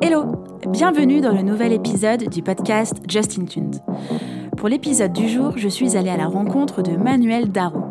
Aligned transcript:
Hello, 0.00 0.44
bienvenue 0.70 1.20
dans 1.20 1.32
le 1.32 1.42
nouvel 1.42 1.72
épisode 1.72 2.28
du 2.28 2.40
podcast 2.40 2.94
Justin 3.08 3.46
Tuned. 3.46 3.80
Pour 4.56 4.68
l'épisode 4.68 5.12
du 5.12 5.28
jour, 5.28 5.54
je 5.56 5.68
suis 5.68 5.96
allée 5.96 6.10
à 6.10 6.16
la 6.16 6.26
rencontre 6.26 6.82
de 6.82 6.96
Manuel 6.96 7.50
Darro. 7.50 7.82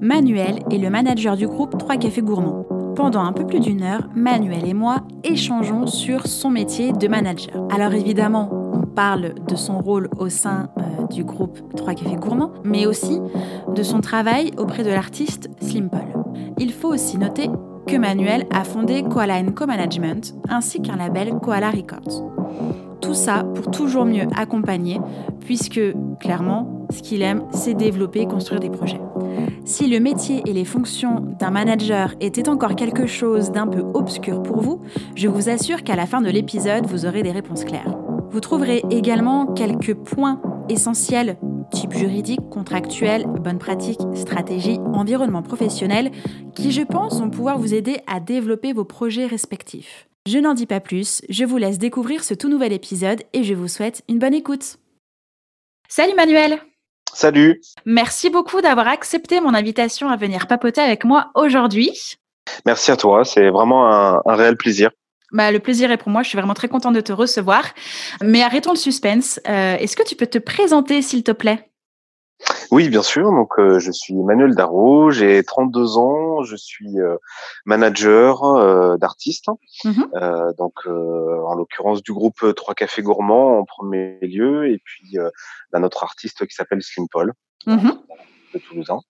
Manuel 0.00 0.64
est 0.72 0.78
le 0.78 0.90
manager 0.90 1.36
du 1.36 1.46
groupe 1.46 1.78
3 1.78 1.96
Cafés 1.98 2.22
Gourmands. 2.22 2.66
Pendant 2.96 3.22
un 3.22 3.32
peu 3.32 3.46
plus 3.46 3.60
d'une 3.60 3.82
heure, 3.82 4.08
Manuel 4.16 4.66
et 4.66 4.74
moi 4.74 5.02
échangeons 5.22 5.86
sur 5.86 6.26
son 6.26 6.50
métier 6.50 6.92
de 6.92 7.06
manager. 7.06 7.68
Alors 7.70 7.94
évidemment, 7.94 8.72
on 8.72 8.86
parle 8.86 9.34
de 9.46 9.54
son 9.54 9.78
rôle 9.78 10.08
au 10.18 10.28
sein 10.28 10.70
euh, 10.78 11.06
du 11.06 11.22
groupe 11.22 11.60
3 11.76 11.94
Cafés 11.94 12.16
Gourmands, 12.16 12.52
mais 12.64 12.84
aussi 12.86 13.20
de 13.72 13.82
son 13.84 14.00
travail 14.00 14.50
auprès 14.58 14.82
de 14.82 14.90
l'artiste 14.90 15.50
Slim 15.60 15.88
Paul. 15.88 16.00
Il 16.58 16.72
faut 16.72 16.88
aussi 16.88 17.16
noter 17.16 17.48
que 17.88 17.96
Manuel 17.96 18.46
a 18.52 18.64
fondé 18.64 19.02
Koala 19.02 19.42
Co-Management 19.42 20.34
ainsi 20.50 20.82
qu'un 20.82 20.96
label 20.96 21.30
Koala 21.42 21.70
Records. 21.70 22.30
Tout 23.00 23.14
ça 23.14 23.44
pour 23.54 23.70
toujours 23.70 24.04
mieux 24.04 24.26
accompagner, 24.36 25.00
puisque 25.40 25.80
clairement, 26.20 26.86
ce 26.90 27.00
qu'il 27.00 27.22
aime, 27.22 27.44
c'est 27.50 27.72
développer 27.72 28.20
et 28.20 28.26
construire 28.26 28.60
des 28.60 28.68
projets. 28.68 29.00
Si 29.64 29.88
le 29.88 30.00
métier 30.00 30.42
et 30.44 30.52
les 30.52 30.66
fonctions 30.66 31.34
d'un 31.38 31.50
manager 31.50 32.14
étaient 32.20 32.50
encore 32.50 32.76
quelque 32.76 33.06
chose 33.06 33.52
d'un 33.52 33.66
peu 33.66 33.82
obscur 33.94 34.42
pour 34.42 34.60
vous, 34.60 34.82
je 35.14 35.28
vous 35.28 35.48
assure 35.48 35.82
qu'à 35.82 35.96
la 35.96 36.04
fin 36.04 36.20
de 36.20 36.28
l'épisode, 36.28 36.86
vous 36.86 37.06
aurez 37.06 37.22
des 37.22 37.32
réponses 37.32 37.64
claires. 37.64 37.96
Vous 38.30 38.40
trouverez 38.40 38.84
également 38.90 39.46
quelques 39.46 39.94
points 39.94 40.42
essentiels 40.68 41.38
type 41.70 41.92
juridique, 41.92 42.40
contractuel, 42.50 43.24
bonne 43.26 43.58
pratique, 43.58 44.00
stratégie, 44.14 44.78
environnement 44.94 45.42
professionnel, 45.42 46.10
qui 46.54 46.72
je 46.72 46.82
pense 46.82 47.20
vont 47.20 47.30
pouvoir 47.30 47.58
vous 47.58 47.74
aider 47.74 48.00
à 48.06 48.20
développer 48.20 48.72
vos 48.72 48.84
projets 48.84 49.26
respectifs. 49.26 50.08
Je 50.26 50.38
n'en 50.38 50.54
dis 50.54 50.66
pas 50.66 50.80
plus, 50.80 51.22
je 51.28 51.44
vous 51.44 51.56
laisse 51.56 51.78
découvrir 51.78 52.22
ce 52.24 52.34
tout 52.34 52.48
nouvel 52.48 52.72
épisode 52.72 53.22
et 53.32 53.44
je 53.44 53.54
vous 53.54 53.68
souhaite 53.68 54.02
une 54.08 54.18
bonne 54.18 54.34
écoute. 54.34 54.76
Salut 55.88 56.14
Manuel 56.14 56.58
Salut 57.14 57.60
Merci 57.86 58.28
beaucoup 58.28 58.60
d'avoir 58.60 58.88
accepté 58.88 59.40
mon 59.40 59.54
invitation 59.54 60.08
à 60.08 60.16
venir 60.16 60.46
papoter 60.46 60.82
avec 60.82 61.04
moi 61.04 61.30
aujourd'hui. 61.34 61.92
Merci 62.66 62.90
à 62.90 62.96
toi, 62.96 63.24
c'est 63.24 63.48
vraiment 63.48 63.90
un, 63.90 64.20
un 64.24 64.34
réel 64.36 64.56
plaisir. 64.56 64.90
Bah, 65.32 65.50
le 65.50 65.58
plaisir 65.58 65.90
est 65.90 65.98
pour 65.98 66.08
moi, 66.08 66.22
je 66.22 66.28
suis 66.28 66.38
vraiment 66.38 66.54
très 66.54 66.68
contente 66.68 66.94
de 66.94 67.00
te 67.00 67.12
recevoir. 67.12 67.64
Mais 68.22 68.42
arrêtons 68.42 68.72
le 68.72 68.78
suspense. 68.78 69.40
Euh, 69.48 69.76
Est-ce 69.76 69.96
que 69.96 70.02
tu 70.02 70.16
peux 70.16 70.26
te 70.26 70.38
présenter, 70.38 71.02
s'il 71.02 71.22
te 71.22 71.32
plaît? 71.32 71.67
Oui, 72.70 72.88
bien 72.90 73.02
sûr. 73.02 73.30
Donc, 73.30 73.58
euh, 73.58 73.78
je 73.78 73.90
suis 73.90 74.14
Manuel 74.14 74.54
Darro, 74.54 75.10
j'ai 75.10 75.42
32 75.42 75.96
ans, 75.96 76.42
je 76.42 76.56
suis 76.56 77.00
euh, 77.00 77.16
manager 77.64 78.44
euh, 78.44 78.96
d'artistes. 78.98 79.48
mm 79.84 79.90
-hmm. 79.90 80.56
donc, 80.56 80.74
euh, 80.86 81.50
en 81.50 81.54
l'occurrence 81.54 82.02
du 82.02 82.12
groupe 82.12 82.40
Trois 82.54 82.74
Cafés 82.74 83.02
Gourmands 83.02 83.58
en 83.60 83.64
premier 83.64 84.18
lieu, 84.20 84.70
et 84.72 84.78
puis 84.84 85.16
d'un 85.72 85.82
autre 85.82 86.02
artiste 86.04 86.46
qui 86.46 86.54
s'appelle 86.54 86.82
Slim 86.82 87.06
Paul, 87.12 87.32
mm 87.66 87.76
-hmm. 87.76 87.94
de 88.54 88.58
Toulousain. 88.64 89.00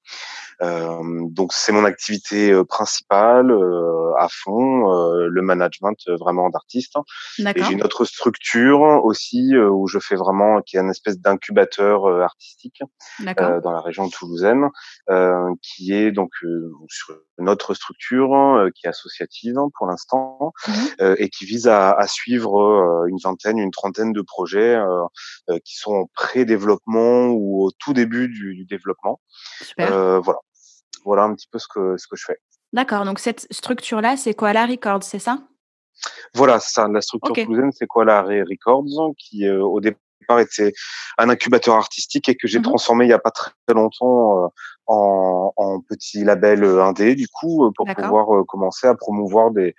Euh, 0.63 0.99
donc 1.31 1.53
c'est 1.53 1.73
mon 1.73 1.85
activité 1.85 2.51
euh, 2.51 2.65
principale 2.65 3.51
euh, 3.51 4.13
à 4.19 4.29
fond, 4.29 4.93
euh, 4.93 5.29
le 5.29 5.43
management 5.43 5.97
euh, 6.09 6.17
vraiment 6.17 6.51
d'artistes. 6.51 6.97
Et 7.39 7.63
j'ai 7.63 7.73
une 7.73 7.85
autre 7.85 8.05
structure 8.05 8.81
aussi 8.81 9.57
où 9.57 9.87
je 9.87 9.99
fais 9.99 10.17
vraiment 10.17 10.61
qui 10.63 10.77
est 10.77 10.81
une 10.81 10.91
espèce 10.91 11.19
d'incubateur 11.19 12.07
artistique 12.23 12.83
dans 13.21 13.73
la 13.73 13.81
région 13.81 14.09
toulousaine, 14.09 14.69
qui 15.63 15.93
est 15.93 16.11
donc 16.11 16.31
sur 16.89 17.15
une 17.39 17.49
autre 17.49 17.75
structure 17.75 18.31
qui 18.75 18.87
est 18.87 18.89
associative 18.89 19.57
pour 19.77 19.87
l'instant 19.87 20.53
mmh. 20.67 20.73
et 21.19 21.29
qui 21.29 21.45
vise 21.45 21.69
à, 21.69 21.93
à, 21.93 22.07
suivre 22.07 23.05
une 23.09 23.19
vingtaine, 23.23 23.59
une 23.59 23.71
trentaine 23.71 24.13
de 24.13 24.23
projets 24.23 24.79
qui 25.65 25.77
sont 25.77 25.93
en 25.93 26.07
pré-développement 26.15 27.27
ou 27.29 27.65
au 27.65 27.71
tout 27.71 27.93
début 27.93 28.29
du, 28.29 28.55
du 28.55 28.65
développement. 28.65 29.21
voilà 29.77 30.39
voilà 31.09 31.25
un 31.25 31.35
petit 31.35 31.49
peu 31.51 31.59
ce 31.59 31.67
que, 31.67 31.97
ce 31.97 32.07
que 32.07 32.17
je 32.17 32.25
fais. 32.27 32.39
D'accord, 32.73 33.05
donc 33.05 33.19
cette 33.19 33.47
structure-là, 33.51 34.17
c'est 34.17 34.35
quoi 34.35 34.53
la 34.53 34.67
Records, 34.67 35.03
c'est 35.03 35.19
ça? 35.19 35.39
Voilà, 36.35 36.61
c'est 36.61 36.75
ça. 36.75 36.87
La 36.87 37.01
structure 37.01 37.33
okay. 37.33 37.45
toulousaine, 37.45 37.73
c'est 37.73 37.87
quoi 37.87 38.05
la 38.05 38.23
Records, 38.23 39.15
qui 39.17 39.47
euh, 39.47 39.65
au 39.65 39.81
départ 39.81 40.01
était 40.39 40.73
un 41.17 41.31
incubateur 41.31 41.77
artistique 41.77 42.29
et 42.29 42.37
que 42.37 42.47
j'ai 42.47 42.59
mmh 42.59 42.63
transformé 42.63 43.07
il 43.07 43.09
n'y 43.09 43.15
a 43.15 43.19
pas 43.19 43.31
très 43.31 43.53
longtemps 43.75 44.45
euh, 44.45 44.49
en, 44.87 45.53
en, 45.57 45.81
petit 45.81 46.25
label 46.25 46.63
euh, 46.63 46.85
indé, 46.85 47.15
du 47.15 47.27
coup, 47.29 47.73
pour 47.75 47.87
pouvoir 47.87 48.37
euh, 48.37 48.45
commencer 48.45 48.87
à 48.87 48.95
promouvoir 48.95 49.51
des, 49.51 49.75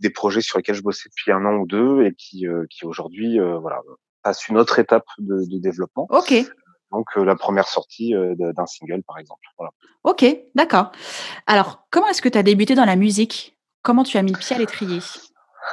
des 0.00 0.10
projets 0.10 0.42
sur 0.42 0.58
lesquels 0.58 0.74
je 0.74 0.82
bossais 0.82 1.08
depuis 1.08 1.32
un 1.32 1.44
an 1.46 1.54
ou 1.54 1.66
deux 1.66 2.04
et 2.04 2.14
qui, 2.14 2.46
qui 2.68 2.84
aujourd'hui, 2.84 3.38
voilà, 3.38 3.80
passent 4.22 4.46
une 4.48 4.58
autre 4.58 4.78
étape 4.78 5.06
de, 5.18 5.46
de 5.46 5.58
développement. 5.58 6.06
Ok 6.10 6.44
donc 6.92 7.06
euh, 7.16 7.24
la 7.24 7.36
première 7.36 7.68
sortie 7.68 8.14
euh, 8.14 8.34
d'un 8.36 8.66
single 8.66 9.02
par 9.06 9.18
exemple. 9.18 9.42
Voilà. 9.58 9.72
Ok, 10.04 10.24
d'accord. 10.54 10.92
Alors, 11.46 11.86
comment 11.90 12.08
est-ce 12.08 12.22
que 12.22 12.28
tu 12.28 12.38
as 12.38 12.42
débuté 12.42 12.74
dans 12.74 12.84
la 12.84 12.96
musique? 12.96 13.56
Comment 13.82 14.04
tu 14.04 14.18
as 14.18 14.22
mis 14.22 14.32
le 14.32 14.38
pied 14.38 14.56
à 14.56 14.58
l'étrier? 14.58 15.00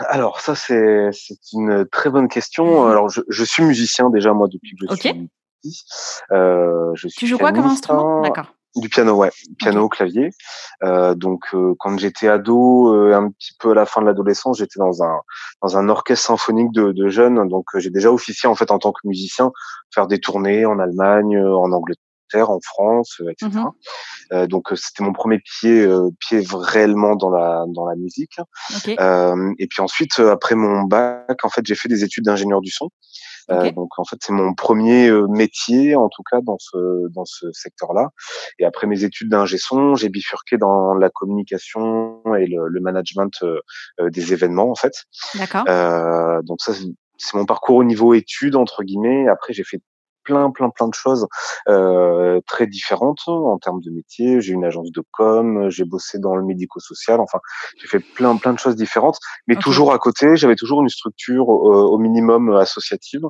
Alors 0.09 0.39
ça 0.41 0.55
c'est 0.55 1.11
une 1.53 1.85
très 1.91 2.09
bonne 2.09 2.27
question. 2.27 2.87
Alors 2.87 3.09
je, 3.09 3.21
je, 3.29 3.43
suis 3.43 3.63
musicien 3.63 4.09
déjà 4.09 4.33
moi 4.33 4.47
depuis 4.47 4.75
que 4.75 4.87
je 4.87 4.93
okay. 4.93 5.29
suis. 5.63 5.83
Euh, 6.31 6.91
je 6.95 7.07
suis 7.07 7.19
tu 7.19 7.27
joues 7.27 7.37
quoi 7.37 7.51
comme 7.51 7.65
instrument? 7.65 8.21
D'accord. 8.21 8.53
Du 8.75 8.89
piano, 8.89 9.13
ouais, 9.13 9.29
piano, 9.59 9.83
okay. 9.83 9.97
clavier. 9.97 10.29
Euh, 10.83 11.13
donc, 11.13 11.43
euh, 11.53 11.75
quand 11.79 11.95
j'étais 11.99 12.27
ado, 12.27 12.91
euh, 12.93 13.13
un 13.13 13.29
petit 13.29 13.51
peu 13.59 13.71
à 13.71 13.73
la 13.75 13.85
fin 13.85 14.01
de 14.01 14.07
l'adolescence, 14.07 14.57
j'étais 14.57 14.79
dans 14.79 15.03
un 15.03 15.19
dans 15.61 15.77
un 15.77 15.89
orchestre 15.89 16.25
symphonique 16.27 16.71
de, 16.71 16.91
de 16.91 17.07
jeunes. 17.07 17.47
Donc, 17.49 17.65
j'ai 17.75 17.91
déjà 17.91 18.11
officié 18.11 18.49
en 18.49 18.55
fait 18.55 18.71
en 18.71 18.79
tant 18.79 18.91
que 18.91 19.07
musicien, 19.07 19.51
faire 19.93 20.07
des 20.07 20.19
tournées 20.19 20.65
en 20.65 20.79
Allemagne, 20.79 21.37
en 21.39 21.71
Angleterre, 21.71 22.49
en 22.49 22.59
France, 22.61 23.21
etc. 23.29 23.51
Mmh 23.51 23.71
Euh, 24.31 24.47
donc, 24.47 24.69
c'était 24.73 25.03
mon 25.03 25.13
premier 25.13 25.39
pied 25.39 25.87
pied 26.19 26.41
réellement 26.51 27.15
dans 27.15 27.29
la 27.29 27.65
dans 27.67 27.85
la 27.85 27.95
musique. 27.95 28.37
Okay. 28.77 28.95
et 29.59 29.67
puis 29.67 29.81
ensuite, 29.81 30.17
après 30.17 30.55
mon 30.55 30.81
bac, 30.83 31.37
en 31.43 31.49
fait, 31.49 31.63
j'ai 31.63 31.75
fait 31.75 31.89
des 31.89 32.03
études 32.03 32.25
d'ingénieur 32.25 32.61
du 32.61 32.71
son. 32.71 32.89
Okay. 33.49 33.69
Euh, 33.69 33.71
donc 33.71 33.97
en 33.97 34.05
fait 34.05 34.17
c'est 34.21 34.33
mon 34.33 34.53
premier 34.53 35.11
métier 35.29 35.95
en 35.95 36.09
tout 36.09 36.23
cas 36.29 36.39
dans 36.41 36.57
ce 36.59 37.07
dans 37.13 37.25
ce 37.25 37.51
secteur-là. 37.51 38.09
Et 38.59 38.65
après 38.65 38.87
mes 38.87 39.03
études 39.03 39.29
d'ingé 39.29 39.57
son, 39.57 39.95
j'ai 39.95 40.09
bifurqué 40.09 40.57
dans 40.57 40.93
la 40.93 41.09
communication 41.09 42.21
et 42.37 42.47
le, 42.47 42.67
le 42.67 42.79
management 42.79 43.33
euh, 43.43 43.59
des 44.09 44.33
événements 44.33 44.69
en 44.69 44.75
fait. 44.75 45.03
D'accord. 45.35 45.65
Euh, 45.67 46.41
donc 46.43 46.61
ça 46.61 46.73
c'est 47.17 47.37
mon 47.37 47.45
parcours 47.45 47.77
au 47.77 47.83
niveau 47.83 48.13
études 48.13 48.55
entre 48.55 48.83
guillemets. 48.83 49.27
Après 49.27 49.53
j'ai 49.53 49.63
fait 49.63 49.81
plein, 50.23 50.51
plein, 50.51 50.69
plein 50.69 50.87
de 50.87 50.93
choses 50.93 51.27
euh, 51.67 52.39
très 52.47 52.67
différentes 52.67 53.27
en 53.27 53.57
termes 53.57 53.81
de 53.81 53.91
métier. 53.91 54.41
J'ai 54.41 54.53
une 54.53 54.65
agence 54.65 54.91
de 54.91 55.03
com, 55.11 55.69
j'ai 55.69 55.85
bossé 55.85 56.19
dans 56.19 56.35
le 56.35 56.43
médico-social. 56.43 57.19
Enfin, 57.19 57.39
j'ai 57.79 57.87
fait 57.87 57.99
plein, 57.99 58.35
plein 58.37 58.53
de 58.53 58.59
choses 58.59 58.75
différentes, 58.75 59.17
mais 59.47 59.55
Okay. 59.55 59.63
toujours 59.63 59.93
à 59.93 59.99
côté, 59.99 60.35
j'avais 60.35 60.55
toujours 60.55 60.81
une 60.81 60.89
structure 60.89 61.49
euh, 61.49 61.83
au 61.93 61.97
minimum 61.97 62.55
associative 62.55 63.25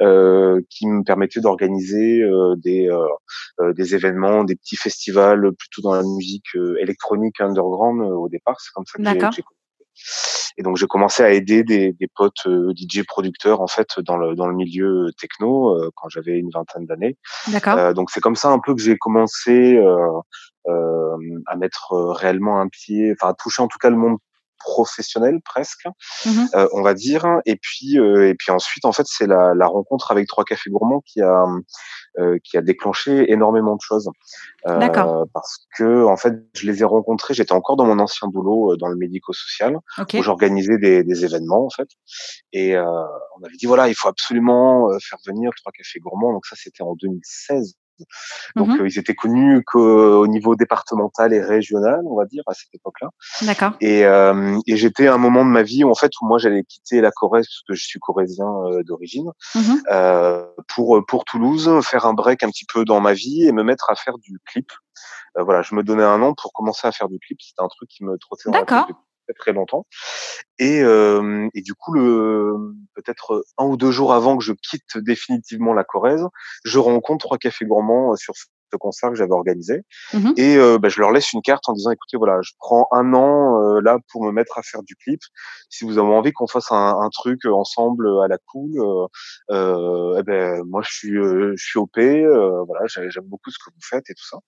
euh, 0.00 0.60
qui 0.70 0.86
me 0.86 1.02
permettait 1.02 1.40
d'organiser 1.40 2.22
euh, 2.22 2.54
des 2.56 2.88
euh, 2.88 3.06
euh, 3.60 3.72
des 3.72 3.94
événements, 3.94 4.44
des 4.44 4.56
petits 4.56 4.76
festivals 4.76 5.52
plutôt 5.58 5.82
dans 5.82 5.94
la 5.94 6.02
musique 6.02 6.46
euh, 6.56 6.76
électronique 6.80 7.40
underground 7.40 8.00
euh, 8.00 8.14
au 8.14 8.28
départ. 8.28 8.60
C'est 8.60 8.72
comme 8.72 8.84
ça 8.86 8.98
que 8.98 9.34
j'ai 9.34 9.42
et 10.56 10.62
donc 10.62 10.76
j'ai 10.76 10.86
commencé 10.86 11.22
à 11.22 11.30
aider 11.30 11.64
des, 11.64 11.92
des 11.92 12.08
potes 12.14 12.46
euh, 12.46 12.72
DJ 12.76 13.02
producteurs 13.06 13.60
en 13.60 13.66
fait 13.66 13.88
dans 13.98 14.16
le 14.16 14.34
dans 14.34 14.46
le 14.46 14.54
milieu 14.54 15.10
techno 15.18 15.76
euh, 15.76 15.90
quand 15.96 16.08
j'avais 16.08 16.38
une 16.38 16.50
vingtaine 16.50 16.86
d'années. 16.86 17.16
D'accord. 17.48 17.78
Euh, 17.78 17.92
donc 17.92 18.10
c'est 18.10 18.20
comme 18.20 18.36
ça 18.36 18.48
un 18.50 18.58
peu 18.58 18.74
que 18.74 18.80
j'ai 18.80 18.96
commencé 18.96 19.76
euh, 19.76 20.08
euh, 20.68 21.16
à 21.46 21.56
mettre 21.56 21.92
euh, 21.92 22.12
réellement 22.12 22.60
un 22.60 22.68
pied, 22.68 23.12
enfin 23.12 23.30
à 23.30 23.34
toucher 23.34 23.62
en 23.62 23.68
tout 23.68 23.78
cas 23.78 23.90
le 23.90 23.96
monde 23.96 24.18
professionnel 24.58 25.40
presque, 25.44 25.86
euh, 26.26 26.68
on 26.72 26.80
va 26.80 26.94
dire. 26.94 27.26
Et 27.44 27.56
puis 27.56 27.98
euh, 27.98 28.28
et 28.28 28.34
puis 28.34 28.50
ensuite 28.50 28.84
en 28.86 28.92
fait 28.92 29.06
c'est 29.06 29.26
la, 29.26 29.52
la 29.54 29.66
rencontre 29.66 30.10
avec 30.10 30.26
Trois 30.26 30.44
Cafés 30.44 30.70
Gourmands 30.70 31.02
qui 31.04 31.20
a 31.20 31.44
euh, 32.18 32.38
qui 32.44 32.56
a 32.56 32.62
déclenché 32.62 33.30
énormément 33.32 33.74
de 33.74 33.80
choses. 33.80 34.08
Euh. 34.66 34.78
Parce 35.32 35.66
que 35.76 36.04
en 36.04 36.16
fait 36.16 36.34
je 36.54 36.66
les 36.66 36.82
ai 36.82 36.84
rencontrés, 36.84 37.34
j'étais 37.34 37.52
encore 37.52 37.76
dans 37.76 37.86
mon 37.86 37.98
ancien 37.98 38.28
boulot 38.28 38.72
euh, 38.72 38.76
dans 38.76 38.88
le 38.88 38.96
médico-social 38.96 39.78
Ok. 39.98 40.14
où 40.14 40.22
j'organisais 40.22 40.78
des, 40.78 41.04
des 41.04 41.24
événements 41.24 41.64
en 41.64 41.70
fait. 41.70 41.88
Et 42.52 42.76
euh, 42.76 42.84
on 43.38 43.44
avait 43.44 43.56
dit 43.56 43.66
voilà, 43.66 43.88
il 43.88 43.94
faut 43.94 44.08
absolument 44.08 44.90
euh, 44.90 44.98
faire 45.00 45.18
venir 45.26 45.50
Trois 45.56 45.72
Cafés 45.72 46.00
Gourmands. 46.00 46.32
Donc 46.32 46.46
ça, 46.46 46.56
c'était 46.56 46.82
en 46.82 46.94
2016. 46.94 47.74
Donc 48.56 48.68
Mhm. 48.68 48.80
euh, 48.80 48.88
ils 48.88 48.98
étaient 48.98 49.14
connus 49.14 49.62
qu'au 49.64 50.26
niveau 50.26 50.56
départemental 50.56 51.32
et 51.32 51.40
régional, 51.40 52.00
on 52.06 52.16
va 52.16 52.24
dire, 52.24 52.42
à 52.46 52.54
cette 52.54 52.74
époque-là. 52.74 53.08
D'accord. 53.42 53.72
Et, 53.80 54.04
euh, 54.04 54.58
et 54.66 54.76
j'étais 54.76 55.06
à 55.06 55.14
un 55.14 55.18
moment 55.18 55.44
de 55.44 55.50
ma 55.50 55.62
vie 55.62 55.84
où 55.84 55.90
en 55.90 55.94
fait 55.94 56.10
où 56.20 56.26
moi 56.26 56.38
j'allais 56.38 56.64
quitter 56.64 57.00
la 57.00 57.10
Corrèze 57.10 57.46
parce 57.46 57.62
que 57.68 57.74
je 57.74 57.84
suis 57.86 58.00
corrézien 58.00 58.46
euh, 58.46 58.82
d'origine 58.82 59.30
euh, 59.90 60.44
pour 60.74 61.04
pour 61.06 61.24
Toulouse, 61.24 61.70
faire 61.82 62.06
un 62.06 62.14
break 62.14 62.42
un 62.42 62.48
petit 62.48 62.66
peu 62.72 62.84
dans 62.84 63.00
ma 63.00 63.12
vie 63.12 63.46
et 63.46 63.52
me 63.52 63.62
mettre 63.62 63.90
à 63.90 63.94
faire 63.94 64.18
du 64.18 64.38
clip. 64.46 64.70
Euh, 65.38 65.42
voilà, 65.42 65.62
je 65.62 65.74
me 65.74 65.82
donnais 65.82 66.04
un 66.04 66.22
an 66.22 66.34
pour 66.34 66.52
commencer 66.52 66.86
à 66.86 66.92
faire 66.92 67.08
du 67.08 67.18
clip. 67.18 67.40
C'était 67.40 67.62
un 67.62 67.68
truc 67.68 67.88
qui 67.88 68.04
me 68.04 68.16
trottait 68.18 68.50
dans 68.50 68.52
la 68.52 68.64
tête 68.86 68.96
très, 69.32 69.52
longtemps. 69.52 69.86
Et, 70.58 70.80
euh, 70.82 71.48
et 71.54 71.62
du 71.62 71.74
coup, 71.74 71.92
le 71.92 72.74
peut-être 72.94 73.44
un 73.58 73.64
ou 73.64 73.76
deux 73.76 73.90
jours 73.90 74.12
avant 74.12 74.36
que 74.36 74.44
je 74.44 74.52
quitte 74.52 74.98
définitivement 74.98 75.72
la 75.72 75.84
Corrèze, 75.84 76.26
je 76.64 76.78
rencontre 76.78 77.24
trois 77.26 77.38
cafés 77.38 77.64
gourmands 77.64 78.16
sur 78.16 78.34
concert 78.78 79.10
que 79.10 79.16
j'avais 79.16 79.32
organisé. 79.32 79.82
Mmh 80.12 80.32
et 80.36 80.56
euh, 80.56 80.78
bah, 80.78 80.88
je 80.88 81.00
leur 81.00 81.12
laisse 81.12 81.32
une 81.32 81.42
carte 81.42 81.68
en 81.68 81.72
disant, 81.72 81.90
écoutez, 81.90 82.16
voilà, 82.16 82.40
je 82.42 82.52
prends 82.58 82.88
un 82.92 83.14
an 83.14 83.60
euh, 83.62 83.80
là 83.80 83.98
pour 84.10 84.24
me 84.24 84.32
mettre 84.32 84.58
à 84.58 84.62
faire 84.62 84.82
du 84.82 84.96
clip. 84.96 85.20
Si 85.68 85.84
vous 85.84 85.98
avez 85.98 86.08
envie 86.08 86.32
qu'on 86.32 86.46
fasse 86.46 86.72
un, 86.72 86.98
un, 87.00 87.08
truc 87.10 87.44
ensemble 87.46 88.08
à 88.22 88.28
la 88.28 88.38
cool, 88.38 88.72
euh, 89.50 90.16
eh 90.18 90.22
ben 90.22 90.62
moi 90.66 90.82
je 90.84 90.92
suis 90.92 91.12
je 91.12 91.64
suis 91.64 91.78
op. 91.78 91.90
voilà, 91.94 92.86
j'aime 92.86 93.24
beaucoup 93.24 93.50
ce 93.50 93.58
que 93.58 93.70
vous 93.70 93.80
faites 93.82 94.08
et 94.10 94.14
tout 94.14 94.26
ça. 94.28 94.38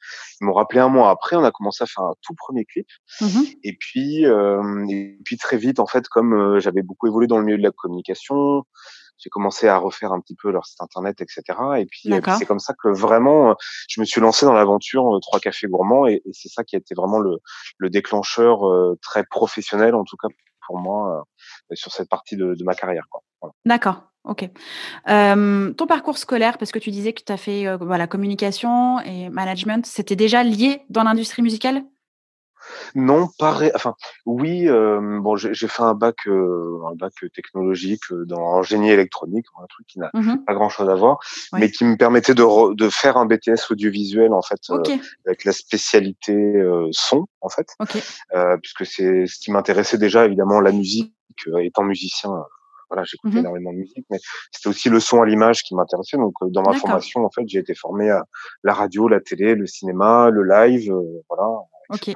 Ils 0.41 0.45
m'ont 0.45 0.55
rappelé 0.55 0.81
un 0.81 0.89
mois 0.89 1.11
après, 1.11 1.37
on 1.37 1.45
a 1.45 1.51
commencé 1.51 1.85
à 1.85 1.87
faire 1.87 2.05
un 2.05 2.15
tout 2.23 2.35
premier 2.35 2.65
clip. 2.65 2.87
Mmh 3.21 3.27
et 3.63 3.77
puis 3.79 4.25
et 4.25 5.19
puis 5.25 5.37
très 5.37 5.57
vite 5.57 5.79
en 5.81 5.87
fait, 5.87 6.09
comme 6.09 6.59
j'avais 6.59 6.83
beaucoup 6.83 7.07
évolué 7.07 7.27
dans 7.27 7.39
le 7.39 7.45
milieu 7.45 7.59
de 7.59 7.63
la 7.63 7.71
communication 7.71 8.65
j'ai 9.19 9.31
commencé 9.31 9.69
à 9.69 9.79
refaire 9.79 10.13
un 10.13 10.21
petit 10.21 10.35
peu 10.35 10.51
leur 10.51 10.67
site 10.67 10.81
internet, 10.81 11.21
etc. 11.21 11.43
Et 11.79 11.87
puis, 11.87 12.11
c'est 12.39 12.47
comme 12.47 12.59
ça 12.59 12.75
que 12.75 12.89
vraiment, 12.89 13.51
euh, 13.51 13.55
je 13.89 14.01
me 14.01 14.05
suis 14.05 14.21
lancé 14.21 14.47
dans 14.47 14.53
l'aventure 14.53 15.17
euh, 15.17 15.21
Trois 15.21 15.41
Cafés 15.41 15.67
Gourmands 15.69 16.07
et, 16.07 16.23
c'est 16.33 16.49
ça 16.49 16.65
qui 16.65 16.77
a 16.77 16.79
été 16.79 16.95
vraiment 16.95 17.19
le, 17.19 17.39
le 17.79 17.91
déclencheur 17.91 18.67
euh, 18.67 18.99
très 19.03 19.25
professionnel, 19.25 19.95
en 19.95 20.05
tout 20.05 20.17
cas 20.17 20.29
pour 20.67 20.79
moi, 20.79 21.25
sur 21.75 21.93
cette 21.93 22.09
partie 22.09 22.35
de, 22.37 22.55
de 22.55 22.65
ma 22.65 22.75
carrière. 22.75 23.05
Voilà. 23.41 23.53
D'accord. 23.65 24.03
Ok. 24.27 24.51
Euh, 25.09 25.73
ton 25.73 25.87
parcours 25.87 26.19
scolaire, 26.19 26.59
parce 26.59 26.73
que 26.73 26.81
tu 26.81 26.91
disais 26.91 27.13
que 27.13 27.23
tu 27.25 27.33
as 27.33 27.37
fait 27.37 27.67
euh, 27.67 27.77
voilà, 27.77 28.09
communication 28.09 29.01
et 29.01 29.29
management, 29.29 29.87
c'était 29.87 30.17
déjà 30.17 30.43
lié 30.43 30.83
dans 30.91 31.05
l'industrie 31.05 31.43
musicale? 31.43 31.85
Non, 32.95 33.29
pas 33.39 33.59
enfin 33.75 33.95
oui, 34.25 34.69
euh, 34.69 35.21
bon 35.21 35.37
j'ai 35.37 35.69
fait 35.69 35.83
un 35.83 35.95
bac, 35.95 36.27
euh, 36.27 36.81
un 36.91 36.95
bac 36.95 37.13
technologique 37.35 38.11
euh, 38.11 38.25
dans 38.25 38.63
génie 38.63 38.91
électronique, 38.91 39.47
un 39.63 39.67
truc 39.67 39.87
qui 39.87 39.99
n'a 39.99 40.11
mmh 40.15 40.45
pas 40.47 40.55
grand-chose 40.55 40.89
à 40.89 40.95
voir, 40.95 41.19
mais 41.53 41.71
qui 41.71 41.85
me 41.85 41.97
permettait 41.97 42.35
de 42.35 42.75
de 42.75 42.89
faire 42.89 43.17
un 43.17 43.27
BTS 43.27 43.71
audiovisuel 43.71 44.33
en 44.33 44.43
fait, 44.43 44.61
avec 45.27 45.45
la 45.45 45.53
spécialité, 45.53 46.35
son 46.93 47.27
en 47.41 47.49
fait. 47.49 47.69
puisque 48.63 48.87
c'est 48.87 49.27
ce 49.27 49.39
qui 49.39 49.51
m'intéressait 49.51 49.99
déjà 49.99 50.25
évidemment 50.25 50.61
la 50.61 50.73
musique, 50.73 51.13
étant 51.61 51.85
musicien, 51.85 52.31
voilà, 52.89 53.05
j'écoutais 53.05 53.37
mmh 53.37 53.41
énormément 53.41 53.73
de 53.73 53.79
musique, 53.79 54.07
mais 54.11 54.19
c'était 54.53 54.69
aussi 54.69 54.89
le 54.89 55.01
son 55.01 55.21
à 55.21 55.27
l'image 55.27 55.63
qui 55.63 55.75
m'intéressait. 55.75 56.17
Donc, 56.17 56.35
dans 56.43 56.63
ma 56.63 56.73
formation, 56.75 57.25
en 57.25 57.31
fait, 57.31 57.43
j'ai 57.47 57.59
été 57.59 57.75
formé 57.75 58.11
à 58.11 58.25
la 58.63 58.75
radio, 58.75 59.09
la 59.09 59.21
télé, 59.21 59.57
le 59.57 59.67
cinéma, 59.67 60.31
le 60.31 60.45
live, 60.45 60.93
voilà. 61.29 61.49
Ok. 61.91 62.11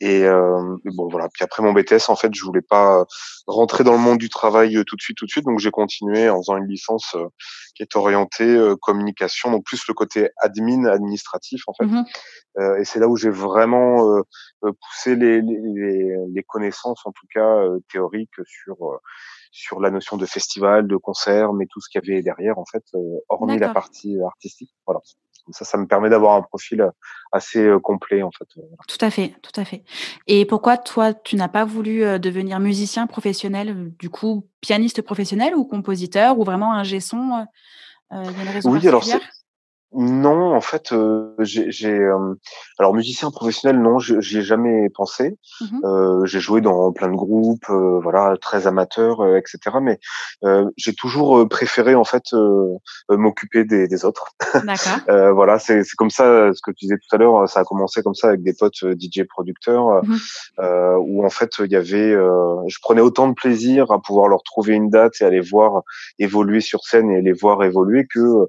Et 0.00 0.24
euh, 0.24 0.76
bon 0.84 1.08
voilà. 1.08 1.28
Puis 1.32 1.44
après 1.44 1.62
mon 1.62 1.72
BTS, 1.72 2.08
en 2.08 2.16
fait, 2.16 2.34
je 2.34 2.42
voulais 2.44 2.62
pas 2.62 3.04
rentrer 3.46 3.84
dans 3.84 3.92
le 3.92 3.98
monde 3.98 4.18
du 4.18 4.28
travail 4.28 4.76
euh, 4.76 4.84
tout 4.84 4.96
de 4.96 5.02
suite, 5.02 5.16
tout 5.18 5.26
de 5.26 5.30
suite. 5.30 5.44
Donc 5.44 5.58
j'ai 5.58 5.70
continué 5.70 6.30
en 6.30 6.38
faisant 6.38 6.56
une 6.56 6.66
licence 6.66 7.14
euh, 7.14 7.26
qui 7.74 7.82
est 7.82 7.96
orientée 7.96 8.44
euh, 8.44 8.76
communication, 8.76 9.50
donc 9.50 9.64
plus 9.64 9.86
le 9.88 9.94
côté 9.94 10.30
admin, 10.38 10.86
administratif 10.86 11.62
en 11.66 11.74
fait. 11.74 11.86
Mmh 11.86 12.04
et 12.80 12.84
c'est 12.84 12.98
là 12.98 13.06
où 13.06 13.16
j'ai 13.16 13.30
vraiment 13.30 14.22
poussé 14.60 15.14
les, 15.14 15.40
les, 15.40 16.16
les, 16.34 16.42
connaissances, 16.42 17.00
en 17.06 17.12
tout 17.12 17.26
cas 17.32 17.64
théoriques, 17.88 18.34
sur 18.44 18.76
sur 19.52 19.80
la 19.80 19.90
notion 19.90 20.16
de 20.16 20.26
festival, 20.26 20.88
de 20.88 20.96
concert, 20.96 21.52
mais 21.52 21.66
tout 21.70 21.80
ce 21.80 21.88
qu'il 21.88 22.02
y 22.04 22.10
avait 22.10 22.22
derrière 22.22 22.58
en 22.58 22.64
fait, 22.64 22.82
hormis 23.28 23.56
la 23.56 23.72
partie 23.72 24.16
artistique. 24.20 24.74
Voilà 24.84 25.00
ça, 25.52 25.64
ça 25.64 25.78
me 25.78 25.86
permet 25.86 26.08
d'avoir 26.08 26.36
un 26.36 26.42
profil 26.42 26.80
euh, 26.80 26.90
assez 27.32 27.64
euh, 27.64 27.78
complet 27.78 28.22
en 28.22 28.30
fait. 28.30 28.48
Euh, 28.58 28.62
tout 28.88 28.98
à 29.00 29.10
fait, 29.10 29.34
tout 29.42 29.58
à 29.60 29.64
fait. 29.64 29.84
Et 30.26 30.44
pourquoi 30.44 30.76
toi, 30.76 31.14
tu 31.14 31.36
n'as 31.36 31.48
pas 31.48 31.64
voulu 31.64 32.18
devenir 32.18 32.60
musicien 32.60 33.06
professionnel, 33.06 33.92
du 33.98 34.10
coup, 34.10 34.46
pianiste 34.60 35.02
professionnel 35.02 35.54
ou 35.54 35.64
compositeur 35.64 36.38
ou 36.38 36.44
vraiment 36.44 36.74
un 36.74 36.84
son 37.00 37.46
Il 38.12 38.16
y 38.16 38.18
a 38.18 38.42
une 38.42 38.48
raison 38.48 38.72
oui, 38.72 38.86
alors 38.88 39.04
non, 39.92 40.54
en 40.54 40.60
fait, 40.60 40.92
euh, 40.92 41.34
j'ai, 41.40 41.90
euh, 41.90 42.34
alors 42.78 42.94
musicien 42.94 43.32
professionnel, 43.32 43.82
non, 43.82 43.98
j'y 43.98 44.38
ai 44.38 44.42
jamais 44.42 44.88
pensé. 44.90 45.36
Mmh 45.60 45.66
euh, 45.82 46.24
j'ai 46.26 46.40
joué 46.40 46.60
dans 46.60 46.92
plein 46.92 47.08
de 47.08 47.16
groupes, 47.16 47.68
voilà, 47.68 48.36
très 48.40 48.66
amateurs, 48.66 49.36
etc. 49.36 49.58
Mais 49.82 49.98
j'ai 50.76 50.94
toujours 50.94 51.48
préféré 51.48 51.94
en 51.94 52.04
fait 52.04 52.24
m'occuper 53.08 53.64
des, 53.64 53.88
des 53.88 54.04
autres. 54.04 54.28
D'accord. 54.54 55.00
voilà, 55.34 55.58
c'est, 55.58 55.82
comme 55.96 56.10
ça. 56.10 56.52
Ce 56.52 56.60
que 56.62 56.70
tu 56.70 56.84
disais 56.84 56.96
tout 56.96 57.16
à 57.16 57.18
l'heure, 57.18 57.48
ça 57.48 57.60
a 57.60 57.64
commencé 57.64 58.02
comme 58.02 58.14
ça 58.14 58.28
avec 58.28 58.42
des 58.42 58.52
potes 58.52 58.84
DJ 58.84 59.22
producteurs, 59.28 60.04
mmh 60.04 60.16
où 61.00 61.24
en 61.24 61.30
fait 61.30 61.50
il 61.60 61.72
y 61.72 61.76
avait, 61.76 62.12
je 62.12 62.78
prenais 62.82 63.00
autant 63.00 63.28
de 63.28 63.34
plaisir 63.34 63.90
à 63.90 64.00
pouvoir 64.00 64.28
leur 64.28 64.42
trouver 64.42 64.74
une 64.74 64.90
date 64.90 65.14
et 65.20 65.24
aller 65.24 65.40
voir 65.40 65.82
évoluer 66.18 66.60
sur 66.60 66.80
scène 66.84 67.10
et 67.10 67.22
les 67.22 67.32
voir 67.32 67.64
évoluer 67.64 68.06
que 68.06 68.46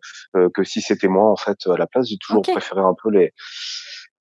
que 0.53 0.63
si 0.63 0.81
c'était 0.81 1.07
moi 1.07 1.30
en 1.31 1.37
fait 1.37 1.67
à 1.67 1.77
la 1.77 1.87
place. 1.87 2.07
J'ai 2.07 2.17
toujours 2.17 2.43
préféré 2.43 2.81
un 2.81 2.95
peu 3.01 3.09
les 3.09 3.33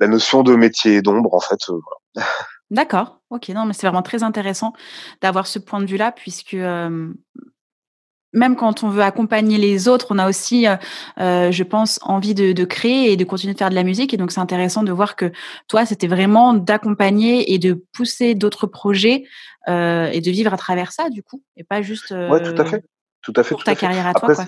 la 0.00 0.08
notion 0.08 0.42
de 0.42 0.54
métier 0.56 1.02
d'ombre 1.02 1.34
en 1.34 1.40
fait. 1.40 1.60
Euh, 1.68 2.22
D'accord. 2.70 3.20
Ok. 3.30 3.48
Non, 3.50 3.66
mais 3.66 3.74
c'est 3.74 3.86
vraiment 3.86 4.02
très 4.02 4.22
intéressant 4.22 4.72
d'avoir 5.20 5.46
ce 5.46 5.58
point 5.58 5.80
de 5.80 5.86
vue-là, 5.86 6.12
puisque 6.12 6.54
même 8.32 8.54
quand 8.56 8.84
on 8.84 8.88
veut 8.88 9.02
accompagner 9.02 9.58
les 9.58 9.88
autres, 9.88 10.06
on 10.10 10.18
a 10.18 10.28
aussi, 10.28 10.66
euh, 10.66 11.50
je 11.50 11.62
pense, 11.64 11.98
envie 12.02 12.34
de, 12.34 12.64
créer 12.64 13.12
et 13.12 13.16
de 13.16 13.24
continuer 13.24 13.54
de 13.54 13.58
faire 13.58 13.70
de 13.70 13.74
la 13.74 13.82
musique. 13.82 14.14
Et 14.14 14.16
donc, 14.16 14.30
c'est 14.30 14.40
intéressant 14.40 14.84
de 14.84 14.92
voir 14.92 15.16
que 15.16 15.32
toi, 15.68 15.84
c'était 15.84 16.06
vraiment 16.06 16.54
d'accompagner 16.54 17.52
et 17.52 17.58
de 17.58 17.84
pousser 17.92 18.34
d'autres 18.34 18.66
projets 18.66 19.24
et 19.66 20.20
de 20.20 20.30
vivre 20.30 20.54
à 20.54 20.56
travers 20.56 20.92
ça, 20.92 21.10
du 21.10 21.22
coup, 21.22 21.42
et 21.56 21.64
pas 21.64 21.82
juste. 21.82 22.12
ouais, 22.12 22.42
tout 22.42 22.60
à 22.60 22.64
fait. 22.64 22.84
Tout 23.22 23.32
à 23.36 23.42
fait. 23.42 23.54
Pour 23.54 23.64
ta 23.64 23.74
carrière 23.74 24.06
à 24.06 24.14
toi, 24.14 24.34
quoi. 24.34 24.46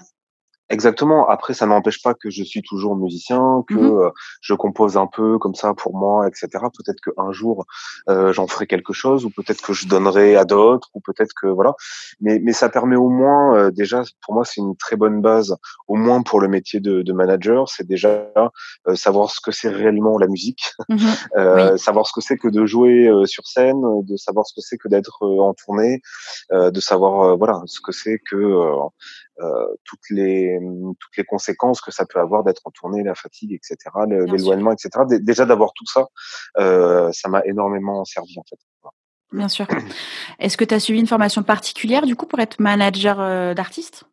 Exactement. 0.71 1.29
Après, 1.29 1.55
ça 1.55 1.67
n'empêche 1.67 2.03
pas 2.03 2.15
que 2.15 2.31
je 2.31 2.43
suis 2.43 2.63
toujours 2.63 2.97
musicien, 2.97 3.63
que 3.69 3.75
mmh 3.75 4.13
je 4.41 4.55
compose 4.55 4.97
un 4.97 5.07
peu 5.07 5.39
comme 5.39 5.55
ça 5.55 5.75
pour 5.75 5.95
moi, 5.95 6.27
etc. 6.27 6.49
Peut-être 6.53 7.01
qu'un 7.01 7.31
jour 7.33 7.67
euh, 8.09 8.33
j'en 8.33 8.47
ferai 8.47 8.67
quelque 8.67 8.93
chose, 8.93 9.25
ou 9.25 9.31
peut-être 9.31 9.61
que 9.61 9.73
je 9.73 9.87
donnerai 9.87 10.37
à 10.37 10.45
d'autres, 10.45 10.89
ou 10.95 11.01
peut-être 11.01 11.33
que 11.41 11.47
voilà. 11.47 11.75
Mais 12.21 12.41
mais 12.43 12.53
ça 12.53 12.69
permet 12.69 12.97
au 12.97 13.09
moins 13.09 13.57
euh, 13.57 13.71
déjà, 13.71 14.03
pour 14.23 14.35
moi, 14.35 14.45
c'est 14.45 14.61
une 14.61 14.77
très 14.77 14.97
bonne 14.97 15.21
base, 15.21 15.57
au 15.89 15.97
moins 15.97 16.23
pour 16.23 16.41
le 16.41 16.49
métier 16.49 16.81
de, 16.81 17.03
de 17.03 17.13
manager, 17.13 17.69
c'est 17.69 17.87
déjà 17.87 18.31
euh, 18.87 18.95
savoir 18.95 19.31
ce 19.31 19.41
que 19.41 19.53
c'est 19.53 19.69
réellement 19.69 20.19
la 20.19 20.27
musique, 20.27 20.73
mmh 20.89 21.77
savoir 21.77 22.07
ce 22.07 22.13
que 22.13 22.21
c'est 22.21 22.37
que 22.37 22.49
de 22.49 22.65
jouer 22.67 23.11
sur 23.27 23.47
scène, 23.47 23.81
de 24.03 24.17
savoir 24.17 24.47
ce 24.47 24.55
que 24.55 24.61
c'est 24.61 24.79
que 24.79 24.89
d'être 24.89 25.23
en 25.23 25.55
tournée, 25.55 26.01
de 26.51 26.81
savoir 26.81 27.37
voilà 27.37 27.61
ce 27.67 27.81
que 27.81 27.93
c'est 27.93 28.19
que 28.19 28.37
toutes 29.85 30.11
les 30.11 30.59
toutes 31.01 31.17
les 31.17 31.25
conséquences 31.25 31.81
que 31.81 31.91
ça 31.91 32.07
peut 32.07 32.21
avoir 32.21 32.45
d'être 32.45 32.63
en 32.65 32.71
tournée, 32.71 33.03
la 33.03 33.15
fatigue, 33.15 33.53
etc., 33.53 33.77
l'éloignement, 34.07 34.73
etc. 34.73 34.91
Déjà 35.21 35.47
d'avoir 35.47 35.73
tout 35.75 35.87
ça, 35.87 36.07
euh, 36.59 37.11
ça 37.13 37.29
m'a 37.29 37.43
énormément 37.45 38.05
servi 38.05 38.39
en 38.39 38.45
fait. 38.49 38.59
Bien 39.33 39.49
sûr. 39.49 39.67
Est-ce 40.39 40.57
que 40.57 40.65
tu 40.65 40.75
as 40.75 40.81
suivi 40.81 41.01
une 41.01 41.07
formation 41.07 41.43
particulière 41.43 42.07
du 42.07 42.17
coup 42.17 42.27
pour 42.27 42.39
être 42.41 42.61
manager 42.61 43.21
euh, 43.21 43.55
d'artistes 43.55 44.05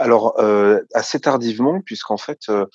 alors 0.00 0.40
euh, 0.40 0.80
assez 0.92 1.20
tardivement, 1.20 1.80
puisqu'en 1.80 2.16
fait, 2.16 2.48
euh, 2.48 2.66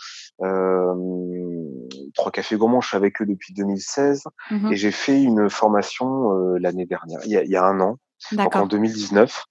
Trois 2.13 2.31
Cafés 2.31 2.55
Gourmands, 2.55 2.79
je 2.79 2.87
suis 2.87 2.97
avec 2.97 3.21
eux 3.21 3.25
depuis 3.25 3.53
2016 3.53 4.23
mmh 4.49 4.71
et 4.71 4.75
j'ai 4.77 4.91
fait 4.91 5.21
une 5.21 5.49
formation 5.49 6.31
l'année 6.59 6.85
dernière, 6.85 7.19
il 7.25 7.31
y, 7.31 7.37
a, 7.37 7.43
il 7.43 7.49
y, 7.49 7.57
a, 7.57 7.65
un 7.65 7.81
an, 7.81 7.97
en 8.37 8.65
2019. 8.65 9.45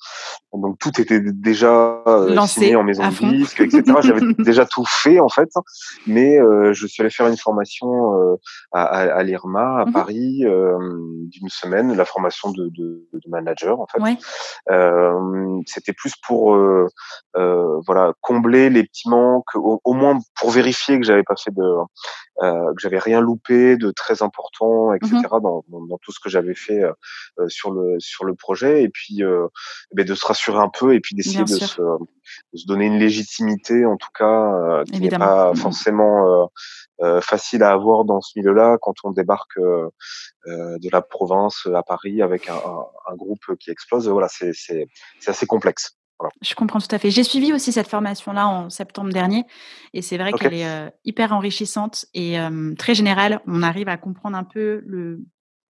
Donc 0.55 0.79
tout 0.79 1.01
était 1.01 1.21
déjà 1.21 2.03
euh, 2.07 2.47
signé 2.47 2.75
en 2.77 2.83
maison 2.83 3.07
de 3.09 3.37
disque, 3.37 3.61
etc. 3.61 3.83
J'avais 4.03 4.33
déjà 4.39 4.65
tout 4.65 4.85
fait 4.87 5.21
en 5.21 5.29
fait, 5.29 5.51
mais 6.07 6.39
euh, 6.39 6.73
je 6.73 6.87
suis 6.87 7.03
allé 7.03 7.11
faire 7.11 7.27
une 7.27 7.37
formation 7.37 8.15
euh, 8.15 8.37
à, 8.73 8.85
à, 8.85 9.23
l'IRMA 9.23 9.83
à 9.83 9.85
mmh 9.85 9.93
Paris 9.93 10.39
d'une 10.41 11.49
semaine, 11.49 11.95
la 11.95 12.05
formation 12.05 12.51
de, 12.51 12.69
de, 12.69 13.09
de 13.13 13.29
manager 13.29 13.79
en 13.81 13.87
fait. 13.87 14.01
C'était 15.67 15.93
plus 15.93 16.15
pour 16.27 16.57
voilà 17.87 18.13
combler 18.21 18.71
les 18.71 18.85
petits 18.85 19.09
manques, 19.09 19.55
au, 19.55 19.81
au 19.85 19.93
moins 19.93 20.19
pour 20.41 20.51
vérifier 20.51 20.99
que 20.99 21.05
j'avais 21.05 21.25
pas 21.25 21.35
fait 21.37 21.55
de 21.55 21.65
euh, 22.43 22.73
que 22.75 22.81
j'avais 22.81 22.99
rien 22.99 23.21
loupé 23.21 23.77
de 23.77 23.91
très 23.91 24.23
important, 24.23 24.93
etc. 24.93 25.17
Mmh 25.17 25.41
dans, 25.41 25.65
dans, 25.69 25.87
dans, 25.87 25.99
tout 25.99 26.13
ce 26.13 26.21
que 26.21 26.29
j'avais 26.29 26.55
fait 26.55 26.83
euh, 26.83 26.93
euh, 27.41 27.49
sur 27.49 27.71
le 27.73 27.97
sur 27.99 28.25
le 28.25 28.35
projet, 28.35 28.83
et 28.83 28.89
puis 28.89 29.23
euh, 29.23 29.49
ben 29.93 30.07
de 30.07 30.15
se 30.15 30.25
rassurer 30.25 30.59
un 30.59 30.69
peu, 30.69 30.95
et 30.95 31.01
puis 31.01 31.17
d'essayer 31.17 31.43
de 31.43 31.49
se, 31.49 31.81
de 31.81 32.59
se, 32.59 32.67
donner 32.67 32.87
une 32.87 32.99
légitimité, 32.99 33.85
en 33.87 33.97
tout 33.97 34.11
cas, 34.17 34.85
qui 34.85 35.01
n'est 35.01 35.11
pas 35.11 35.53
mmh 35.53 35.57
forcément 35.57 36.51
facile 37.23 37.63
à 37.63 37.73
avoir 37.73 38.05
dans 38.05 38.21
ce 38.21 38.39
milieu-là 38.39 38.77
quand 38.81 38.95
on 39.05 39.11
débarque 39.11 39.59
de 39.59 40.93
la 40.93 41.03
province 41.03 41.67
à 41.75 41.83
Paris 41.83 42.23
avec 42.23 42.49
un, 42.49 42.55
un, 42.55 43.13
un 43.13 43.17
groupe 43.17 43.57
qui 43.59 43.71
explose. 43.71 44.09
Voilà, 44.09 44.29
c'est 44.29 44.53
c'est 44.55 44.87
assez 45.27 45.47
complexe. 45.47 45.98
Je 46.41 46.55
comprends 46.55 46.81
tout 46.81 46.93
à 46.95 46.99
fait. 46.99 47.11
J'ai 47.11 47.23
suivi 47.23 47.53
aussi 47.53 47.73
cette 47.73 47.89
formation-là 47.89 48.49
en 48.49 48.71
septembre 48.71 49.13
dernier 49.13 49.45
et 49.95 50.03
c'est 50.03 50.19
vrai 50.19 50.33
qu'elle 50.33 50.55
est 50.55 50.67
euh, 50.67 50.91
hyper 51.05 51.33
enrichissante 51.33 52.07
et 52.15 52.37
très 52.77 52.95
générale. 52.95 53.41
On 53.47 53.63
arrive 53.63 53.89
à 53.89 53.97
comprendre 53.97 54.37
un 54.37 54.45
peu 54.45 54.83
le, 54.85 55.21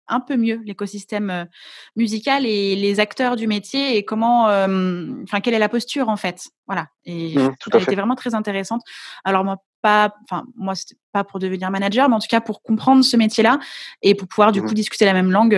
un 0.07 0.19
peu 0.19 0.37
mieux 0.37 0.61
l'écosystème 0.65 1.47
musical 1.95 2.45
et 2.45 2.75
les 2.75 2.99
acteurs 2.99 3.35
du 3.35 3.47
métier 3.47 3.97
et 3.97 4.05
comment, 4.05 4.45
enfin, 4.45 5.41
quelle 5.41 5.55
est 5.55 5.59
la 5.59 5.69
posture 5.69 6.09
en 6.09 6.17
fait. 6.17 6.49
Voilà. 6.67 6.87
Et 7.05 7.37
mmh, 7.37 7.55
elle 7.73 7.83
était 7.83 7.95
vraiment 7.95 8.15
très 8.15 8.35
intéressante. 8.35 8.81
Alors 9.23 9.43
moi, 9.43 9.57
pas, 9.81 10.13
enfin, 10.29 10.45
moi, 10.55 10.75
c'était 10.75 10.97
pas 11.11 11.23
pour 11.23 11.39
devenir 11.39 11.71
manager, 11.71 12.07
mais 12.09 12.15
en 12.15 12.19
tout 12.19 12.27
cas 12.29 12.41
pour 12.41 12.61
comprendre 12.61 13.03
ce 13.03 13.17
métier-là 13.17 13.59
et 14.01 14.15
pour 14.15 14.27
pouvoir 14.27 14.51
du 14.51 14.61
mmh 14.61 14.67
coup 14.67 14.73
discuter 14.73 15.05
la 15.05 15.13
même 15.13 15.31
langue 15.31 15.55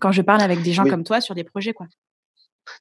quand 0.00 0.12
je 0.12 0.22
parle 0.22 0.42
avec 0.42 0.62
des 0.62 0.72
gens 0.72 0.84
comme 0.84 1.04
toi 1.04 1.20
sur 1.20 1.34
des 1.34 1.44
projets, 1.44 1.72
quoi. 1.72 1.86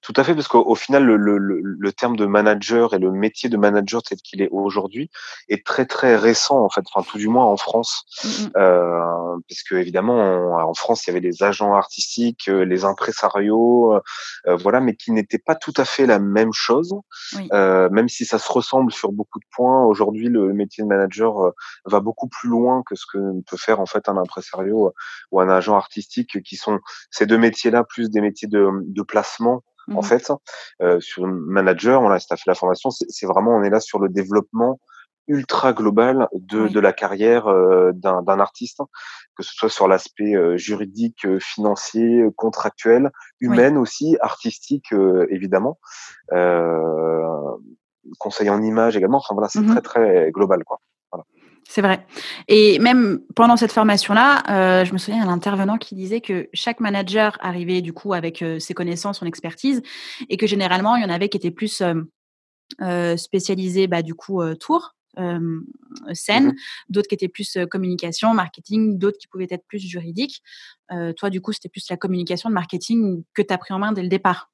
Tout 0.01 0.13
à 0.15 0.23
fait, 0.23 0.35
parce 0.35 0.47
qu'au 0.47 0.75
final, 0.75 1.03
le, 1.03 1.17
le, 1.17 1.37
le, 1.37 1.91
terme 1.91 2.15
de 2.15 2.25
manager 2.25 2.93
et 2.93 2.99
le 2.99 3.11
métier 3.11 3.49
de 3.49 3.57
manager 3.57 4.01
tel 4.03 4.17
qu'il 4.19 4.41
est 4.41 4.49
aujourd'hui 4.51 5.09
est 5.49 5.65
très 5.65 5.85
très 5.85 6.15
récent 6.15 6.63
en 6.63 6.69
fait, 6.69 6.83
enfin 6.93 7.05
tout 7.09 7.17
du 7.17 7.27
moins 7.27 7.45
en 7.45 7.57
France, 7.57 8.05
euh, 8.55 9.37
parce 9.49 9.63
que 9.67 9.75
évidemment 9.75 10.57
en, 10.57 10.73
France 10.73 11.05
il 11.05 11.09
y 11.09 11.11
avait 11.11 11.27
les 11.27 11.43
agents 11.43 11.73
artistiques, 11.73 12.49
euh, 12.49 12.63
les 12.63 12.85
impresarios, 12.85 13.95
euh, 14.47 14.55
voilà, 14.55 14.79
mais 14.79 14.95
qui 14.95 15.11
n'étaient 15.11 15.39
pas 15.39 15.55
tout 15.55 15.73
à 15.77 15.85
fait 15.85 16.05
la 16.05 16.19
même 16.19 16.53
chose, 16.53 16.93
euh, 17.53 17.89
même 17.89 18.09
si 18.09 18.25
ça 18.25 18.39
se 18.39 18.51
ressemble 18.51 18.91
sur 18.91 19.11
beaucoup 19.11 19.39
de 19.39 19.45
points. 19.51 19.83
Aujourd'hui, 19.85 20.29
le 20.29 20.53
métier 20.53 20.83
de 20.83 20.89
manager 20.89 21.45
euh, 21.45 21.51
va 21.85 21.99
beaucoup 21.99 22.27
plus 22.27 22.49
loin 22.49 22.83
que 22.85 22.95
ce 22.95 23.05
que 23.11 23.17
peut 23.49 23.57
faire 23.57 23.79
en 23.79 23.85
fait 23.85 24.09
un 24.09 24.17
impresario 24.17 24.93
ou 25.31 25.41
un 25.41 25.49
agent 25.49 25.75
artistique, 25.75 26.41
qui 26.43 26.55
sont 26.55 26.79
ces 27.11 27.25
deux 27.25 27.37
métiers-là 27.37 27.83
plus 27.83 28.09
des 28.09 28.21
métiers 28.21 28.47
de, 28.47 28.69
de 28.83 29.01
placement 29.01 29.63
en 29.93 29.99
mmh 29.99 30.03
fait. 30.03 30.31
Euh, 30.81 30.99
sur 30.99 31.25
manager, 31.27 32.01
on 32.01 32.09
a 32.09 32.19
fait 32.19 32.35
la 32.45 32.55
formation, 32.55 32.89
c'est 32.91 33.25
vraiment, 33.25 33.55
on 33.55 33.63
est 33.63 33.69
là 33.69 33.79
sur 33.79 33.99
le 33.99 34.09
développement 34.09 34.79
ultra 35.27 35.73
global 35.73 36.27
de, 36.33 36.67
de 36.67 36.79
la 36.79 36.93
carrière 36.93 37.47
euh, 37.47 37.91
d'un 37.93 38.39
artiste, 38.39 38.81
que 39.35 39.43
ce 39.43 39.53
soit 39.53 39.69
sur 39.69 39.87
l'aspect 39.87 40.35
euh, 40.35 40.57
juridique, 40.57 41.25
euh, 41.25 41.39
financier, 41.39 42.23
contractuel, 42.35 43.11
humaine 43.39 43.77
aussi, 43.77 44.17
artistique 44.21 44.93
évidemment, 45.29 45.79
conseil 48.19 48.49
en 48.49 48.61
image 48.61 48.95
également. 48.95 49.17
Enfin 49.17 49.35
voilà, 49.35 49.49
c'est 49.49 49.59
mmh 49.59 49.67
très 49.67 49.81
très 49.81 50.31
global 50.31 50.63
quoi. 50.63 50.79
C'est 51.69 51.81
vrai. 51.81 52.05
Et 52.47 52.79
même 52.79 53.19
pendant 53.35 53.57
cette 53.57 53.73
formation-là, 53.73 54.43
euh, 54.49 54.85
je 54.85 54.93
me 54.93 54.97
souviens 54.97 55.25
d'un 55.25 55.31
intervenant 55.31 55.77
qui 55.77 55.95
disait 55.95 56.21
que 56.21 56.47
chaque 56.53 56.79
manager 56.79 57.37
arrivait 57.41 57.81
du 57.81 57.91
coup 57.91 58.13
avec 58.13 58.41
euh, 58.41 58.57
ses 58.57 58.73
connaissances, 58.73 59.19
son 59.19 59.25
expertise, 59.25 59.81
et 60.29 60.37
que 60.37 60.47
généralement 60.47 60.95
il 60.95 61.03
y 61.03 61.05
en 61.05 61.09
avait 61.09 61.27
qui 61.27 61.37
étaient 61.37 61.51
plus 61.51 61.83
euh, 62.81 63.17
spécialisés, 63.17 63.87
bah, 63.87 64.01
du 64.01 64.15
coup 64.15 64.41
tour, 64.55 64.95
scène, 66.13 66.47
mmh 66.47 66.55
d'autres 66.89 67.07
qui 67.07 67.15
étaient 67.15 67.27
plus 67.27 67.57
communication, 67.69 68.33
marketing, 68.33 68.97
d'autres 68.97 69.17
qui 69.17 69.27
pouvaient 69.27 69.47
être 69.49 69.65
plus 69.67 69.79
juridiques. 69.79 70.41
toi, 71.17 71.29
du 71.29 71.41
coup, 71.41 71.51
c'était 71.51 71.69
plus 71.69 71.89
la 71.89 71.97
communication, 71.97 72.49
de 72.49 72.53
marketing 72.53 73.23
que 73.33 73.41
tu 73.41 73.53
as 73.53 73.57
pris 73.57 73.73
en 73.73 73.79
main 73.79 73.91
dès 73.91 74.03
le 74.03 74.09
départ. 74.09 74.51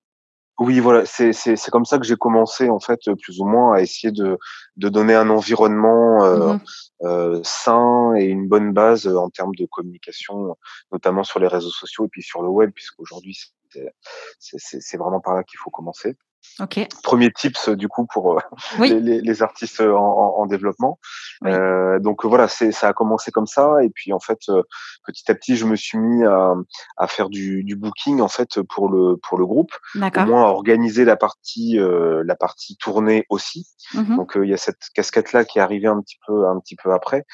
Oui, 0.59 0.79
voilà, 0.79 1.03
c'est 1.05 1.33
c'est 1.33 1.55
c'est 1.55 1.71
comme 1.71 1.85
ça 1.85 1.97
que 1.97 2.05
j'ai 2.05 2.15
commencé 2.15 2.69
en 2.69 2.79
fait 2.79 2.99
plus 3.21 3.39
ou 3.39 3.45
moins 3.45 3.75
à 3.75 3.81
essayer 3.81 4.11
de 4.11 4.37
de 4.77 4.89
donner 4.89 5.15
un 5.15 5.29
environnement 5.29 6.23
euh, 6.23 6.53
mmh 6.53 6.59
euh, 7.03 7.41
sain 7.43 8.13
et 8.15 8.23
une 8.23 8.47
bonne 8.47 8.71
base 8.71 9.07
en 9.07 9.29
termes 9.29 9.53
de 9.55 9.65
communication, 9.65 10.55
notamment 10.93 11.23
sur 11.25 11.39
les 11.39 11.47
réseaux 11.47 11.69
sociaux 11.69 12.05
et 12.05 12.07
puis 12.07 12.23
sur 12.23 12.41
le 12.41 12.47
web, 12.47 12.71
puisqu'aujourd'hui 12.71 13.37
c'est 13.69 13.93
c'est 14.39 14.81
c'est 14.81 14.97
vraiment 14.97 15.19
par 15.19 15.35
là 15.35 15.43
qu'il 15.43 15.59
faut 15.59 15.69
commencer. 15.69 16.15
Okay. 16.59 16.87
Premier 17.03 17.31
tips 17.31 17.69
du 17.69 17.87
coup 17.87 18.05
pour 18.05 18.33
euh, 18.33 18.39
les, 18.79 18.99
les, 18.99 19.21
les, 19.21 19.43
artistes 19.43 19.81
en, 19.81 19.95
en, 19.95 20.41
en 20.41 20.45
développement. 20.45 20.99
Euh, 21.45 21.99
donc 21.99 22.25
voilà, 22.25 22.47
c'est 22.47 22.71
ça 22.71 22.89
a 22.89 22.93
commencé 22.93 23.31
comme 23.31 23.47
ça 23.47 23.83
et 23.83 23.89
puis 23.89 24.13
en 24.13 24.19
fait 24.19 24.39
euh, 24.49 24.61
petit 25.05 25.29
à 25.31 25.35
petit 25.35 25.55
je 25.55 25.65
me 25.65 25.75
suis 25.75 25.97
mis 25.97 26.23
à, 26.23 26.53
à 26.97 27.07
faire 27.07 27.29
du, 27.29 27.63
du, 27.63 27.75
booking 27.75 28.21
en 28.21 28.27
fait 28.27 28.61
pour 28.61 28.89
le 28.89 29.17
pour 29.17 29.37
le 29.37 29.45
groupe, 29.45 29.71
au 29.95 29.99
moins 29.99 30.43
à 30.43 30.47
organiser 30.47 31.05
la 31.05 31.15
partie 31.15 31.79
euh, 31.79 32.23
la 32.25 32.35
partie 32.35 32.77
tournée 32.77 33.25
aussi. 33.29 33.67
Mmh 33.93 34.15
donc 34.15 34.33
il 34.41 34.49
y 34.49 34.53
a 34.53 34.57
cette 34.57 34.89
casquette 34.93 35.33
là 35.33 35.43
qui 35.43 35.57
est 35.57 35.61
arrivée 35.61 35.87
un 35.87 35.99
petit 35.99 36.17
peu 36.27 36.47
un 36.47 36.59
petit 36.59 36.75
peu 36.75 36.93
après 36.93 37.25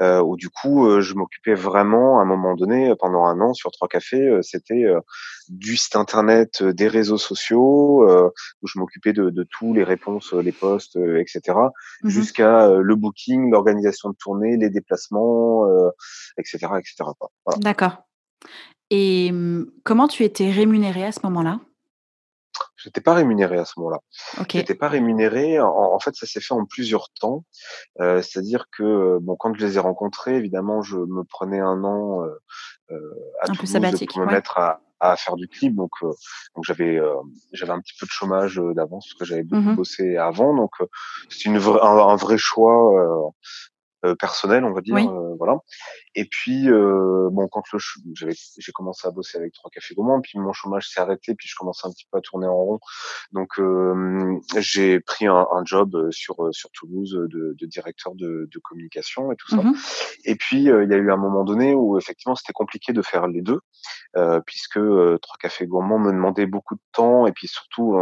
où 0.00 0.36
du 0.36 0.50
coup 0.50 1.00
je 1.00 1.14
m'occupais 1.14 1.54
vraiment 1.54 2.18
à 2.18 2.22
un 2.22 2.24
moment 2.24 2.54
donné 2.54 2.92
pendant 2.98 3.24
un 3.24 3.40
an 3.40 3.54
sur 3.54 3.70
trois 3.70 3.88
cafés 3.88 4.38
c'était 4.42 4.84
du 5.48 5.76
site 5.76 5.96
internet, 5.96 6.62
des 6.62 6.88
réseaux 6.88 7.18
sociaux 7.18 8.32
où 8.64 8.66
je 8.66 8.78
m'occupais 8.78 9.12
de, 9.12 9.30
de 9.30 9.42
tous 9.44 9.74
les 9.74 9.84
réponses, 9.84 10.32
les 10.32 10.52
posts, 10.52 10.96
etc., 10.96 11.40
mmh 12.02 12.08
jusqu'à 12.08 12.68
le 12.68 12.96
booking, 12.96 13.50
l'organisation 13.50 14.08
de 14.08 14.16
tournée, 14.16 14.56
les 14.56 14.70
déplacements, 14.70 15.68
etc., 16.38 16.58
etc. 16.78 17.10
D'accord. 17.58 17.98
Et 18.90 19.32
mmh, 19.32 19.66
comment 19.84 20.08
tu 20.08 20.24
étais 20.24 20.50
rémunéré 20.50 21.04
à 21.04 21.12
ce 21.12 21.20
moment-là? 21.24 21.60
Je 22.76 22.88
n'étais 22.88 23.00
pas 23.00 23.14
rémunéré 23.14 23.58
à 23.58 23.64
ce 23.64 23.74
moment-là. 23.78 23.98
Okay. 24.40 24.58
Je 24.58 24.62
n'étais 24.62 24.74
pas 24.74 24.88
rémunéré. 24.88 25.58
En, 25.58 25.98
fait, 26.00 26.14
ça 26.14 26.26
s'est 26.26 26.40
fait 26.40 26.52
en 26.52 26.66
plusieurs 26.66 27.08
temps. 27.18 27.44
Euh, 28.00 28.20
C'est-à-dire 28.20 28.66
que 28.70 29.18
bon, 29.22 29.36
quand 29.36 29.54
je 29.54 29.64
les 29.64 29.76
ai 29.76 29.80
rencontrés, 29.80 30.36
évidemment, 30.36 30.82
je 30.82 30.98
me 30.98 31.24
prenais 31.24 31.60
un 31.60 31.82
an 31.82 32.22
euh, 32.22 32.38
à 33.40 33.50
un 33.50 33.54
Toulouse 33.54 34.04
pour 34.06 34.20
me 34.20 34.26
mettre 34.26 34.58
à, 34.58 34.80
à 35.00 35.16
faire 35.16 35.36
du 35.36 35.48
clip. 35.48 35.74
Donc, 35.74 35.90
euh, 36.02 36.12
donc 36.54 36.64
j'avais 36.64 36.96
euh, 36.96 37.14
j'avais 37.52 37.72
un 37.72 37.80
petit 37.80 37.94
peu 37.98 38.06
de 38.06 38.10
chômage 38.10 38.58
euh, 38.58 38.74
d'avance 38.74 39.06
parce 39.06 39.18
que 39.18 39.24
j'avais 39.24 39.42
beaucoup 39.42 39.70
mmh 39.70 39.76
bossé 39.76 40.16
avant. 40.16 40.54
Donc, 40.54 40.72
c'est 41.28 41.46
une 41.46 41.56
un, 41.56 41.98
un, 42.08 42.16
vrai 42.16 42.38
choix 42.38 43.32
personnel, 44.18 44.64
on 44.64 44.72
va 44.72 44.80
dire. 44.80 44.96
voilà. 45.38 45.58
Et 46.14 46.26
puis, 46.26 46.70
euh, 46.70 47.28
bon, 47.32 47.48
quand 47.48 47.62
le 47.72 47.78
j'avais, 48.14 48.34
j'ai 48.58 48.72
commencé 48.72 49.06
à 49.06 49.10
bosser 49.10 49.38
avec 49.38 49.52
trois 49.52 49.70
cafés 49.70 49.94
gourmands, 49.94 50.20
puis 50.20 50.38
mon 50.38 50.52
chômage 50.52 50.88
s'est 50.88 51.00
arrêté, 51.00 51.34
puis 51.34 51.48
je 51.48 51.56
commençais 51.56 51.86
un 51.86 51.90
petit 51.90 52.06
peu 52.10 52.18
à 52.18 52.20
tourner 52.20 52.46
en 52.46 52.56
rond. 52.56 52.80
Donc, 53.32 53.58
euh, 53.58 54.38
j'ai 54.58 55.00
pris 55.00 55.26
un, 55.26 55.46
un, 55.50 55.64
job 55.64 56.10
sur 56.10 56.36
sur 56.52 56.70
Toulouse 56.70 57.18
de, 57.30 57.56
de 57.58 57.66
directeur 57.66 58.14
de, 58.14 58.48
de, 58.50 58.58
communication 58.60 59.32
et 59.32 59.36
tout 59.36 59.48
ça. 59.48 59.56
Mmh 59.56 59.74
et 60.26 60.36
puis, 60.36 60.58
il 60.58 60.64
y 60.64 60.70
a 60.70 60.96
eu 60.96 61.10
un 61.10 61.16
moment 61.16 61.44
donné 61.44 61.74
où 61.74 61.98
effectivement, 61.98 62.34
c'était 62.34 62.52
compliqué 62.52 62.92
de 62.92 63.02
faire 63.02 63.26
les 63.26 63.42
deux, 63.42 63.60
euh, 64.16 64.40
puisque 64.46 64.78
trois 64.78 65.36
cafés 65.38 65.66
gourmands 65.66 65.98
me 65.98 66.12
demandait 66.12 66.46
beaucoup 66.46 66.76
de 66.76 66.80
temps, 66.92 67.26
et 67.26 67.32
puis 67.32 67.46
surtout, 67.46 67.96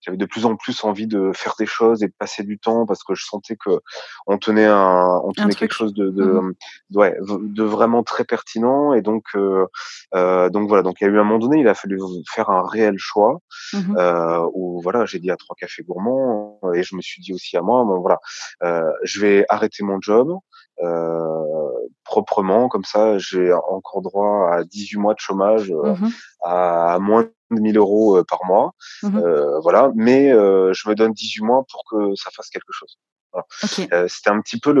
j'avais 0.00 0.16
de 0.16 0.24
plus 0.24 0.46
en 0.46 0.56
plus 0.56 0.84
envie 0.84 1.06
de 1.06 1.32
faire 1.34 1.54
des 1.58 1.66
choses 1.66 2.02
et 2.02 2.06
de 2.06 2.14
passer 2.18 2.44
du 2.44 2.58
temps 2.58 2.86
parce 2.86 3.02
que 3.02 3.14
je 3.14 3.24
sentais 3.24 3.56
que 3.56 3.80
on 4.26 4.38
tenait 4.38 4.66
un, 4.66 5.20
on 5.24 5.29
tenait 5.32 5.54
quelque 5.54 5.74
chose 5.74 5.94
de, 5.94 6.10
de, 6.10 6.24
mmh 6.24 6.54
ouais, 6.94 7.16
de 7.20 7.62
vraiment 7.62 8.02
très 8.02 8.24
pertinent. 8.24 8.94
Et 8.94 9.02
donc 9.02 9.24
euh, 9.34 9.66
euh, 10.14 10.48
donc 10.50 10.68
voilà. 10.68 10.82
Donc 10.82 10.96
il 11.00 11.04
y 11.04 11.06
a 11.06 11.10
eu 11.10 11.18
un 11.18 11.24
moment 11.24 11.38
donné 11.38 11.60
il 11.60 11.68
a 11.68 11.74
fallu 11.74 11.98
faire 12.34 12.50
un 12.50 12.66
réel 12.66 12.94
choix 12.98 13.40
mmh 13.72 13.96
euh, 13.98 14.48
où 14.54 14.80
voilà 14.82 15.04
j'ai 15.06 15.18
dit 15.18 15.30
à 15.30 15.36
trois 15.36 15.56
cafés 15.58 15.82
gourmands 15.82 16.58
et 16.74 16.82
je 16.82 16.94
me 16.96 17.00
suis 17.00 17.22
dit 17.22 17.32
aussi 17.32 17.56
à 17.56 17.62
moi 17.62 17.84
bon 17.84 18.00
voilà 18.00 18.18
euh, 18.62 18.90
je 19.02 19.20
vais 19.20 19.44
arrêter 19.48 19.82
mon 19.84 20.00
job 20.00 20.38
euh, 20.82 21.44
proprement 22.04 22.68
comme 22.68 22.84
ça 22.84 23.18
j'ai 23.18 23.52
encore 23.52 24.02
droit 24.02 24.50
à 24.52 24.64
18 24.64 24.98
mois 24.98 25.14
de 25.14 25.20
chômage 25.20 25.70
mmh 25.70 26.08
à 26.42 26.98
moins 27.00 27.24
de 27.50 27.60
1000 27.60 27.76
euros 27.76 28.24
par 28.24 28.46
mois. 28.46 28.72
Mmh 29.02 29.20
voilà. 29.62 29.92
Mais 29.94 30.30
je 30.30 30.88
me 30.88 30.94
donne 30.94 31.12
18 31.12 31.42
mois 31.42 31.64
pour 31.70 31.84
que 31.90 32.14
ça 32.14 32.30
fasse 32.30 32.48
quelque 32.48 32.72
chose 32.72 32.96
euh, 33.92 34.06
c'était 34.08 34.30
un 34.30 34.40
petit 34.40 34.58
peu 34.58 34.72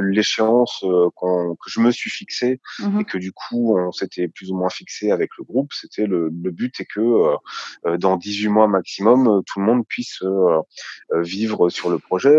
l'échéance 0.00 0.82
le, 0.82 0.88
euh, 0.88 1.54
que 1.54 1.70
je 1.70 1.80
me 1.80 1.90
suis 1.90 2.10
fixé 2.10 2.60
mmh 2.78 3.00
et 3.00 3.04
que 3.04 3.18
du 3.18 3.32
coup 3.32 3.78
on 3.78 3.92
s'était 3.92 4.28
plus 4.28 4.50
ou 4.50 4.56
moins 4.56 4.70
fixé 4.70 5.10
avec 5.10 5.30
le 5.38 5.44
groupe. 5.44 5.72
C'était 5.72 6.06
le, 6.06 6.30
le, 6.30 6.50
but 6.50 6.80
est 6.80 6.84
que 6.84 7.00
euh, 7.86 7.96
dans 7.98 8.16
18 8.16 8.48
mois 8.48 8.68
maximum, 8.68 9.42
tout 9.46 9.60
le 9.60 9.66
monde 9.66 9.86
puisse 9.86 10.22
vivre 11.12 11.68
sur 11.68 11.90
le 11.90 11.98
projet. 11.98 12.36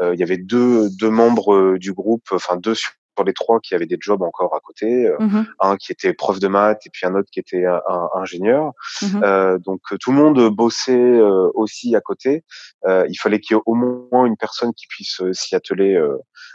Il 0.00 0.18
y 0.18 0.22
avait 0.22 0.38
deux, 0.38 0.88
deux 0.90 1.10
membres 1.10 1.76
du 1.78 1.92
groupe, 1.92 2.28
enfin 2.32 2.56
deux 2.56 2.74
sur 2.74 2.92
les 3.24 3.32
trois 3.32 3.60
qui 3.60 3.74
avaient 3.74 3.86
des 3.86 3.96
jobs 3.98 4.22
encore 4.22 4.54
à 4.54 4.60
côté, 4.60 5.06
euh, 5.06 5.16
mmh 5.18 5.46
un 5.60 5.76
qui 5.76 5.92
était 5.92 6.12
prof 6.12 6.38
de 6.38 6.48
maths 6.48 6.86
et 6.86 6.90
puis 6.90 7.06
un 7.06 7.14
autre 7.14 7.28
qui 7.30 7.40
était 7.40 7.64
un, 7.64 8.08
ingénieur. 8.14 8.72
Mmh 9.02 9.20
euh, 9.22 9.58
donc 9.58 9.80
tout 10.00 10.12
le 10.12 10.16
monde 10.16 10.48
bossait 10.50 10.92
euh, 10.92 11.50
aussi 11.54 11.94
à 11.96 12.00
côté. 12.00 12.44
il 12.86 13.16
fallait 13.20 13.40
qu'il 13.40 13.56
y 13.56 13.58
ait 13.58 13.62
au 13.66 13.74
moins 13.74 14.26
une 14.26 14.36
personne 14.36 14.72
qui 14.74 14.86
puisse 14.86 15.22
s'y 15.32 15.54
atteler 15.54 16.00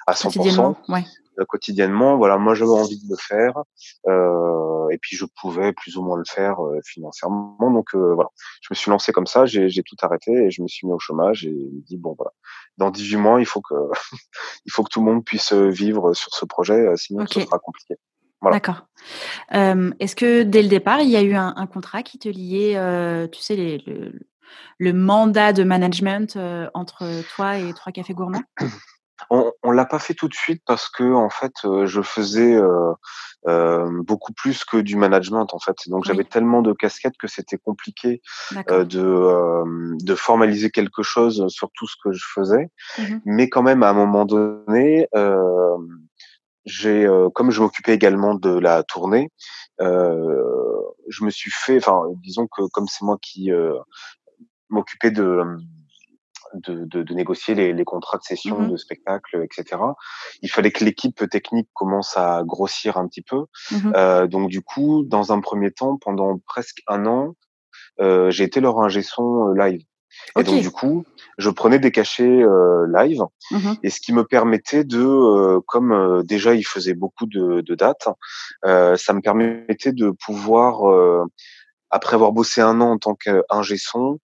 à 0.07 0.13
100%. 0.13 0.75
Ouais 0.89 1.03
quotidiennement. 1.44 2.18
Voilà, 2.18 2.38
moi 2.38 2.54
j'avais 2.56 2.72
envie 2.72 3.01
de 3.04 3.10
le 3.10 3.18
faire 3.18 3.63
euh, 4.08 4.89
et 4.89 4.98
puis 4.98 5.15
je 5.15 5.25
pouvais 5.25 5.74
plus 5.74 5.98
ou 5.98 6.04
moins 6.04 6.18
le 6.18 6.24
faire 6.27 6.63
euh, 6.63 6.80
financièrement. 6.86 7.58
Donc 7.60 7.96
euh, 7.96 8.13
voilà, 8.13 8.30
je 8.62 8.68
me 8.72 8.75
suis 8.75 8.92
lancé 8.92 9.12
comme 9.12 9.27
ça, 9.27 9.46
j'ai 9.46 9.84
tout 9.84 9.96
arrêté 10.01 10.32
et 10.32 10.51
je 10.51 10.62
me 10.62 10.68
suis 10.68 10.88
mis 10.88 10.94
au 10.94 11.00
chômage 11.00 11.46
et 11.46 11.56
dit 11.88 11.98
bon 11.98 12.15
voilà, 12.18 12.32
dans 12.77 12.92
18 12.92 13.18
mois 13.18 13.39
il 13.39 13.46
faut 13.46 13.62
que 13.62 13.74
il 14.65 14.72
faut 14.72 14.84
que 14.84 14.89
tout 14.89 15.00
le 15.00 15.12
monde 15.12 15.25
puisse 15.25 15.54
vivre 15.54 16.13
sur 16.13 16.34
ce 16.34 16.46
projet, 16.46 16.96
sinon 16.98 17.25
ce 17.27 17.42
sera 17.42 17.60
compliqué. 17.60 17.96
Voilà. 18.42 18.58
D'accord. 18.58 18.88
Est-ce 19.51 20.15
que 20.15 20.44
dès 20.44 20.62
le 20.62 20.68
départ 20.68 21.01
il 21.01 21.10
y 21.10 21.15
a 21.15 21.22
eu 21.22 21.34
un, 21.34 21.54
un 21.56 21.68
contrat 21.68 22.04
qui 22.04 22.20
te 22.20 22.30
liait, 22.30 22.77
tu 23.30 23.42
sais 23.42 23.56
les, 23.56 23.80
le, 23.88 24.13
le 24.77 24.94
mandat 24.94 25.54
de 25.54 25.63
management 25.63 26.38
entre 26.74 27.24
toi 27.36 27.58
et 27.58 27.74
Trois 27.74 27.92
Cafés 27.92 28.13
Gourmands? 28.13 28.44
On, 29.29 29.51
on 29.63 29.72
l'a 29.72 29.86
pas 29.86 30.00
fait 30.00 30.13
tout 30.13 30.27
de 30.27 30.34
suite 30.34 30.62
parce 30.65 30.89
que 30.89 31.03
en 31.03 31.29
fait, 31.29 31.53
euh, 31.63 31.86
je 31.86 32.01
faisais 32.01 32.53
euh, 32.53 32.91
euh, 33.48 33.89
beaucoup 34.03 34.34
plus 34.34 34.63
que 34.65 34.77
du 34.77 34.95
management 34.95 35.53
en 35.53 35.60
fait. 35.60 35.75
Donc 35.88 36.05
j'avais 36.05 36.24
tellement 36.24 36.62
de 36.62 36.74
casquettes 36.74 37.17
que 37.17 37.27
c'était 37.27 37.57
compliqué 37.57 38.22
de 38.67 40.03
de 40.03 40.15
formaliser 40.15 40.69
quelque 40.69 41.03
chose 41.03 41.48
sur 41.48 41.69
tout 41.74 41.88
ce 41.88 41.95
que 42.03 42.12
je 42.12 42.25
faisais. 42.34 42.69
Mmh 42.98 43.17
Mais 43.25 43.50
quand 43.50 43.63
même 43.63 43.84
à 43.84 43.89
un 43.89 43.93
moment 43.93 44.25
donné, 44.25 45.07
j'ai 46.65 47.07
comme 47.34 47.51
je 47.51 47.62
m'occupais 47.62 47.93
également 47.93 48.36
de 48.36 48.57
la 48.57 48.84
tournée, 48.84 49.29
je 49.79 51.24
me 51.24 51.29
suis 51.29 51.51
fait, 51.51 51.77
enfin 51.77 52.01
disons 52.24 52.48
que 52.48 52.63
comme 52.74 52.88
c'est 52.88 53.05
moi 53.05 53.17
qui 53.22 53.51
m'occupais 54.69 55.12
de 55.12 55.43
de, 56.55 56.85
de, 56.85 57.03
de, 57.03 57.13
négocier 57.13 57.55
les, 57.55 57.74
les, 57.74 57.83
contrats 57.83 58.17
de 58.17 58.24
session, 58.24 58.59
mmh 58.59 58.71
de 58.71 58.77
spectacle, 58.77 59.43
etc. 59.43 59.81
Il 60.41 60.50
fallait 60.50 60.71
que 60.71 60.83
l'équipe 60.83 61.29
technique 61.29 61.69
commence 61.74 62.17
à 62.17 62.43
grossir 62.45 62.97
un 62.97 63.07
petit 63.07 63.21
peu. 63.21 63.45
Mmh 63.71 63.93
euh, 63.95 64.27
donc 64.27 64.50
du 64.50 64.62
coup, 64.62 65.03
dans 65.03 65.31
un 65.31 65.39
premier 65.39 65.71
temps, 65.71 65.97
pendant 65.97 66.39
presque 66.39 66.81
un 66.88 67.05
an, 67.05 67.35
euh, 68.01 68.29
j'ai 68.31 68.43
été 68.43 68.59
leur 68.59 68.79
ingé 68.79 69.01
son 69.01 69.50
euh, 69.50 69.53
live. 69.57 69.81
Et 70.38 70.43
donc 70.43 70.62
du 70.62 70.71
coup, 70.71 71.05
je 71.38 71.50
prenais 71.50 71.79
des 71.79 71.91
cachets 71.91 72.24
euh, 72.24 72.88
live, 72.93 73.24
mmh 73.51 73.74
et 73.83 73.89
ce 73.89 74.00
qui 74.00 74.13
me 74.13 74.24
permettait 74.24 74.83
de, 74.83 75.03
euh, 75.03 75.59
comme 75.67 75.91
euh, 75.91 76.24
déjà 76.24 76.53
il 76.53 76.65
faisait 76.65 76.93
beaucoup 76.93 77.25
de, 77.25 77.62
de 77.62 77.75
dates, 77.75 78.07
ça 78.63 79.13
me 79.13 79.21
permettait 79.21 79.93
de 79.93 80.12
pouvoir, 80.12 80.81
après 81.89 82.15
avoir 82.15 82.31
bossé 82.31 82.62
un 82.62 82.81
an 82.81 82.91
en 82.91 82.97
tant 82.97 83.15
qu'ingé 83.15 83.77
son, 83.77 84.19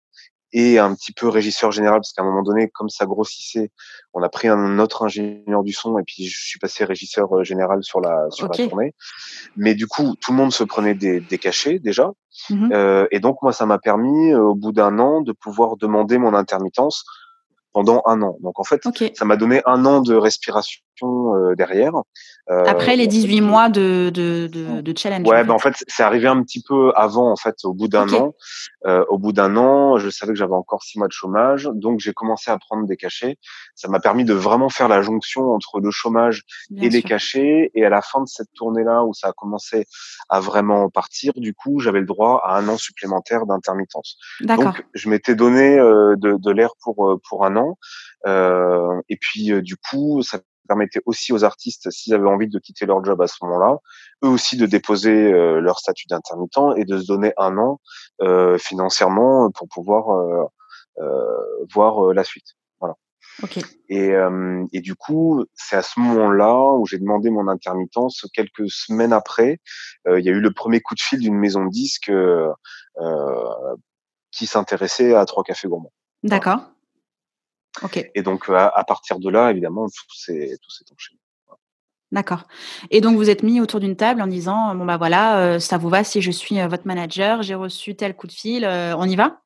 et 0.53 0.79
un 0.79 0.93
petit 0.93 1.13
peu 1.13 1.27
régisseur 1.27 1.71
général 1.71 1.99
parce 1.99 2.13
qu'à 2.13 2.23
un 2.23 2.25
moment 2.25 2.43
donné, 2.43 2.69
comme 2.69 2.89
ça 2.89 3.05
grossissait, 3.05 3.71
on 4.13 4.21
a 4.21 4.29
pris 4.29 4.47
un 4.47 4.79
autre 4.79 5.03
ingénieur 5.03 5.63
du 5.63 5.73
son 5.73 5.97
et 5.97 6.03
puis 6.03 6.27
je 6.27 6.37
suis 6.45 6.59
passé 6.59 6.83
régisseur 6.83 7.33
euh, 7.35 7.43
général 7.43 7.83
sur 7.83 8.01
la 8.01 8.29
sur 8.31 8.47
la 8.47 8.67
tournée. 8.67 8.93
Mais 9.55 9.75
du 9.75 9.87
coup, 9.87 10.15
tout 10.19 10.31
le 10.31 10.37
monde 10.37 10.51
se 10.51 10.63
prenait 10.63 10.95
des, 10.95 11.19
des 11.21 11.37
cachets 11.37 11.79
déjà, 11.79 12.11
mmh 12.49 12.69
euh, 12.73 13.07
et 13.11 13.19
donc 13.19 13.41
moi, 13.41 13.53
ça 13.53 13.65
m'a 13.65 13.79
permis 13.79 14.31
euh, 14.31 14.41
au 14.41 14.55
bout 14.55 14.71
d'un 14.71 14.99
an 14.99 15.21
de 15.21 15.31
pouvoir 15.31 15.77
demander 15.77 16.17
mon 16.17 16.33
intermittence 16.33 17.05
pendant 17.73 18.01
un 18.05 18.21
an. 18.21 18.37
Donc 18.41 18.59
en 18.59 18.63
fait, 18.63 18.81
ça 19.15 19.25
m'a 19.25 19.37
donné 19.37 19.61
un 19.65 19.85
an 19.85 20.01
de 20.01 20.15
respiration 20.15 20.81
euh, 21.07 21.55
derrière. 21.55 21.93
Euh, 22.49 22.63
Après 22.65 22.95
les 22.95 23.07
18 23.07 23.41
mois 23.41 23.69
de, 23.69 24.09
de, 24.13 24.47
de, 24.47 24.81
de 24.81 24.97
challenge. 24.97 25.27
Ouais, 25.27 25.41
en 25.41 25.45
ben 25.45 25.53
en 25.53 25.59
fait, 25.59 25.75
c'est 25.87 26.03
arrivé 26.03 26.27
un 26.27 26.41
petit 26.43 26.63
peu 26.67 26.91
avant, 26.95 27.31
en 27.31 27.35
fait, 27.35 27.55
au 27.63 27.73
bout 27.73 27.87
d'un 27.87 28.11
an. 28.13 28.33
Euh, 28.85 29.05
au 29.09 29.17
bout 29.17 29.31
d'un 29.31 29.55
an, 29.57 29.97
je 29.97 30.09
savais 30.09 30.33
que 30.33 30.39
j'avais 30.39 30.53
encore 30.53 30.83
six 30.83 30.97
mois 30.97 31.07
de 31.07 31.13
chômage, 31.13 31.69
donc 31.73 31.99
j'ai 31.99 32.13
commencé 32.13 32.49
à 32.49 32.57
prendre 32.57 32.87
des 32.87 32.97
cachets. 32.97 33.37
Ça 33.75 33.87
m'a 33.89 33.99
permis 33.99 34.25
de 34.25 34.33
vraiment 34.33 34.69
faire 34.69 34.87
la 34.87 35.01
jonction 35.01 35.51
entre 35.51 35.79
le 35.79 35.91
chômage 35.91 36.43
et 36.77 36.89
les 36.89 37.03
cachets. 37.03 37.71
Et 37.75 37.85
à 37.85 37.89
la 37.89 38.01
fin 38.01 38.21
de 38.21 38.27
cette 38.27 38.51
tournée-là, 38.55 39.03
où 39.03 39.13
ça 39.13 39.29
a 39.29 39.33
commencé 39.33 39.85
à 40.29 40.39
vraiment 40.39 40.89
partir, 40.89 41.33
du 41.35 41.53
coup, 41.53 41.79
j'avais 41.79 41.99
le 41.99 42.05
droit 42.05 42.41
à 42.43 42.57
un 42.57 42.67
an 42.67 42.77
supplémentaire 42.77 43.45
d'intermittence. 43.45 44.17
Donc, 44.41 44.83
je 44.93 45.09
m'étais 45.09 45.35
donné 45.35 45.77
euh, 45.77 46.15
de, 46.17 46.37
de 46.37 46.51
l'air 46.51 46.71
pour 46.81 47.07
euh, 47.07 47.21
pour 47.27 47.45
un 47.45 47.55
an. 47.55 47.77
Euh, 48.27 49.01
et 49.09 49.17
puis, 49.17 49.51
du 49.61 49.75
coup, 49.77 50.21
ça 50.21 50.39
permettait 50.67 51.01
aussi 51.05 51.33
aux 51.33 51.43
artistes, 51.43 51.89
s'ils 51.91 52.13
avaient 52.13 52.27
envie 52.27 52.47
de 52.47 52.59
quitter 52.59 52.85
leur 52.85 53.03
job 53.03 53.21
à 53.21 53.27
ce 53.27 53.35
moment-là, 53.43 53.77
eux 54.23 54.29
aussi 54.29 54.57
de 54.57 54.65
déposer 54.65 55.31
euh, 55.31 55.59
leur 55.59 55.79
statut 55.79 56.07
d'intermittent 56.07 56.77
et 56.77 56.85
de 56.85 56.97
se 56.97 57.05
donner 57.05 57.33
un 57.37 57.57
an 57.57 57.79
euh, 58.21 58.57
financièrement 58.57 59.51
pour 59.51 59.67
pouvoir 59.67 60.09
euh, 60.99 61.65
voir 61.73 62.13
la 62.13 62.23
suite. 62.23 62.55
Voilà. 62.79 62.95
Okay. 63.43 63.61
Et, 63.89 64.13
et, 64.73 64.81
du 64.81 64.95
coup, 64.95 65.45
c'est 65.55 65.75
à 65.75 65.81
ce 65.81 65.99
moment-là 65.99 66.73
où 66.73 66.85
j'ai 66.85 66.99
demandé 66.99 67.29
mon 67.29 67.47
intermittence. 67.47 68.25
Quelques 68.33 68.69
semaines 68.69 69.13
après, 69.13 69.59
il 70.05 70.23
y 70.23 70.29
a 70.29 70.31
eu 70.31 70.41
le 70.41 70.53
premier 70.53 70.81
coup 70.81 70.93
de 70.95 70.99
fil 70.99 71.19
d'une 71.19 71.37
maison 71.37 71.65
de 71.65 71.69
disques 71.69 72.11
qui 74.31 74.45
s'intéressait 74.47 75.15
à 75.15 75.25
Trois 75.25 75.43
Cafés 75.43 75.67
Gourmands. 75.67 75.93
D'accord. 76.23 76.59
Et 78.15 78.21
donc, 78.21 78.49
à, 78.49 78.83
partir 78.85 79.19
de 79.19 79.29
là, 79.29 79.51
évidemment, 79.51 79.87
tout 79.87 80.15
s'est 80.15 80.57
enchaîné. 80.93 81.19
D'accord. 82.11 82.43
Et 82.89 82.99
donc, 82.99 83.15
vous 83.15 83.29
êtes 83.29 83.43
mis 83.43 83.61
autour 83.61 83.79
d'une 83.79 83.95
table 83.95 84.21
en 84.21 84.27
disant, 84.27 84.75
bon, 84.75 84.85
bah 84.85 84.97
voilà, 84.97 85.59
ça 85.59 85.77
vous 85.77 85.89
va 85.89 86.03
si 86.03 86.21
je 86.21 86.31
suis 86.31 86.61
votre 86.67 86.85
manager, 86.85 87.41
j'ai 87.41 87.55
reçu 87.55 87.95
tel 87.95 88.15
coup 88.15 88.27
de 88.27 88.33
fil, 88.33 88.65
on 88.65 89.05
y 89.05 89.15
va? 89.15 89.41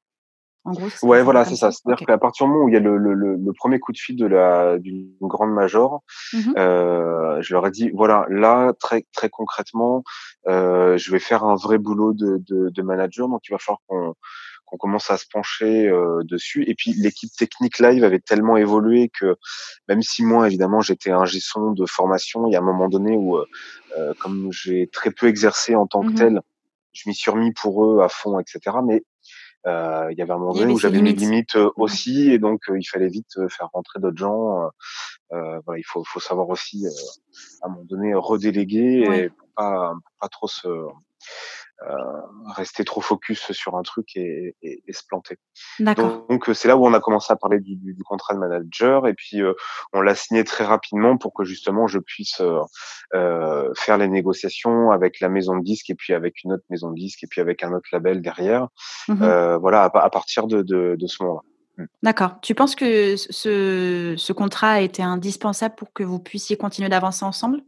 En 0.65 0.73
gros, 0.73 0.87
ouais, 1.03 1.21
voilà, 1.21 1.45
c'est 1.45 1.55
ça? 1.55 1.71
C'est-à-dire 1.71 2.07
qu'à 2.07 2.17
partir 2.17 2.47
du 2.47 2.51
moment 2.51 2.65
où 2.65 2.69
il 2.69 2.73
y 2.73 2.77
a 2.77 2.79
le, 2.79 2.97
le, 2.97 3.13
le, 3.13 3.53
premier 3.53 3.79
coup 3.79 3.91
de 3.91 3.99
fil 3.99 4.15
de 4.15 4.25
la 4.25 4.79
d'une 4.79 5.11
grande 5.21 5.53
major, 5.53 6.01
mmh 6.33 6.53
euh, 6.57 7.39
je 7.41 7.53
leur 7.53 7.67
ai 7.67 7.71
dit 7.71 7.91
voilà, 7.93 8.25
là 8.29 8.73
très 8.79 9.05
très 9.13 9.29
concrètement, 9.29 10.03
euh, 10.47 10.97
je 10.97 11.11
vais 11.11 11.19
faire 11.19 11.43
un 11.43 11.53
vrai 11.53 11.77
boulot 11.77 12.13
de, 12.13 12.41
de, 12.49 12.69
de 12.69 12.81
manager, 12.81 13.29
donc 13.29 13.41
il 13.47 13.51
va 13.51 13.59
falloir 13.59 13.79
qu'on 13.85 14.15
qu'on 14.77 14.87
commence 14.87 15.09
à 15.09 15.17
se 15.17 15.25
pencher 15.31 15.87
euh, 15.87 16.23
dessus. 16.23 16.63
Et 16.67 16.75
puis 16.75 16.93
l'équipe 16.93 17.31
technique 17.31 17.79
live 17.79 18.03
avait 18.03 18.19
tellement 18.19 18.57
évolué 18.57 19.09
que 19.09 19.35
même 19.87 20.01
si 20.01 20.23
moi 20.23 20.47
évidemment 20.47 20.81
j'étais 20.81 21.11
un 21.11 21.25
gestion 21.25 21.71
de 21.71 21.85
formation, 21.85 22.47
il 22.47 22.53
y 22.53 22.55
a 22.55 22.59
un 22.59 22.63
moment 22.63 22.89
donné 22.89 23.15
où 23.15 23.37
euh, 23.37 23.45
euh, 23.97 24.13
comme 24.19 24.49
j'ai 24.51 24.87
très 24.87 25.11
peu 25.11 25.27
exercé 25.27 25.75
en 25.75 25.87
tant 25.87 26.01
que 26.01 26.07
mmh 26.07 26.15
tel, 26.15 26.41
je 26.93 27.09
m'y 27.09 27.15
suis 27.15 27.31
remis 27.31 27.51
pour 27.51 27.85
eux 27.85 28.01
à 28.01 28.09
fond, 28.09 28.39
etc. 28.39 28.77
Mais 28.85 29.03
euh, 29.67 30.07
il 30.11 30.17
y 30.17 30.21
avait 30.21 30.31
un 30.31 30.37
moment 30.37 30.53
donné 30.53 30.71
où 30.71 30.77
j'avais 30.77 31.01
mes 31.01 31.13
limites 31.13 31.55
mmh 31.55 31.71
aussi, 31.75 32.31
et 32.31 32.39
donc 32.39 32.61
il 32.69 32.87
fallait 32.87 33.09
vite 33.09 33.33
faire 33.49 33.69
rentrer 33.73 33.99
d'autres 33.99 34.17
gens. 34.17 34.69
Euh, 35.33 35.59
voilà, 35.65 35.79
il 35.79 35.83
faut, 35.83 36.03
faut 36.03 36.19
savoir 36.19 36.49
aussi 36.49 36.85
à 37.61 37.67
un 37.67 37.69
moment 37.69 37.85
donné 37.85 38.13
redéléguer 38.13 39.03
et 39.11 39.29
pour 39.29 39.47
pas, 39.55 39.93
pour 39.93 40.13
pas 40.19 40.29
trop 40.29 40.47
se 40.47 40.67
euh, 40.67 40.87
rester 42.55 42.83
trop 42.83 43.01
focus 43.01 43.51
sur 43.51 43.75
un 43.75 43.83
truc 43.83 44.15
et, 44.15 44.55
et, 44.61 44.83
et 44.87 44.93
se 44.93 45.01
planter. 45.07 45.37
Donc 45.79 46.49
c'est 46.53 46.67
là 46.67 46.77
où 46.77 46.85
on 46.85 46.93
a 46.93 46.99
commencé 46.99 47.31
à 47.31 47.35
parler 47.35 47.59
du, 47.59 47.75
du, 47.75 48.03
contrat 48.03 48.33
de 48.33 48.39
manager 48.39 49.07
et 49.07 49.13
puis 49.13 49.41
euh, 49.41 49.53
on 49.93 50.01
l'a 50.01 50.15
signé 50.15 50.43
très 50.43 50.63
rapidement 50.63 51.17
pour 51.17 51.33
que 51.33 51.43
justement 51.43 51.87
je 51.87 51.99
puisse 51.99 52.39
euh, 52.41 52.59
euh, 53.13 53.73
faire 53.75 53.97
les 53.97 54.07
négociations 54.07 54.91
avec 54.91 55.19
la 55.19 55.29
maison 55.29 55.57
de 55.57 55.63
disque 55.63 55.89
et 55.89 55.95
puis 55.95 56.13
avec 56.13 56.43
une 56.43 56.53
autre 56.53 56.63
maison 56.69 56.91
de 56.91 56.95
disque 56.95 57.23
et 57.23 57.27
puis 57.27 57.41
avec 57.41 57.63
un 57.63 57.73
autre 57.73 57.87
label 57.91 58.21
derrière. 58.21 58.67
Mmh 59.07 59.21
euh, 59.21 59.57
voilà, 59.57 59.83
à, 59.83 60.05
à, 60.05 60.09
partir 60.09 60.47
de, 60.47 60.61
de, 60.61 60.95
de 60.99 61.07
ce 61.07 61.23
moment-là. 61.23 61.41
Mmh. 61.77 61.87
D'accord. 62.03 62.35
Tu 62.41 62.55
penses 62.55 62.75
que 62.75 63.15
ce, 63.17 64.15
ce 64.17 64.33
contrat 64.33 64.71
a 64.73 64.79
été 64.81 65.03
indispensable 65.03 65.75
pour 65.75 65.91
que 65.93 66.03
vous 66.03 66.19
puissiez 66.19 66.57
continuer 66.57 66.89
d'avancer 66.89 67.25
ensemble? 67.25 67.61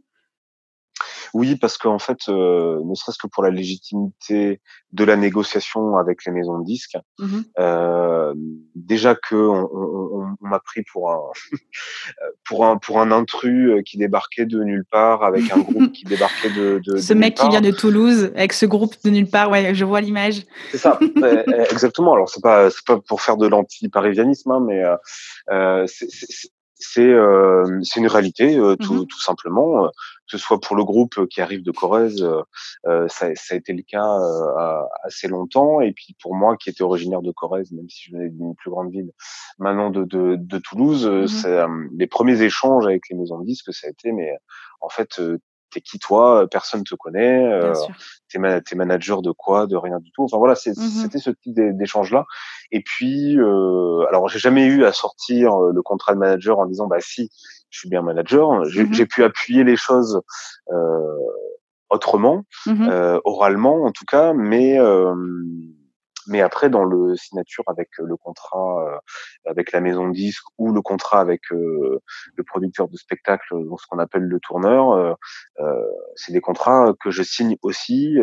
Oui, 1.34 1.56
parce 1.56 1.78
qu'en 1.78 1.98
fait, 1.98 2.28
euh, 2.28 2.80
ne 2.84 2.94
serait-ce 2.94 3.18
que 3.18 3.26
pour 3.26 3.42
la 3.42 3.50
légitimité 3.50 4.60
de 4.92 5.04
la 5.04 5.16
négociation 5.16 5.96
avec 5.96 6.24
les 6.24 6.32
maisons 6.32 6.58
de 6.58 6.64
disques, 6.64 6.96
mmh 7.18 7.38
euh, 7.58 8.34
déjà 8.74 9.14
que 9.14 9.34
on, 9.34 9.68
on, 9.72 10.36
on 10.40 10.48
m'a 10.48 10.60
pris 10.60 10.82
pour 10.92 11.10
un 11.10 11.20
pour 12.48 12.66
un 12.66 12.78
pour 12.78 13.00
un 13.00 13.10
intrus 13.10 13.70
euh, 13.70 13.82
qui 13.82 13.98
débarquait 13.98 14.46
de 14.46 14.62
nulle 14.62 14.84
part 14.90 15.24
avec 15.24 15.50
un 15.50 15.58
groupe 15.58 15.92
qui 15.92 16.04
débarquait 16.04 16.50
de, 16.50 16.80
de 16.84 16.98
ce 16.98 17.14
mec 17.14 17.34
qui 17.34 17.48
vient 17.48 17.60
de 17.60 17.70
Toulouse 17.70 18.32
avec 18.34 18.52
ce 18.52 18.66
groupe 18.66 18.94
de 19.04 19.10
nulle 19.10 19.28
part. 19.28 19.50
Ouais, 19.50 19.74
je 19.74 19.84
vois 19.84 20.00
l'image. 20.00 20.42
C'est 20.70 20.78
ça, 20.78 20.98
exactement. 21.70 22.14
Alors 22.14 22.28
c'est 22.28 22.42
pas 22.42 22.70
c'est 22.70 22.84
pas 22.86 22.98
pour 23.00 23.20
faire 23.20 23.36
de 23.36 23.46
l'anti-parivianisme, 23.46 24.50
hein, 24.50 24.64
mais 24.66 24.82
euh, 25.50 25.84
c'est 25.86 26.08
c'est 26.78 27.02
euh, 27.02 27.80
une 27.96 28.06
réalité 28.06 28.56
euh, 28.56 28.76
tout, 28.76 28.94
mmh 28.94 29.06
tout, 29.06 29.20
simplement 29.20 29.84
euh, 29.84 29.88
que 29.88 30.36
ce 30.36 30.38
soit 30.38 30.60
pour 30.60 30.76
le 30.76 30.84
groupe 30.84 31.26
qui 31.28 31.40
arrive 31.40 31.62
de 31.62 31.70
Corrèze 31.70 32.22
euh, 32.22 33.08
ça, 33.08 33.34
ça, 33.34 33.54
a 33.54 33.56
été 33.56 33.72
le 33.72 33.82
cas 33.82 34.18
assez 35.02 35.26
longtemps. 35.26 35.80
Et 35.80 35.92
puis 35.92 36.16
pour 36.22 36.34
moi 36.34 36.56
qui 36.56 36.70
était 36.70 36.82
originaire 36.82 37.22
de 37.22 37.32
Corrèze 37.32 37.72
même 37.72 37.88
si 37.88 38.04
je 38.08 38.16
venais 38.16 38.30
d'une 38.30 38.54
plus 38.54 38.70
grande 38.70 38.90
ville 38.90 39.10
maintenant 39.58 39.90
de, 39.90 40.04
de, 40.04 40.36
de 40.36 40.58
Toulouse 40.58 41.06
mmh 41.06 41.88
les 41.96 42.06
premiers 42.06 42.42
échanges 42.42 42.86
avec 42.86 43.02
les 43.10 43.16
maisons 43.16 43.40
de 43.40 43.46
disques 43.46 43.72
ça 43.72 43.86
a 43.86 43.90
été 43.90 44.12
mais 44.12 44.32
en 44.80 44.88
fait 44.88 45.20
t'es 45.70 45.80
qui 45.80 45.98
toi 45.98 46.46
Personne 46.50 46.84
te 46.84 46.94
connaît. 46.94 47.44
Euh, 47.44 47.72
t'es, 48.30 48.38
es 48.38 48.74
manager 48.76 49.22
de 49.22 49.30
quoi 49.30 49.66
De 49.66 49.76
rien 49.76 49.98
du 50.00 50.10
tout. 50.12 50.24
Enfin 50.24 50.38
voilà, 50.38 50.54
mmh 50.54 50.74
c'était 50.74 51.18
ce 51.18 51.30
type 51.30 51.54
d'échange 51.54 52.12
là. 52.12 52.26
Et 52.70 52.82
puis, 52.82 53.38
euh, 53.38 54.04
alors 54.08 54.28
j'ai 54.28 54.38
jamais 54.38 54.66
eu 54.66 54.84
à 54.84 54.92
sortir 54.92 55.54
euh, 55.54 55.72
le 55.72 55.82
contrat 55.82 56.14
de 56.14 56.18
manager 56.18 56.58
en 56.58 56.66
disant 56.66 56.86
bah 56.86 57.00
si, 57.00 57.30
je 57.70 57.78
suis 57.78 57.88
bien 57.88 58.02
manager. 58.02 58.64
J'ai, 58.64 58.84
mmh 58.84 59.06
pu 59.06 59.24
appuyer 59.24 59.64
les 59.64 59.76
choses 59.76 60.20
euh, 60.70 61.16
autrement, 61.90 62.44
euh, 62.68 63.20
oralement 63.24 63.84
en 63.84 63.92
tout 63.92 64.04
cas, 64.06 64.32
mais 64.34 64.78
mais 66.28 66.40
après, 66.40 66.68
dans 66.68 66.84
le 66.84 67.16
signature 67.16 67.64
avec 67.66 67.88
euh, 67.98 68.04
le 68.06 68.16
contrat 68.16 68.84
euh, 68.86 68.98
avec 69.46 69.72
la 69.72 69.80
maison 69.80 70.08
de 70.08 70.12
disque 70.12 70.44
ou 70.58 70.72
le 70.72 70.82
contrat 70.82 71.20
avec 71.20 71.40
euh, 71.52 72.00
le 72.34 72.44
producteur 72.44 72.88
de 72.88 72.96
spectacle, 72.96 73.46
ce 73.50 73.86
qu'on 73.88 73.98
appelle 73.98 74.22
le 74.22 74.38
tourneur, 74.40 75.16
c'est 76.14 76.32
des 76.32 76.40
contrats 76.40 76.92
que 77.00 77.10
je 77.10 77.22
signe 77.22 77.56
aussi 77.62 78.16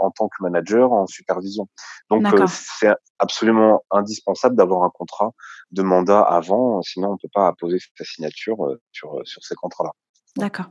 en 0.00 0.10
tant 0.10 0.28
que 0.28 0.42
manager 0.42 0.92
en 0.92 1.06
supervision. 1.06 1.68
Donc 2.10 2.26
c'est 2.48 2.92
absolument 3.18 3.84
indispensable 3.90 4.56
d'avoir 4.56 4.82
un 4.82 4.90
contrat 4.90 5.32
de 5.70 5.82
mandat 5.82 6.20
avant, 6.20 6.82
sinon 6.82 7.10
on 7.10 7.12
ne 7.12 7.18
peut 7.18 7.30
pas 7.32 7.52
poser 7.58 7.78
sa 7.96 8.04
signature 8.04 8.56
sur, 8.92 9.20
sur 9.24 9.42
ces 9.42 9.54
contrats-là. 9.54 9.90
D'accord. 10.36 10.66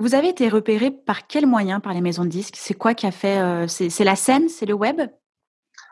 Vous 0.00 0.14
avez 0.14 0.28
été 0.30 0.48
repéré 0.48 0.90
par 0.90 1.26
quels 1.26 1.46
moyens 1.46 1.80
par 1.82 1.92
les 1.92 2.00
maisons 2.00 2.24
de 2.24 2.30
disques? 2.30 2.56
C'est 2.56 2.74
quoi 2.74 2.94
qui 2.94 3.06
a 3.06 3.10
fait 3.10 3.68
C'est 3.68 4.04
la 4.04 4.16
scène? 4.16 4.48
C'est 4.48 4.66
le 4.66 4.74
web? 4.74 5.02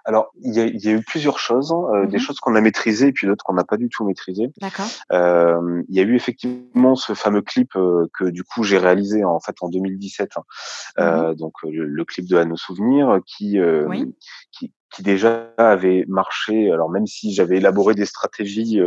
Alors, 0.08 0.32
il 0.42 0.54
y, 0.54 0.60
a, 0.60 0.64
il 0.64 0.82
y 0.82 0.88
a, 0.88 0.92
eu 0.92 1.02
plusieurs 1.02 1.38
choses, 1.38 1.70
hein, 1.70 1.82
euh, 1.92 2.06
des 2.06 2.16
mmh 2.16 2.20
choses 2.20 2.40
qu'on 2.40 2.54
a 2.54 2.62
maîtrisées 2.62 3.08
et 3.08 3.12
puis 3.12 3.26
d'autres 3.26 3.44
qu'on 3.44 3.52
n'a 3.52 3.64
pas 3.64 3.76
du 3.76 3.90
tout 3.90 4.06
maîtrisées. 4.06 4.50
D'accord. 4.58 4.86
Euh, 5.12 5.82
il 5.90 5.94
y 5.94 6.00
a 6.00 6.02
eu 6.02 6.16
effectivement 6.16 6.96
ce 6.96 7.12
fameux 7.12 7.42
clip 7.42 7.76
euh, 7.76 8.06
que 8.18 8.24
du 8.24 8.42
coup 8.42 8.62
j'ai 8.62 8.78
réalisé 8.78 9.22
en 9.26 9.38
fait 9.38 9.56
en 9.60 9.68
2017, 9.68 10.30
hein, 10.38 10.40
mmh 10.40 11.02
euh, 11.02 11.34
donc 11.34 11.52
le, 11.62 12.04
clip 12.06 12.26
de 12.26 12.38
À 12.38 12.46
nos 12.46 12.56
souvenirs, 12.56 13.20
qui, 13.26 13.58
qui, 14.50 14.72
qui 14.90 15.02
déjà 15.02 15.52
avait 15.58 16.06
marché. 16.08 16.72
Alors 16.72 16.88
même 16.88 17.06
si 17.06 17.34
j'avais 17.34 17.58
élaboré 17.58 17.94
des 17.94 18.06
stratégies, 18.06 18.80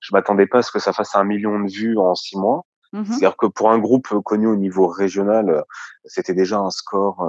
je 0.00 0.10
m'attendais 0.12 0.46
pas 0.46 0.58
à 0.58 0.62
ce 0.62 0.70
que 0.70 0.78
ça 0.78 0.92
fasse 0.92 1.16
un 1.16 1.24
million 1.24 1.58
de 1.58 1.68
vues 1.68 1.98
en 1.98 2.14
six 2.14 2.36
mois. 2.36 2.67
Mmh 2.92 3.04
C'est-à-dire 3.04 3.36
que 3.36 3.46
pour 3.46 3.70
un 3.70 3.78
groupe 3.78 4.08
connu 4.24 4.46
au 4.46 4.56
niveau 4.56 4.86
régional, 4.86 5.64
c'était 6.04 6.34
déjà 6.34 6.58
un 6.58 6.70
score 6.70 7.22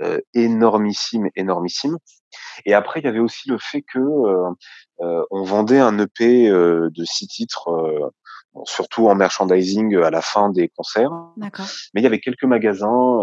euh, 0.00 0.20
énormissime, 0.34 1.28
énormissime. 1.34 1.98
Et 2.64 2.74
après, 2.74 3.00
il 3.00 3.04
y 3.04 3.08
avait 3.08 3.18
aussi 3.18 3.48
le 3.48 3.58
fait 3.58 3.82
que 3.82 3.98
euh, 3.98 4.50
euh, 5.00 5.24
on 5.30 5.44
vendait 5.44 5.78
un 5.78 5.98
EP 5.98 6.48
euh, 6.48 6.90
de 6.90 7.04
six 7.04 7.26
titres, 7.26 8.12
surtout 8.64 9.08
en 9.08 9.14
merchandising 9.14 9.96
à 9.96 10.10
la 10.10 10.20
fin 10.20 10.50
des 10.50 10.68
concerts. 10.68 11.12
Mais 11.94 12.00
il 12.00 12.02
y 12.02 12.06
avait 12.06 12.20
quelques 12.20 12.44
magasins 12.44 13.20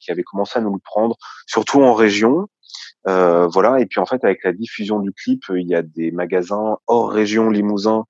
qui 0.00 0.10
avaient 0.10 0.22
commencé 0.22 0.58
à 0.58 0.62
nous 0.62 0.72
le 0.72 0.80
prendre, 0.82 1.16
surtout 1.46 1.82
en 1.82 1.94
région. 1.94 2.46
Voilà. 3.04 3.80
Et 3.80 3.86
puis 3.86 4.00
en 4.00 4.06
fait, 4.06 4.24
avec 4.24 4.44
la 4.44 4.52
diffusion 4.52 5.00
du 5.00 5.12
clip, 5.12 5.42
il 5.50 5.68
y 5.68 5.74
a 5.74 5.82
des 5.82 6.10
magasins 6.10 6.78
hors 6.86 7.10
région 7.10 7.50
Limousin 7.50 8.04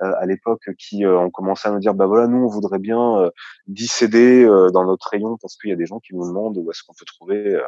à 0.00 0.26
l'époque 0.26 0.70
qui 0.78 1.04
ont 1.04 1.30
commencé 1.30 1.68
à 1.68 1.72
nous 1.72 1.80
dire 1.80 1.92
bah 1.92 2.06
voilà 2.06 2.28
nous 2.28 2.44
on 2.44 2.46
voudrait 2.46 2.78
bien 2.78 3.30
10 3.66 3.88
CD 3.88 4.44
dans 4.72 4.84
notre 4.84 5.08
rayon 5.10 5.36
parce 5.42 5.56
qu'il 5.56 5.70
y 5.70 5.72
a 5.72 5.76
des 5.76 5.86
gens 5.86 5.98
qui 5.98 6.14
nous 6.14 6.26
demandent 6.26 6.56
où 6.56 6.70
est-ce 6.70 6.84
qu'on 6.84 6.94
peut 6.94 7.04
trouver 7.04 7.60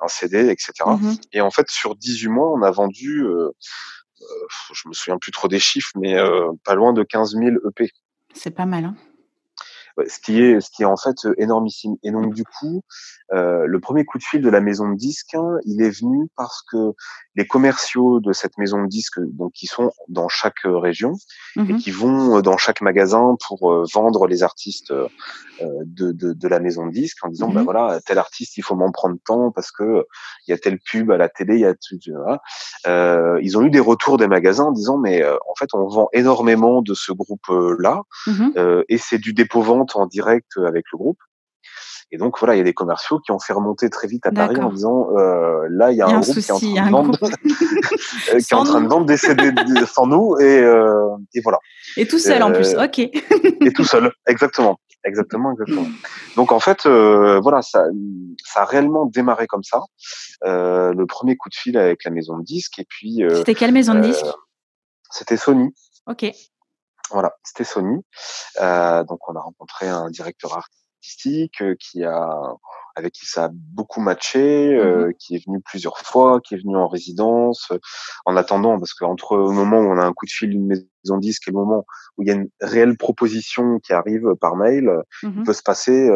un 0.00 0.08
CD 0.08 0.48
etc 0.48 0.72
mmh 0.86 1.12
et 1.32 1.42
en 1.42 1.50
fait 1.50 1.68
sur 1.68 1.94
18 1.94 2.28
mois 2.28 2.50
on 2.50 2.62
a 2.62 2.70
vendu 2.70 3.26
je 4.72 4.88
me 4.88 4.94
souviens 4.94 5.18
plus 5.18 5.32
trop 5.32 5.48
des 5.48 5.58
chiffres 5.58 5.92
mais 5.96 6.16
pas 6.64 6.74
loin 6.74 6.94
de 6.94 7.02
15 7.02 7.36
000 7.36 7.56
EP 7.68 7.90
c'est 8.32 8.52
pas 8.52 8.66
mal 8.66 8.86
hein 8.86 8.96
ce 10.06 10.18
qui 10.20 10.40
est 10.42 10.60
ce 10.60 10.70
qui 10.70 10.82
est 10.82 10.86
en 10.86 10.96
fait 10.96 11.16
énormissime. 11.38 11.96
Et 12.02 12.10
donc 12.10 12.34
du 12.34 12.44
coup, 12.44 12.82
euh, 13.32 13.66
le 13.66 13.80
premier 13.80 14.04
coup 14.04 14.18
de 14.18 14.22
fil 14.22 14.42
de 14.42 14.50
la 14.50 14.60
maison 14.60 14.88
de 14.90 14.96
disques, 14.96 15.34
hein, 15.34 15.58
il 15.64 15.82
est 15.82 15.90
venu 15.90 16.28
parce 16.36 16.62
que 16.70 16.92
les 17.36 17.46
commerciaux 17.46 18.18
de 18.18 18.32
cette 18.32 18.56
maison 18.56 18.82
de 18.82 18.88
disques, 18.88 19.20
donc 19.20 19.52
qui 19.52 19.66
sont 19.66 19.92
dans 20.08 20.28
chaque 20.28 20.64
euh, 20.64 20.78
région 20.78 21.12
et 21.56 21.60
mmh 21.60 21.76
qui 21.76 21.90
vont 21.90 22.38
euh, 22.38 22.42
dans 22.42 22.56
chaque 22.56 22.80
magasin 22.80 23.36
pour 23.46 23.70
euh, 23.70 23.84
vendre 23.92 24.26
les 24.26 24.42
artistes 24.42 24.92
de, 25.60 26.12
de, 26.12 26.32
de, 26.32 26.48
la 26.48 26.60
maison 26.60 26.86
de 26.86 26.92
disques 26.92 27.18
en 27.22 27.28
disant, 27.28 27.48
mmh 27.48 27.54
bah 27.54 27.62
voilà, 27.62 28.00
tel 28.06 28.18
artiste, 28.18 28.56
il 28.56 28.62
faut 28.62 28.74
m'en 28.74 28.90
prendre 28.90 29.16
temps 29.24 29.50
parce 29.50 29.70
que 29.70 30.06
il 30.46 30.50
y 30.50 30.54
a 30.54 30.58
telle 30.58 30.78
pub 30.78 31.10
à 31.10 31.18
la 31.18 31.28
télé, 31.28 31.56
il 31.56 31.60
y 31.60 31.66
a 31.66 31.74
voilà. 32.14 32.40
euh, 32.86 33.38
ils 33.42 33.58
ont 33.58 33.62
eu 33.62 33.70
des 33.70 33.80
retours 33.80 34.16
des 34.16 34.26
magasins 34.26 34.64
en 34.64 34.72
disant, 34.72 34.96
mais 34.96 35.22
en 35.24 35.54
fait, 35.58 35.68
on 35.74 35.86
vend 35.86 36.08
énormément 36.12 36.80
de 36.80 36.94
ce 36.94 37.12
groupe-là 37.12 38.02
mmh 38.26 38.48
et 38.88 38.98
c'est 38.98 39.18
du 39.18 39.34
dépôt-vente 39.34 39.96
en 39.96 40.06
direct 40.06 40.52
avec 40.56 40.84
le 40.92 40.98
groupe. 40.98 41.18
Et 42.12 42.18
donc 42.18 42.38
voilà, 42.38 42.54
il 42.54 42.58
y 42.58 42.60
a 42.60 42.64
des 42.64 42.72
commerciaux 42.72 43.18
qui 43.18 43.32
ont 43.32 43.40
fait 43.40 43.52
remonter 43.52 43.90
très 43.90 44.06
vite 44.06 44.24
à 44.26 44.30
Paris 44.30 44.60
en 44.60 44.70
disant 44.70 45.08
euh, 45.16 45.66
là 45.70 45.90
il 45.90 45.98
y 45.98 46.02
a, 46.02 46.06
un, 46.06 46.20
groupe 46.20 46.38
qui 46.38 46.38
est 46.38 46.52
en 46.52 46.58
train 46.58 46.86
de 46.86 46.90
vendre, 46.92 47.18
qui 47.44 48.34
est 48.36 48.54
en 48.54 48.64
train 48.64 48.80
de 48.80 48.88
vendre 48.88 49.06
des 49.06 49.16
CD 49.16 49.52
sans 49.86 50.06
nous 50.06 50.36
et, 50.38 50.60
euh, 50.60 51.16
et 51.34 51.40
voilà. 51.40 51.58
Et 51.96 52.06
tout 52.06 52.20
seul 52.20 52.42
en 52.44 52.52
plus, 52.52 52.74
euh, 52.74 52.84
ok. 52.84 52.98
et 53.00 53.72
tout 53.74 53.84
seul, 53.84 54.12
exactement, 54.28 54.78
exactement, 55.04 55.52
exactement. 55.52 55.86
Donc 56.36 56.52
en 56.52 56.60
fait, 56.60 56.86
euh, 56.86 57.40
voilà, 57.40 57.60
ça, 57.62 57.86
ça 58.44 58.62
a 58.62 58.64
réellement 58.64 59.06
démarré 59.06 59.48
comme 59.48 59.64
ça. 59.64 59.80
Euh, 60.44 60.92
le 60.92 61.06
premier 61.06 61.36
coup 61.36 61.48
de 61.48 61.56
fil 61.56 61.76
avec 61.76 62.04
la 62.04 62.12
maison 62.12 62.38
de 62.38 62.44
disques 62.44 62.78
et 62.78 62.86
puis. 62.88 63.22
C'était 63.34 63.54
quelle 63.54 63.72
maison 63.72 63.94
de 63.94 64.00
disques? 64.00 64.26
C'était 65.10 65.36
Sony. 65.36 65.74
Ok. 66.06 66.24
Voilà, 67.10 67.32
c'était 67.42 67.64
Sony. 67.64 67.96
donc 68.60 69.28
on 69.28 69.34
a 69.34 69.40
rencontré 69.40 69.88
un 69.88 70.08
directeur 70.10 70.56
artistique 70.56 70.85
euh, 71.60 71.74
qui 71.78 72.04
a 72.04 72.56
avec 72.96 73.12
qui 73.12 73.26
ça 73.26 73.44
a 73.44 73.50
beaucoup 73.52 74.00
matché, 74.00 74.74
mmh 74.74 74.78
euh, 74.78 75.12
qui 75.18 75.36
est 75.36 75.46
venu 75.46 75.60
plusieurs 75.60 75.98
fois, 75.98 76.40
qui 76.40 76.54
est 76.54 76.58
venu 76.58 76.76
en 76.76 76.88
résidence, 76.88 77.68
euh, 77.70 77.78
en 78.24 78.36
attendant, 78.36 78.78
parce 78.78 78.94
qu'entre 78.94 79.36
le 79.36 79.50
moment 79.50 79.78
où 79.78 79.92
on 79.92 79.98
a 79.98 80.04
un 80.04 80.14
coup 80.14 80.24
de 80.24 80.30
fil 80.30 80.50
d'une 80.50 80.66
maison 80.66 80.86
disque 81.18 81.48
et 81.48 81.50
le 81.50 81.56
moment 81.56 81.86
où 82.16 82.22
il 82.22 82.28
y 82.28 82.30
a 82.30 82.34
une 82.34 82.48
réelle 82.60 82.96
proposition 82.96 83.78
qui 83.78 83.92
arrive 83.92 84.34
par 84.40 84.56
mail, 84.56 84.90
mmh 85.22 85.30
il 85.36 85.42
peut 85.44 85.52
se 85.52 85.62
passer 85.62 86.10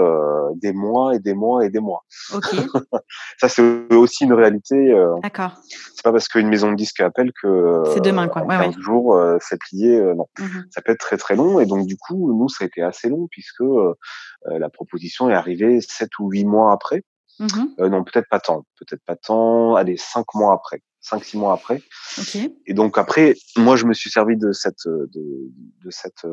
des 0.57 0.72
mois 0.72 1.14
et 1.14 1.18
des 1.18 1.35
mois 1.35 1.64
et 1.64 1.70
des 1.70 1.81
mois. 1.81 2.05
ça 3.38 3.48
c'est 3.48 3.62
aussi 3.94 4.24
une 4.24 4.33
réalité. 4.33 4.92
D'accord. 5.22 5.53
C'est 5.94 6.03
pas 6.03 6.12
parce 6.12 6.29
qu'une 6.29 6.48
maison 6.48 6.70
de 6.70 6.76
disque 6.76 7.00
appelle 7.00 7.33
que 7.40 7.83
c'est 7.92 8.03
demain 8.03 8.29
quoi. 8.29 8.42
Ouais, 8.42 8.59
15 8.59 8.79
jours 8.79 9.18
c'est 9.40 9.59
plié. 9.59 10.00
non, 10.14 10.26
mmh 10.38 10.44
ça 10.70 10.83
peut 10.83 10.92
être 10.92 11.00
très 11.00 11.16
très 11.16 11.37
long 11.37 11.61
et 11.61 11.66
donc 11.66 11.87
du 11.87 11.96
coup 11.96 12.33
nous 12.37 12.48
ça 12.48 12.64
a 12.64 12.66
été 12.66 12.83
assez 12.83 13.09
long 13.09 13.29
puisque 13.31 13.62
la 14.46 14.70
proposition 14.70 15.31
est 15.31 15.35
arrivée 15.35 15.81
sept 15.81 16.11
ou 16.18 16.31
huit 16.31 16.44
mois 16.44 16.72
après. 16.72 17.05
Euh, 17.79 17.88
non, 17.88 18.05
peut-être 18.05 18.29
pas 18.29 18.40
tant. 18.40 18.64
Peut-être 18.79 19.03
pas 19.05 19.16
tant. 19.16 19.74
Allez, 19.74 19.96
cinq 19.96 20.26
mois 20.35 20.55
après. 20.55 20.83
Cinq, 21.00 21.24
six 21.24 21.38
mois 21.38 21.54
après. 21.54 21.82
Et 22.66 22.74
donc 22.74 22.98
après, 22.98 23.34
moi, 23.56 23.76
je 23.76 23.86
me 23.86 23.94
suis 23.94 24.10
servi 24.10 24.36
de 24.36 24.52
cette, 24.52 24.86
de, 24.86 25.50
de 25.84 25.90
cette 25.90 26.26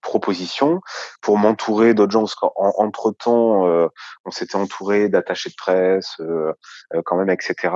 euh, 0.00 0.10
proposition 0.10 0.80
pour 1.20 1.38
m'entourer 1.38 1.94
d'autres 1.94 2.12
gens 2.12 2.20
parce 2.20 2.34
qu'entre 2.34 3.12
temps 3.12 3.66
euh, 3.66 3.88
on 4.24 4.30
s'était 4.30 4.56
entouré 4.56 5.08
d'attachés 5.08 5.50
de 5.50 5.54
presse 5.56 6.16
euh, 6.20 6.52
euh, 6.94 7.02
quand 7.04 7.16
même 7.16 7.30
etc 7.30 7.72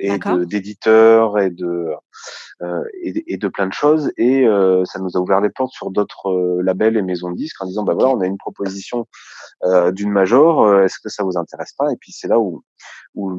et 0.00 0.18
d'éditeurs 0.46 1.38
et 1.38 1.50
de 1.50 1.92
et, 3.02 3.36
de 3.36 3.48
plein 3.48 3.68
de 3.68 3.72
choses. 3.72 4.12
Et 4.16 4.44
ça 4.84 4.98
nous 4.98 5.16
a 5.16 5.20
ouvert 5.20 5.40
les 5.40 5.50
portes 5.50 5.72
sur 5.72 5.90
d'autres 5.90 6.60
labels 6.62 6.96
et 6.96 7.02
maisons 7.02 7.30
de 7.30 7.36
disques 7.36 7.62
en 7.62 7.66
disant 7.66 7.84
bah 7.84 7.94
voilà 7.94 8.10
on 8.10 8.20
a 8.20 8.26
une 8.26 8.38
proposition 8.38 9.06
d'une 9.92 10.10
major 10.10 10.82
est-ce 10.82 10.98
que 10.98 11.08
ça 11.08 11.22
vous 11.22 11.38
intéresse 11.38 11.72
pas? 11.72 11.92
Et 11.92 11.96
puis 11.96 12.12
c'est 12.12 12.28
là 12.28 12.38
où 12.40 12.64
où 13.14 13.38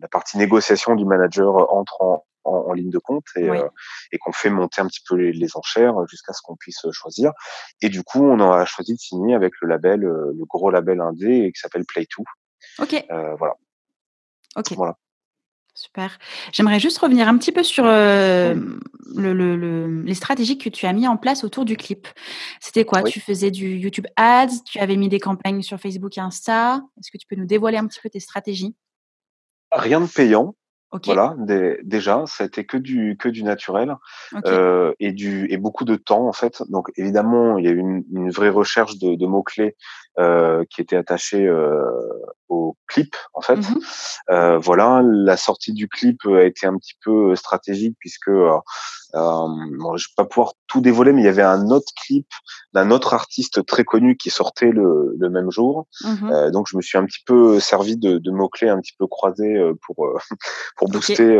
la 0.00 0.08
partie 0.08 0.38
négociation 0.38 0.94
du 0.94 1.04
manager 1.04 1.70
entre 1.72 2.00
en, 2.00 2.24
en, 2.44 2.72
ligne 2.72 2.90
de 2.90 2.98
compte 2.98 3.24
et, 3.36 3.48
euh, 3.48 3.68
et 4.12 4.18
qu'on 4.18 4.32
fait 4.32 4.50
monter 4.50 4.80
un 4.80 4.86
petit 4.86 5.02
peu 5.06 5.16
les, 5.16 5.56
enchères 5.56 5.94
jusqu'à 6.08 6.32
ce 6.32 6.40
qu'on 6.42 6.56
puisse 6.56 6.86
choisir. 6.92 7.32
Et 7.80 7.88
du 7.88 8.02
coup, 8.02 8.22
on 8.22 8.40
a 8.40 8.64
choisi 8.64 8.94
de 8.94 8.98
signer 8.98 9.34
avec 9.34 9.52
le 9.60 9.68
label, 9.68 10.04
euh, 10.04 10.32
le 10.36 10.44
gros 10.44 10.70
label 10.70 11.00
indé 11.00 11.52
qui 11.54 11.60
s'appelle 11.60 11.82
Play2. 11.82 12.24
Ok. 12.78 13.04
Euh, 13.10 13.34
voilà. 13.36 13.54
Ok. 14.56 14.72
Voilà. 14.72 14.96
Super. 15.74 16.18
J'aimerais 16.52 16.78
juste 16.78 16.98
revenir 16.98 17.28
un 17.28 17.38
petit 17.38 17.50
peu 17.50 17.62
sur 17.62 17.84
le, 17.84 18.54
le, 19.16 20.02
les 20.02 20.14
stratégies 20.14 20.58
que 20.58 20.68
tu 20.68 20.84
as 20.84 20.92
mis 20.92 21.08
en 21.08 21.16
place 21.16 21.44
autour 21.44 21.64
du 21.64 21.78
clip. 21.78 22.08
C'était 22.60 22.84
quoi? 22.84 23.02
Tu 23.02 23.20
faisais 23.20 23.50
du 23.50 23.76
YouTube 23.76 24.06
Ads, 24.16 24.64
tu 24.66 24.78
avais 24.80 24.96
mis 24.96 25.08
des 25.08 25.18
campagnes 25.18 25.62
sur 25.62 25.80
Facebook 25.80 26.18
et 26.18 26.20
Insta. 26.20 26.82
Est-ce 26.98 27.10
que 27.10 27.16
tu 27.16 27.26
peux 27.26 27.36
nous 27.36 27.46
dévoiler 27.46 27.78
un 27.78 27.86
petit 27.86 28.00
peu 28.02 28.10
tes 28.10 28.20
stratégies? 28.20 28.76
Rien 29.72 30.02
de 30.02 30.06
payant. 30.06 30.54
Voilà, 31.04 31.34
déjà, 31.82 32.24
ça 32.26 32.44
a 32.44 32.46
été 32.46 32.66
que 32.66 32.76
du 32.76 33.16
que 33.18 33.28
du 33.28 33.44
naturel 33.44 33.96
euh, 34.46 34.92
et 35.00 35.12
du 35.12 35.50
et 35.50 35.56
beaucoup 35.56 35.84
de 35.84 35.96
temps 35.96 36.28
en 36.28 36.32
fait. 36.32 36.62
Donc 36.68 36.90
évidemment, 36.96 37.56
il 37.56 37.64
y 37.64 37.68
a 37.68 37.70
eu 37.70 37.78
une, 37.78 38.04
une 38.12 38.30
vraie 38.30 38.50
recherche 38.50 38.98
de, 38.98 39.14
de 39.14 39.26
mots 39.26 39.42
clés 39.42 39.74
euh, 40.18 40.64
qui 40.68 40.82
était 40.82 40.96
attachée 40.96 41.46
euh, 41.46 41.82
au 42.48 42.76
clip 42.86 43.16
en 43.32 43.40
fait. 43.40 43.56
Mmh 43.56 43.78
euh, 44.30 44.58
voilà, 44.58 45.02
la 45.04 45.36
sortie 45.36 45.72
du 45.72 45.88
clip 45.88 46.26
a 46.26 46.44
été 46.44 46.66
un 46.66 46.76
petit 46.76 46.94
peu 47.02 47.34
stratégique 47.34 47.96
puisque 47.98 48.30
euh, 49.14 49.46
bon, 49.78 49.96
je 49.96 50.08
vais 50.08 50.14
pas 50.16 50.24
pouvoir 50.24 50.52
tout 50.66 50.80
dévoiler, 50.80 51.12
mais 51.12 51.22
il 51.22 51.24
y 51.24 51.28
avait 51.28 51.42
un 51.42 51.70
autre 51.70 51.92
clip 52.04 52.26
d'un 52.72 52.90
autre 52.90 53.14
artiste 53.14 53.64
très 53.66 53.84
connu 53.84 54.16
qui 54.16 54.30
sortait 54.30 54.70
le, 54.70 55.14
le 55.18 55.30
même 55.30 55.50
jour. 55.50 55.86
Mmh 56.04 56.30
euh, 56.30 56.50
donc 56.50 56.66
je 56.70 56.76
me 56.76 56.82
suis 56.82 56.98
un 56.98 57.04
petit 57.04 57.22
peu 57.26 57.60
servi 57.60 57.96
de, 57.96 58.18
de 58.18 58.30
mots 58.30 58.48
clés 58.48 58.68
un 58.68 58.80
petit 58.80 58.94
peu 58.98 59.06
croisés 59.06 59.58
pour 59.86 60.08
pour 60.76 60.88
booster 60.88 61.38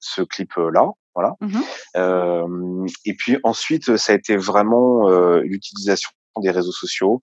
ce 0.00 0.22
clip 0.22 0.52
là. 0.56 0.90
Voilà. 1.14 1.34
Mmh 1.40 2.86
et 3.04 3.14
puis 3.14 3.38
ensuite, 3.42 3.96
ça 3.96 4.12
a 4.12 4.16
été 4.16 4.36
vraiment 4.36 5.08
l'utilisation 5.40 6.10
des 6.40 6.50
réseaux 6.50 6.72
sociaux, 6.72 7.22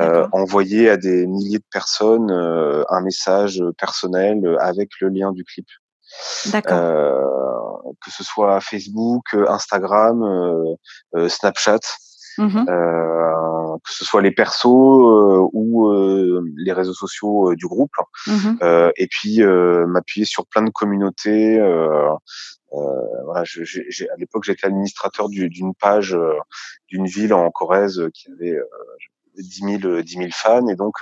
euh, 0.00 0.26
envoyer 0.32 0.88
à 0.88 0.96
des 0.96 1.26
milliers 1.26 1.58
de 1.58 1.64
personnes 1.70 2.30
euh, 2.30 2.84
un 2.88 3.00
message 3.02 3.62
personnel 3.78 4.56
avec 4.60 4.90
le 5.00 5.08
lien 5.08 5.32
du 5.32 5.44
clip. 5.44 5.66
Euh, 6.54 7.22
que 8.04 8.10
ce 8.10 8.24
soit 8.24 8.60
Facebook, 8.60 9.34
Instagram, 9.48 10.22
euh, 11.14 11.28
Snapchat, 11.28 11.80
mmh 12.38 12.64
que 13.82 13.92
ce 13.92 14.04
soit 14.04 14.22
les 14.22 14.30
persos 14.30 15.50
ou 15.52 15.90
les 16.56 16.72
réseaux 16.72 16.94
sociaux 16.94 17.54
du 17.56 17.66
groupe. 17.66 17.94
Mmh 18.26 18.56
et 18.96 19.06
puis 19.08 19.42
m'appuyer 19.42 20.24
sur 20.24 20.46
plein 20.46 20.62
de 20.62 20.70
communautés. 20.70 21.58
voilà, 22.70 23.44
je, 23.44 23.64
j'ai, 23.64 24.08
à 24.10 24.16
l'époque, 24.16 24.44
j'étais 24.44 24.66
administrateur 24.66 25.28
d'une 25.28 25.74
page 25.74 26.16
d'une 26.88 27.06
ville 27.06 27.34
en 27.34 27.50
Corrèze 27.50 28.08
qui 28.14 28.30
avait 28.30 28.56
10 29.36 29.80
000, 29.82 30.02
10 30.02 30.12
000 30.12 30.28
fans. 30.32 30.68
Et 30.68 30.76
donc, 30.76 30.94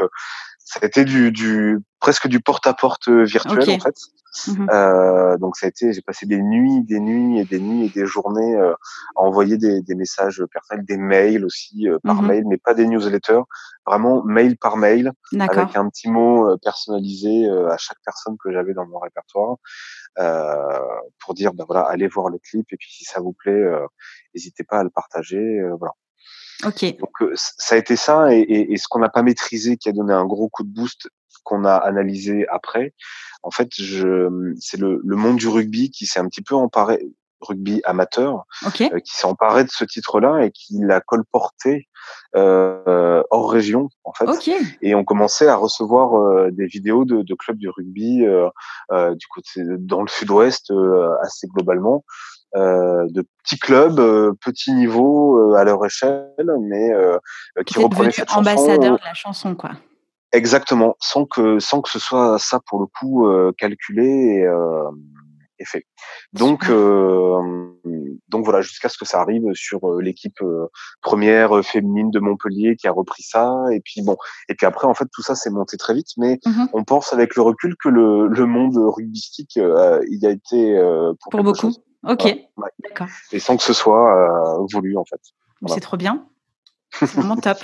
ça 0.65 0.81
a 0.83 0.87
été 0.87 1.05
du, 1.05 1.33
du 1.33 1.79
presque 2.01 2.29
du 2.29 2.41
porte-à-porte 2.41 3.09
virtuel 3.09 3.71
en 3.71 3.81
fait. 3.81 3.97
Mmh 4.49 4.67
euh, 4.73 5.37
donc 5.37 5.57
ça 5.57 5.67
a 5.67 5.69
été, 5.69 5.93
j'ai 5.93 6.01
passé 6.01 6.25
des 6.25 6.41
nuits, 6.41 6.83
des 6.85 7.01
nuits 7.01 7.39
et 7.39 7.45
des 7.45 7.61
nuits 7.61 7.85
et 7.85 7.89
des 7.91 8.07
journées 8.07 8.57
euh, 8.57 8.73
à 9.15 9.21
envoyer 9.21 9.59
des, 9.59 9.83
des, 9.83 9.95
messages 9.95 10.43
personnels, 10.51 10.87
des 10.87 10.97
mails 10.97 11.45
aussi 11.45 11.87
euh, 11.87 11.99
par 12.03 12.23
mmh 12.23 12.27
mail, 12.27 12.45
mais 12.47 12.57
pas 12.57 12.73
des 12.73 12.87
newsletters, 12.87 13.43
vraiment 13.87 14.25
mail 14.25 14.57
par 14.57 14.79
mail, 14.79 15.13
avec 15.39 15.77
un 15.77 15.87
petit 15.91 16.09
mot 16.09 16.49
euh, 16.49 16.57
personnalisé 16.63 17.47
à 17.51 17.77
chaque 17.77 17.99
personne 18.07 18.37
que 18.43 18.51
j'avais 18.51 18.73
dans 18.73 18.87
mon 18.87 19.01
répertoire, 19.01 19.57
pour 21.19 21.35
dire 21.35 21.53
ben 21.53 21.65
voilà, 21.67 21.83
allez 21.83 22.09
voir 22.09 22.31
le 22.31 22.39
clip 22.39 22.67
et 22.73 22.77
puis 22.79 22.91
si 22.91 23.05
ça 23.05 23.21
vous 23.21 23.35
plaît, 23.35 23.63
n'hésitez 24.35 24.65
pas 24.65 24.79
à 24.79 24.83
le 24.83 24.91
partager, 24.91 25.61
voilà. 25.79 25.93
Ok. 26.65 26.99
Donc 26.99 27.31
ça 27.35 27.75
a 27.75 27.79
été 27.79 27.97
ça 27.97 28.35
et, 28.35 28.41
et, 28.41 28.73
et 28.73 28.77
ce 28.77 28.87
qu'on 28.89 29.01
n'a 29.01 29.09
pas 29.09 29.23
maîtrisé 29.23 29.77
qui 29.77 29.89
a 29.89 29.93
donné 29.93 30.13
un 30.13 30.25
gros 30.25 30.49
coup 30.49 30.65
de 30.65 30.73
boost 30.73 31.09
qu'on 31.45 31.65
a 31.65 31.75
analysé 31.75 32.47
après, 32.49 32.95
en 33.43 33.51
fait, 33.51 33.69
je, 33.75 34.55
c'est 34.61 34.79
le, 34.79 35.01
le, 35.05 35.17
monde 35.17 35.37
du 35.37 35.49
rugby 35.49 35.91
qui 35.91 36.07
s'est 36.07 36.21
un 36.21 36.29
petit 36.29 36.43
peu 36.43 36.55
emparé, 36.55 37.05
rugby 37.41 37.81
amateur, 37.85 38.45
euh, 38.65 39.01
qui 39.01 39.17
s'est 39.17 39.27
emparé 39.27 39.65
de 39.65 39.71
ce 39.71 39.85
titre-là 39.85 40.45
et 40.45 40.51
qui 40.51 40.79
l'a 40.81 41.01
colporté 41.01 41.89
euh, 42.37 43.23
hors 43.31 43.51
région, 43.51 43.89
en 44.05 44.13
fait. 44.13 44.27
Et 44.81 44.95
on 44.95 45.05
commençait 45.05 45.49
à 45.49 45.57
recevoir 45.57 46.15
euh, 46.15 46.51
des 46.53 46.67
vidéos 46.67 47.05
de, 47.05 47.23
de, 47.23 47.35
clubs 47.35 47.59
du 47.59 47.69
rugby 47.69 48.25
euh, 48.25 48.49
euh 48.93 49.15
du 49.15 49.27
côté 49.27 49.63
dans 49.79 50.03
le 50.03 50.09
sud-ouest 50.09 50.73
assez 51.23 51.49
globalement. 51.49 52.05
De 52.55 53.25
petits 53.43 53.59
clubs, 53.59 53.97
petits 54.41 54.73
niveaux 54.73 55.55
à 55.55 55.65
leur 55.65 55.85
échelle, 55.85 56.51
mais 56.61 56.91
qui 57.67 57.79
reprenaient 57.79 58.11
cette 58.11 58.33
ambassadeur 58.33 58.97
de 58.99 59.05
la 59.05 59.15
chanson, 59.15 59.55
quoi. 59.55 59.73
Exactement, 60.33 60.97
sans 60.99 61.27
que 61.27 61.59
sans 61.59 61.83
que 61.83 61.91
ce 61.91 61.99
soit 61.99 62.39
ça 62.39 62.59
pour 62.67 62.81
le 62.81 62.87
coup 62.87 63.27
euh, 63.27 63.53
calculé 63.59 64.07
et, 64.07 64.47
euh, 64.47 64.91
et, 65.59 65.67
fait. 65.67 65.85
Donc 66.33 66.71
euh, 66.71 67.69
donc 68.29 68.43
voilà, 68.43 68.63
jusqu'à 68.63 68.89
ce 68.89 68.97
que 68.97 69.05
ça 69.05 69.21
arrive 69.21 69.45
sur 69.53 69.87
euh, 69.87 70.01
l'équipe 70.01 70.41
euh, 70.41 70.69
première 71.03 71.63
féminine 71.63 72.11
de 72.11 72.19
Montpellier 72.19 72.77
qui 72.77 72.89
a 72.89 72.93
repris 72.93 73.23
ça 73.23 73.55
et 73.73 73.81
puis 73.81 74.01
bon 74.01 74.17
et 74.49 74.55
puis 74.55 74.65
après 74.65 74.87
en 74.87 74.95
fait 74.95 75.05
tout 75.13 75.21
ça 75.21 75.35
s'est 75.35 75.51
monté 75.51 75.77
très 75.77 75.93
vite, 75.93 76.13
mais 76.17 76.41
mmh 76.47 76.65
on 76.73 76.83
pense 76.85 77.13
avec 77.13 77.37
le 77.37 77.43
recul 77.43 77.77
que 77.77 77.91
le, 77.91 78.27
le 78.27 78.47
monde 78.47 78.79
rugbystique 78.79 79.57
il 79.57 80.27
a 80.27 80.31
été 80.31 80.81
pour, 81.21 81.31
pour 81.31 81.43
beaucoup. 81.43 81.73
Ok, 82.07 82.25
d'accord. 82.81 83.07
Et 83.31 83.39
sans 83.39 83.57
que 83.57 83.63
ce 83.63 83.73
soit 83.73 84.57
voulu 84.73 84.97
en 84.97 85.05
fait. 85.05 85.21
C'est 85.67 85.81
trop 85.81 85.97
bien. 85.97 86.27
C'est 86.99 87.15
vraiment 87.15 87.37
top. 87.37 87.59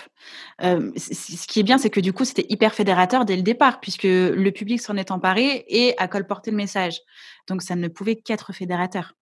ce 0.61 1.47
qui 1.47 1.61
est 1.61 1.63
bien, 1.63 1.77
c'est 1.77 1.91
que 1.91 2.01
du 2.01 2.15
coup, 2.15 2.25
c'était 2.25 2.47
hyper 2.49 2.73
fédérateur 2.73 3.27
dès 3.27 3.37
le 3.37 3.43
départ, 3.43 3.79
puisque 3.79 4.05
le 4.05 4.51
public 4.51 4.81
s'en 4.81 4.97
est 4.97 5.11
emparé 5.11 5.67
et 5.69 5.95
a 5.99 6.09
colporté 6.09 6.51
le 6.51 6.57
message. 6.57 7.01
Donc, 7.47 7.61
ça 7.61 7.77
ne 7.77 7.89
pouvait 7.89 8.17
qu'être 8.17 8.55
fédérateur. 8.55 9.18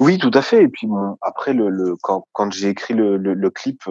Oui, 0.00 0.18
tout 0.18 0.30
à 0.34 0.42
fait. 0.42 0.64
Et 0.64 0.68
puis, 0.68 0.86
après, 1.20 1.52
le, 1.52 1.96
quand, 2.02 2.26
quand 2.32 2.52
j'ai 2.52 2.68
écrit 2.68 2.94
le, 2.94 3.16
le, 3.16 3.50
clip, 3.50 3.82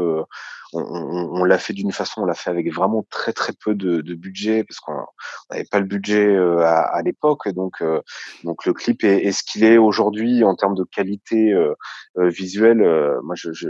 on, 0.74 1.44
l'a 1.44 1.58
fait 1.58 1.74
d'une 1.74 1.92
façon, 1.92 2.22
on 2.22 2.26
l'a 2.26 2.34
fait 2.34 2.50
avec 2.50 2.72
vraiment 2.74 3.06
très 3.10 3.34
très 3.34 3.54
peu 3.54 3.76
de, 3.76 4.02
de 4.02 4.14
budget 4.16 4.64
parce 4.64 4.80
qu'on 4.80 5.06
n'avait 5.50 5.66
pas 5.66 5.80
le 5.80 5.86
budget 5.86 6.38
à, 6.38 6.82
à 6.82 7.02
l'époque. 7.02 7.50
Donc, 7.50 7.84
donc 8.44 8.66
le 8.66 8.74
clip 8.74 9.04
est, 9.04 9.26
est 9.26 9.32
ce 9.32 9.44
qu'il 9.44 9.64
est 9.64 9.78
aujourd'hui 9.78 10.44
en 10.44 10.56
termes 10.56 10.76
de 10.76 10.84
qualité 10.84 11.54
visuelle. 12.18 12.80
moi, 13.24 13.36
je, 13.36 13.52
je, 13.52 13.70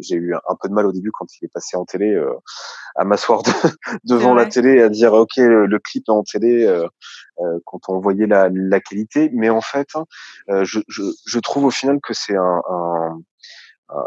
j'ai 0.00 0.16
eu 0.16 0.34
un 0.34 0.54
peu 0.60 0.68
de 0.68 0.74
mal 0.74 0.86
au 0.86 0.92
début 0.92 1.10
quand 1.12 1.26
il 1.40 1.44
est 1.44 1.52
passé 1.52 1.76
en 1.76 1.84
télé 1.84 2.14
euh, 2.14 2.34
à 2.96 3.04
m'asseoir 3.04 3.42
devant 4.04 4.34
la 4.34 4.46
télé 4.46 4.76
et 4.76 4.82
à 4.82 4.88
dire 4.88 5.12
ok 5.12 5.36
le, 5.36 5.78
clip 5.78 6.04
est 6.08 6.12
en 6.12 6.22
télé 6.22 6.64
euh, 6.64 6.86
euh, 7.40 7.58
quand 7.64 7.88
on 7.88 8.00
voyait 8.00 8.26
la, 8.26 8.48
la, 8.52 8.80
qualité. 8.80 9.30
Mais 9.32 9.50
en 9.50 9.60
fait 9.60 9.88
hein, 9.94 10.04
je, 10.62 10.80
je, 10.88 11.02
je, 11.26 11.38
trouve 11.38 11.64
au 11.64 11.70
final 11.70 12.00
que 12.02 12.14
c'est 12.14 12.36
un, 12.36 12.62
un, 12.70 13.18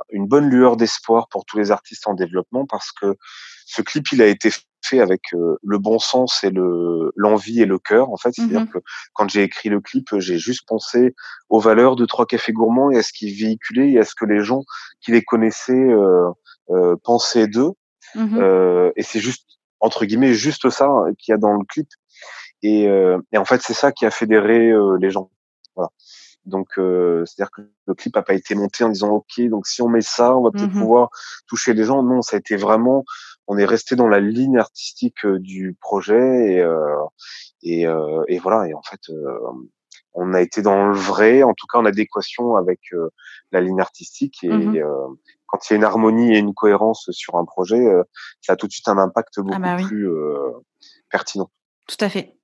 une 0.09 0.27
bonne 0.27 0.49
lueur 0.49 0.77
d'espoir 0.77 1.27
pour 1.29 1.45
tous 1.45 1.57
les 1.57 1.71
artistes 1.71 2.07
en 2.07 2.13
développement 2.13 2.65
parce 2.65 2.91
que 2.91 3.15
ce 3.65 3.81
clip 3.81 4.11
il 4.11 4.21
a 4.21 4.27
été 4.27 4.49
fait 4.85 4.99
avec 4.99 5.21
euh, 5.33 5.57
le 5.63 5.77
bon 5.77 5.99
sens 5.99 6.43
et 6.43 6.49
le 6.49 7.11
l'envie 7.15 7.61
et 7.61 7.65
le 7.65 7.79
cœur 7.79 8.09
en 8.09 8.17
fait. 8.17 8.31
C'est-à-dire 8.33 8.61
mmh 8.61 8.69
que 8.69 8.77
quand 9.13 9.29
j'ai 9.29 9.43
écrit 9.43 9.69
le 9.69 9.81
clip 9.81 10.07
j'ai 10.19 10.37
juste 10.37 10.67
pensé 10.67 11.15
aux 11.49 11.59
valeurs 11.59 11.95
de 11.95 12.05
trois 12.05 12.25
cafés 12.25 12.53
gourmands 12.53 12.91
et 12.91 12.97
à 12.97 13.03
ce 13.03 13.13
qu'ils 13.13 13.33
véhiculaient 13.35 13.91
et 13.91 13.99
à 13.99 14.05
ce 14.05 14.15
que 14.15 14.25
les 14.25 14.43
gens 14.43 14.63
qui 15.01 15.11
les 15.11 15.23
connaissaient 15.23 15.73
euh, 15.73 16.29
euh, 16.69 16.95
pensaient 17.03 17.47
d'eux. 17.47 17.71
Euh, 18.15 18.91
et 18.95 19.01
c'est 19.01 19.19
juste 19.19 19.47
entre 19.79 20.05
guillemets 20.05 20.33
juste 20.33 20.69
ça 20.69 20.87
qu'il 21.17 21.31
y 21.31 21.35
a 21.35 21.37
dans 21.37 21.53
le 21.53 21.65
clip. 21.65 21.87
Et, 22.61 22.83
et 22.83 23.37
en 23.37 23.45
fait 23.45 23.61
c'est 23.61 23.73
ça 23.73 23.91
qui 23.91 24.05
a 24.05 24.11
fédéré 24.11 24.71
les 24.99 25.09
gens. 25.09 25.29
Voilà. 25.75 25.89
Donc, 26.45 26.73
c'est-à-dire 26.75 27.51
que 27.51 27.61
le 27.87 27.93
clip 27.93 28.15
a 28.17 28.21
pas 28.21 28.33
été 28.33 28.53
monté 28.53 28.83
en 28.83 28.89
disant 28.89 29.09
OK, 29.09 29.41
donc 29.49 29.65
si 29.65 29.81
on 29.81 29.87
met 29.87 30.01
ça, 30.01 30.35
on 30.35 30.43
va 30.43 30.51
peut-être 30.51 30.73
mmh 30.73 30.79
pouvoir 30.79 31.09
toucher 31.47 31.73
les 31.73 31.85
gens. 31.85 32.03
Non, 32.03 32.21
ça 32.21 32.35
a 32.35 32.39
été 32.39 32.55
vraiment 32.55 33.05
on 33.47 33.57
est 33.57 33.65
resté 33.65 33.95
dans 33.95 34.07
la 34.07 34.19
ligne 34.19 34.57
artistique 34.57 35.25
du 35.25 35.75
projet 35.79 36.55
et, 36.55 36.65
et, 37.63 37.85
et, 38.27 38.39
voilà. 38.39 38.67
Et 38.67 38.73
en 38.73 38.81
fait, 38.81 39.01
on 40.13 40.33
a 40.33 40.41
été 40.41 40.61
dans 40.61 40.87
le 40.87 40.95
vrai, 40.95 41.43
en 41.43 41.53
tout 41.53 41.67
cas 41.71 41.79
en 41.79 41.85
adéquation 41.85 42.55
avec 42.55 42.79
la 43.51 43.61
ligne 43.61 43.81
artistique. 43.81 44.43
Et 44.43 44.49
mmh 44.49 44.83
quand 45.45 45.69
il 45.69 45.73
y 45.73 45.75
a 45.75 45.77
une 45.77 45.83
harmonie 45.83 46.33
et 46.33 46.39
une 46.39 46.55
cohérence 46.55 47.11
sur 47.11 47.35
un 47.35 47.45
projet, 47.45 47.85
ça 48.41 48.53
a 48.53 48.55
tout 48.55 48.65
de 48.65 48.71
suite 48.71 48.87
un 48.87 48.97
impact 48.97 49.35
ah 49.37 49.41
beaucoup 49.43 49.61
bah 49.61 49.75
plus 49.75 50.09
pertinent. 51.11 51.51
Tout 51.87 51.97
à 51.99 52.09
fait. 52.09 52.39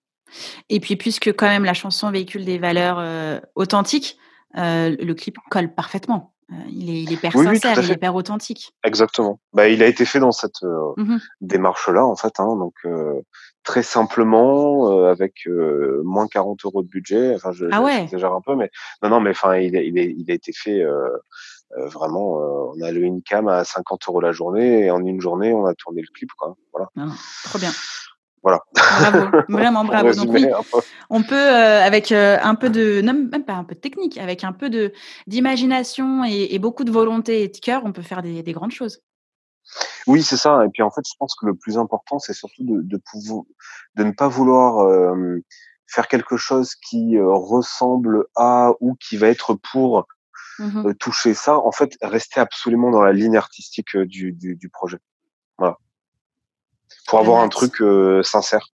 Et 0.70 0.80
puis, 0.80 0.96
puisque 0.96 1.30
quand 1.36 1.48
même 1.48 1.66
la 1.66 1.74
chanson 1.74 2.12
véhicule 2.12 2.46
des 2.46 2.60
valeurs 2.60 3.42
authentiques, 3.56 4.20
le 4.54 5.14
clip 5.14 5.38
colle 5.50 5.74
parfaitement. 5.74 6.36
Euh, 6.52 6.56
il 6.70 6.90
est, 6.90 7.04
il 7.04 7.12
est 7.12 7.16
hyper 7.16 7.32
sincère, 7.32 7.80
il 7.80 7.92
est 7.92 7.94
hyper 7.94 8.16
authentique. 8.16 8.74
Exactement. 8.84 9.40
Bah, 9.54 9.68
il 9.68 9.84
a 9.84 9.88
été 9.88 10.06
fait 10.06 10.20
dans 10.20 10.32
cette 10.32 10.64
euh, 10.64 10.94
mmh 10.98 11.18
démarche-là, 11.42 12.06
en 12.06 12.16
fait. 12.16 12.40
Hein, 12.40 12.56
donc, 12.56 12.74
euh, 12.86 13.22
très 13.64 13.84
simplement, 13.84 15.06
avec 15.08 15.48
moins 16.04 16.28
40 16.28 16.66
euros 16.66 16.82
de 16.82 16.88
budget. 16.88 17.36
Enfin, 17.36 17.52
je, 17.52 17.66
ah 17.72 17.82
ouais. 17.82 18.00
j'exagère 18.00 18.34
un 18.34 18.42
peu, 18.42 18.56
mais 18.56 18.70
non, 19.04 19.10
non, 19.10 19.20
mais 19.20 19.32
enfin, 19.32 19.58
il, 19.58 19.76
il, 19.76 19.98
il 19.98 20.32
a 20.32 20.34
été 20.34 20.52
fait 20.54 20.84
vraiment. 21.78 22.38
on 22.76 22.82
a 22.82 22.92
le 22.92 23.06
income 23.06 23.48
à 23.48 23.64
50 23.64 24.08
euros 24.08 24.22
la 24.22 24.32
journée, 24.32 24.86
et 24.86 24.92
en 24.92 25.06
une 25.06 25.22
journée, 25.22 25.54
on 25.54 25.66
a 25.66 25.76
tourné 25.76 26.02
le 26.02 26.08
clip, 26.14 26.32
quoi. 26.38 26.56
Voilà. 26.74 26.90
Ah, 26.98 27.14
trop 27.44 27.60
bien. 27.60 27.72
Voilà. 28.44 28.62
Bravo, 28.74 29.38
vraiment 29.50 29.84
bravo. 29.86 30.14
Donc 30.14 30.30
oui, 30.30 30.46
on 31.10 31.24
peut 31.24 31.36
euh, 31.36 31.84
avec 31.84 32.12
euh, 32.12 32.38
un 32.42 32.56
peu 32.56 32.70
de, 32.70 33.02
non, 33.02 33.14
même 33.14 33.44
pas 33.44 33.54
un 33.54 33.64
peu 33.64 33.76
de 33.76 33.80
technique, 33.80 34.18
avec 34.18 34.44
un 34.44 34.54
peu 34.54 34.70
de 34.70 34.94
d'imagination 35.28 36.24
et, 36.24 36.58
beaucoup 36.60 36.84
de 36.84 36.92
volonté 36.92 37.44
et 37.44 37.48
de 37.48 37.58
cœur, 37.58 37.84
on 37.86 37.92
peut 37.92 38.02
faire 38.02 38.22
des, 38.22 38.44
grandes 38.54 38.72
choses. 38.72 39.02
Oui, 40.08 40.24
c'est 40.24 40.38
ça. 40.38 40.66
Et 40.66 40.70
puis 40.70 40.84
en 40.84 40.92
fait, 40.92 41.02
je 41.06 41.14
pense 41.18 41.36
que 41.36 41.46
le 41.46 41.56
plus 41.56 41.78
important, 41.78 42.20
c'est 42.20 42.34
surtout 42.34 42.64
de, 42.64 42.82
de, 42.82 43.02
pouvoir, 43.12 43.44
de 43.96 44.04
ne 44.04 44.12
pas 44.12 44.28
vouloir 44.28 44.80
euh, 44.80 45.44
faire 45.88 46.08
quelque 46.08 46.38
chose 46.38 46.76
qui 46.76 47.20
ressemble 47.20 48.26
à 48.36 48.72
ou 48.80 48.96
qui 48.96 49.18
va 49.18 49.28
être 49.28 49.54
pour 49.54 50.08
mmh 50.60 50.94
toucher 51.00 51.34
ça. 51.34 51.58
En 51.58 51.72
fait, 51.72 51.98
rester 52.02 52.42
absolument 52.42 52.92
dans 52.92 53.02
la 53.02 53.14
ligne 53.14 53.38
artistique 53.38 53.96
du, 53.96 54.34
du, 54.34 54.58
du 54.58 54.70
projet. 54.70 54.98
Pour 57.08 57.20
avoir 57.20 57.42
un 57.42 57.50
truc 57.50 57.82
euh, 57.82 58.24
sincère, 58.24 58.68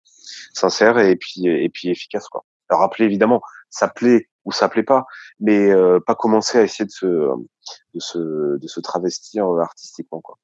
sincère 0.54 0.98
et 1.00 1.16
puis 1.16 1.48
et 1.48 1.70
puis 1.70 1.90
efficace 1.90 2.28
quoi. 2.28 2.44
Alors 2.70 2.82
rappeler 2.82 3.06
évidemment, 3.06 3.42
ça 3.70 3.88
plaît 3.88 4.30
ou 4.46 4.52
ça 4.52 4.70
plaît 4.70 4.84
pas, 4.84 5.06
mais 5.40 5.72
euh, 5.72 6.00
pas 6.00 6.16
commencer 6.16 6.58
à 6.58 6.64
essayer 6.64 6.86
de 6.86 6.92
se 6.92 7.06
de 7.06 8.00
se 8.00 8.58
de 8.58 8.68
se 8.68 8.80
travestir 8.80 9.48
euh, 9.48 9.62
artistiquement 9.62 10.22
quoi. 10.22 10.38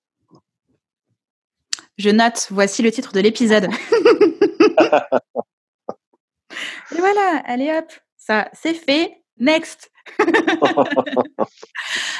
Je 1.97 2.09
note, 2.09 2.47
voici 2.51 2.81
le 2.81 2.91
titre 2.91 3.13
de 3.13 3.19
l'épisode. 3.19 3.65
et 6.91 6.97
voilà, 6.97 7.41
allez 7.45 7.71
hop, 7.71 7.91
ça 8.17 8.49
c'est 8.53 8.73
fait. 8.73 9.17
Next. 9.37 9.90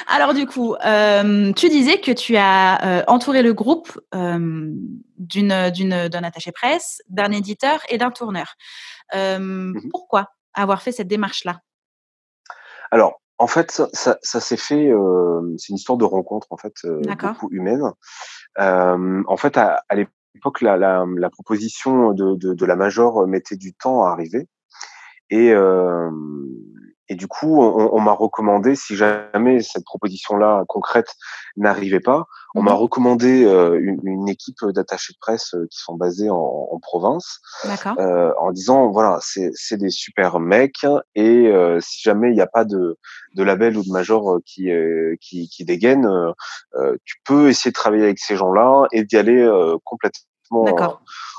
Alors 0.08 0.34
du 0.34 0.46
coup, 0.46 0.74
euh, 0.74 1.52
tu 1.52 1.68
disais 1.68 2.00
que 2.00 2.12
tu 2.12 2.36
as 2.36 2.84
euh, 2.84 3.02
entouré 3.06 3.42
le 3.42 3.52
groupe 3.54 4.00
euh, 4.14 4.70
d'une, 5.18 5.70
d'une, 5.70 6.08
d'un 6.08 6.24
attaché 6.24 6.52
presse, 6.52 7.02
d'un 7.08 7.32
éditeur 7.32 7.80
et 7.88 7.98
d'un 7.98 8.10
tourneur. 8.10 8.54
Mmh 9.14 9.90
pourquoi 9.90 10.30
avoir 10.54 10.80
fait 10.80 10.92
cette 10.92 11.08
démarche-là? 11.08 11.60
Alors, 12.90 13.20
en 13.36 13.46
fait, 13.46 13.70
ça, 13.70 14.18
ça, 14.22 14.40
s'est 14.40 14.56
fait. 14.56 14.90
c'est 15.58 15.68
une 15.68 15.76
histoire 15.76 15.98
de 15.98 16.04
rencontre 16.04 16.46
en 16.50 16.56
fait, 16.56 16.74
beaucoup 17.20 17.50
humaine. 17.50 17.82
en 18.58 19.36
fait, 19.36 19.58
à, 19.58 19.82
l'époque, 19.94 20.62
la, 20.62 20.78
la, 20.78 21.04
la 21.16 21.28
proposition 21.30 22.12
de, 22.12 22.36
de, 22.36 22.54
de, 22.54 22.66
la 22.66 22.76
major 22.76 23.26
mettait 23.26 23.56
du 23.56 23.74
temps 23.74 24.04
à 24.04 24.12
arriver. 24.12 24.48
Et, 25.28 25.52
et 27.12 27.14
du 27.14 27.28
coup, 27.28 27.62
on, 27.62 28.00
m'a 28.00 28.12
recommandé, 28.12 28.74
si 28.74 28.96
jamais 28.96 29.60
cette 29.60 29.84
proposition-là 29.84 30.64
concrète 30.66 31.14
n'arrivait 31.58 32.00
pas, 32.00 32.26
on 32.54 32.62
m'a 32.62 32.72
mmh 32.72 32.76
recommandé 32.76 33.44
euh, 33.44 33.78
une, 34.02 34.30
équipe 34.30 34.64
d'attachés 34.74 35.12
de 35.12 35.18
presse 35.20 35.54
euh, 35.54 35.66
qui 35.70 35.78
sont 35.78 35.94
basés 35.94 36.30
en, 36.30 36.78
province, 36.80 37.40
euh, 37.98 38.32
en 38.40 38.50
disant 38.50 38.90
voilà, 38.90 39.18
c'est 39.20 39.76
des 39.76 39.90
super 39.90 40.40
mecs 40.40 40.86
et 41.14 41.52
si 41.80 42.02
jamais 42.02 42.30
il 42.30 42.34
n'y 42.34 42.40
a 42.40 42.46
pas 42.46 42.64
de, 42.64 42.96
de 43.34 43.42
label 43.42 43.76
ou 43.76 43.84
de 43.84 43.90
major 43.90 44.38
qui 44.46 44.70
qui, 45.20 45.50
qui 45.50 45.64
dégaine, 45.66 46.08
tu 47.04 47.16
peux 47.26 47.50
essayer 47.50 47.72
de 47.72 47.76
travailler 47.76 48.04
avec 48.04 48.20
ces 48.20 48.36
gens-là 48.36 48.86
et 48.92 49.04
d'y 49.04 49.18
aller 49.18 49.46
complètement 49.84 50.31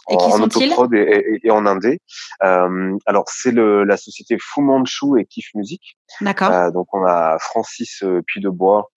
et 0.09 0.15
en, 0.15 0.41
autoprod 0.41 0.93
et, 0.93 1.39
et, 1.43 1.51
en 1.51 1.65
indé. 1.65 2.01
Euh, 2.43 2.97
alors 3.05 3.25
c'est 3.27 3.53
la 3.53 3.97
société 3.97 4.37
Fu 4.39 4.61
Manchu 4.61 5.19
et 5.19 5.25
Kif 5.25 5.49
Music. 5.55 5.97
D'accord. 6.21 6.51
Euh, 6.51 6.71
donc 6.71 6.87
on 6.93 7.05
a 7.05 7.37
Francis 7.39 8.03
euh, 8.03 8.21
Puy 8.25 8.41
de 8.41 8.49
Bois. 8.49 8.89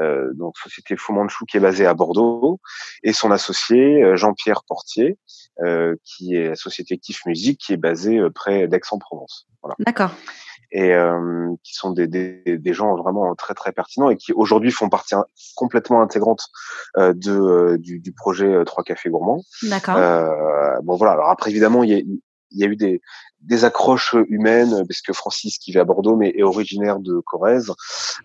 Euh, 0.00 0.32
donc 0.34 0.56
société 0.56 0.96
Fu 0.96 1.12
Manchu 1.12 1.44
qui 1.46 1.56
est 1.56 1.60
basée 1.60 1.84
à 1.84 1.94
Bordeaux 1.94 2.60
et 3.02 3.12
son 3.12 3.30
associé 3.30 4.16
Jean-Pierre 4.16 4.62
Portier 4.64 5.18
euh, 5.62 5.96
qui 6.04 6.36
est 6.36 6.48
la 6.48 6.54
société 6.54 6.96
Kif 6.96 7.26
Music 7.26 7.60
qui 7.60 7.72
est 7.72 7.76
basée 7.76 8.18
près 8.34 8.68
d'Aix-en-Provence. 8.68 9.48
Voilà. 9.62 9.74
D'accord 9.80 10.12
et 10.72 10.94
euh, 10.94 11.54
qui 11.62 11.74
sont 11.74 11.90
des, 11.90 12.06
des, 12.06 12.42
des, 12.58 12.72
gens 12.72 12.96
vraiment 12.96 13.34
très 13.34 13.54
très 13.54 13.72
pertinents 13.72 14.10
et 14.10 14.16
qui 14.16 14.32
aujourd'hui 14.32 14.70
font 14.70 14.88
partie 14.88 15.14
complètement 15.56 16.00
intégrante 16.00 16.48
euh, 16.96 17.12
de 17.12 17.32
euh, 17.32 17.78
du, 17.78 17.98
du, 17.98 18.12
projet 18.12 18.64
Trois 18.64 18.84
Cafés 18.84 19.10
Gourmands. 19.10 19.42
D'accord. 19.64 19.96
bon 20.82 20.96
voilà. 20.96 21.12
Alors 21.12 21.30
après 21.30 21.50
évidemment 21.50 21.82
il 21.82 21.90
y 21.90 21.94
a, 21.94 22.02
il 22.50 22.58
y 22.58 22.64
a 22.64 22.66
eu 22.66 22.76
des, 22.76 23.00
des 23.42 23.64
accroches 23.64 24.14
humaines, 24.28 24.84
parce 24.86 25.00
que 25.00 25.12
Francis, 25.12 25.58
qui 25.58 25.72
vit 25.72 25.78
à 25.78 25.84
Bordeaux, 25.84 26.16
mais 26.16 26.30
est 26.36 26.42
originaire 26.42 26.98
de 26.98 27.20
Corrèze 27.20 27.72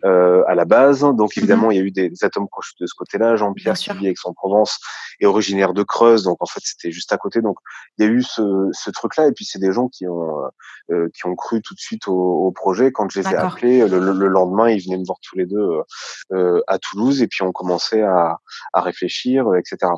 euh, 0.03 0.43
à 0.47 0.55
la 0.55 0.65
base. 0.65 1.01
Donc 1.01 1.35
mhm. 1.35 1.43
évidemment, 1.43 1.71
il 1.71 1.77
y 1.77 1.79
a 1.79 1.83
eu 1.83 1.91
des, 1.91 2.11
atomes 2.23 2.47
crochus 2.49 2.75
de 2.79 2.85
ce 2.85 2.93
côté-là. 2.95 3.35
Jean-Pierre, 3.35 3.75
qui 3.75 3.93
vit 3.93 4.07
Aix-en-Provence, 4.07 4.79
est 5.19 5.25
originaire 5.25 5.73
de 5.73 5.83
Creuse, 5.83 6.23
donc 6.23 6.37
en 6.41 6.45
fait, 6.45 6.61
c'était 6.63 6.91
juste 6.91 7.13
à 7.13 7.17
côté. 7.17 7.41
Donc 7.41 7.57
il 7.97 8.05
y 8.05 8.07
a 8.07 8.11
eu 8.11 8.21
ce, 8.23 8.69
ce 8.71 8.89
truc-là, 8.89 9.27
et 9.27 9.31
puis 9.31 9.45
c'est 9.45 9.59
des 9.59 9.71
gens 9.71 9.87
qui 9.87 10.07
ont 10.07 10.43
euh, 10.91 11.09
qui 11.15 11.25
ont 11.25 11.35
cru 11.35 11.61
tout 11.61 11.73
de 11.73 11.79
suite 11.79 12.07
au, 12.07 12.13
au 12.13 12.51
projet. 12.51 12.91
Quand 12.91 13.09
je 13.09 13.19
les 13.19 13.27
ai 13.27 13.35
appelés, 13.35 13.87
le, 13.87 13.99
le, 13.99 14.27
lendemain, 14.27 14.69
ils 14.69 14.83
venaient 14.83 14.99
me 14.99 15.05
voir 15.05 15.17
tous 15.21 15.35
les 15.37 15.45
deux 15.45 15.81
euh, 16.33 16.61
à 16.67 16.77
Toulouse, 16.77 17.21
et 17.21 17.27
puis 17.27 17.43
on 17.43 17.51
commençait 17.51 18.03
à, 18.03 18.37
à 18.73 18.81
réfléchir, 18.81 19.47
etc. 19.55 19.91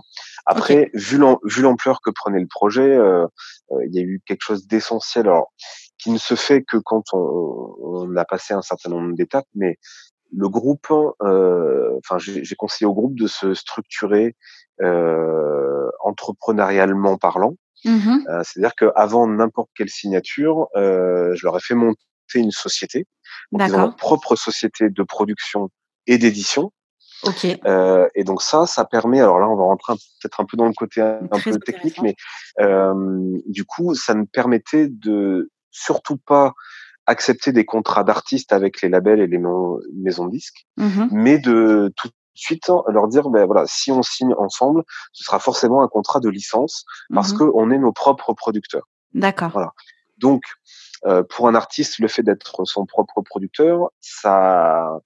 Après, 0.46 0.90
vu 0.94 1.18
l'ampleur 1.18 2.00
que 2.02 2.10
prenait 2.10 2.40
le 2.40 2.48
projet, 2.48 2.90
euh, 2.90 3.28
euh, 3.72 3.86
il 3.86 3.94
y 3.94 4.00
a 4.00 4.02
eu 4.02 4.17
quelque 4.26 4.42
chose 4.42 4.68
d'essentiel, 4.68 5.28
alors 5.28 5.52
qui 5.98 6.12
ne 6.12 6.18
se 6.18 6.36
fait 6.36 6.64
que 6.64 6.78
quand 6.78 7.04
on, 7.14 7.76
on 7.82 8.16
a 8.16 8.26
passé 8.26 8.54
un 8.54 8.62
certain 8.62 8.90
nombre 8.90 9.16
d'étapes, 9.16 9.48
mais 9.56 9.78
le 10.36 10.50
groupe, 10.50 10.92
euh, 11.22 11.98
enfin, 12.00 12.18
j'ai 12.20 12.56
conseillé 12.56 12.86
au 12.86 12.94
groupe 12.94 13.18
de 13.18 13.28
se 13.28 13.54
structurer 13.54 14.36
euh, 14.82 15.90
entrepreneurialement 16.04 17.18
parlant. 17.18 17.54
Mmh 17.86 18.20
euh, 18.30 18.42
C'est-à-dire 18.44 18.76
qu'avant 18.76 19.28
n'importe 19.28 19.70
quelle 19.76 19.90
signature, 19.90 20.68
euh, 20.76 21.34
je 21.36 21.46
leur 21.46 21.58
ai 21.58 21.60
fait 21.60 21.76
monter 21.76 22.00
une 22.36 22.52
société, 22.52 23.06
donc 23.52 23.62
ils 23.68 23.76
ont 23.76 23.80
leur 23.80 23.96
propre 23.96 24.36
société 24.36 24.90
de 24.90 25.04
production 25.04 25.70
et 26.08 26.18
d'édition. 26.18 26.72
Okay. 27.24 27.60
Euh, 27.66 28.08
et 28.16 28.24
donc 28.24 28.42
ça, 28.42 28.66
ça 28.68 28.86
permet. 28.86 29.20
Alors 29.20 29.40
là, 29.40 29.48
on 29.48 29.56
va 29.56 29.64
rentrer 29.64 29.94
peut-être 29.94 30.40
un 30.40 30.46
peu 30.46 30.56
dans 30.56 30.68
le 30.68 30.74
côté 30.74 31.02
un, 31.02 31.40
peu 31.44 31.58
technique, 31.60 32.02
mais 32.02 32.16
euh, 32.60 32.94
du 33.48 33.66
coup, 33.66 33.96
ça 33.96 34.14
me 34.14 34.26
permettait 34.26 34.88
de 34.88 35.50
surtout 35.72 36.18
pas 36.18 36.54
accepter 37.08 37.54
des 37.54 37.66
contrats 37.66 38.04
d'artistes 38.04 38.54
avec 38.54 38.82
les 38.82 38.90
labels 38.90 39.22
et 39.22 39.28
les 39.28 39.40
maisons 39.94 40.26
de 40.26 40.32
disques, 40.32 40.68
mmh 40.76 41.06
mais 41.12 41.40
de 41.40 41.92
tout 41.96 42.10
de 42.10 42.14
suite 42.36 42.70
leur 42.90 43.08
dire 43.08 43.30
ben 43.30 43.46
voilà 43.46 43.66
si 43.66 43.92
on 43.92 44.04
signe 44.04 44.34
ensemble 44.38 44.84
ce 45.14 45.24
sera 45.24 45.40
forcément 45.40 45.82
un 45.82 45.88
contrat 45.88 46.20
de 46.20 46.30
licence 46.30 46.86
parce 47.12 47.34
mmh 47.34 47.38
que 47.38 47.44
on 47.56 47.72
est 47.72 47.80
nos 47.80 47.94
propres 47.94 48.34
producteurs. 48.34 48.88
D'accord. 49.14 49.52
Voilà. 49.52 49.72
Donc 50.18 50.44
euh, 51.06 51.24
pour 51.24 51.48
un 51.48 51.56
artiste 51.56 52.00
le 52.00 52.08
fait 52.08 52.24
d'être 52.24 52.66
son 52.66 52.86
propre 52.86 53.22
producteur 53.22 53.90
ça 54.02 55.00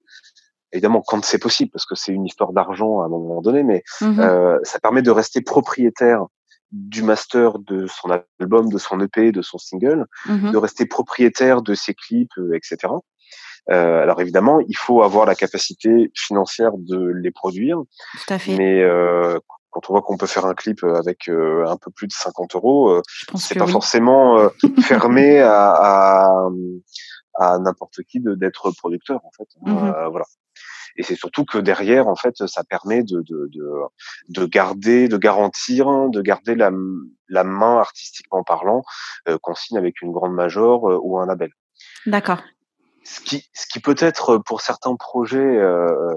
évidemment 0.73 1.03
quand 1.05 1.23
c'est 1.23 1.39
possible, 1.39 1.71
parce 1.71 1.85
que 1.85 1.95
c'est 1.95 2.11
une 2.11 2.25
histoire 2.25 2.53
d'argent 2.53 3.01
à 3.01 3.05
un 3.05 3.09
moment 3.09 3.41
donné, 3.41 3.63
mais 3.63 3.83
mmh 4.01 4.19
euh, 4.19 4.57
ça 4.63 4.79
permet 4.79 5.01
de 5.01 5.11
rester 5.11 5.41
propriétaire 5.41 6.25
du 6.71 7.03
master 7.03 7.59
de 7.59 7.85
son 7.87 8.09
album, 8.39 8.69
de 8.69 8.77
son 8.77 8.99
EP, 9.01 9.31
de 9.31 9.41
son 9.41 9.57
single, 9.57 10.05
mmh 10.27 10.51
de 10.51 10.57
rester 10.57 10.85
propriétaire 10.85 11.61
de 11.61 11.73
ses 11.73 11.93
clips, 11.93 12.37
euh, 12.37 12.55
etc. 12.55 12.93
Euh, 13.69 14.01
alors 14.01 14.19
évidemment, 14.21 14.59
il 14.67 14.75
faut 14.75 15.03
avoir 15.03 15.25
la 15.25 15.35
capacité 15.35 16.11
financière 16.15 16.71
de 16.77 17.11
les 17.13 17.31
produire. 17.31 17.77
Tout 17.77 18.33
à 18.33 18.39
fait. 18.39 18.55
Mais 18.55 18.81
euh, 18.81 19.37
quand 19.69 19.89
on 19.89 19.93
voit 19.93 20.01
qu'on 20.01 20.17
peut 20.17 20.27
faire 20.27 20.45
un 20.45 20.55
clip 20.55 20.83
avec 20.83 21.29
euh, 21.29 21.65
un 21.67 21.77
peu 21.77 21.91
plus 21.91 22.07
de 22.07 22.13
50 22.13 22.55
euros, 22.55 22.89
euh, 22.89 23.01
c'est 23.35 23.57
pas 23.57 23.67
forcément 23.67 24.49
fermé 24.81 25.39
à, 25.39 25.69
à, 25.71 26.49
à 27.35 27.59
n'importe 27.59 28.01
qui 28.09 28.19
d'être 28.19 28.71
producteur 28.71 29.21
en 29.23 29.31
fait. 29.37 29.47
Mmh 29.61 30.09
voilà 30.09 30.25
et 30.97 31.03
c'est 31.03 31.15
surtout 31.15 31.45
que 31.45 31.57
derrière 31.57 32.07
en 32.07 32.15
fait 32.15 32.47
ça 32.47 32.63
permet 32.63 33.03
de 33.03 33.21
de, 33.21 33.49
de, 33.51 33.71
de 34.29 34.45
garder 34.45 35.07
de 35.07 35.17
garantir 35.17 35.87
de 36.09 36.21
garder 36.21 36.55
la, 36.55 36.71
la 37.29 37.43
main 37.43 37.77
artistiquement 37.77 38.43
parlant 38.43 38.83
euh, 39.27 39.37
qu'on 39.41 39.55
signe 39.55 39.77
avec 39.77 40.01
une 40.01 40.11
grande 40.11 40.33
major 40.33 40.89
euh, 40.89 40.99
ou 41.01 41.19
un 41.19 41.25
label. 41.25 41.51
D'accord. 42.05 42.41
Ce 43.03 43.19
qui 43.21 43.49
ce 43.53 43.65
qui 43.67 43.79
peut 43.79 43.95
être 43.97 44.37
pour 44.37 44.61
certains 44.61 44.95
projets 44.95 45.39
euh, 45.39 46.13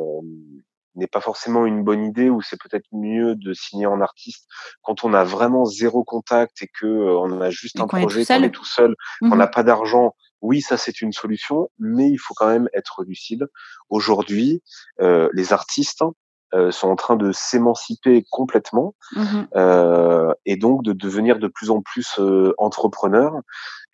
n'est 0.96 1.06
pas 1.06 1.20
forcément 1.20 1.66
une 1.66 1.82
bonne 1.82 2.04
idée 2.04 2.30
ou 2.30 2.42
c'est 2.42 2.60
peut-être 2.60 2.86
mieux 2.92 3.34
de 3.34 3.52
signer 3.52 3.86
en 3.86 4.00
artiste 4.00 4.46
quand 4.82 5.04
on 5.04 5.14
a 5.14 5.24
vraiment 5.24 5.64
zéro 5.64 6.04
contact 6.04 6.62
et 6.62 6.68
que 6.68 6.86
on 6.86 7.40
a 7.40 7.50
juste 7.50 7.80
un 7.80 7.86
projet 7.86 8.24
qu'on 8.24 8.42
est 8.42 8.50
tout 8.50 8.64
seul, 8.64 8.94
qu'on 9.20 9.36
n'a 9.36 9.46
mmh 9.46 9.50
pas 9.50 9.62
d'argent 9.62 10.14
oui, 10.44 10.60
ça 10.60 10.76
c'est 10.76 11.00
une 11.00 11.12
solution, 11.12 11.70
mais 11.78 12.10
il 12.10 12.18
faut 12.18 12.34
quand 12.34 12.48
même 12.48 12.68
être 12.74 13.02
lucide. 13.02 13.48
Aujourd'hui, 13.88 14.62
euh, 15.00 15.30
les 15.32 15.54
artistes 15.54 16.04
euh, 16.52 16.70
sont 16.70 16.88
en 16.88 16.96
train 16.96 17.16
de 17.16 17.32
s'émanciper 17.32 18.26
complètement 18.30 18.94
mmh 19.16 19.42
euh, 19.56 20.34
et 20.44 20.56
donc 20.56 20.84
de 20.84 20.92
devenir 20.92 21.38
de 21.38 21.48
plus 21.48 21.70
en 21.70 21.80
plus 21.80 22.20
entrepreneurs. 22.58 23.32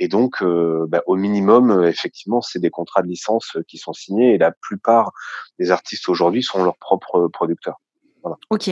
Et 0.01 0.09
donc, 0.09 0.43
bah, 0.43 1.03
au 1.07 1.15
minimum, 1.15 1.85
effectivement, 1.85 2.41
c'est 2.41 2.59
des 2.59 2.71
contrats 2.71 3.03
de 3.03 3.09
licence 3.09 3.57
qui 3.69 3.79
sont 3.79 3.93
signés 3.93 4.35
et 4.35 4.39
la 4.39 4.51
plupart 4.51 5.13
des 5.61 5.71
artistes 5.71 6.09
aujourd'hui 6.09 6.43
sont 6.43 6.65
leurs 6.65 6.79
propres 6.79 7.29
producteurs. 7.29 7.81
Voilà. 8.23 8.39
Ok. 8.51 8.71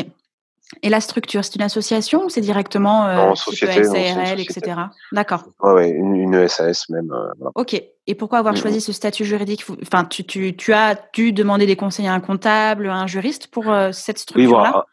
Et 0.83 0.91
la 0.91 1.01
structure, 1.01 1.45
c'est 1.45 1.55
une 1.55 1.63
association 1.63 2.27
ou 2.27 2.29
c'est 2.29 2.43
directement 2.43 3.07
euh, 3.07 3.35
société, 3.35 3.85
SARL, 3.85 4.39
etc. 4.39 4.77
D'accord. 5.13 5.45
Ouais, 5.61 5.73
ouais, 5.73 5.89
une, 5.89 6.15
une, 6.15 6.49
SAS 6.49 6.91
même. 6.91 7.11
Euh, 7.11 7.51
ok. 7.55 7.83
Et 8.07 8.15
pourquoi 8.15 8.39
avoir 8.39 8.55
choisi 8.57 8.81
ce 8.81 8.93
statut 8.93 9.25
juridique? 9.25 9.65
Enfin, 9.83 10.05
tu, 10.05 10.25
tu, 10.25 10.57
tu, 10.57 10.73
as 10.73 10.99
dû 11.15 11.33
demander 11.33 11.67
des 11.67 11.77
conseils 11.77 12.07
à 12.07 12.13
un 12.13 12.21
comptable, 12.21 12.89
à 12.89 12.97
un 12.97 13.07
juriste 13.07 13.49
pour 13.49 13.71
euh, 13.71 13.93
cette 13.93 14.19
structure-là? 14.19 14.85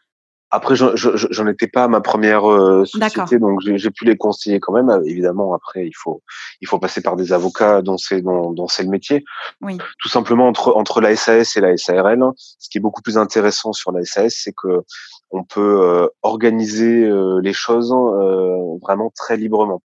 Après, 0.50 0.76
j'en 0.76 1.46
étais 1.48 1.66
pas 1.66 1.84
à 1.84 1.88
ma 1.88 2.00
première 2.00 2.48
euh, 2.48 2.84
société, 2.84 3.40
donc 3.40 3.60
j'ai 3.62 3.90
pu 3.90 4.04
les 4.04 4.16
conseiller 4.16 4.60
quand 4.60 4.72
même. 4.72 5.02
Évidemment, 5.04 5.54
après, 5.54 5.86
il 5.86 5.92
faut 5.94 6.22
il 6.60 6.68
faut 6.68 6.78
passer 6.78 7.02
par 7.02 7.16
des 7.16 7.32
avocats 7.32 7.82
dont 7.82 7.98
c'est 7.98 8.22
dont, 8.22 8.52
dont 8.52 8.68
c'est 8.68 8.84
le 8.84 8.88
métier. 8.88 9.24
Oui. 9.60 9.76
Tout 9.98 10.08
simplement 10.08 10.46
entre 10.46 10.74
entre 10.76 11.00
la 11.00 11.16
SAS 11.16 11.56
et 11.56 11.60
la 11.60 11.76
SARL, 11.76 12.22
ce 12.36 12.68
qui 12.70 12.78
est 12.78 12.80
beaucoup 12.80 13.02
plus 13.02 13.18
intéressant 13.18 13.72
sur 13.72 13.90
la 13.90 14.04
SAS, 14.04 14.34
c'est 14.44 14.54
que 14.56 14.82
on 15.30 15.44
peut 15.44 15.80
euh, 15.82 16.08
organiser 16.22 17.04
euh, 17.04 17.40
les 17.40 17.52
choses 17.52 17.92
euh, 17.92 18.78
vraiment 18.82 19.10
très 19.14 19.36
librement. 19.36 19.82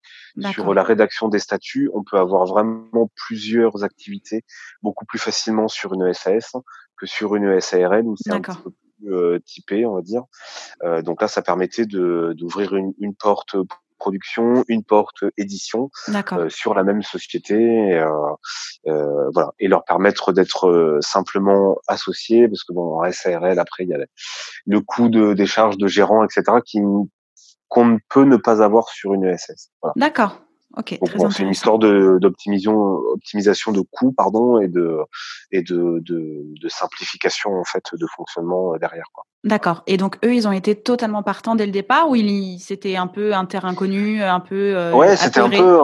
Sur 0.52 0.74
la 0.74 0.84
rédaction 0.84 1.28
des 1.28 1.40
statuts, 1.40 1.90
on 1.94 2.04
peut 2.04 2.18
avoir 2.18 2.46
vraiment 2.46 3.10
plusieurs 3.16 3.84
activités 3.84 4.44
beaucoup 4.82 5.06
plus 5.06 5.20
facilement 5.20 5.68
sur 5.68 5.94
une 5.94 6.14
SAS 6.14 6.54
que 6.98 7.06
sur 7.06 7.36
une 7.36 7.60
SARL 7.60 8.06
où 8.06 8.16
c'est 8.16 8.32
un 8.32 8.42
petit 8.42 8.58
peu 8.64 8.72
euh, 9.08 9.40
typé, 9.40 9.86
on 9.86 9.96
va 9.96 10.02
dire. 10.02 10.24
Euh, 10.84 11.02
donc 11.02 11.22
là, 11.22 11.28
ça 11.28 11.42
permettait 11.42 11.86
d'ouvrir 11.86 12.76
une, 12.76 12.94
une, 13.00 13.16
porte 13.16 13.56
production, 14.02 14.64
une 14.68 14.84
porte 14.84 15.24
édition 15.38 15.92
euh, 16.34 16.50
sur 16.50 16.74
la 16.74 16.84
même 16.84 17.04
société, 17.04 17.54
euh, 17.94 19.30
voilà, 19.34 19.52
et 19.60 19.68
leur 19.68 19.84
permettre 19.84 20.34
d'être 20.34 21.00
simplement 21.02 21.78
associés, 21.88 22.48
parce 22.48 22.64
que 22.64 22.74
bon, 22.74 23.00
en 23.00 23.12
SARL 23.12 23.60
après 23.60 23.84
il 23.84 23.90
y 23.90 23.94
a 23.94 24.00
le 24.66 24.82
coût 24.82 25.08
de, 25.08 25.34
des 25.34 25.46
charges 25.46 25.78
de 25.78 25.88
gérant, 25.88 26.24
etc., 26.24 26.58
qui 26.66 26.80
qu'on 27.68 27.86
ne 27.86 28.00
peut 28.10 28.26
ne 28.26 28.36
pas 28.36 28.62
avoir 28.62 28.90
sur 28.90 29.14
une 29.14 29.24
ESS. 29.24 29.72
D'accord. 29.96 30.42
Ok. 30.78 30.98
Donc 31.18 31.34
c'est 31.34 31.44
une 31.44 31.50
histoire 31.50 31.80
d'optimisation, 31.80 32.78
optimisation 33.14 33.72
de 33.72 33.82
coûts, 33.82 34.14
pardon, 34.14 34.60
et 34.60 34.68
de 34.68 35.00
et 35.52 35.62
de, 35.62 36.00
de, 36.00 36.44
de, 36.62 36.70
simplification 36.70 37.52
en 37.52 37.66
fait 37.66 37.84
de 37.94 38.06
fonctionnement 38.16 38.78
derrière 38.78 39.06
quoi. 39.14 39.26
D'accord. 39.44 39.82
Et 39.88 39.98
donc 39.98 40.18
eux, 40.24 40.36
ils 40.36 40.48
ont 40.48 40.52
été 40.52 40.76
totalement 40.76 41.24
partants 41.24 41.56
dès 41.56 41.66
le 41.66 41.72
départ 41.72 42.10
ou 42.10 42.16
c'était 42.60 42.96
un 42.96 43.08
peu 43.08 43.34
un 43.34 43.46
terrain 43.46 43.70
inconnu, 43.70 44.22
un 44.22 44.40
peu 44.40 44.76
euh, 44.76 44.94
Ouais, 44.94 45.18
c'était 45.18 45.40
un 45.40 45.50
peu 45.50 45.82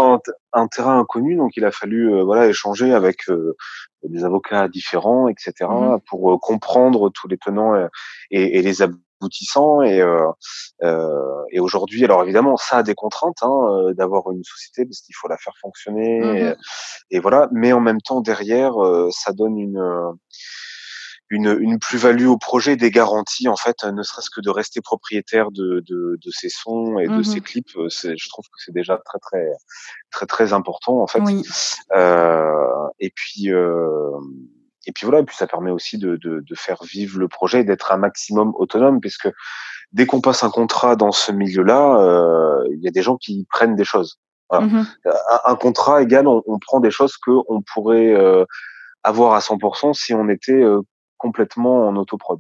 un, 0.54 0.68
terrain 0.68 1.00
inconnu, 1.00 1.36
donc 1.36 1.58
il 1.58 1.66
a 1.66 1.72
fallu 1.72 2.14
euh, 2.14 2.24
voilà 2.24 2.48
échanger 2.48 2.94
avec 2.94 3.30
euh, 3.30 3.56
des 4.04 4.24
avocats 4.24 4.68
différents, 4.68 5.28
etc., 5.28 5.54
mmh 5.62 5.98
pour 6.08 6.34
euh, 6.34 6.38
comprendre 6.38 7.10
tous 7.10 7.28
les 7.28 7.38
tenants 7.38 7.76
et, 8.30 8.58
et 8.58 8.62
les 8.62 8.82
aboutissants. 8.82 9.07
Et, 9.84 10.02
et 11.52 11.60
aujourd'hui, 11.60 12.04
alors 12.06 12.24
évidemment, 12.24 12.58
ça 12.58 12.78
a 12.78 12.84
des 12.84 12.96
contraintes 12.96 13.42
hein, 13.42 13.92
d'avoir 13.94 14.32
une 14.32 14.44
société 14.44 14.86
parce 14.86 15.02
qu'il 15.02 15.16
faut 15.16 15.28
la 15.28 15.38
faire 15.38 15.54
fonctionner, 15.62 16.20
mmh 16.22 16.56
et, 17.10 17.20
voilà. 17.20 17.48
Mais 17.52 17.74
en 17.74 17.80
même 17.80 18.02
temps, 18.02 18.22
derrière, 18.22 18.74
ça 19.12 19.32
donne 19.34 19.58
une 19.58 19.82
une, 21.30 21.58
une 21.60 21.80
plus-value 21.80 22.28
au 22.28 22.38
projet, 22.38 22.76
des 22.76 22.92
garanties 22.92 23.48
en 23.48 23.56
fait, 23.56 23.84
ne 23.84 24.02
serait-ce 24.02 24.30
que 24.30 24.42
de 24.42 24.50
rester 24.50 24.82
propriétaire 24.82 25.52
de, 25.52 25.84
de, 25.86 26.18
de 26.24 26.32
ses 26.32 26.50
sons 26.50 27.00
et 27.00 27.08
de 27.08 27.18
mmh 27.18 27.42
clips. 27.42 27.76
Euh, 27.76 27.90
je 27.90 28.30
trouve 28.30 28.46
que 28.46 28.58
c'est 28.64 28.74
déjà 28.74 28.98
très 28.98 29.20
très 29.20 29.48
très 30.12 30.26
très 30.26 30.54
important 30.54 31.02
en 31.02 31.08
fait. 31.08 31.20
Oui. 31.20 31.44
Euh, 31.94 32.88
et 33.00 33.12
puis 33.14 33.52
euh, 33.52 34.12
et 34.88 34.94
puis 34.94 35.06
voilà, 35.06 35.20
et 35.20 35.24
puis 35.24 35.36
ça 35.36 35.48
permet 35.48 35.70
aussi 35.70 35.98
de, 35.98 36.16
de, 36.16 36.40
de 36.40 36.56
faire 36.56 36.82
vivre 36.84 37.20
le 37.20 37.28
projet, 37.28 37.64
d'être 37.64 37.92
un 37.92 37.98
maximum 37.98 38.54
autonome, 38.56 39.02
puisque 39.02 39.30
dès 39.92 40.06
qu'on 40.06 40.22
passe 40.22 40.44
un 40.44 40.50
contrat 40.50 40.96
dans 40.96 41.12
ce 41.12 41.32
milieu-là, 41.32 42.00
euh, 42.00 42.68
il 42.72 42.82
y 42.82 42.88
a 42.88 42.92
des 42.92 43.02
gens 43.02 43.18
qui 43.18 43.46
prennent 43.52 43.76
des 43.76 43.84
choses. 43.84 44.20
Voilà. 44.50 44.66
Mmh 44.66 44.86
un, 45.06 45.52
un, 45.52 45.56
contrat 45.56 46.02
égal, 46.02 46.26
on, 46.26 46.42
on 46.48 46.58
prend 46.58 46.80
des 46.80 46.90
choses 46.90 47.18
que 47.18 47.32
on 47.50 47.62
pourrait 47.62 48.14
euh, 48.14 48.46
avoir 49.04 49.34
à 49.34 49.40
100% 49.40 49.94
si 49.94 50.14
on 50.14 50.30
était 50.30 50.64
complètement 51.18 51.88
en 51.88 51.96
autoprod. 51.98 52.40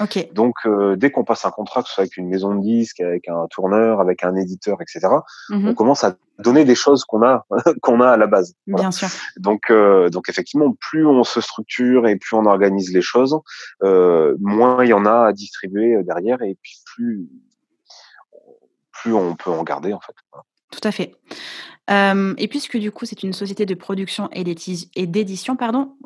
Okay. 0.00 0.30
Donc, 0.32 0.54
euh, 0.66 0.96
dès 0.96 1.10
qu'on 1.10 1.24
passe 1.24 1.44
un 1.44 1.50
contrat, 1.50 1.82
que 1.82 1.88
ce 1.88 1.94
soit 1.94 2.02
avec 2.02 2.16
une 2.16 2.28
maison 2.28 2.54
de 2.54 2.62
disques, 2.62 3.00
avec 3.00 3.28
un 3.28 3.46
tourneur, 3.50 4.00
avec 4.00 4.24
un 4.24 4.34
éditeur, 4.36 4.78
etc., 4.80 5.08
mmh 5.50 5.68
on 5.68 5.74
commence 5.74 6.04
à 6.04 6.16
donner 6.38 6.64
des 6.64 6.74
choses 6.74 7.04
qu'on 7.04 7.22
a 7.22 7.46
qu'on 7.82 8.00
a 8.00 8.10
à 8.10 8.16
la 8.16 8.26
base. 8.26 8.54
Bien 8.66 8.90
sûr. 8.90 9.08
Donc, 9.36 9.70
euh, 9.70 10.10
donc 10.10 10.28
effectivement, 10.28 10.74
plus 10.80 11.06
on 11.06 11.24
se 11.24 11.40
structure 11.40 12.06
et 12.06 12.16
plus 12.16 12.36
on 12.36 12.46
organise 12.46 12.92
les 12.92 13.02
choses, 13.02 13.38
euh, 13.82 14.36
moins 14.40 14.84
il 14.84 14.88
y 14.90 14.92
en 14.92 15.06
a 15.06 15.26
à 15.26 15.32
distribuer 15.32 16.02
derrière, 16.02 16.42
et 16.42 16.56
puis 16.60 16.76
plus 16.84 17.28
plus 18.92 19.12
on 19.12 19.34
peut 19.34 19.50
en 19.50 19.62
garder 19.62 19.92
en 19.92 20.00
fait. 20.00 20.14
Tout 20.70 20.80
à 20.82 20.92
fait. 20.92 21.14
Et 21.88 22.48
puisque 22.48 22.76
du 22.76 22.90
coup 22.90 23.06
c'est 23.06 23.22
une 23.22 23.32
société 23.32 23.64
de 23.66 23.74
production 23.74 24.28
et 24.32 24.44
d'édition, 25.06 25.56
pardon, 25.56 25.96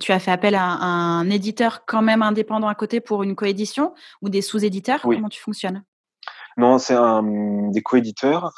tu 0.00 0.12
as 0.12 0.18
fait 0.18 0.32
appel 0.32 0.54
à 0.54 0.64
un, 0.64 1.30
éditeur 1.30 1.84
quand 1.86 2.02
même 2.02 2.22
indépendant 2.22 2.68
à 2.68 2.74
côté 2.74 3.00
pour 3.00 3.22
une 3.22 3.36
coédition 3.36 3.94
ou 4.22 4.28
des 4.28 4.42
sous-éditeurs? 4.42 5.00
Comment 5.02 5.28
tu 5.28 5.40
fonctionnes? 5.40 5.84
Non, 6.56 6.78
c'est 6.78 6.94
un 6.94 7.22
des 7.70 7.82
coéditeurs 7.82 8.52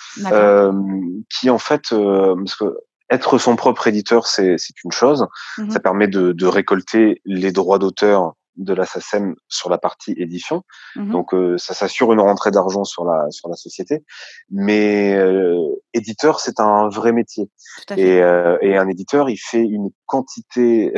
qui 1.28 1.50
en 1.50 1.58
fait, 1.58 1.90
parce 1.90 2.56
que 2.56 2.76
être 3.10 3.38
son 3.38 3.56
propre 3.56 3.88
éditeur, 3.88 4.26
c'est 4.26 4.56
une 4.84 4.92
chose. 4.92 5.26
Mmh 5.58 5.70
Ça 5.70 5.80
permet 5.80 6.08
de, 6.08 6.32
de 6.32 6.46
récolter 6.46 7.20
les 7.24 7.52
droits 7.52 7.78
d'auteur 7.78 8.34
de 8.56 8.74
la 8.74 8.84
SACEM 8.84 9.34
sur 9.48 9.70
la 9.70 9.78
partie 9.78 10.12
édition. 10.16 10.62
Mmh 10.96 11.12
Donc 11.12 11.34
euh, 11.34 11.56
ça 11.58 11.74
s'assure 11.74 12.12
une 12.12 12.20
rentrée 12.20 12.50
d'argent 12.50 12.84
sur 12.84 13.04
la 13.04 13.30
sur 13.30 13.48
la 13.48 13.56
société. 13.56 14.04
Mais 14.50 15.14
euh, 15.14 15.58
éditeur, 15.94 16.40
c'est 16.40 16.60
un 16.60 16.88
vrai 16.88 17.12
métier. 17.12 17.50
Et, 17.96 18.20
euh, 18.22 18.58
et 18.60 18.76
un 18.76 18.88
éditeur, 18.88 19.30
il 19.30 19.38
fait 19.38 19.62
une 19.62 19.90
quantité 20.06 20.92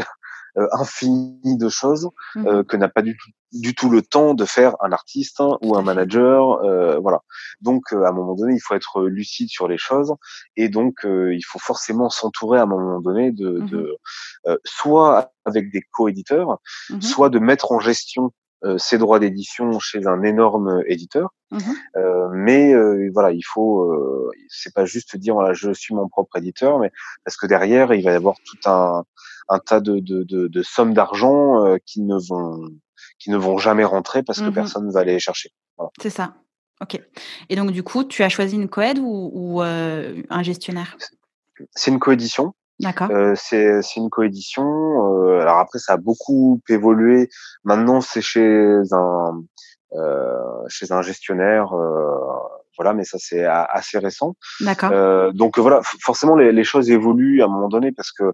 euh, 0.58 0.68
infini 0.72 1.56
de 1.56 1.70
choses 1.70 2.10
mmh 2.34 2.46
euh, 2.46 2.62
que 2.62 2.76
n'a 2.76 2.90
pas 2.90 3.00
du, 3.00 3.16
du, 3.52 3.74
tout 3.74 3.88
le 3.88 4.02
temps 4.02 4.34
de 4.34 4.44
faire 4.44 4.76
un 4.80 4.92
artiste 4.92 5.40
hein, 5.40 5.56
ou 5.62 5.78
un 5.78 5.82
manager. 5.82 6.62
Euh, 6.62 6.98
voilà. 6.98 7.22
Donc, 7.62 7.90
à 7.94 8.08
un 8.08 8.12
moment 8.12 8.34
donné, 8.34 8.54
il 8.54 8.60
faut 8.60 8.74
être 8.74 9.04
lucide 9.04 9.48
sur 9.48 9.66
les 9.66 9.78
choses 9.78 10.14
et 10.56 10.68
donc 10.68 11.04
il 11.04 11.42
faut 11.42 11.58
forcément 11.58 12.10
s'entourer 12.10 12.58
à 12.58 12.64
un 12.64 12.66
moment 12.66 13.00
donné 13.00 13.32
de, 13.32 13.60
mmh 13.60 13.66
de 13.66 13.98
soit 14.64 15.32
avec 15.46 15.72
des 15.72 15.82
co-éditeurs, 15.90 16.58
mmh 16.90 17.00
soit 17.00 17.30
de 17.30 17.38
mettre 17.38 17.72
en 17.72 17.80
gestion 17.80 18.32
ses 18.76 18.98
droits 18.98 19.18
d'édition 19.18 19.78
chez 19.80 20.06
un 20.06 20.22
énorme 20.22 20.82
éditeur. 20.86 21.30
Euh, 21.96 22.28
mais 22.32 22.74
voilà, 23.08 23.32
il 23.32 23.42
faut, 23.42 23.90
c'est 24.48 24.74
pas 24.74 24.84
juste 24.84 25.16
dire 25.16 25.34
voilà, 25.34 25.54
je 25.54 25.72
suis 25.72 25.94
mon 25.94 26.08
propre 26.08 26.36
éditeur, 26.36 26.78
mais 26.78 26.92
parce 27.24 27.36
que 27.36 27.46
derrière 27.46 27.94
il 27.94 28.04
va 28.04 28.12
y 28.12 28.14
avoir 28.14 28.36
tout 28.44 28.70
un, 28.70 29.04
un 29.48 29.58
tas 29.58 29.80
de, 29.80 29.98
de, 29.98 30.22
de, 30.22 30.48
de 30.48 30.62
sommes 30.62 30.94
d'argent 30.94 31.64
euh, 31.64 31.76
qui 31.84 32.02
ne 32.02 32.16
vont 32.16 32.68
qui 33.18 33.30
ne 33.30 33.36
vont 33.36 33.58
jamais 33.58 33.84
rentrer 33.84 34.22
parce 34.22 34.40
que 34.40 34.48
mmh 34.48 34.54
personne 34.54 34.86
ne 34.86 34.92
va 34.92 35.00
aller 35.00 35.12
les 35.12 35.20
chercher. 35.20 35.50
C'est 36.00 36.10
ça. 36.10 36.34
Ok. 36.80 37.00
Et 37.48 37.56
donc 37.56 37.70
du 37.70 37.82
coup, 37.82 38.04
tu 38.04 38.22
as 38.22 38.28
choisi 38.28 38.56
une 38.56 38.68
coed 38.68 38.98
ou, 38.98 39.30
ou 39.32 39.62
euh, 39.62 40.22
un 40.30 40.42
gestionnaire? 40.42 40.96
C'est 41.74 41.90
une 41.90 42.00
coédition. 42.00 42.54
D'accord. 42.80 43.10
Euh, 43.10 43.34
c'est 43.36 43.80
une 43.96 44.10
coédition. 44.10 44.64
Euh, 44.64 45.40
alors 45.40 45.58
après, 45.58 45.78
ça 45.78 45.92
a 45.92 45.96
beaucoup 45.96 46.60
évolué. 46.68 47.28
Maintenant, 47.62 48.00
c'est 48.00 48.22
chez 48.22 48.80
un 48.90 49.42
euh, 49.92 50.68
chez 50.68 50.90
un 50.90 51.02
gestionnaire 51.02 51.72
voilà, 52.78 52.94
mais 52.94 53.04
ça 53.04 53.18
c'est 53.18 53.44
assez 53.44 53.98
récent. 53.98 54.34
D'accord. 54.60 54.90
Euh, 54.92 55.32
donc 55.32 55.58
voilà, 55.58 55.80
forcément 55.82 56.36
les, 56.36 56.52
les, 56.52 56.64
choses 56.64 56.90
évoluent 56.90 57.42
à 57.42 57.46
un 57.46 57.48
moment 57.48 57.68
donné 57.68 57.92
parce 57.92 58.12
que 58.12 58.32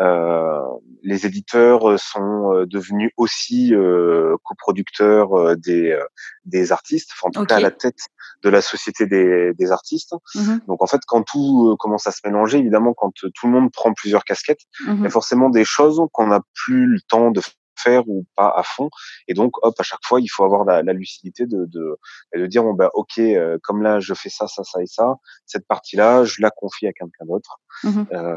euh, 0.00 0.60
les 1.02 1.26
éditeurs 1.26 1.98
sont 1.98 2.52
euh, 2.52 2.66
devenus 2.66 3.10
aussi 3.16 3.74
euh, 3.74 4.36
coproducteurs 4.44 5.56
des 5.56 5.98
des 6.44 6.72
artistes, 6.72 7.10
enfin 7.12 7.28
en 7.28 7.30
tout 7.30 7.46
cas 7.46 7.56
à 7.56 7.60
la 7.60 7.70
tête 7.70 7.98
de 8.42 8.50
la 8.50 8.60
société 8.60 9.06
des, 9.06 9.52
des 9.54 9.70
artistes. 9.72 10.14
Mmh 10.34 10.56
donc 10.68 10.82
en 10.82 10.86
fait, 10.86 11.00
quand 11.06 11.22
tout 11.22 11.76
commence 11.78 12.06
à 12.06 12.12
se 12.12 12.20
mélanger, 12.24 12.58
évidemment, 12.58 12.92
quand 12.94 13.12
tout 13.12 13.46
le 13.46 13.50
monde 13.50 13.70
prend 13.72 13.92
plusieurs 13.92 14.24
casquettes, 14.24 14.62
mmh 14.86 14.94
il 14.98 15.02
y 15.04 15.06
a 15.06 15.10
forcément 15.10 15.48
des 15.48 15.64
choses 15.64 16.00
qu'on 16.12 16.28
n'a 16.28 16.40
plus 16.54 16.86
le 16.86 17.00
temps 17.08 17.30
de 17.30 17.40
faire 17.76 18.08
ou 18.08 18.24
pas 18.36 18.52
à 18.54 18.62
fond. 18.62 18.90
Et 19.28 19.34
donc, 19.34 19.52
hop, 19.62 19.74
à 19.78 19.82
chaque 19.82 20.04
fois, 20.04 20.20
il 20.20 20.28
faut 20.28 20.44
avoir 20.44 20.64
la, 20.64 20.82
la 20.82 20.92
lucidité 20.92 21.46
de, 21.46 21.64
de, 21.66 21.98
de 22.34 22.46
dire, 22.46 22.62
bon, 22.62 22.74
bah, 22.74 22.90
ok, 22.94 23.18
euh, 23.18 23.58
comme 23.62 23.82
là, 23.82 24.00
je 24.00 24.14
fais 24.14 24.28
ça, 24.28 24.46
ça, 24.46 24.64
ça 24.64 24.82
et 24.82 24.86
ça, 24.86 25.16
cette 25.46 25.66
partie-là, 25.66 26.24
je 26.24 26.40
la 26.40 26.50
confie 26.50 26.86
à 26.86 26.92
quelqu'un 26.92 27.24
d'autre. 27.26 27.60
Mmh 27.84 28.02
euh, 28.12 28.36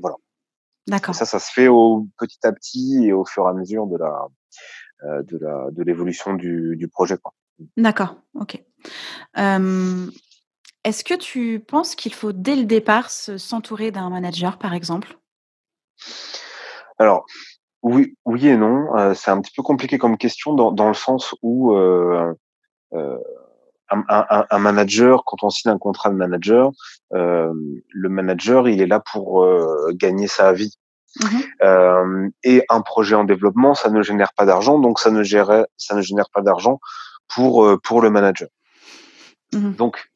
voilà. 0.00 0.16
D'accord. 0.88 1.14
Ça, 1.14 1.24
ça 1.24 1.38
se 1.38 1.52
fait 1.52 1.68
au 1.68 2.08
petit 2.18 2.44
à 2.44 2.52
petit 2.52 3.04
et 3.04 3.12
au 3.12 3.24
fur 3.24 3.46
et 3.46 3.50
à 3.50 3.52
mesure 3.52 3.86
de 3.86 3.96
la 3.96 4.26
euh, 5.04 5.22
de 5.22 5.38
la 5.38 5.70
de 5.70 5.82
l'évolution 5.84 6.34
du, 6.34 6.76
du 6.76 6.88
projet. 6.88 7.16
D'accord. 7.76 8.16
Ok. 8.34 8.60
Est-ce 10.84 11.04
que 11.04 11.14
tu 11.14 11.60
penses 11.60 11.94
qu'il 11.94 12.12
faut 12.12 12.32
dès 12.32 12.56
le 12.56 12.64
départ 12.64 13.10
s'entourer 13.10 13.92
d'un 13.92 14.10
manager, 14.10 14.58
par 14.58 14.74
exemple? 14.74 15.16
Alors, 16.98 17.24
oui, 17.82 18.16
oui 18.24 18.48
et 18.48 18.56
non. 18.56 18.96
Euh, 18.96 19.14
c'est 19.14 19.30
un 19.30 19.40
petit 19.40 19.52
peu 19.54 19.62
compliqué 19.62 19.98
comme 19.98 20.16
question 20.16 20.54
dans, 20.54 20.72
dans 20.72 20.88
le 20.88 20.94
sens 20.94 21.34
où 21.42 21.74
euh, 21.76 22.32
euh, 22.94 23.18
un, 23.90 24.04
un, 24.08 24.46
un, 24.48 24.58
manager, 24.58 25.24
quand 25.24 25.42
on 25.42 25.50
signe 25.50 25.70
un 25.70 25.78
contrat 25.78 26.10
de 26.10 26.14
manager, 26.14 26.70
euh, 27.12 27.52
le 27.88 28.08
manager, 28.08 28.68
il 28.68 28.80
est 28.80 28.86
là 28.86 29.00
pour 29.00 29.44
euh, 29.44 29.90
gagner 29.94 30.28
sa 30.28 30.52
vie. 30.52 30.76
Mmh 31.20 32.30
et 32.42 32.64
un 32.70 32.80
projet 32.80 33.14
en 33.14 33.24
développement, 33.24 33.74
ça 33.74 33.90
ne 33.90 34.00
génère 34.00 34.32
pas 34.32 34.46
d'argent, 34.46 34.78
donc 34.78 34.98
ça 34.98 35.10
ne 35.10 35.22
ça 35.22 35.94
ne 35.94 36.00
génère 36.00 36.30
pas 36.32 36.40
d'argent 36.40 36.80
pour 37.28 37.68
pour 37.82 38.00
le 38.00 38.08
manager. 38.08 38.48
Mmh 39.52 39.72
donc 39.72 40.10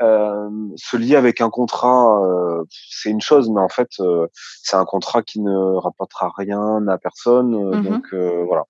euh, 0.00 0.48
se 0.76 0.96
lier 0.96 1.16
avec 1.16 1.40
un 1.40 1.50
contrat, 1.50 2.22
euh, 2.24 2.64
c'est 2.70 3.10
une 3.10 3.20
chose, 3.20 3.50
mais 3.50 3.60
en 3.60 3.68
fait, 3.68 3.90
euh, 4.00 4.26
c'est 4.62 4.76
un 4.76 4.84
contrat 4.84 5.22
qui 5.22 5.40
ne 5.40 5.76
rapportera 5.76 6.32
rien 6.36 6.86
à 6.88 6.98
personne. 6.98 7.50
Mmh 7.52 7.82
donc 7.82 8.14
voilà. 8.14 8.64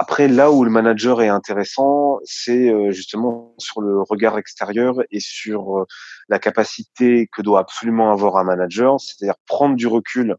Après, 0.00 0.28
là 0.28 0.52
où 0.52 0.62
le 0.62 0.70
manager 0.70 1.22
est 1.22 1.28
intéressant, 1.28 2.18
c'est 2.22 2.72
justement 2.92 3.54
sur 3.58 3.80
le 3.80 4.00
regard 4.00 4.38
extérieur 4.38 4.94
et 5.10 5.18
sur 5.18 5.86
la 6.28 6.38
capacité 6.38 7.28
que 7.32 7.42
doit 7.42 7.58
absolument 7.58 8.12
avoir 8.12 8.36
un 8.36 8.44
manager, 8.44 9.00
c'est-à-dire 9.00 9.34
prendre 9.46 9.74
du 9.74 9.88
recul 9.88 10.36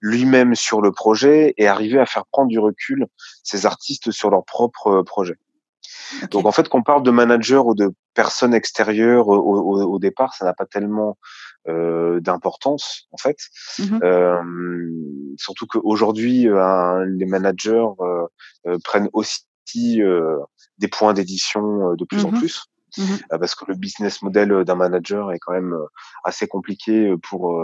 lui-même 0.00 0.56
sur 0.56 0.80
le 0.80 0.90
projet 0.90 1.54
et 1.56 1.68
arriver 1.68 2.00
à 2.00 2.06
faire 2.06 2.26
prendre 2.26 2.48
du 2.48 2.58
recul 2.58 3.06
ses 3.44 3.64
artistes 3.64 4.10
sur 4.10 4.30
leur 4.30 4.44
propre 4.44 5.02
projet. 5.02 5.36
Donc 6.30 6.46
en 6.46 6.52
fait, 6.52 6.68
qu'on 6.68 6.82
parle 6.82 7.02
de 7.02 7.10
manager 7.10 7.66
ou 7.66 7.74
de 7.74 7.92
personnes 8.14 8.54
extérieures 8.54 9.28
au, 9.28 9.36
au, 9.36 9.82
au 9.82 9.98
départ, 9.98 10.34
ça 10.34 10.44
n'a 10.44 10.54
pas 10.54 10.66
tellement 10.66 11.16
euh, 11.68 12.20
d'importance 12.20 13.08
en 13.12 13.16
fait. 13.16 13.36
Mmh 13.78 13.98
euh, 14.02 14.42
surtout 15.36 15.66
qu'aujourd'hui, 15.66 16.48
euh, 16.48 17.04
les 17.06 17.26
managers 17.26 17.86
euh, 18.00 18.26
euh, 18.66 18.78
prennent 18.82 19.08
aussi 19.12 19.44
des 20.78 20.88
points 20.88 21.12
d'édition 21.14 21.94
de 21.94 22.04
plus 22.04 22.24
en 22.24 22.32
mmh 22.32 22.38
plus. 22.38 22.64
mmh 22.98 23.02
parce 23.38 23.54
que 23.54 23.64
le 23.68 23.74
business 23.74 24.20
model 24.22 24.64
d'un 24.64 24.74
manager 24.74 25.30
est 25.32 25.38
quand 25.38 25.52
même 25.52 25.76
assez 26.24 26.48
compliqué 26.48 27.14
pour 27.22 27.62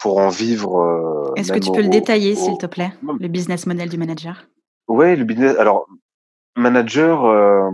pour 0.00 0.18
en 0.18 0.28
vivre. 0.28 1.32
Est-ce 1.36 1.52
que 1.52 1.58
tu 1.58 1.72
peux 1.72 1.82
le 1.82 1.88
détailler, 1.88 2.34
s'il 2.36 2.58
te 2.58 2.66
plaît, 2.66 2.92
le 3.18 3.28
business 3.28 3.66
model 3.66 3.88
du 3.88 3.98
manager? 3.98 4.46
Oui, 4.88 5.16
le 5.16 5.24
business. 5.24 5.56
Alors, 5.58 5.86
manager, 6.56 7.70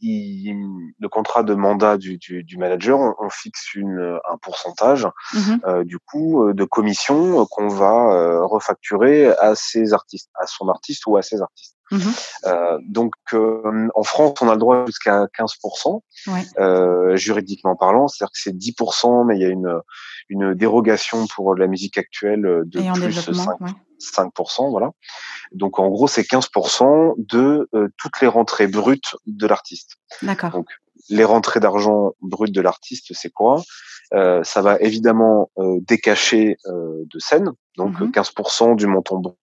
le 0.00 1.08
contrat 1.08 1.42
de 1.42 1.54
mandat 1.54 1.96
du, 1.96 2.18
du, 2.18 2.44
du 2.44 2.56
manager, 2.56 2.98
on, 3.18 3.30
fixe 3.30 3.74
une, 3.74 4.18
un 4.30 4.36
pourcentage 4.38 5.06
mmh 5.34 5.56
euh, 5.66 5.84
du 5.84 5.98
coup 5.98 6.44
euh, 6.44 6.54
de 6.54 6.64
commission 6.64 7.44
qu'on 7.46 7.68
va 7.68 8.12
euh, 8.12 8.46
refacturer 8.46 9.28
à 9.28 9.54
ses 9.54 9.92
artistes, 9.92 10.30
à 10.40 10.46
son 10.46 10.68
artiste 10.68 11.06
ou 11.06 11.16
à 11.16 11.22
ses 11.22 11.40
artistes. 11.40 11.76
Mmh 11.90 11.98
euh, 12.44 12.78
donc 12.86 13.12
en 13.32 14.02
France, 14.02 14.34
on 14.40 14.48
a 14.48 14.52
le 14.52 14.58
droit 14.58 14.86
jusqu'à 14.86 15.26
15%, 15.38 16.00
ouais. 16.28 17.16
juridiquement 17.16 17.76
parlant, 17.76 18.08
c'est-à-dire 18.08 18.32
que 18.32 18.40
c'est 18.40 18.56
10%, 18.56 19.26
mais 19.26 19.36
il 19.36 19.42
y 19.42 19.44
a 19.44 19.48
une, 19.48 19.80
une 20.28 20.54
dérogation 20.54 21.26
pour 21.34 21.54
la 21.54 21.66
musique 21.66 21.98
actuelle 21.98 22.62
de 22.64 22.80
plus 22.92 23.34
5, 23.34 23.60
ouais. 23.60 23.70
5%, 23.98 24.70
voilà. 24.70 24.90
Donc 25.52 25.78
en 25.78 25.88
gros, 25.88 26.08
c'est 26.08 26.22
15% 26.22 27.14
de 27.18 27.68
euh, 27.74 27.88
toutes 27.96 28.20
les 28.20 28.28
rentrées 28.28 28.66
brutes 28.66 29.16
de 29.26 29.46
l'artiste. 29.46 29.96
D'accord. 30.22 30.50
Donc 30.50 30.68
les 31.08 31.24
rentrées 31.24 31.60
d'argent 31.60 32.12
brutes 32.20 32.54
de 32.54 32.60
l'artiste, 32.60 33.12
c'est 33.14 33.30
quoi? 33.30 33.62
Euh, 34.14 34.42
Ça 34.44 34.62
va 34.62 34.78
évidemment 34.80 35.50
euh, 35.58 35.78
décacher 35.80 36.56
euh, 36.66 37.04
de 37.06 37.18
scène, 37.18 37.50
donc 37.76 38.00
15% 38.00 38.72
mmh 38.72 38.76
du 38.76 38.86
montant 38.86 39.18
brut 39.18 39.36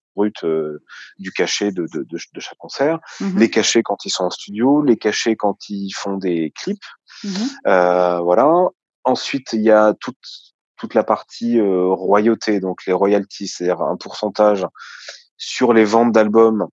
du 1.17 1.31
cachet 1.31 1.71
de, 1.71 1.87
de, 1.93 2.03
de, 2.03 2.17
de 2.33 2.39
chaque 2.39 2.57
concert, 2.57 2.99
mmh 3.19 3.39
les 3.39 3.49
cachets 3.49 3.83
quand 3.83 4.05
ils 4.05 4.09
sont 4.09 4.25
en 4.25 4.29
studio, 4.29 4.81
les 4.81 4.97
cachets 4.97 5.35
quand 5.35 5.69
ils 5.69 5.91
font 5.91 6.17
des 6.17 6.51
clips, 6.55 6.85
mmh 7.23 7.29
voilà. 7.63 8.49
Ensuite, 9.07 9.53
il 9.53 9.61
y 9.61 9.69
a 9.69 9.93
toute 9.99 10.17
toute 10.77 10.93
la 10.93 11.03
partie 11.03 11.59
euh, 11.59 11.87
royauté, 11.87 12.59
donc 12.59 12.85
les 12.85 12.93
royalties, 12.93 13.47
c'est-à-dire 13.47 13.81
un 13.81 13.97
pourcentage 13.97 14.65
sur 15.37 15.73
les 15.73 15.85
ventes 15.85 16.11
d'albums. 16.11 16.67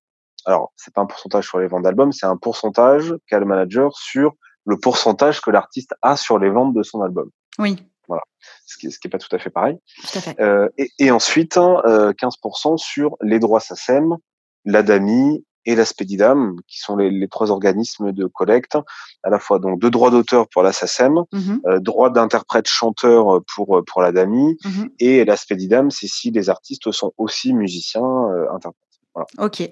Alors, 0.45 0.72
c'est 0.76 0.93
pas 0.93 1.03
un 1.03 1.07
pourcentage 1.07 1.47
sur 1.47 1.59
les 1.59 1.68
ventes 1.68 1.84
d'albums, 1.84 2.12
c'est 2.12 2.26
un 2.26 2.36
pourcentage 2.36 3.14
qu'a 3.28 3.38
le 3.38 3.47
manager 3.47 3.97
sur 3.97 4.32
le 4.64 4.78
pourcentage 4.78 5.40
que 5.40 5.51
l'artiste 5.51 5.95
a 6.03 6.16
sur 6.16 6.38
les 6.38 6.51
ventes 6.51 6.74
de 6.74 6.82
son 6.82 7.03
album. 7.03 7.30
Oui. 7.59 7.76
Voilà. 8.09 8.23
Ce 8.67 8.77
qui, 8.77 8.91
ce 8.91 8.99
qui 8.99 9.09
est 9.09 9.11
pas 9.11 9.19
tout 9.19 9.35
à 9.35 9.39
fait 9.39 9.51
pareil. 9.51 9.77
Tout 10.01 10.19
à 10.19 10.21
fait. 10.21 10.41
Euh, 10.41 10.69
et, 10.79 10.89
et, 10.99 11.11
ensuite, 11.11 11.57
euh, 11.57 12.13
15% 12.13 12.77
sur 12.77 13.17
les 13.23 13.39
droits 13.39 13.61
SACEM, 13.61 14.17
l'ADAMI 14.65 15.45
et 15.65 15.77
la 15.77 15.85
Spedidam, 15.85 16.57
qui 16.67 16.81
sont 16.81 16.97
les, 16.97 17.11
les, 17.11 17.29
trois 17.29 17.51
organismes 17.51 18.13
de 18.13 18.27
collecte, 18.27 18.77
à 19.23 19.31
la 19.31 19.39
fois 19.39 19.61
donc 19.61 19.81
de 19.81 19.89
droits 19.89 20.11
d'auteur 20.11 20.49
pour 20.49 20.63
la 20.63 20.73
SACEM, 20.73 21.23
mmh 21.33 21.57
euh, 21.67 21.79
droit 21.79 22.11
d'interprète 22.11 22.67
chanteur 22.67 23.41
pour 23.55 23.83
pour 23.87 24.03
la 24.03 24.11
DAMI, 24.11 24.57
mmh 24.65 24.85
et 24.99 25.25
la 25.25 25.37
Spedidam, 25.37 25.91
c'est 25.91 26.09
si 26.09 26.31
les 26.31 26.51
artistes 26.51 26.91
sont 26.91 27.13
aussi 27.17 27.55
musiciens 27.55 28.03
euh, 28.03 28.51
interprètes. 28.53 28.83
Voilà. 29.15 29.27
Ok. 29.39 29.71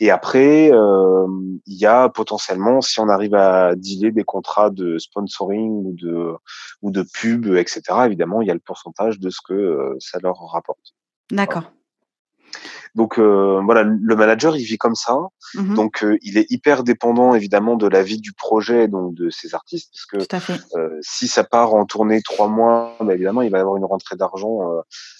Et 0.00 0.10
après, 0.10 0.72
euh, 0.72 1.26
il 1.66 1.78
y 1.78 1.86
a 1.86 2.08
potentiellement, 2.08 2.80
si 2.80 2.98
on 3.00 3.08
arrive 3.08 3.34
à 3.34 3.74
dealer 3.76 4.12
des 4.12 4.24
contrats 4.24 4.70
de 4.70 4.98
sponsoring 4.98 5.70
ou 5.70 5.94
de 5.94 6.32
ou 6.82 6.90
de 6.90 7.02
pub, 7.02 7.46
etc. 7.46 7.82
Évidemment, 8.04 8.42
il 8.42 8.48
y 8.48 8.50
a 8.50 8.54
le 8.54 8.60
pourcentage 8.60 9.20
de 9.20 9.30
ce 9.30 9.38
que 9.46 9.54
euh, 9.54 9.96
ça 10.00 10.18
leur 10.22 10.36
rapporte. 10.50 10.94
D'accord. 11.30 11.70
Donc 12.94 13.18
euh, 13.18 13.60
voilà, 13.64 13.82
le 13.82 14.16
manager, 14.16 14.56
il 14.56 14.64
vit 14.64 14.78
comme 14.78 14.94
ça. 14.94 15.16
Mmh 15.54 15.74
donc 15.74 16.04
euh, 16.04 16.16
il 16.22 16.38
est 16.38 16.46
hyper 16.50 16.84
dépendant 16.84 17.34
évidemment 17.34 17.76
de 17.76 17.88
la 17.88 18.02
vie 18.02 18.20
du 18.20 18.32
projet, 18.32 18.86
donc 18.88 19.14
de 19.14 19.30
ses 19.30 19.54
artistes, 19.54 19.92
parce 19.92 20.26
que 20.26 20.76
euh, 20.76 20.98
si 21.00 21.26
ça 21.26 21.42
part 21.44 21.74
en 21.74 21.84
tournée 21.84 22.22
trois 22.22 22.48
mois, 22.48 22.96
bah, 23.00 23.14
évidemment 23.14 23.42
il 23.42 23.50
va 23.50 23.58
y 23.58 23.60
avoir 23.60 23.76
une 23.76 23.84
rentrée 23.84 24.16
d'argent 24.16 24.60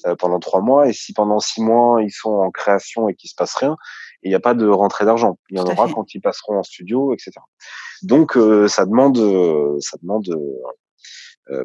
euh, 0.06 0.14
pendant 0.16 0.38
trois 0.38 0.60
mois. 0.60 0.88
Et 0.88 0.92
si 0.92 1.12
pendant 1.12 1.40
six 1.40 1.62
mois 1.62 2.02
ils 2.02 2.12
sont 2.12 2.30
en 2.30 2.50
création 2.50 3.08
et 3.08 3.14
qu'il 3.14 3.28
se 3.28 3.34
passe 3.34 3.54
rien, 3.54 3.76
il 4.22 4.28
n'y 4.28 4.34
a 4.34 4.40
pas 4.40 4.54
de 4.54 4.66
rentrée 4.66 5.04
d'argent. 5.04 5.38
Il 5.50 5.58
y 5.58 5.60
en 5.60 5.64
aura 5.64 5.88
quand 5.92 6.14
ils 6.14 6.20
passeront 6.20 6.58
en 6.58 6.62
studio, 6.62 7.12
etc. 7.12 7.32
Donc 8.02 8.38
ça 8.68 8.86
demande, 8.86 9.16
ça 9.80 9.96
demande 10.02 10.28
euh, 10.28 10.62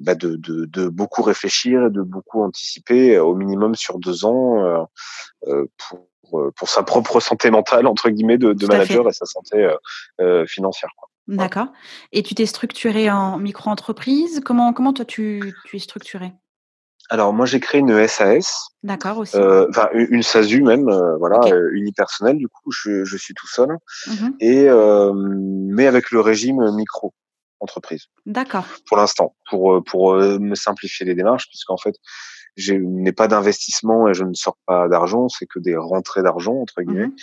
bah 0.01 0.15
de, 0.15 0.35
de, 0.35 0.65
de, 0.65 0.89
beaucoup 0.89 1.21
réfléchir 1.21 1.85
et 1.85 1.89
de 1.89 2.01
beaucoup 2.01 2.41
anticiper 2.43 3.17
au 3.17 3.35
minimum 3.35 3.75
sur 3.75 3.97
deux 3.97 4.25
ans 4.25 4.63
euh, 4.63 4.83
euh 5.47 5.65
pour, 5.77 6.51
pour 6.55 6.69
sa 6.69 6.83
propre 6.83 7.19
santé 7.19 7.49
mentale 7.49 7.87
entre 7.87 8.09
guillemets 8.09 8.37
de, 8.37 8.53
de 8.53 8.67
manager 8.67 9.07
et 9.07 9.13
sa 9.13 9.25
santé 9.25 9.71
euh, 10.19 10.45
financière. 10.45 10.89
D'accord. 11.27 11.67
Et 12.11 12.23
tu 12.23 12.35
t'es 12.35 12.45
structuré 12.45 13.09
en 13.09 13.37
micro-entreprise? 13.37 14.41
Comment 14.43 14.73
comment 14.73 14.93
toi 14.93 15.05
tu, 15.05 15.53
tu 15.65 15.77
es 15.77 15.79
structuré 15.79 16.33
alors 17.11 17.33
moi 17.33 17.47
j'ai 17.47 17.59
créé 17.59 17.81
une 17.81 18.07
SAS. 18.07 18.67
D'accord 18.83 19.17
aussi. 19.17 19.35
Euh, 19.35 19.65
enfin 19.69 19.89
une 19.93 20.21
SASU 20.21 20.61
même, 20.61 20.87
euh, 20.89 21.17
voilà, 21.17 21.39
okay. 21.39 21.55
unipersonnelle. 21.71 22.37
Du 22.37 22.47
coup 22.47 22.71
je, 22.71 23.03
je 23.03 23.17
suis 23.17 23.33
tout 23.33 23.47
seul 23.47 23.77
mmh. 24.05 24.29
et 24.39 24.67
mais 25.73 25.87
avec 25.87 26.11
le 26.11 26.19
régime 26.19 26.71
micro 26.75 27.13
entreprise. 27.59 28.07
D'accord. 28.25 28.65
Pour 28.87 28.97
l'instant, 28.97 29.35
pour 29.49 29.73
euh, 29.73 29.81
pour 29.81 30.13
euh, 30.13 30.39
me 30.39 30.55
simplifier 30.55 31.05
les 31.05 31.15
démarches, 31.15 31.47
puisqu'en 31.47 31.77
fait, 31.77 31.95
je 32.59 32.73
n'ai 32.73 33.11
pas 33.11 33.27
d'investissement 33.27 34.07
et 34.09 34.13
je 34.13 34.23
ne 34.23 34.33
sors 34.33 34.57
pas 34.65 34.87
d'argent, 34.87 35.29
c'est 35.29 35.45
que 35.45 35.59
des 35.59 35.75
rentrées 35.75 36.21
d'argent 36.21 36.55
entre 36.55 36.81
guillemets. 36.81 37.07
Mmh 37.07 37.15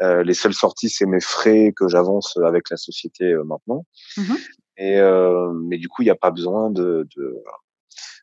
euh, 0.00 0.22
les 0.22 0.34
seules 0.34 0.54
sorties, 0.54 0.90
c'est 0.90 1.06
mes 1.06 1.20
frais 1.20 1.72
que 1.76 1.88
j'avance 1.88 2.36
avec 2.36 2.70
la 2.70 2.76
société 2.76 3.24
euh, 3.24 3.42
maintenant. 3.42 3.84
Mmh 4.16 4.34
et 4.80 5.00
euh, 5.00 5.52
mais 5.52 5.76
du 5.76 5.88
coup, 5.88 6.02
il 6.02 6.04
n'y 6.04 6.10
a 6.12 6.14
pas 6.14 6.30
besoin 6.30 6.70
de, 6.70 7.08
de 7.16 7.42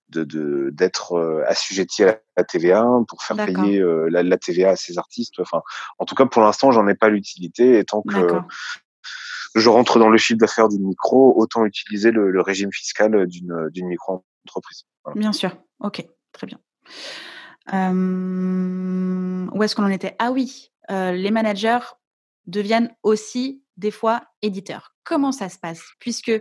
de 0.07 0.69
d'être 0.71 1.19
de, 1.19 1.43
assujetti 1.47 2.05
à 2.05 2.17
la 2.37 2.43
TVA 2.45 2.87
pour 3.09 3.21
faire 3.23 3.35
payer 3.45 3.83
la, 4.09 4.23
la, 4.23 4.37
TVA 4.37 4.69
à 4.69 4.75
ces 4.77 4.97
artistes. 4.97 5.37
Enfin, 5.39 5.61
en 5.99 6.05
tout 6.05 6.15
cas, 6.15 6.25
pour 6.25 6.41
l'instant, 6.41 6.71
j'en 6.71 6.87
ai 6.87 6.95
pas 6.95 7.09
l'utilité. 7.09 7.77
Et 7.77 7.83
tant 7.83 8.01
que 8.03 8.39
je 9.55 9.69
rentre 9.69 9.99
dans 9.99 10.09
le 10.09 10.17
chiffre 10.17 10.37
d'affaires 10.37 10.67
d'une 10.67 10.85
micro, 10.85 11.33
autant 11.37 11.65
utiliser 11.65 12.11
le, 12.11 12.29
le 12.29 12.41
régime 12.41 12.71
fiscal 12.71 13.25
d'une, 13.25 13.69
d'une 13.71 13.87
micro-entreprise. 13.87 14.83
Voilà. 15.03 15.19
Bien 15.19 15.33
sûr. 15.33 15.57
OK, 15.79 16.05
très 16.33 16.45
bien. 16.45 16.59
Euh, 17.73 19.47
où 19.51 19.63
est-ce 19.63 19.75
qu'on 19.75 19.85
en 19.85 19.89
était? 19.89 20.15
Ah 20.19 20.31
oui, 20.31 20.71
euh, 20.91 21.13
les 21.13 21.31
managers 21.31 21.79
deviennent 22.45 22.93
aussi 23.01 23.63
des 23.77 23.91
fois 23.91 24.21
éditeurs. 24.41 24.93
Comment 25.03 25.31
ça 25.31 25.49
se 25.49 25.57
passe? 25.57 25.83
Puisque 25.99 26.31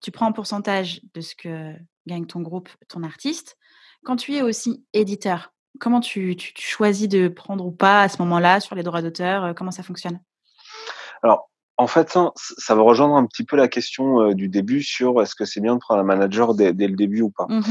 tu 0.00 0.10
prends 0.10 0.26
un 0.26 0.32
pourcentage 0.32 1.00
de 1.12 1.20
ce 1.20 1.34
que 1.34 1.74
gagne 2.06 2.26
ton 2.26 2.40
groupe, 2.40 2.70
ton 2.88 3.02
artiste. 3.02 3.58
Quand 4.04 4.16
tu 4.16 4.34
es 4.34 4.42
aussi 4.42 4.86
éditeur, 4.94 5.52
comment 5.78 6.00
tu, 6.00 6.34
tu, 6.36 6.54
tu 6.54 6.66
choisis 6.66 7.08
de 7.08 7.28
prendre 7.28 7.66
ou 7.66 7.72
pas 7.72 8.02
à 8.02 8.08
ce 8.08 8.16
moment-là 8.22 8.60
sur 8.60 8.74
les 8.74 8.82
droits 8.82 9.02
d'auteur? 9.02 9.54
Comment 9.54 9.70
ça 9.70 9.82
fonctionne? 9.82 10.20
Alors, 11.22 11.50
en 11.80 11.86
fait, 11.86 12.18
ça 12.36 12.74
va 12.74 12.82
rejoindre 12.82 13.14
un 13.14 13.24
petit 13.24 13.42
peu 13.42 13.56
la 13.56 13.66
question 13.66 14.20
euh, 14.20 14.34
du 14.34 14.48
début 14.48 14.82
sur 14.82 15.22
est-ce 15.22 15.34
que 15.34 15.46
c'est 15.46 15.60
bien 15.60 15.76
de 15.76 15.80
prendre 15.80 16.00
un 16.00 16.04
manager 16.04 16.54
dès, 16.54 16.74
dès 16.74 16.86
le 16.86 16.94
début 16.94 17.22
ou 17.22 17.30
pas. 17.30 17.46
Mmh 17.48 17.62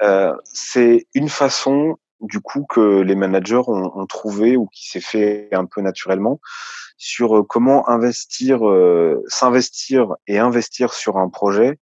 euh, 0.00 0.32
c'est 0.44 1.06
une 1.12 1.28
façon, 1.28 1.98
du 2.22 2.40
coup, 2.40 2.64
que 2.66 3.02
les 3.02 3.14
managers 3.14 3.60
ont, 3.66 3.92
ont 3.94 4.06
trouvé 4.06 4.56
ou 4.56 4.68
qui 4.68 4.88
s'est 4.88 5.02
fait 5.02 5.50
un 5.52 5.66
peu 5.66 5.82
naturellement 5.82 6.40
sur 6.96 7.38
euh, 7.38 7.42
comment 7.42 7.88
investir, 7.88 8.66
euh, 8.66 9.22
s'investir 9.28 10.14
et 10.26 10.38
investir 10.38 10.94
sur 10.94 11.18
un 11.18 11.28
projet 11.28 11.78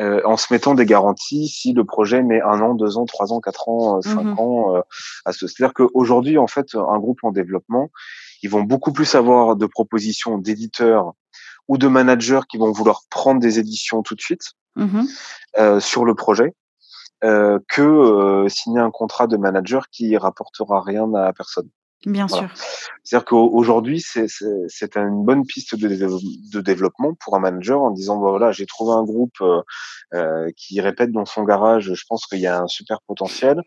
euh, 0.00 0.20
en 0.24 0.36
se 0.36 0.52
mettant 0.52 0.74
des 0.74 0.86
garanties 0.86 1.48
si 1.48 1.72
le 1.72 1.84
projet 1.84 2.22
met 2.22 2.40
un 2.42 2.60
an, 2.60 2.74
deux 2.74 2.98
ans, 2.98 3.06
trois 3.06 3.32
ans, 3.32 3.40
quatre 3.40 3.68
ans, 3.68 4.00
cinq 4.02 4.24
mmh 4.24 4.38
ans 4.38 4.82
à 5.24 5.32
ce. 5.32 5.46
C'est-à-dire 5.46 5.74
qu'aujourd'hui, 5.74 6.38
en 6.38 6.46
fait, 6.46 6.74
un 6.74 6.98
groupe 6.98 7.20
en 7.22 7.32
développement, 7.32 7.90
ils 8.42 8.50
vont 8.50 8.62
beaucoup 8.62 8.92
plus 8.92 9.14
avoir 9.14 9.56
de 9.56 9.66
propositions 9.66 10.38
d'éditeurs 10.38 11.12
ou 11.68 11.78
de 11.78 11.88
managers 11.88 12.40
qui 12.48 12.58
vont 12.58 12.70
vouloir 12.72 13.02
prendre 13.10 13.40
des 13.40 13.58
éditions 13.58 14.02
tout 14.02 14.14
de 14.14 14.20
suite 14.20 14.52
mmh 14.76 15.02
euh, 15.58 15.80
sur 15.80 16.04
le 16.04 16.14
projet 16.14 16.54
euh, 17.24 17.58
que 17.70 17.80
euh, 17.80 18.46
signer 18.50 18.80
un 18.80 18.90
contrat 18.90 19.26
de 19.26 19.38
manager 19.38 19.88
qui 19.88 20.18
rapportera 20.18 20.82
rien 20.82 21.14
à 21.14 21.32
personne. 21.32 21.70
Bien 22.06 22.26
voilà. 22.26 22.48
sûr. 22.48 22.56
C'est-à-dire 23.02 23.24
qu'aujourd'hui, 23.24 24.00
c'est 24.00 24.96
une 24.96 25.24
bonne 25.24 25.44
piste 25.44 25.74
de, 25.74 25.88
de, 25.88 26.60
développement 26.60 27.14
pour 27.14 27.34
un 27.34 27.40
manager 27.40 27.82
en 27.82 27.90
disant 27.90 28.16
bah, 28.18 28.30
voilà, 28.30 28.52
j'ai 28.52 28.64
trouvé 28.64 28.92
un 28.92 29.02
groupe 29.02 29.36
euh, 29.40 29.60
euh, 30.14 30.50
qui 30.56 30.80
répète 30.80 31.10
dans 31.10 31.24
son 31.24 31.42
garage, 31.42 31.92
je 31.92 32.04
pense 32.08 32.26
qu'il 32.26 32.38
y 32.38 32.46
a 32.46 32.60
un 32.60 32.68
super 32.68 33.00
potentiel. 33.08 33.60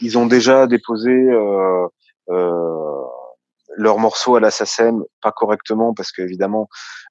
Ils 0.00 0.16
ont 0.18 0.26
déjà 0.26 0.68
déposé 0.68 1.10
euh, 1.10 1.86
euh 2.30 3.00
leurs 3.76 3.98
morceaux 3.98 4.36
à 4.36 4.40
la 4.40 4.50
SACEM 4.50 5.02
pas 5.22 5.32
correctement 5.32 5.94
parce 5.94 6.12
qu'évidemment, 6.12 6.68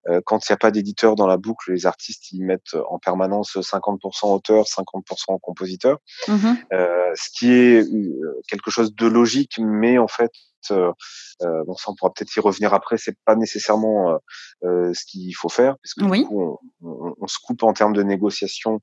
euh, 0.09 0.21
quand 0.25 0.47
il 0.47 0.51
n'y 0.51 0.53
a 0.53 0.57
pas 0.57 0.71
d'éditeur 0.71 1.15
dans 1.15 1.27
la 1.27 1.37
boucle, 1.37 1.71
les 1.71 1.85
artistes 1.85 2.31
ils 2.31 2.43
mettent 2.43 2.75
en 2.89 2.99
permanence 2.99 3.57
50% 3.57 4.33
auteur, 4.33 4.65
50% 4.65 5.39
compositeur, 5.41 5.97
mmh 6.27 6.53
euh, 6.73 7.11
ce 7.15 7.29
qui 7.31 7.51
est 7.51 7.81
euh, 7.81 8.41
quelque 8.47 8.71
chose 8.71 8.93
de 8.93 9.07
logique, 9.07 9.59
mais 9.59 9.97
en 9.97 10.07
fait 10.07 10.31
bon, 10.69 11.75
ça 11.75 11.91
on 11.91 11.95
pourra 11.95 12.11
peut-être 12.13 12.35
y 12.35 12.39
revenir 12.39 12.73
après. 12.73 12.97
C'est 12.97 13.17
pas 13.25 13.35
nécessairement 13.35 14.19
ce 14.63 15.05
qu'il 15.05 15.35
faut 15.35 15.49
faire, 15.49 15.75
parce 15.83 15.93
que 15.93 16.15
du 16.15 16.25
coup, 16.25 16.59
on, 16.81 17.15
on, 17.19 17.27
se 17.27 17.37
coupe 17.43 17.63
en 17.63 17.73
termes 17.73 17.93
de 17.93 18.03
négociation 18.03 18.79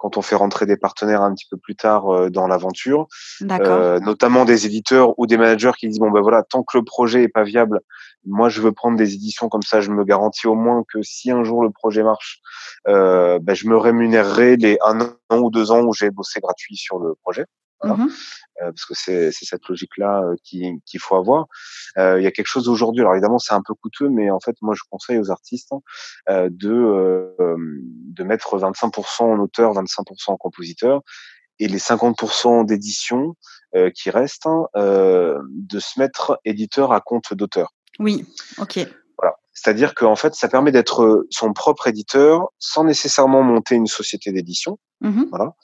quand 0.00 0.16
on 0.16 0.22
fait 0.22 0.34
rentrer 0.34 0.64
des 0.64 0.78
partenaires 0.78 1.20
un 1.20 1.34
petit 1.34 1.46
peu 1.48 1.58
plus 1.58 1.76
tard 1.76 2.08
euh, 2.08 2.30
dans 2.30 2.48
l'aventure, 2.48 3.06
euh, 3.42 4.00
notamment 4.00 4.46
des 4.46 4.64
éditeurs 4.64 5.16
ou 5.18 5.26
des 5.26 5.36
managers 5.36 5.72
qui 5.78 5.88
disent 5.88 5.98
bon 5.98 6.10
ben 6.10 6.22
voilà 6.22 6.42
tant 6.42 6.62
que 6.62 6.78
le 6.78 6.84
projet 6.84 7.22
est 7.22 7.28
pas 7.28 7.44
viable, 7.44 7.80
moi 8.24 8.48
je 8.48 8.62
veux 8.62 8.72
prendre 8.72 8.96
des 8.96 9.14
éditions 9.14 9.50
comme 9.50 9.62
ça, 9.62 9.82
je 9.82 9.90
me 9.90 10.04
garantis 10.04 10.46
au 10.46 10.54
moins 10.54 10.82
que 10.90 11.02
si 11.02 11.30
un 11.30 11.44
jour 11.44 11.62
le 11.62 11.70
projet 11.70 12.02
marche, 12.02 12.40
euh, 12.88 13.38
ben, 13.40 13.54
je 13.54 13.68
me 13.68 13.76
rémunérerai 13.76 14.56
les 14.56 14.78
un 14.82 15.00
an 15.02 15.38
ou 15.38 15.50
deux 15.50 15.70
ans 15.70 15.82
où 15.82 15.92
j'ai 15.92 16.10
bossé 16.10 16.40
gratuit 16.40 16.76
sur 16.76 16.98
le 16.98 17.14
projet. 17.22 17.44
Mmh 17.82 18.08
euh, 18.62 18.72
parce 18.72 18.84
que 18.84 18.94
c'est 18.94 19.32
cette 19.32 19.66
logique-là 19.68 20.22
qu'il 20.44 21.00
faut 21.00 21.16
avoir. 21.16 21.46
Il 21.96 22.22
y 22.22 22.26
a 22.26 22.30
quelque 22.30 22.46
chose 22.46 22.68
aujourd'hui, 22.68 23.00
alors 23.00 23.14
évidemment 23.14 23.38
c'est 23.38 23.54
un 23.54 23.62
peu 23.66 23.72
coûteux, 23.72 24.10
mais 24.10 24.30
en 24.30 24.38
fait 24.38 24.54
moi 24.60 24.74
je 24.76 24.82
conseille 24.90 25.18
aux 25.18 25.30
artistes 25.30 25.72
de, 26.28 27.34
de 27.38 28.22
mettre 28.22 28.58
25% 28.58 29.22
en 29.22 29.38
auteur, 29.38 29.72
25% 29.72 30.32
en 30.32 30.36
compositeur, 30.36 31.00
et 31.58 31.68
les 31.68 31.78
50% 31.78 32.66
d'édition 32.66 33.34
qui 33.94 34.10
restent, 34.10 34.46
hein, 34.46 34.66
de 34.74 35.78
se 35.78 35.98
mettre 35.98 36.38
éditeur 36.44 36.92
à 36.92 37.00
compte 37.00 37.32
d'auteur. 37.32 37.72
Oui, 37.98 38.26
ok. 38.58 38.86
C'est-à-dire 39.52 39.94
qu'en 39.94 40.16
fait, 40.16 40.34
ça 40.34 40.48
permet 40.48 40.72
d'être 40.72 41.02
euh, 41.02 41.26
son 41.30 41.52
propre 41.52 41.88
éditeur 41.88 42.48
sans 42.58 42.84
nécessairement 42.84 43.42
monter 43.42 43.74
une 43.74 43.86
société 43.86 44.32
d'édition. 44.32 44.78
Mmh 45.00 45.24
voilà. 45.30 45.54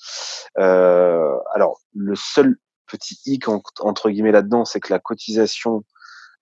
Euh, 0.58 1.36
alors, 1.54 1.80
le 1.94 2.14
seul 2.16 2.56
petit 2.86 3.18
hic 3.26 3.46
entre 3.48 4.10
guillemets 4.10 4.32
là-dedans, 4.32 4.64
c'est 4.64 4.80
que 4.80 4.92
la 4.92 4.98
cotisation 4.98 5.84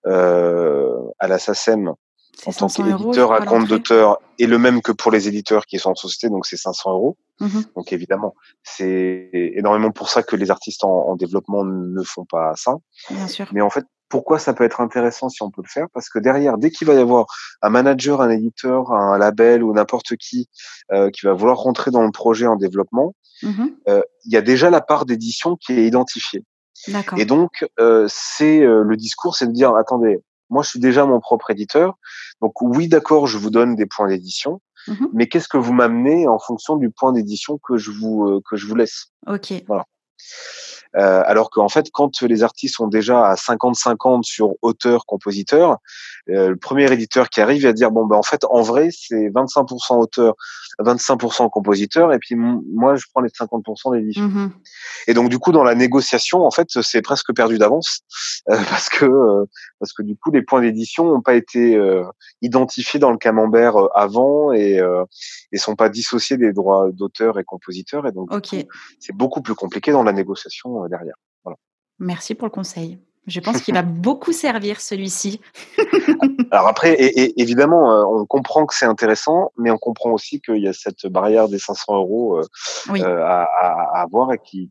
euh, 0.05 0.95
à 1.19 1.27
la 1.27 1.39
SACEM 1.39 1.93
en 2.45 2.51
tant 2.51 2.67
qu'éditeur 2.67 3.31
à 3.31 3.45
compte 3.45 3.67
d'auteur 3.67 4.19
est 4.39 4.45
le 4.45 4.57
même 4.57 4.81
que 4.81 4.91
pour 4.91 5.11
les 5.11 5.27
éditeurs 5.27 5.65
qui 5.65 5.79
sont 5.79 5.91
en 5.91 5.95
société, 5.95 6.29
donc 6.29 6.45
c'est 6.45 6.57
500 6.57 6.91
euros. 6.91 7.17
Mmh 7.39 7.61
donc 7.75 7.91
évidemment, 7.91 8.35
c'est 8.63 9.29
énormément 9.33 9.91
pour 9.91 10.09
ça 10.09 10.23
que 10.23 10.35
les 10.35 10.51
artistes 10.51 10.83
en, 10.83 11.07
en, 11.09 11.15
développement 11.15 11.63
ne 11.65 12.03
font 12.03 12.25
pas 12.25 12.53
ça. 12.55 12.75
Bien 13.09 13.27
sûr. 13.27 13.47
Mais 13.51 13.61
en 13.61 13.69
fait, 13.69 13.85
pourquoi 14.09 14.39
ça 14.39 14.53
peut 14.53 14.63
être 14.63 14.81
intéressant 14.81 15.29
si 15.29 15.41
on 15.41 15.49
peut 15.49 15.61
le 15.63 15.69
faire 15.69 15.87
Parce 15.93 16.09
que 16.09 16.19
derrière, 16.19 16.57
dès 16.57 16.71
qu'il 16.71 16.87
va 16.87 16.93
y 16.93 16.99
avoir 16.99 17.25
un 17.61 17.69
manager, 17.69 18.21
un 18.21 18.29
éditeur, 18.29 18.91
un 18.91 19.17
label 19.17 19.63
ou 19.63 19.73
n'importe 19.73 20.15
qui 20.15 20.49
euh, 20.91 21.09
qui 21.09 21.25
va 21.25 21.33
vouloir 21.33 21.57
rentrer 21.57 21.91
dans 21.91 22.03
le 22.03 22.11
projet 22.11 22.47
en 22.47 22.55
développement, 22.55 23.15
mmh 23.43 23.65
euh, 23.87 24.01
il 24.25 24.33
y 24.33 24.37
a 24.37 24.41
déjà 24.41 24.69
la 24.69 24.81
part 24.81 25.05
d'édition 25.05 25.55
qui 25.55 25.73
est 25.73 25.85
identifiée. 25.85 26.43
Et 27.17 27.25
donc, 27.25 27.65
euh, 27.79 28.05
c'est 28.09 28.61
euh, 28.61 28.83
le 28.83 28.97
discours, 28.97 29.35
c'est 29.35 29.47
de 29.47 29.51
dire 29.51 29.75
attendez, 29.75 30.19
moi 30.49 30.61
je 30.63 30.69
suis 30.69 30.79
déjà 30.79 31.05
mon 31.05 31.19
propre 31.19 31.51
éditeur, 31.51 31.97
donc 32.41 32.61
oui 32.61 32.87
d'accord, 32.87 33.27
je 33.27 33.37
vous 33.37 33.49
donne 33.49 33.75
des 33.75 33.85
points 33.85 34.07
d'édition, 34.07 34.61
mmh 34.87 35.05
mais 35.13 35.27
qu'est-ce 35.27 35.47
que 35.47 35.57
vous 35.57 35.73
m'amenez 35.73 36.27
en 36.27 36.37
fonction 36.37 36.75
du 36.75 36.91
point 36.91 37.11
d'édition 37.11 37.57
que 37.57 37.77
je 37.77 37.91
vous 37.91 38.27
euh, 38.27 38.41
que 38.49 38.55
je 38.55 38.67
vous 38.67 38.75
laisse? 38.75 39.07
Ok. 39.27 39.53
Voilà. 39.67 39.85
Euh, 40.97 41.23
alors 41.25 41.49
qu'en 41.49 41.69
fait, 41.69 41.87
quand 41.91 42.21
les 42.21 42.43
artistes 42.43 42.75
sont 42.75 42.87
déjà 42.87 43.25
à 43.25 43.35
50-50 43.35 44.23
sur 44.23 44.55
auteur-compositeur, 44.61 45.77
euh, 46.29 46.49
le 46.49 46.55
premier 46.55 46.91
éditeur 46.91 47.29
qui 47.29 47.41
arrive 47.41 47.63
va 47.63 47.73
dire 47.73 47.91
bon 47.91 48.05
ben 48.05 48.15
en 48.15 48.23
fait 48.23 48.43
en 48.49 48.61
vrai 48.61 48.89
c'est 48.91 49.29
25% 49.29 49.99
auteur, 49.99 50.35
25% 50.79 51.49
compositeur 51.49 52.13
et 52.13 52.19
puis 52.19 52.35
moi 52.35 52.95
je 52.95 53.05
prends 53.13 53.21
les 53.21 53.29
50% 53.29 53.95
d'édition. 53.95 54.23
Mmh 54.23 54.51
et 55.07 55.13
donc 55.13 55.29
du 55.29 55.37
coup 55.37 55.51
dans 55.51 55.63
la 55.63 55.75
négociation 55.75 56.45
en 56.45 56.51
fait 56.51 56.67
c'est 56.81 57.01
presque 57.01 57.33
perdu 57.35 57.57
d'avance 57.57 57.99
euh, 58.49 58.57
parce 58.69 58.89
que 58.89 59.45
parce 59.79 59.93
que 59.93 60.01
du 60.01 60.15
coup 60.15 60.31
les 60.31 60.41
points 60.41 60.61
d'édition 60.61 61.05
n'ont 61.05 61.21
pas 61.21 61.35
été 61.35 61.79
identifiés 62.41 62.99
dans 62.99 63.11
le 63.11 63.17
camembert 63.17 63.75
avant 63.93 64.51
et 64.51 64.81
et 65.51 65.57
sont 65.57 65.75
pas 65.75 65.89
dissociés 65.89 66.37
des 66.37 66.53
droits 66.53 66.89
d'auteur 66.91 67.39
et 67.39 67.43
compositeur. 67.43 68.07
Et 68.07 68.11
donc 68.11 68.29
c'est 68.99 69.15
beaucoup 69.15 69.41
plus 69.41 69.55
compliqué 69.55 69.91
dans 69.91 70.03
la 70.03 70.13
négociation 70.13 70.84
derrière. 70.89 71.15
Voilà. 71.43 71.57
Merci 71.99 72.35
pour 72.35 72.47
le 72.47 72.51
conseil. 72.51 72.99
Je 73.27 73.39
pense 73.39 73.61
qu'il 73.61 73.73
va 73.73 73.81
beaucoup 73.83 74.31
servir 74.31 74.79
celui-ci. 74.79 75.41
Alors 76.51 76.67
après, 76.67 76.93
et, 76.93 77.41
évidemment, 77.41 77.91
euh, 77.91 78.03
on 78.05 78.25
comprend 78.25 78.65
que 78.65 78.75
c'est 78.75 78.85
intéressant, 78.85 79.51
mais 79.57 79.71
on 79.71 79.77
comprend 79.77 80.11
aussi 80.11 80.41
qu'il 80.41 80.61
y 80.61 80.67
a 80.67 80.73
cette 80.73 81.07
barrière 81.07 81.49
des 81.49 81.59
500 81.59 81.95
euros 81.95 82.37
euh, 82.37 82.45
euh, 82.91 83.23
à, 83.23 84.01
avoir 84.01 84.31
et 84.33 84.39
qui, 84.39 84.69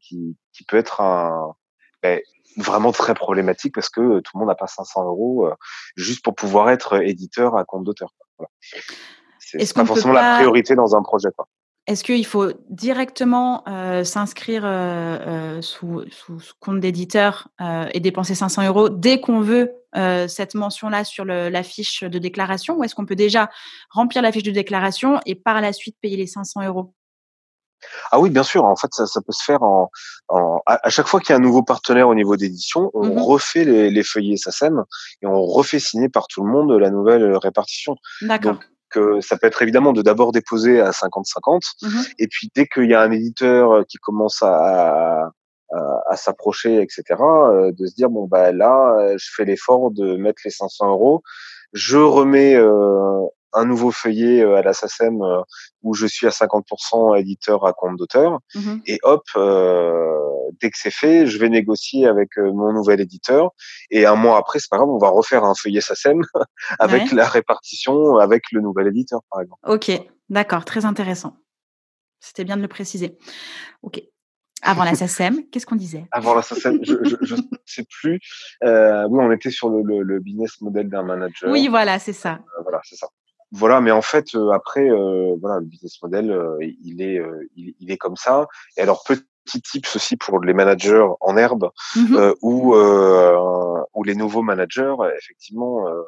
peut 0.68 0.76
être 0.76 1.00
un, 1.00 1.54
ben, 2.02 2.20
vraiment 2.56 2.92
très 2.92 3.14
problématique 3.14 3.74
parce 3.74 3.88
que 3.88 4.20
tout 4.20 4.30
le 4.34 4.38
monde 4.38 4.48
n'a 4.48 4.54
pas 4.54 4.68
500 4.68 5.04
euros 5.04 5.48
juste 5.96 6.22
pour 6.22 6.34
pouvoir 6.34 6.70
être 6.70 7.02
éditeur 7.02 7.56
à 7.56 7.64
compte 7.64 7.84
d'auteur. 7.84 8.14
Voilà. 8.38 8.50
C'est 9.40 9.74
pas 9.74 9.84
forcément 9.84 10.12
la 10.14 10.36
priorité 10.36 10.74
dans 10.74 10.96
un 10.96 11.02
projet. 11.02 11.28
Quoi. 11.36 11.46
Est-ce 11.86 12.02
qu'il 12.02 12.24
faut 12.24 12.50
directement 12.70 13.62
euh, 13.68 14.04
s'inscrire 14.04 14.64
euh, 14.64 15.58
euh, 15.58 15.62
sous, 15.62 16.02
compte 16.58 16.80
d'éditeur 16.80 17.48
et 17.92 18.00
dépenser 18.00 18.34
500 18.34 18.66
euros 18.66 18.88
dès 18.88 19.20
qu'on 19.20 19.40
veut 19.40 19.72
cette 20.26 20.54
mention-là 20.54 21.04
sur 21.04 21.24
la 21.24 21.62
fiche 21.62 22.02
de 22.02 22.18
déclaration 22.18 22.76
ou 22.76 22.84
est-ce 22.84 22.96
qu'on 22.96 23.06
peut 23.06 23.14
déjà 23.14 23.48
remplir 23.90 24.22
la 24.22 24.32
fiche 24.32 24.42
de 24.42 24.50
déclaration 24.50 25.20
et 25.24 25.36
par 25.36 25.60
la 25.60 25.72
suite 25.72 25.96
payer 26.00 26.16
les 26.16 26.26
500 26.26 26.66
euros? 26.66 26.94
Ah 28.10 28.18
oui, 28.18 28.30
bien 28.30 28.42
sûr. 28.42 28.64
En 28.64 28.74
fait, 28.74 28.88
ça, 28.92 29.20
peut 29.20 29.32
se 29.32 29.44
faire 29.44 29.62
en, 29.62 29.90
à, 30.66 30.88
chaque 30.88 31.06
fois 31.06 31.20
qu'il 31.20 31.30
y 31.30 31.32
a 31.34 31.36
un 31.36 31.42
nouveau 31.42 31.62
partenaire 31.62 32.08
au 32.08 32.14
niveau 32.14 32.36
d'édition, 32.36 32.90
on 32.94 33.14
mmh 33.14 33.18
refait 33.18 33.64
les, 33.64 33.90
les 33.90 34.02
feuillets 34.02 34.36
SACEM 34.36 34.82
et 35.22 35.26
on 35.26 35.44
refait 35.44 35.78
signer 35.78 36.08
par 36.08 36.26
tout 36.26 36.42
le 36.42 36.50
monde 36.50 36.72
la 36.72 36.90
nouvelle 36.90 37.36
répartition. 37.36 37.94
D'accord 38.22 38.56
ça 39.20 39.36
peut 39.36 39.46
être 39.46 39.62
évidemment 39.62 39.92
de 39.92 40.02
d'abord 40.02 40.32
déposer 40.32 40.80
à 40.80 40.90
50-50, 40.90 41.60
mmh 41.82 41.88
et 42.18 42.28
puis 42.28 42.50
dès 42.54 42.66
qu'il 42.66 42.90
y 42.90 42.94
a 42.94 43.00
un 43.00 43.10
éditeur 43.10 43.72
euh, 43.72 43.82
qui 43.88 43.98
commence 43.98 44.42
à, 44.42 45.30
à, 46.08 46.16
s'approcher, 46.16 46.80
etc., 46.80 47.02
euh, 47.20 47.72
de 47.72 47.86
se 47.86 47.94
dire 47.94 48.10
bon 48.10 48.26
bah 48.26 48.52
là, 48.52 48.96
euh, 48.98 49.14
je 49.18 49.30
fais 49.34 49.44
l'effort 49.44 49.90
de 49.90 50.16
mettre 50.16 50.42
les 50.44 50.50
500 50.50 50.90
euros, 50.90 51.22
je 51.72 51.98
remets 51.98 52.56
un 53.54 53.64
nouveau 53.64 53.90
feuillet 53.90 54.42
à 54.42 54.62
la 54.62 54.72
SACEM 54.72 55.20
où 55.82 55.94
je 55.94 56.06
suis 56.06 56.26
à 56.26 56.30
50% 56.30 57.18
éditeur 57.18 57.66
à 57.66 57.72
compte 57.72 57.96
d'auteur, 57.96 58.38
mmh 58.54 58.74
et 58.86 58.98
hop, 59.02 59.22
dès 60.60 60.70
que 60.70 60.78
c'est 60.78 60.90
fait, 60.90 61.26
je 61.26 61.38
vais 61.38 61.48
négocier 61.48 62.06
avec 62.06 62.36
euh, 62.38 62.52
mon 62.52 62.72
nouvel 62.72 63.00
éditeur. 63.00 63.50
Et 63.90 64.06
un 64.06 64.14
mois 64.14 64.38
après, 64.38 64.58
c'est 64.58 64.70
pas 64.70 64.76
grave, 64.76 64.88
on 64.88 64.98
va 64.98 65.08
refaire 65.08 65.44
un 65.44 65.54
feuillet 65.54 65.80
SACEM 65.80 66.22
avec 66.78 67.12
la 67.12 67.28
répartition 67.28 68.16
avec 68.16 68.44
le 68.52 68.60
nouvel 68.60 68.88
éditeur, 68.88 69.20
par 69.30 69.40
exemple. 69.40 69.60
Ok, 69.66 69.90
d'accord, 70.28 70.64
très 70.64 70.84
intéressant. 70.84 71.36
C'était 72.20 72.44
bien 72.44 72.56
de 72.56 72.62
le 72.62 72.68
préciser. 72.68 73.18
Ok. 73.82 74.02
Avant 74.62 74.84
la 74.84 74.94
SACEM, 74.94 75.46
qu'est-ce 75.50 75.66
qu'on 75.66 75.76
disait? 75.76 76.06
Avant 76.10 76.34
la 76.34 76.42
SACEM, 76.42 76.78
je 76.82 76.94
ne 76.94 77.42
sais 77.66 77.84
plus. 78.00 78.18
Euh, 78.62 79.06
oui, 79.10 79.20
on 79.22 79.30
était 79.30 79.50
sur 79.50 79.68
le, 79.68 80.20
business 80.20 80.60
model 80.60 80.88
d'un 80.88 81.02
manager. 81.02 81.50
Oui, 81.50 81.68
voilà, 81.68 81.98
c'est 81.98 82.14
ça. 82.14 82.40
Euh, 82.58 82.62
voilà, 82.62 82.80
c'est 82.84 82.96
ça. 82.96 83.08
Voilà, 83.54 83.80
mais 83.80 83.92
en 83.92 84.02
fait, 84.02 84.34
après, 84.52 84.88
voilà, 85.40 85.60
le 85.60 85.66
business 85.66 86.02
model, 86.02 86.36
il 86.60 87.00
est, 87.02 87.22
il, 87.56 87.90
est 87.90 87.96
comme 87.96 88.16
ça. 88.16 88.46
Et 88.76 88.80
alors, 88.80 89.04
peut 89.04 89.22
petits 89.44 89.62
tips 89.62 89.96
aussi 89.96 90.16
pour 90.16 90.40
les 90.40 90.54
managers 90.54 91.06
en 91.20 91.36
herbe 91.36 91.70
euh, 91.96 92.34
ou 92.42 92.74
euh, 92.74 93.84
ou 93.94 94.02
les 94.04 94.14
nouveaux 94.14 94.42
managers 94.42 94.94
effectivement 95.16 95.88
euh, 95.88 96.02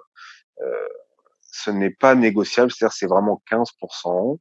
euh 0.62 0.88
ce 1.58 1.70
n'est 1.70 1.90
pas 1.90 2.14
négociable 2.14 2.70
c'est-à-dire 2.70 2.92
c'est 2.92 3.06
vraiment 3.06 3.42
15% 3.50 4.38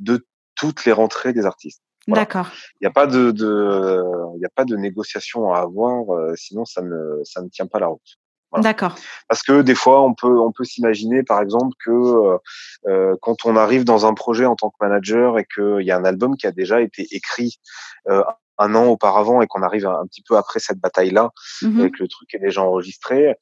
de 0.00 0.26
toutes 0.56 0.84
les 0.84 0.92
rentrées 0.92 1.32
des 1.32 1.46
artistes 1.46 1.82
D'accord. 2.08 2.50
Il 2.80 2.84
n'y 2.84 2.86
a 2.86 2.92
pas 2.92 3.08
de, 3.08 3.32
de 3.32 4.00
il 4.36 4.40
y 4.40 4.44
a 4.44 4.50
pas 4.54 4.64
de 4.64 4.76
négociation 4.76 5.52
à 5.52 5.58
avoir 5.58 6.04
sinon 6.36 6.64
ça 6.64 6.82
ne 6.82 7.20
ça 7.24 7.42
ne 7.42 7.48
tient 7.48 7.66
pas 7.66 7.80
la 7.80 7.88
route. 7.88 8.18
D'accord. 8.60 8.94
Parce 9.28 9.42
que 9.42 9.62
des 9.62 9.74
fois, 9.74 10.02
on 10.02 10.14
peut, 10.14 10.38
on 10.38 10.52
peut 10.52 10.64
s'imaginer, 10.64 11.22
par 11.22 11.40
exemple, 11.40 11.74
que 11.84 11.90
euh, 11.90 12.38
euh, 12.86 13.16
quand 13.22 13.44
on 13.44 13.56
arrive 13.56 13.84
dans 13.84 14.06
un 14.06 14.14
projet 14.14 14.46
en 14.46 14.56
tant 14.56 14.70
que 14.70 14.76
manager 14.80 15.38
et 15.38 15.46
qu'il 15.52 15.82
y 15.82 15.90
a 15.90 15.96
un 15.96 16.04
album 16.04 16.36
qui 16.36 16.46
a 16.46 16.52
déjà 16.52 16.80
été 16.80 17.06
écrit 17.10 17.58
euh, 18.08 18.22
un 18.58 18.74
an 18.74 18.86
auparavant 18.86 19.42
et 19.42 19.46
qu'on 19.46 19.62
arrive 19.62 19.86
un, 19.86 20.06
petit 20.06 20.22
peu 20.22 20.36
après 20.36 20.60
cette 20.60 20.78
bataille-là, 20.78 21.30
mmh 21.62 21.84
et 21.84 21.90
que 21.90 22.02
le 22.02 22.08
truc 22.08 22.34
est 22.34 22.38
déjà 22.38 22.62
enregistré, 22.62 23.36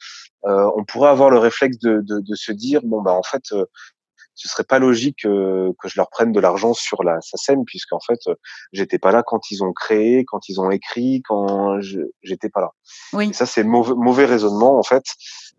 euh, 0.44 0.70
on 0.76 0.84
pourrait 0.84 1.10
avoir 1.10 1.30
le 1.30 1.38
réflexe 1.38 1.78
de, 1.78 2.00
de, 2.00 2.18
de, 2.18 2.34
se 2.34 2.50
dire 2.50 2.80
bon 2.82 3.00
bah 3.00 3.12
en 3.12 3.22
fait 3.22 3.44
ce 4.34 4.48
serait 4.48 4.64
pas 4.64 4.78
logique 4.78 5.24
euh, 5.24 5.72
que 5.80 5.88
je 5.88 5.94
leur 5.96 6.10
prenne 6.10 6.32
de 6.32 6.40
l'argent 6.40 6.74
sur 6.74 7.02
la 7.04 7.20
SACEM 7.20 7.64
puisqu'en 7.64 8.00
fait 8.00 8.18
euh, 8.26 8.34
j'étais 8.72 8.98
pas 8.98 9.12
là 9.12 9.22
quand 9.24 9.50
ils 9.50 9.62
ont 9.62 9.72
créé, 9.72 10.24
quand 10.24 10.48
ils 10.48 10.60
ont 10.60 10.70
écrit, 10.70 11.22
quand 11.26 11.80
j'étais 12.22 12.48
pas 12.48 12.60
là. 12.60 12.70
Oui. 13.12 13.32
ça 13.32 13.46
c'est 13.46 13.64
mauvais, 13.64 13.94
mauvais 13.94 14.24
raisonnement 14.24 14.78
en 14.78 14.82
fait 14.82 15.04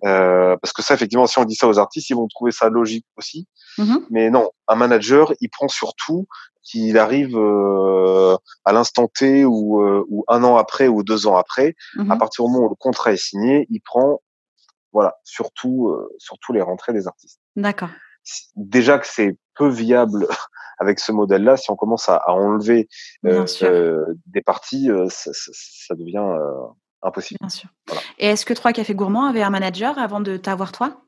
euh, 0.05 0.57
parce 0.61 0.73
que 0.73 0.82
ça 0.82 0.93
effectivement 0.93 1.26
si 1.26 1.39
on 1.39 1.45
dit 1.45 1.55
ça 1.55 1.67
aux 1.67 1.80
artistes 1.80 2.09
ils 2.09 2.15
vont 2.15 2.28
trouver 2.28 2.51
ça 2.51 2.69
logique 2.69 3.05
aussi. 3.17 3.47
Mmh 3.78 3.97
Mais 4.09 4.30
non, 4.30 4.49
un 4.67 4.76
manager 4.76 5.34
il 5.41 5.49
prend 5.49 5.67
surtout 5.67 6.28
qu'il 6.63 6.97
arrive 6.97 7.38
euh, 7.38 8.38
à 8.65 8.73
l'instant 8.73 9.07
T 9.07 9.45
ou, 9.45 9.82
ou 10.09 10.26
un 10.28 10.43
an 10.43 10.57
après 10.57 10.88
ou 10.88 11.03
deux 11.03 11.28
ans 11.28 11.38
après, 11.38 11.76
mmh 11.95 12.11
à 12.11 12.17
partir 12.17 12.45
du 12.45 12.51
moment 12.51 12.65
où 12.65 12.69
le 12.69 12.76
contrat 12.76 13.13
est 13.13 13.17
signé, 13.17 13.67
il 13.69 13.80
prend 13.80 14.21
voilà, 14.91 15.15
surtout, 15.26 15.93
surtout 16.19 16.53
les 16.53 16.61
rentrées 16.61 16.93
des 16.93 17.05
artistes. 17.05 17.41
D'accord. 17.57 17.89
Déjà 18.55 18.99
que 18.99 19.07
c'est 19.07 19.38
peu 19.55 19.67
viable 19.67 20.28
avec 20.80 20.99
ce 20.99 21.11
modèle-là, 21.11 21.57
si 21.57 21.71
on 21.71 21.76
commence 21.76 22.09
à, 22.09 22.21
enlever 22.30 22.88
des 23.23 24.41
parties, 24.45 24.89
ça, 25.09 25.32
ça, 25.34 25.95
devient 25.95 26.26
impossible. 27.01 27.38
Bien 27.39 27.49
sûr. 27.49 27.69
Et 28.17 28.28
est-ce 28.28 28.45
que 28.45 28.53
Trois 28.53 28.73
Cafés 28.73 28.95
Gourmands 28.95 29.26
avait 29.26 29.43
un 29.43 29.49
manager 29.49 29.97
avant 29.97 30.19
de 30.19 30.38
t'avoir 30.38 30.71
toi? 30.71 31.01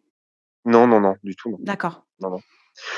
Non, 0.66 0.86
non, 0.88 1.00
non, 1.00 1.16
du 1.24 1.36
tout. 1.36 1.58
D'accord. 1.60 2.06
Non, 2.20 2.30
non. 2.30 2.40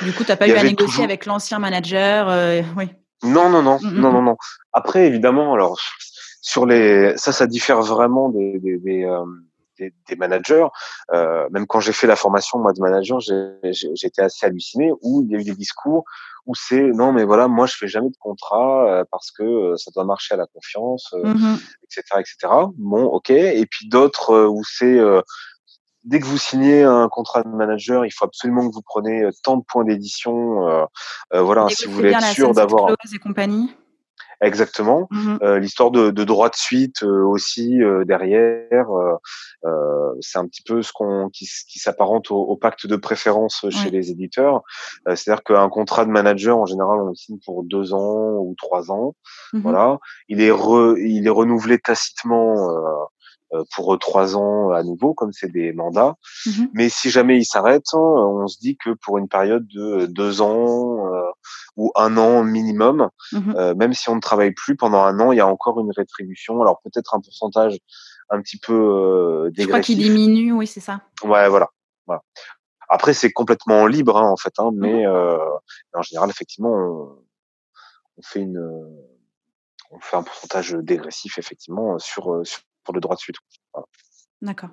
Du 0.01 0.11
coup, 0.13 0.23
tu 0.23 0.31
n'as 0.31 0.37
pas 0.37 0.47
eu 0.47 0.53
à 0.53 0.63
négocier 0.63 1.03
avec 1.03 1.25
l'ancien 1.25 1.59
manager 1.59 2.29
euh, 2.29 2.61
oui. 2.75 2.89
Non, 3.23 3.49
non, 3.49 3.61
non, 3.61 3.77
mmh, 3.81 3.87
mmh, 3.87 3.99
non, 3.99 4.11
non, 4.11 4.21
mmh. 4.21 4.25
non. 4.25 4.37
Après, 4.73 5.05
évidemment, 5.05 5.53
alors 5.53 5.79
sur 6.41 6.65
les, 6.65 7.15
ça, 7.17 7.31
ça 7.31 7.47
diffère 7.47 7.81
vraiment 7.81 8.29
des, 8.29 8.59
des, 8.59 8.77
des, 8.77 9.05
des, 9.79 10.15
managers. 10.15 10.67
Euh, 11.13 11.47
même 11.51 11.65
quand 11.67 11.79
j'ai 11.79 11.93
fait 11.93 12.07
la 12.07 12.15
formation 12.15 12.59
moi 12.59 12.73
de 12.73 12.81
manager, 12.81 13.19
j'étais 13.19 14.21
assez 14.21 14.45
halluciné 14.45 14.91
où 15.01 15.23
il 15.23 15.31
y 15.31 15.35
a 15.35 15.39
eu 15.39 15.43
des 15.43 15.55
discours 15.55 16.03
où 16.45 16.55
c'est 16.55 16.81
non 16.81 17.11
mais 17.11 17.25
voilà 17.25 17.47
moi 17.47 17.67
je 17.67 17.75
fais 17.75 17.87
jamais 17.87 18.09
de 18.09 18.17
contrat 18.17 18.87
euh, 18.87 19.03
parce 19.11 19.29
que 19.29 19.43
euh, 19.43 19.77
ça 19.77 19.91
doit 19.93 20.05
marcher 20.05 20.33
à 20.33 20.37
la 20.37 20.47
confiance, 20.47 21.13
etc., 21.83 22.01
etc. 22.19 22.53
Bon, 22.77 23.03
ok. 23.03 23.29
Et 23.29 23.65
puis 23.65 23.87
d'autres 23.87 24.47
où 24.47 24.63
c'est 24.63 24.99
dès 26.03 26.19
que 26.19 26.25
vous 26.25 26.37
signez 26.37 26.83
un 26.83 27.07
contrat 27.09 27.43
de 27.43 27.49
manager, 27.49 28.05
il 28.05 28.11
faut 28.11 28.25
absolument 28.25 28.67
que 28.67 28.73
vous 28.73 28.81
preniez 28.81 29.29
tant 29.43 29.57
de 29.57 29.63
points 29.63 29.83
d'édition. 29.83 30.67
Euh, 30.67 31.41
voilà, 31.41 31.67
si 31.69 31.85
vous 31.85 31.93
voulez 31.93 32.11
être 32.11 32.33
sûr 32.33 32.53
d'avoir. 32.53 32.91
et 32.91 33.19
compagnie. 33.19 33.69
Exactement. 34.41 35.07
Mmh 35.11 35.37
euh, 35.41 35.59
L'histoire 35.59 35.91
de, 35.91 36.11
de, 36.11 36.23
droit 36.23 36.49
de 36.49 36.55
suite 36.55 37.03
euh, 37.03 37.23
aussi 37.25 37.83
euh, 37.83 38.05
derrière, 38.05 38.87
c'est 40.21 40.39
un 40.39 40.47
petit 40.47 40.61
peu 40.63 40.81
ce 40.81 40.91
qu'on 40.93 41.29
qui, 41.29 41.47
qui 41.67 41.79
s'apparente 41.79 42.31
au, 42.31 42.55
pacte 42.55 42.87
de 42.87 42.95
préférence 42.95 43.65
chez 43.69 43.89
les 43.89 44.11
éditeurs. 44.11 44.63
C'est-à-dire 45.05 45.43
qu'un 45.43 45.69
contrat 45.69 46.05
de 46.05 46.11
manager 46.11 46.57
en 46.57 46.65
général 46.65 46.99
on 47.01 47.07
le 47.07 47.15
signe 47.15 47.39
pour 47.45 47.63
deux 47.63 47.93
ans 47.93 48.37
ou 48.37 48.55
trois 48.57 48.91
ans. 48.91 49.15
Mmh 49.53 49.59
voilà. 49.59 49.99
Il 50.27 50.41
est 50.41 50.51
re, 50.51 50.97
il 50.97 51.27
est 51.27 51.31
renouvelé 51.31 51.79
tacitement 51.79 52.55
euh, 53.53 53.63
pour 53.75 53.97
trois 53.97 54.37
ans 54.37 54.69
à 54.69 54.83
nouveau, 54.83 55.15
comme 55.15 55.31
c'est 55.33 55.51
des 55.51 55.73
mandats. 55.73 56.15
Mmh 56.45 56.65
Mais 56.73 56.87
si 56.87 57.09
jamais 57.09 57.37
il 57.37 57.45
s'arrête, 57.45 57.85
hein, 57.93 57.97
on 57.97 58.47
se 58.47 58.59
dit 58.59 58.77
que 58.77 58.91
pour 59.03 59.17
une 59.17 59.27
période 59.27 59.67
de 59.67 60.05
deux 60.05 60.41
ans 60.41 61.11
euh, 61.11 61.21
ou 61.79 61.91
un 61.95 62.17
an 62.17 62.43
minimum, 62.43 63.09
mmh 63.31 63.53
euh, 63.55 63.73
même 63.73 63.93
si 63.93 64.09
on 64.09 64.15
ne 64.15 64.19
travaille 64.19 64.51
plus 64.51 64.75
pendant 64.75 65.01
un 65.01 65.17
an, 65.21 65.31
il 65.31 65.37
y 65.37 65.39
a 65.39 65.47
encore 65.47 65.79
une 65.79 65.91
rétribution. 65.91 66.61
Alors 66.61 66.81
peut-être 66.83 67.15
un 67.15 67.21
pourcentage 67.21 67.77
un 68.29 68.41
petit 68.41 68.59
peu 68.59 68.73
euh, 68.73 69.49
dégressif. 69.49 69.63
Je 69.63 69.67
crois 69.67 69.79
qu'il 69.79 69.97
diminue, 69.97 70.51
oui, 70.51 70.67
c'est 70.67 70.81
ça. 70.81 71.01
Ouais, 71.23 71.47
voilà. 71.47 71.69
voilà. 72.05 72.21
Après, 72.89 73.13
c'est 73.13 73.31
complètement 73.31 73.87
libre, 73.87 74.17
hein, 74.17 74.29
en 74.29 74.35
fait, 74.35 74.53
hein, 74.57 74.71
mmh 74.71 74.79
mais 74.79 75.07
en 75.07 76.01
général, 76.01 76.29
effectivement, 76.29 76.73
on, 76.73 77.17
on 78.17 78.21
fait 78.21 78.41
une 78.41 78.59
on 79.91 79.99
fait 79.99 80.17
un 80.17 80.23
pourcentage 80.23 80.73
dégressif 80.73 81.37
effectivement 81.39 81.97
sur, 81.97 82.41
sur 82.43 82.61
le 82.93 82.99
droit 82.99 83.15
de 83.15 83.21
suite. 83.21 83.37
D'accord. 84.41 84.69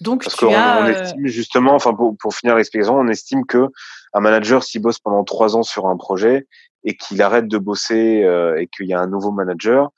Donc, 0.00 0.24
Parce 0.24 0.36
qu'on 0.36 0.48
on 0.48 0.86
estime 0.86 1.26
justement, 1.26 1.74
enfin 1.74 1.94
pour, 1.94 2.16
pour 2.18 2.34
finir 2.34 2.54
l'explication, 2.54 2.96
on 2.96 3.08
estime 3.08 3.46
que 3.46 3.68
un 4.12 4.20
manager 4.20 4.62
s'il 4.62 4.82
bosse 4.82 4.98
pendant 4.98 5.24
trois 5.24 5.56
ans 5.56 5.62
sur 5.62 5.86
un 5.86 5.96
projet 5.96 6.46
et 6.84 6.96
qu'il 6.96 7.20
arrête 7.22 7.48
de 7.48 7.58
bosser 7.58 8.22
euh, 8.24 8.60
et 8.60 8.66
qu'il 8.66 8.86
y 8.86 8.94
a 8.94 9.00
un 9.00 9.06
nouveau 9.06 9.32
manager, 9.32 9.90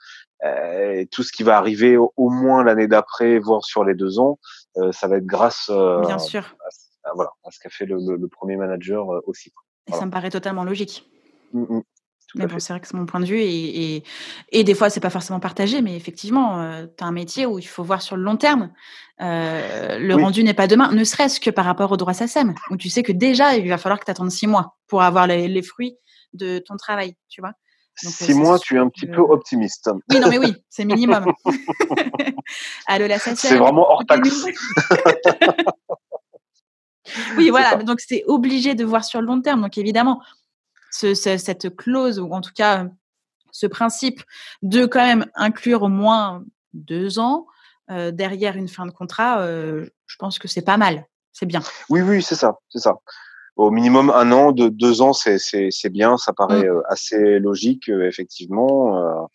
euh, 0.44 1.04
tout 1.10 1.22
ce 1.22 1.32
qui 1.32 1.42
va 1.42 1.58
arriver 1.58 1.96
au, 1.96 2.30
moins 2.30 2.64
l'année 2.64 2.86
d'après, 2.86 3.38
voire 3.38 3.64
sur 3.64 3.84
les 3.84 3.94
deux 3.94 4.18
ans, 4.18 4.38
euh, 4.76 4.92
ça 4.92 5.08
va 5.08 5.16
être 5.16 5.26
grâce 5.26 5.70
Bien 6.06 6.18
sûr. 6.18 6.56
À, 7.04 7.10
voilà, 7.14 7.30
à 7.44 7.50
ce 7.50 7.58
qu'a 7.58 7.70
fait 7.70 7.86
le, 7.86 8.28
premier 8.28 8.56
manager 8.56 9.06
aussi. 9.26 9.52
Et 9.86 9.92
ça 9.92 10.06
me 10.06 10.10
paraît 10.10 10.30
totalement 10.30 10.64
logique. 10.64 11.08
Mmh, 11.52 11.80
mais 12.34 12.46
bon, 12.46 12.58
c'est 12.58 12.72
vrai 12.72 12.80
que 12.80 12.86
c'est 12.86 12.96
mon 12.96 13.06
point 13.06 13.20
de 13.20 13.26
vue 13.26 13.40
et, 13.40 13.96
et, 13.96 14.04
et 14.50 14.64
des 14.64 14.74
fois, 14.74 14.90
c'est 14.90 15.00
pas 15.00 15.10
forcément 15.10 15.40
partagé, 15.40 15.80
mais 15.80 15.96
effectivement, 15.96 16.60
euh, 16.60 16.86
tu 16.96 17.02
as 17.02 17.06
un 17.06 17.12
métier 17.12 17.46
où 17.46 17.58
il 17.58 17.66
faut 17.66 17.82
voir 17.82 18.02
sur 18.02 18.16
le 18.16 18.22
long 18.22 18.36
terme. 18.36 18.70
Euh, 19.20 19.98
le 19.98 20.14
rendu 20.14 20.44
n'est 20.44 20.54
pas 20.54 20.66
demain, 20.66 20.92
ne 20.92 21.04
serait-ce 21.04 21.40
que 21.40 21.50
par 21.50 21.64
rapport 21.64 21.90
au 21.90 21.96
droit 21.96 22.12
SACEM, 22.12 22.54
où 22.70 22.76
tu 22.76 22.90
sais 22.90 23.02
que 23.02 23.12
déjà, 23.12 23.56
il 23.56 23.68
va 23.68 23.78
falloir 23.78 23.98
que 23.98 24.04
tu 24.04 24.10
attendes 24.10 24.30
six 24.30 24.46
mois 24.46 24.76
pour 24.86 25.02
avoir 25.02 25.26
les, 25.26 25.48
les, 25.48 25.62
fruits 25.62 25.96
de 26.34 26.58
ton 26.58 26.76
travail, 26.76 27.16
tu 27.28 27.40
vois. 27.40 27.52
Donc, 28.04 28.12
six 28.12 28.34
mois, 28.34 28.58
tu 28.58 28.76
es 28.76 28.78
un 28.78 28.88
petit 28.88 29.06
peu 29.06 29.20
optimiste. 29.20 29.90
Oui, 30.10 30.20
non, 30.20 30.28
mais 30.28 30.38
oui, 30.38 30.54
c'est 30.68 30.84
minimum. 30.84 31.32
Allô, 32.86 33.08
la 33.08 33.18
SACEM. 33.18 33.36
C'est 33.36 33.56
vraiment 33.56 33.90
hors 33.90 34.04
taxe. 34.06 34.44
oui, 37.36 37.50
voilà. 37.50 37.74
Donc, 37.76 38.00
c'est 38.00 38.22
obligé 38.26 38.76
de 38.76 38.84
voir 38.84 39.04
sur 39.04 39.20
le 39.20 39.26
long 39.26 39.40
terme. 39.40 39.62
Donc, 39.62 39.78
évidemment, 39.78 40.20
cette 40.90 41.76
clause, 41.76 42.18
ou 42.18 42.32
en 42.32 42.40
tout 42.40 42.52
cas 42.54 42.86
ce 43.52 43.66
principe 43.66 44.22
de 44.62 44.86
quand 44.86 45.04
même 45.04 45.26
inclure 45.34 45.82
au 45.82 45.88
moins 45.88 46.44
deux 46.74 47.18
ans 47.18 47.46
euh, 47.90 48.10
derrière 48.10 48.56
une 48.56 48.68
fin 48.68 48.86
de 48.86 48.90
contrat, 48.90 49.40
euh, 49.40 49.86
je 50.06 50.16
pense 50.16 50.38
que 50.38 50.46
c'est 50.48 50.62
pas 50.62 50.76
mal. 50.76 51.06
C'est 51.32 51.46
bien. 51.46 51.62
Oui, 51.88 52.02
oui, 52.02 52.22
c'est 52.22 52.34
ça, 52.34 52.58
c'est 52.68 52.80
ça. 52.80 52.94
Au 53.58 53.70
minimum 53.70 54.10
un 54.10 54.32
an, 54.32 54.52
de 54.52 54.68
deux 54.68 55.02
ans, 55.02 55.12
c'est 55.12 55.90
bien, 55.90 56.16
ça 56.16 56.32
paraît 56.32 56.64
mmh. 56.64 56.70
euh, 56.70 56.82
assez 56.88 57.38
logique, 57.38 57.88
effectivement. 57.88 59.28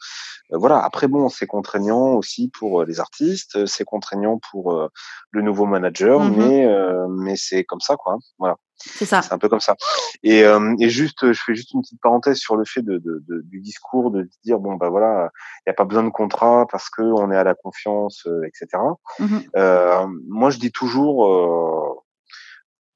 voilà. 0.50 0.80
Après, 0.84 1.08
bon, 1.08 1.30
c'est 1.30 1.46
contraignant 1.46 2.14
aussi 2.14 2.50
pour 2.50 2.84
les 2.84 3.00
artistes, 3.00 3.66
c'est 3.68 3.86
contraignant 3.86 4.40
pour 4.52 4.90
le 5.32 5.42
nouveau 5.42 5.66
manager, 5.66 6.20
mmh 6.20 6.36
mais 6.38 6.68
mais 7.10 7.36
c'est 7.36 7.64
comme 7.64 7.82
ça, 7.82 7.96
quoi. 7.96 8.18
Voilà. 8.40 8.56
C'est 8.86 9.06
ça. 9.06 9.22
C'est 9.22 9.34
un 9.34 9.38
peu 9.38 9.50
comme 9.50 9.60
ça. 9.60 9.76
Et, 10.24 10.44
euh, 10.44 10.76
et 10.80 10.90
juste, 10.90 11.32
je 11.32 11.42
fais 11.42 11.56
juste 11.56 11.74
une 11.74 11.82
petite 11.82 12.02
parenthèse 12.02 12.38
sur 12.38 12.56
le 12.56 12.66
fait 12.66 12.82
de, 12.82 12.98
de, 12.98 13.24
de 13.28 13.42
du 13.46 13.62
discours, 13.62 14.12
de 14.12 14.28
dire 14.44 14.60
bon 14.60 14.76
bah 14.76 14.90
voilà, 14.90 15.30
il 15.60 15.70
n'y 15.70 15.72
a 15.72 15.74
pas 15.74 15.86
besoin 15.86 16.04
de 16.04 16.10
contrat 16.10 16.66
parce 16.70 16.90
que 16.90 17.02
on 17.02 17.32
est 17.32 17.38
à 17.38 17.44
la 17.44 17.56
confiance, 17.56 18.26
euh, 18.28 18.42
etc. 18.44 18.82
Mmh 19.20 19.38
euh, 19.56 20.06
moi, 20.28 20.50
je 20.50 20.60
dis 20.60 20.72
toujours 20.72 21.28
euh, 21.28 22.02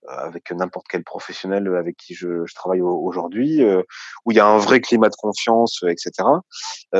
avec 0.08 0.52
n'importe 0.52 0.88
quel 0.90 1.04
professionnel 1.04 1.68
avec 1.76 1.98
qui 1.98 2.14
je, 2.14 2.46
je 2.46 2.56
travaille 2.56 2.82
aujourd'hui, 2.82 3.64
euh, 3.64 3.82
où 4.26 4.32
il 4.32 4.38
y 4.38 4.40
a 4.40 4.46
un 4.46 4.58
vrai 4.58 4.82
climat 4.82 5.10
de 5.10 5.16
confiance, 5.16 5.84
etc. 5.84 6.12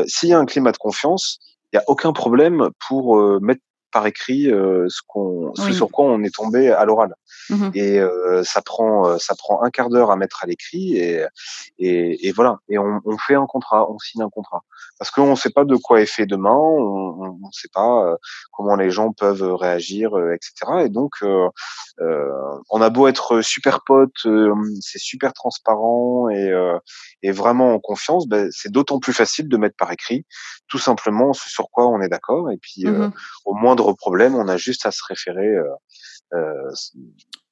S'il 0.08 0.30
y 0.30 0.34
a 0.34 0.40
un 0.40 0.46
climat 0.46 0.72
de 0.72 0.78
confiance, 0.78 1.40
il 1.72 1.78
n'y 1.78 1.80
a 1.80 1.84
aucun 1.88 2.14
problème 2.14 2.70
pour 2.88 3.18
mettre 3.42 3.62
par 3.92 4.06
écrit 4.06 4.52
euh, 4.52 4.86
ce 4.90 5.02
qu'on, 5.08 5.54
ce 5.56 5.72
sur 5.72 5.90
quoi 5.90 6.06
on 6.06 6.22
est 6.24 6.34
tombé 6.34 6.70
à 6.70 6.86
l'oral. 6.86 7.16
Mmh 7.50 7.70
et 7.74 8.00
euh, 8.00 8.44
ça 8.44 8.62
prend, 8.62 9.08
euh, 9.08 9.18
ça 9.20 9.36
prend 9.36 9.64
un 9.64 9.70
quart 9.70 9.90
d'heure 9.90 10.12
à 10.12 10.16
mettre 10.16 10.44
à 10.44 10.48
l'écrit 10.48 10.98
et, 10.98 11.26
et, 11.80 12.28
et, 12.28 12.32
voilà. 12.32 12.58
Et 12.70 12.78
on, 12.78 13.00
on, 13.06 13.18
fait 13.18 13.36
un 13.36 13.46
contrat, 13.46 13.90
on 13.90 14.00
signe 14.00 14.22
un 14.22 14.30
contrat 14.30 14.64
parce 15.00 15.12
qu'on 15.12 15.32
ne 15.32 15.36
sait 15.36 15.50
pas 15.50 15.64
de 15.64 15.76
quoi 15.76 16.02
est 16.02 16.06
fait 16.06 16.26
demain, 16.26 16.56
on 16.56 17.38
ne 17.42 17.52
sait 17.52 17.70
pas 17.74 18.16
comment 18.52 18.76
les 18.76 18.90
gens 18.90 19.12
peuvent 19.12 19.54
réagir, 19.54 20.12
etc. 20.34 20.86
Et 20.86 20.90
donc, 20.90 21.12
on 22.00 22.82
a 22.82 22.90
beau 22.90 23.08
être 23.08 23.42
super 23.42 23.82
potes, 23.86 24.28
c'est 24.82 25.00
super 25.00 25.34
transparent 25.34 26.30
et, 26.30 26.52
et 27.22 27.32
vraiment 27.32 27.74
en 27.76 27.80
confiance, 27.80 28.28
ben, 28.28 28.50
c'est 28.52 28.72
d'autant 28.72 29.00
plus 29.00 29.14
facile 29.14 29.48
de 29.48 29.58
mettre 29.58 29.76
par 29.78 29.92
écrit 29.92 30.26
tout 30.68 30.80
simplement 30.80 31.34
ce 31.34 31.48
sur 31.50 31.70
quoi 31.70 31.88
on 31.88 32.02
est 32.02 32.10
d'accord. 32.10 32.52
Et 32.52 32.58
puis, 32.58 32.86
mmh 32.86 33.12
au 33.46 33.54
moindre 33.78 33.94
problème, 33.94 34.36
on 34.36 34.48
a 34.48 34.58
juste 34.58 34.86
à 34.86 34.92
se 34.92 35.02
référer 35.08 35.56
euh, 36.34 36.72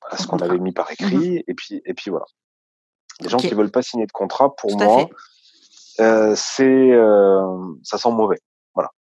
à 0.09 0.17
ce 0.17 0.28
qu'on 0.28 0.38
avait 0.38 0.57
mis 0.57 0.71
par 0.71 0.89
mmh 0.89 0.93
écrit. 0.93 1.43
Et 1.47 1.53
puis, 1.53 1.82
et 1.86 1.93
puis 1.93 2.11
voilà. 2.11 2.26
Les 3.21 3.30
gens 3.30 3.38
qui 3.38 3.53
veulent 3.53 3.71
pas 3.71 3.82
signer 3.82 4.05
de 4.05 4.11
contrat, 4.11 4.55
pour 4.55 4.78
moi, 4.78 5.07
euh, 5.99 6.34
c'est 6.36 6.91
ça 7.84 7.97
sent 7.97 8.11
mauvais. 8.11 8.39
Voilà. 8.73 8.91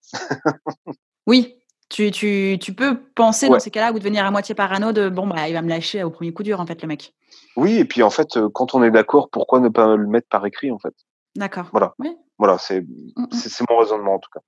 oui, 1.27 1.57
tu, 1.89 2.11
tu, 2.13 2.59
tu, 2.61 2.75
peux 2.75 3.01
penser 3.17 3.49
dans 3.49 3.59
ces 3.59 3.73
cas-là 3.73 3.93
ou 3.93 3.99
devenir 3.99 4.25
à 4.25 4.31
moitié 4.31 4.55
parano 4.55 4.93
de 4.93 5.09
bon, 5.09 5.27
bah, 5.27 5.49
il 5.49 5.55
va 5.55 5.63
me 5.63 5.69
lâcher 5.69 6.05
au 6.05 6.11
premier 6.11 6.33
coup 6.33 6.45
dur, 6.45 6.61
en 6.61 6.67
fait, 6.67 6.81
le 6.83 6.89
mec. 6.89 7.13
Oui, 7.57 7.77
et 7.79 7.85
puis 7.85 8.05
en 8.05 8.11
fait, 8.11 8.39
quand 8.53 8.75
on 8.75 8.85
est 8.85 8.93
d'accord, 8.93 9.31
pourquoi 9.31 9.59
ne 9.59 9.69
pas 9.69 9.97
le 9.97 10.07
mettre 10.07 10.29
par 10.29 10.47
écrit, 10.47 10.71
en 10.71 10.79
fait? 10.79 10.95
D'accord. 11.35 11.69
Voilà. 11.73 11.95
Voilà, 12.39 12.59
c'est 12.59 12.83
mmh. 12.83 13.27
c'est 13.33 13.69
mon 13.69 13.79
raisonnement, 13.79 14.15
en 14.15 14.19
tout 14.19 14.31
cas. 14.33 14.41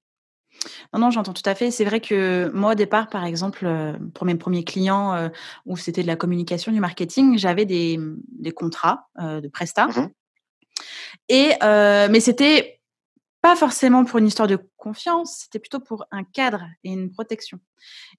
Non, 0.92 1.00
non, 1.00 1.10
j'entends 1.10 1.32
tout 1.32 1.42
à 1.48 1.54
fait. 1.54 1.70
C'est 1.70 1.84
vrai 1.84 2.00
que 2.00 2.50
moi, 2.54 2.72
au 2.72 2.74
départ, 2.74 3.08
par 3.08 3.24
exemple, 3.24 3.66
pour 4.14 4.26
mes 4.26 4.34
premiers 4.34 4.64
clients 4.64 5.30
où 5.64 5.76
c'était 5.76 6.02
de 6.02 6.06
la 6.06 6.16
communication, 6.16 6.72
du 6.72 6.80
marketing, 6.80 7.38
j'avais 7.38 7.64
des, 7.64 7.98
des, 8.38 8.52
contrats 8.52 9.08
de 9.18 9.48
prestat. 9.48 9.88
Et, 11.28 11.52
mais 11.62 12.20
c'était 12.20 12.76
pas 13.46 13.54
forcément 13.54 14.04
pour 14.04 14.18
une 14.18 14.26
histoire 14.26 14.48
de 14.48 14.58
confiance, 14.76 15.42
c'était 15.44 15.60
plutôt 15.60 15.78
pour 15.78 16.04
un 16.10 16.24
cadre 16.24 16.64
et 16.82 16.90
une 16.90 17.12
protection. 17.12 17.60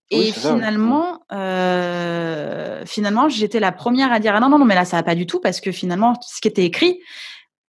Et 0.09 0.31
finalement, 0.31 1.25
euh, 1.33 2.85
finalement, 2.85 3.27
j'étais 3.27 3.59
la 3.59 3.73
première 3.73 4.13
à 4.13 4.19
dire 4.19 4.33
ah 4.35 4.39
non 4.39 4.47
non 4.47 4.57
non 4.57 4.63
mais 4.63 4.75
là 4.75 4.85
ça 4.85 4.95
va 4.95 5.03
pas 5.03 5.15
du 5.15 5.25
tout 5.25 5.41
parce 5.41 5.59
que 5.59 5.73
finalement 5.73 6.17
ce 6.21 6.39
qui 6.39 6.47
était 6.47 6.63
écrit 6.63 7.01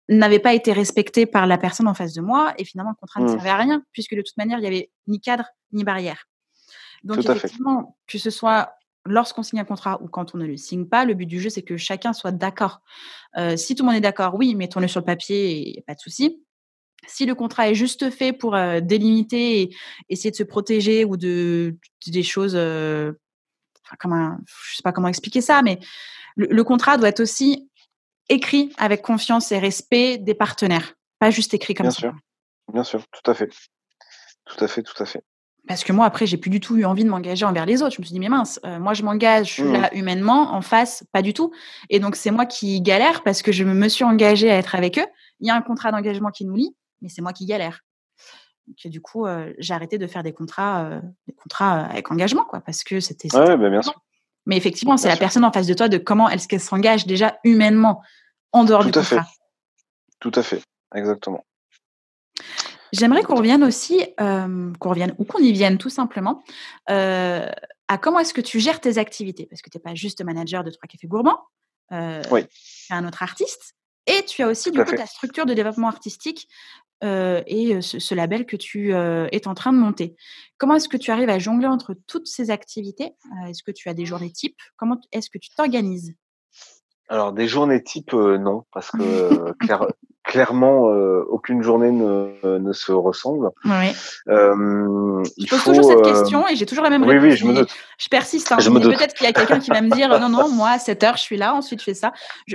n'avait 0.09 0.39
pas 0.39 0.53
été 0.53 0.71
respecté 0.71 1.25
par 1.25 1.47
la 1.47 1.57
personne 1.57 1.87
en 1.87 1.93
face 1.93 2.13
de 2.13 2.21
moi 2.21 2.53
et 2.57 2.65
finalement 2.65 2.91
le 2.91 2.95
contrat 2.95 3.19
ne 3.19 3.25
mmh. 3.25 3.29
servait 3.29 3.49
à 3.49 3.57
rien 3.57 3.83
puisque 3.91 4.15
de 4.15 4.21
toute 4.21 4.37
manière 4.37 4.59
il 4.59 4.63
y 4.63 4.67
avait 4.67 4.89
ni 5.07 5.19
cadre 5.19 5.45
ni 5.73 5.83
barrière. 5.83 6.27
Donc, 7.03 7.19
effectivement, 7.19 7.97
que 8.07 8.17
ce 8.17 8.29
soit 8.29 8.73
lorsqu'on 9.05 9.43
signe 9.43 9.59
un 9.59 9.65
contrat 9.65 10.01
ou 10.01 10.07
quand 10.07 10.35
on 10.35 10.37
ne 10.37 10.45
le 10.45 10.57
signe 10.57 10.85
pas, 10.85 11.05
le 11.05 11.13
but 11.13 11.25
du 11.25 11.39
jeu, 11.39 11.49
c'est 11.49 11.61
que 11.61 11.77
chacun 11.77 12.13
soit 12.13 12.31
d'accord. 12.31 12.81
si 13.55 13.75
tout 13.75 13.83
le 13.83 13.87
monde 13.87 13.97
est 13.97 14.01
d'accord, 14.01 14.35
oui, 14.35 14.55
mettons-le 14.55 14.87
sur 14.87 14.99
le 14.99 15.05
papier, 15.05 15.77
et 15.77 15.81
pas 15.83 15.93
de 15.93 15.99
souci. 15.99 16.41
Si 17.05 17.25
le 17.25 17.35
contrat 17.35 17.69
est 17.69 17.75
juste 17.75 18.09
fait 18.09 18.33
pour 18.33 18.57
délimiter 18.81 19.61
et 19.61 19.75
essayer 20.09 20.31
de 20.31 20.35
se 20.35 20.43
protéger 20.43 21.05
ou 21.05 21.15
de 21.15 21.77
des 22.07 22.23
choses, 22.23 22.55
enfin, 22.55 23.95
comment, 23.99 24.37
je 24.45 24.77
sais 24.77 24.83
pas 24.83 24.91
comment 24.91 25.07
expliquer 25.07 25.41
ça, 25.41 25.61
mais 25.61 25.79
le, 26.35 26.63
contrat 26.63 26.97
doit 26.97 27.09
être 27.09 27.19
aussi 27.19 27.66
écrit 28.29 28.73
avec 28.77 29.01
confiance 29.01 29.51
et 29.51 29.59
respect 29.59 30.17
des 30.17 30.33
partenaires, 30.33 30.93
pas 31.19 31.31
juste 31.31 31.53
écrit 31.53 31.73
comme 31.73 31.91
ça. 31.91 32.01
Bien 32.01 32.11
sûr, 32.11 32.19
bien 32.73 32.83
sûr, 32.83 33.05
tout 33.11 33.31
à 33.31 33.33
fait, 33.33 33.49
tout 34.45 34.63
à 34.63 34.67
fait, 34.67 34.83
tout 34.83 35.01
à 35.01 35.05
fait. 35.05 35.23
Parce 35.67 35.83
que 35.83 35.91
moi, 35.91 36.05
après, 36.05 36.25
j'ai 36.25 36.37
plus 36.37 36.49
du 36.49 36.61
tout 36.61 36.77
eu 36.77 36.85
envie 36.85 37.03
de 37.03 37.09
m'engager 37.09 37.45
envers 37.45 37.65
les 37.65 37.83
autres. 37.83 37.93
Je 37.95 38.01
me 38.01 38.05
suis 38.05 38.13
dit, 38.13 38.19
mais 38.19 38.29
mince, 38.29 38.59
euh, 38.65 38.79
moi, 38.79 38.93
je 38.93 39.03
m'engage, 39.03 39.47
je 39.49 39.53
suis 39.53 39.71
là 39.71 39.89
mmh. 39.91 39.97
humainement, 39.97 40.53
en 40.53 40.61
face, 40.61 41.03
pas 41.11 41.21
du 41.21 41.33
tout. 41.33 41.51
Et 41.89 41.99
donc, 41.99 42.15
c'est 42.15 42.31
moi 42.31 42.45
qui 42.45 42.81
galère 42.81 43.21
parce 43.23 43.41
que 43.41 43.51
je 43.51 43.65
me 43.65 43.89
suis 43.89 44.05
engagée 44.05 44.49
à 44.49 44.55
être 44.55 44.75
avec 44.75 44.97
eux. 44.97 45.05
Il 45.41 45.47
y 45.47 45.49
a 45.49 45.55
un 45.55 45.61
contrat 45.61 45.91
d'engagement 45.91 46.31
qui 46.31 46.45
nous 46.45 46.55
lie, 46.55 46.75
mais 47.01 47.09
c'est 47.09 47.21
moi 47.21 47.33
qui 47.33 47.45
galère. 47.45 47.81
Donc, 48.67 48.91
du 48.91 49.01
coup, 49.01 49.25
euh, 49.25 49.53
j'ai 49.59 49.73
arrêté 49.73 49.97
de 49.97 50.07
faire 50.07 50.23
des 50.23 50.33
contrats, 50.33 50.85
euh, 50.85 51.01
des 51.27 51.33
contrats 51.33 51.81
avec 51.81 52.11
engagement, 52.11 52.45
quoi, 52.45 52.61
parce 52.61 52.83
que 52.83 53.01
c'était. 53.01 53.33
Ouais, 53.35 53.57
bah, 53.57 53.69
bien 53.69 53.81
sûr. 53.81 53.93
Mais 54.47 54.55
effectivement, 54.57 54.97
c'est 54.97 55.09
la 55.09 55.17
personne 55.17 55.43
en 55.43 55.51
face 55.51 55.67
de 55.67 55.73
toi 55.73 55.89
de 55.89 55.97
comment 55.97 56.29
est-ce 56.29 56.47
qu'elle 56.47 56.61
s'engage 56.61 57.05
déjà 57.05 57.37
humainement 57.43 58.01
en 58.53 58.63
dehors 58.63 58.81
tout 58.81 58.87
du 58.87 58.93
contrat. 58.93 59.23
Fait. 59.23 59.29
Tout 60.19 60.31
à 60.33 60.41
fait, 60.41 60.61
exactement. 60.95 61.45
J'aimerais 62.93 63.23
qu'on 63.23 63.35
revienne 63.35 63.63
aussi, 63.63 64.01
euh, 64.21 64.71
qu'on 64.79 64.89
revienne 64.89 65.13
ou 65.17 65.25
qu'on 65.25 65.39
y 65.39 65.51
vienne 65.51 65.77
tout 65.77 65.89
simplement, 65.89 66.41
euh, 66.89 67.51
à 67.89 67.97
comment 67.97 68.19
est-ce 68.19 68.33
que 68.33 68.41
tu 68.41 68.61
gères 68.61 68.79
tes 68.79 68.97
activités? 68.97 69.45
Parce 69.45 69.61
que 69.61 69.69
tu 69.69 69.77
n'es 69.77 69.81
pas 69.81 69.93
juste 69.93 70.23
manager 70.23 70.63
de 70.63 70.71
Trois 70.71 70.87
Cafés 70.87 71.07
Gourmands, 71.07 71.41
euh, 71.91 72.21
oui. 72.31 72.45
tu 72.47 72.93
es 72.93 72.95
un 72.95 73.05
autre 73.05 73.21
artiste, 73.21 73.75
et 74.05 74.23
tu 74.23 74.41
as 74.43 74.47
aussi 74.47 74.71
du 74.71 74.81
coup 74.81 74.95
ta 74.95 75.05
structure 75.05 75.45
de 75.45 75.53
développement 75.53 75.89
artistique 75.89 76.47
et 77.01 77.81
ce, 77.81 78.15
label 78.15 78.45
que 78.45 78.55
tu 78.55 78.93
es 78.93 79.47
en 79.47 79.53
train 79.53 79.73
de 79.73 79.77
monter. 79.77 80.15
Comment 80.57 80.75
est-ce 80.75 80.89
que 80.89 80.97
tu 80.97 81.11
arrives 81.11 81.29
à 81.29 81.39
jongler 81.39 81.67
entre 81.67 81.95
toutes 82.07 82.27
ces 82.27 82.49
activités? 82.49 83.13
Est-ce 83.47 83.63
que 83.63 83.71
tu 83.71 83.89
as 83.89 83.93
des 83.93 84.05
journées 84.05 84.31
types? 84.31 84.59
Comment 84.77 84.99
est-ce 85.11 85.29
que 85.29 85.37
tu 85.37 85.49
t'organises? 85.55 86.13
Alors 87.09 87.31
des 87.31 87.47
journées 87.47 87.81
type 87.81 88.11
non 88.13 88.65
parce 88.73 88.91
que 88.91 89.53
clairement, 90.27 90.91
euh, 90.91 91.25
aucune 91.29 91.63
journée 91.63 91.89
ne, 91.89 92.29
ne 92.43 92.73
se 92.73 92.91
ressemble. 92.91 93.49
Oui. 93.65 93.91
Euh, 94.27 95.23
je 95.37 95.49
pose 95.49 95.63
toujours 95.63 95.85
cette 95.85 95.99
euh, 95.99 96.13
question 96.13 96.47
et 96.47 96.55
j'ai 96.55 96.65
toujours 96.65 96.83
la 96.83 96.89
même 96.89 97.03
réponse. 97.03 97.23
Oui, 97.23 97.29
oui, 97.29 97.37
je 97.37 97.45
me 97.45 97.53
doute. 97.53 97.69
Je 97.97 98.09
persiste. 98.09 98.51
Hein, 98.51 98.57
peut-être 98.57 99.15
qu'il 99.15 99.25
y 99.25 99.29
a 99.29 99.33
quelqu'un 99.33 99.59
qui 99.59 99.71
va 99.71 99.81
me 99.81 99.89
dire 99.89 100.09
non, 100.19 100.29
non, 100.29 100.49
moi, 100.49 100.71
à 100.71 100.79
7 100.79 101.03
heures, 101.03 101.17
je 101.17 101.21
suis 101.21 101.37
là, 101.37 101.55
ensuite 101.55 101.79
je 101.79 101.85
fais 101.85 101.93
ça. 101.93 102.11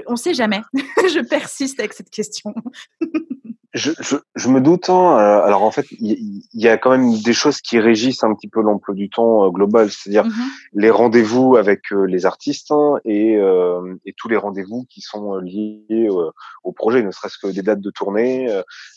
on 0.07 0.12
ne 0.12 0.16
sait 0.16 0.34
jamais. 0.34 0.61
je 0.74 1.20
persiste 1.20 1.80
avec 1.80 1.95
cette 1.95 2.11
question. 2.11 2.55
Je, 3.74 3.90
je, 4.00 4.16
je, 4.34 4.48
me 4.48 4.60
doute. 4.60 4.90
Hein, 4.90 5.18
euh, 5.18 5.42
alors 5.44 5.62
en 5.62 5.70
fait, 5.70 5.86
il 5.92 6.42
y, 6.52 6.68
a 6.68 6.76
quand 6.76 6.90
même 6.90 7.18
des 7.22 7.32
choses 7.32 7.60
qui 7.62 7.78
régissent 7.78 8.22
un 8.22 8.34
petit 8.34 8.48
peu 8.48 8.60
l'emploi 8.60 8.94
du 8.94 9.08
temps 9.08 9.46
euh, 9.46 9.50
global, 9.50 9.90
c'est-à-dire 9.90 10.26
mm-hmm. 10.26 10.48
les 10.74 10.90
rendez-vous 10.90 11.56
avec 11.56 11.90
euh, 11.92 12.04
les 12.04 12.26
artistes 12.26 12.70
hein, 12.70 12.98
et, 13.04 13.34
et, 14.04 14.14
tous 14.16 14.28
les 14.28 14.36
rendez-vous 14.36 14.84
qui 14.90 15.00
sont 15.00 15.36
liés 15.36 16.08
au 16.64 16.72
projet, 16.72 17.02
ne 17.02 17.10
serait-ce 17.10 17.38
que 17.38 17.46
des 17.48 17.62
dates 17.62 17.80
de 17.80 17.90
tournée, 17.90 18.48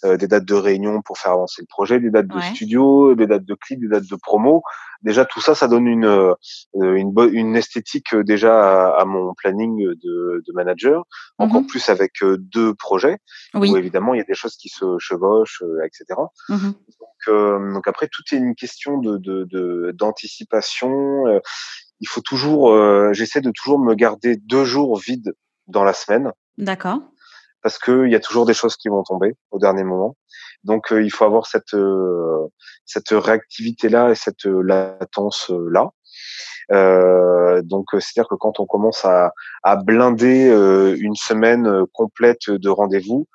des 0.03 0.27
dates 0.27 0.45
de 0.45 0.53
réunion 0.53 1.01
pour 1.01 1.17
faire 1.17 1.31
avancer 1.31 1.61
le 1.61 1.67
projet, 1.67 1.99
des 1.99 2.11
dates 2.11 2.27
de 2.27 2.39
studio, 2.41 3.15
des 3.15 3.27
dates 3.27 3.45
de 3.45 3.55
clips, 3.55 3.79
des 3.79 3.87
dates 3.87 4.09
de 4.09 4.15
promo 4.15 4.63
déjà 5.05 5.23
tout 5.23 5.39
ça, 5.39 5.55
ça 5.55 5.67
donne 5.67 5.87
une 5.87 6.05
euh, 6.05 6.33
une, 6.73 7.13
une 7.31 7.55
esthétique 7.55 8.13
euh, 8.13 8.23
déjà 8.23 8.89
à, 8.95 9.05
mon 9.05 9.33
planning 9.33 9.77
de, 9.77 10.43
de 10.45 10.53
manager. 10.53 11.05
Encore 11.37 11.61
mmh 11.61 11.65
plus 11.67 11.89
avec 11.89 12.21
euh, 12.21 12.37
deux 12.37 12.73
projets 12.75 13.17
oui. 13.53 13.71
où 13.71 13.77
évidemment 13.77 14.13
il 14.13 14.17
y 14.17 14.21
a 14.21 14.25
des 14.25 14.35
choses 14.35 14.55
qui 14.55 14.64
se 14.69 14.97
chevauchent, 14.99 15.63
etc. 15.85 16.19
Mmh 16.49 16.71
donc, 17.27 17.73
donc 17.73 17.87
après 17.87 18.07
tout 18.07 18.23
est 18.31 18.37
une 18.37 18.55
question 18.55 18.97
de 18.99 19.91
d'anticipation. 19.91 21.25
De, 21.25 21.41
il 21.99 22.07
faut 22.07 22.21
toujours, 22.21 22.73
j'essaie 23.13 23.41
de 23.41 23.51
toujours 23.51 23.79
me 23.79 23.95
garder 23.95 24.35
deux 24.35 24.65
jours 24.65 24.99
vides 24.99 25.33
dans 25.67 25.83
la 25.83 25.93
semaine. 25.93 26.31
D'accord 26.57 26.99
parce 27.65 27.79
qu'il 27.79 28.11
y 28.11 28.15
a 28.15 28.19
toujours 28.19 28.45
des 28.45 28.53
choses 28.53 28.75
qui 28.75 28.89
vont 28.89 29.01
tomber 29.01 29.33
au 29.49 29.57
dernier 29.57 29.83
moment. 29.83 30.15
Donc 30.63 30.93
euh, 30.93 31.01
il 31.01 31.09
faut 31.09 31.25
avoir 31.25 31.47
cette 31.47 31.73
euh, 31.73 32.45
cette 32.85 33.09
réactivité 33.09 33.89
là 33.89 34.11
et 34.11 34.15
cette 34.15 34.45
euh, 34.45 34.61
latence 34.61 35.51
là. 35.71 35.89
donc 37.63 37.87
c'est-à-dire 37.93 38.29
que 38.29 38.35
quand 38.35 38.59
on 38.59 38.67
commence 38.67 39.03
à, 39.03 39.31
à 39.63 39.77
blinder 39.77 40.45
une 40.99 41.15
semaine 41.15 41.85
complète 41.91 42.51
de 42.51 42.69
rendez-vous, 42.69 43.27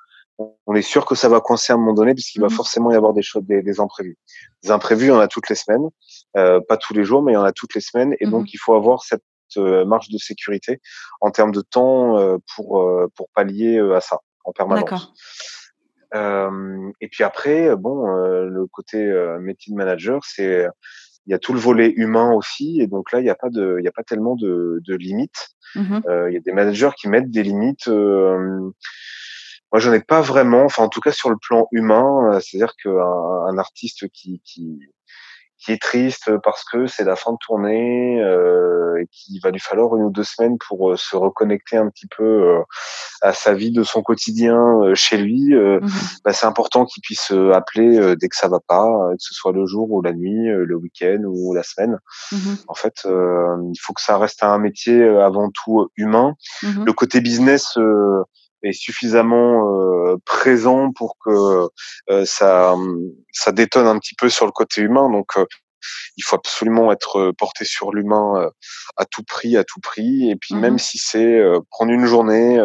on 0.65 0.75
est 0.75 0.81
sûr 0.81 1.05
que 1.05 1.15
ça 1.15 1.29
va 1.29 1.39
coincer 1.41 1.73
à 1.73 1.75
un 1.75 1.79
moment 1.79 1.93
donné 1.93 2.13
puisqu'il 2.13 2.41
va 2.41 2.47
mmh 2.47 2.51
forcément 2.51 2.91
y 2.91 2.95
avoir 2.95 3.13
des 3.13 3.21
choses, 3.21 3.43
des, 3.43 3.61
des, 3.61 3.79
imprévus. 3.79 4.17
Des 4.63 4.71
imprévus, 4.71 5.05
il 5.05 5.09
y 5.09 5.11
en 5.11 5.19
a 5.19 5.27
toutes 5.27 5.49
les 5.49 5.55
semaines, 5.55 5.89
pas 6.33 6.77
tous 6.77 6.93
les 6.93 7.03
jours, 7.03 7.21
mais 7.21 7.33
il 7.33 7.35
y 7.35 7.37
en 7.37 7.43
a 7.43 7.51
toutes 7.51 7.75
les 7.75 7.81
semaines, 7.81 8.15
et 8.19 8.25
mmh 8.25 8.31
donc 8.31 8.53
il 8.53 8.57
faut 8.57 8.75
avoir 8.75 9.03
cette 9.03 9.23
euh, 9.57 9.85
marge 9.85 10.09
de 10.09 10.17
sécurité 10.17 10.79
en 11.19 11.31
termes 11.31 11.51
de 11.51 11.61
temps 11.61 12.17
euh, 12.17 12.37
pour 12.55 12.81
euh, 12.81 13.07
pour 13.15 13.29
pallier 13.35 13.79
à 13.79 13.99
ça 13.99 14.19
en 14.45 14.51
permanence. 14.53 15.13
et 16.13 17.07
puis 17.09 17.23
après, 17.23 17.75
bon, 17.75 18.05
le 18.05 18.65
côté 18.67 18.97
métier 19.39 19.71
de 19.71 19.77
manager, 19.77 20.21
c'est 20.23 20.67
il 21.27 21.31
y 21.31 21.35
a 21.35 21.39
tout 21.39 21.53
le 21.53 21.59
volet 21.59 21.93
humain 21.95 22.33
aussi, 22.33 22.81
et 22.81 22.87
donc 22.87 23.11
là, 23.11 23.19
il 23.19 23.23
n'y 23.23 23.29
a 23.29 23.35
pas 23.35 23.49
de, 23.49 23.75
il 23.79 23.85
y 23.85 23.87
a 23.87 23.91
pas 23.91 24.03
tellement 24.03 24.35
de, 24.35 24.81
de 24.83 24.95
limites. 24.95 25.49
Mmh 25.75 25.99
il 26.29 26.33
y 26.33 26.37
a 26.37 26.41
des 26.41 26.51
managers 26.51 26.91
qui 26.97 27.07
mettent 27.07 27.29
des 27.29 27.43
limites. 27.43 27.87
Moi, 29.71 29.79
j'en 29.79 29.93
ai 29.93 30.01
pas 30.01 30.21
vraiment. 30.21 30.63
Enfin, 30.65 30.83
en 30.83 30.89
tout 30.89 31.01
cas, 31.01 31.11
sur 31.11 31.29
le 31.29 31.37
plan 31.37 31.67
humain, 31.71 32.39
c'est-à-dire 32.41 32.75
qu'un 32.81 32.91
un 32.91 33.57
artiste 33.57 34.09
qui, 34.09 34.41
qui 34.45 34.79
qui 35.61 35.71
est 35.71 35.81
triste 35.81 36.31
parce 36.43 36.63
que 36.63 36.87
c'est 36.87 37.03
la 37.03 37.15
fin 37.15 37.33
de 37.33 37.37
tournée 37.39 38.19
euh, 38.19 38.99
et 38.99 39.07
qu'il 39.11 39.39
va 39.43 39.51
lui 39.51 39.59
falloir 39.59 39.95
une 39.95 40.03
ou 40.03 40.09
deux 40.09 40.23
semaines 40.23 40.57
pour 40.57 40.91
euh, 40.91 40.97
se 40.97 41.15
reconnecter 41.15 41.77
un 41.77 41.87
petit 41.89 42.07
peu 42.07 42.23
euh, 42.23 42.61
à 43.21 43.33
sa 43.33 43.53
vie 43.53 43.71
de 43.71 43.83
son 43.83 44.01
quotidien 44.01 44.57
euh, 44.57 44.95
chez 44.95 45.17
lui. 45.17 45.53
Mmh 45.53 45.79
bah, 46.25 46.33
c'est 46.33 46.45
important 46.45 46.85
qu'il 46.85 47.01
puisse 47.01 47.31
appeler 47.53 48.15
dès 48.15 48.27
que 48.27 48.35
ça 48.35 48.47
va 48.47 48.59
pas, 48.59 48.87
que 49.11 49.17
ce 49.19 49.33
soit 49.33 49.51
le 49.51 49.65
jour 49.65 49.91
ou 49.91 50.01
la 50.01 50.13
nuit, 50.13 50.47
le 50.47 50.75
week-end 50.75 51.21
ou 51.25 51.53
la 51.53 51.63
semaine. 51.63 51.97
Mmh 52.31 52.37
en 52.67 52.73
fait, 52.73 53.03
il 53.05 53.79
faut 53.79 53.93
que 53.93 54.01
ça 54.01 54.17
reste 54.17 54.43
un 54.43 54.57
métier 54.57 55.03
avant 55.03 55.49
tout 55.51 55.89
humain. 55.95 56.35
Mmh 56.63 56.85
le 56.85 56.93
côté 56.93 57.21
business 57.21 57.77
est 58.63 58.73
suffisamment 58.73 59.67
euh, 59.67 60.17
présent 60.25 60.91
pour 60.91 61.17
que 61.23 61.67
euh, 62.09 62.25
ça 62.25 62.75
ça 63.31 63.51
détonne 63.51 63.87
un 63.87 63.99
petit 63.99 64.15
peu 64.15 64.29
sur 64.29 64.45
le 64.45 64.51
côté 64.51 64.81
humain. 64.81 65.09
Donc 65.09 65.37
euh, 65.37 65.45
il 66.17 66.23
faut 66.23 66.35
absolument 66.35 66.91
être 66.91 67.31
porté 67.37 67.65
sur 67.65 67.91
l'humain 67.91 68.51
à 68.97 69.05
tout 69.05 69.23
prix 69.23 69.57
à 69.57 69.63
tout 69.63 69.79
prix. 69.79 70.29
Et 70.29 70.35
puis 70.35 70.53
même 70.53 70.75
mmh 70.75 70.79
si 70.79 70.97
c'est 70.99 71.41
prendre 71.71 71.91
une 71.91 72.05
journée 72.05 72.59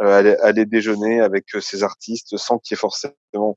aller, 0.00 0.34
aller, 0.42 0.66
déjeuner 0.66 1.20
avec 1.20 1.44
ces 1.60 1.84
artistes 1.84 2.36
sans 2.36 2.58
qu'il 2.58 2.74
y 2.74 2.76
ait 2.76 2.80
forcément 2.80 3.14
euh, 3.36 3.52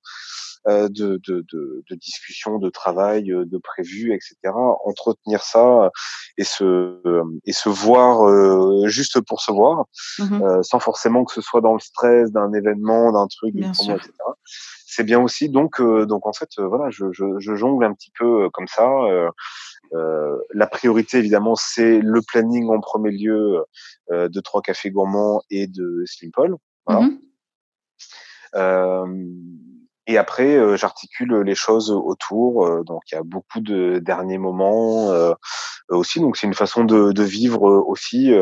de, 0.68 1.20
de, 1.28 1.46
de, 1.52 1.84
de 1.90 1.96
discussions, 1.96 2.58
de 2.60 2.70
travail, 2.70 3.32
euh, 3.32 3.46
de 3.46 3.58
prévues, 3.58 4.14
etc. 4.14 4.54
Entretenir 4.86 5.44
ça 5.44 5.90
et 6.38 6.44
se 6.44 7.00
et 7.46 7.54
se 7.54 7.70
voir 7.70 8.28
euh, 8.28 8.88
juste 8.88 9.22
pour 9.22 9.42
se 9.42 9.52
voir, 9.52 9.86
mmh 10.20 10.62
sans 10.64 10.80
forcément 10.80 11.24
que 11.24 11.34
ce 11.34 11.42
soit 11.42 11.62
dans 11.62 11.74
le 11.74 11.80
stress 11.80 12.32
d'un 12.32 12.54
événement, 12.54 13.12
d'un 13.12 13.28
truc, 13.28 13.56
etc. 13.56 13.98
C'est 14.86 15.04
bien 15.04 15.22
aussi. 15.22 15.50
Donc 15.50 15.82
donc 15.82 16.28
en 16.28 16.34
fait 16.34 16.50
voilà, 16.58 16.90
je, 16.90 17.06
je, 17.12 17.40
je, 17.40 17.56
jongle 17.56 17.86
un 17.86 17.94
petit 17.94 18.12
peu 18.18 18.50
comme 18.50 18.68
ça. 18.68 18.88
Euh, 19.94 20.38
la 20.54 20.68
priorité, 20.68 21.18
évidemment, 21.18 21.56
c'est 21.56 22.00
le 22.00 22.22
planning 22.22 22.70
en 22.70 22.80
premier 22.80 23.12
lieu 23.12 23.64
euh, 24.12 24.30
de 24.30 24.40
Trois 24.40 24.62
Cafés 24.62 24.90
Gourmands 24.90 25.42
et 25.50 25.68
de 25.68 26.04
Slim 26.06 26.32
Paul. 26.32 26.56
Voilà. 26.86 27.08
Mmh 27.08 27.20
euh, 28.56 29.06
et 30.12 30.18
après, 30.18 30.58
euh, 30.58 30.76
j'articule 30.76 31.42
les 31.42 31.56
choses 31.56 31.90
autour. 31.90 32.66
Euh, 32.66 32.84
donc, 32.84 33.02
il 33.12 33.16
y 33.16 33.18
a 33.18 33.24
beaucoup 33.24 33.62
de 33.62 34.00
derniers 34.00 34.38
moments 34.38 35.10
euh, 35.12 35.34
aussi. 35.88 36.20
Donc, 36.20 36.36
c'est 36.36 36.48
une 36.48 36.54
façon 36.54 36.84
de, 36.84 37.14
de 37.14 37.24
vivre 37.24 37.64
aussi. 37.64 38.34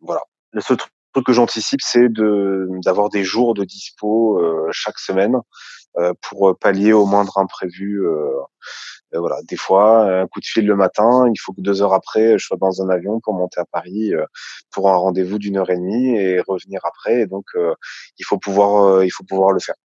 voilà. 0.00 0.22
Le 0.52 0.60
seul 0.60 0.78
truc 1.12 1.26
que 1.26 1.32
j'anticipe, 1.32 1.80
c'est 1.82 2.08
de 2.08 2.68
d'avoir 2.84 3.08
des 3.08 3.22
jours 3.22 3.54
de 3.54 3.64
dispo 3.64 4.40
chaque 4.72 4.98
semaine 4.98 5.36
pour 6.22 6.56
pallier 6.58 6.92
au 6.92 7.06
moindre 7.06 7.38
imprévu. 7.38 8.02
voilà, 9.12 9.36
des 9.48 9.56
fois, 9.56 10.22
un 10.22 10.26
coup 10.26 10.40
de 10.40 10.46
fil 10.46 10.66
le 10.66 10.76
matin, 10.76 11.28
il 11.32 11.38
faut 11.38 11.52
que 11.52 11.60
deux 11.60 11.82
heures 11.82 11.94
après, 11.94 12.38
je 12.38 12.46
sois 12.46 12.56
dans 12.56 12.82
un 12.82 12.88
avion 12.88 13.20
pour 13.20 13.34
monter 13.34 13.60
à 13.60 13.64
Paris 13.70 14.12
pour 14.72 14.88
un 14.90 14.96
rendez-vous 14.96 15.38
d'une 15.38 15.58
heure 15.58 15.70
et 15.70 15.76
demie 15.76 16.16
et 16.16 16.40
revenir 16.40 16.80
après. 16.84 17.26
Donc, 17.26 17.46
il 18.18 18.24
faut 18.24 18.38
pouvoir, 18.38 19.04
il 19.04 19.10
faut 19.10 19.24
pouvoir 19.24 19.52
le 19.52 19.60
faire. 19.60 19.76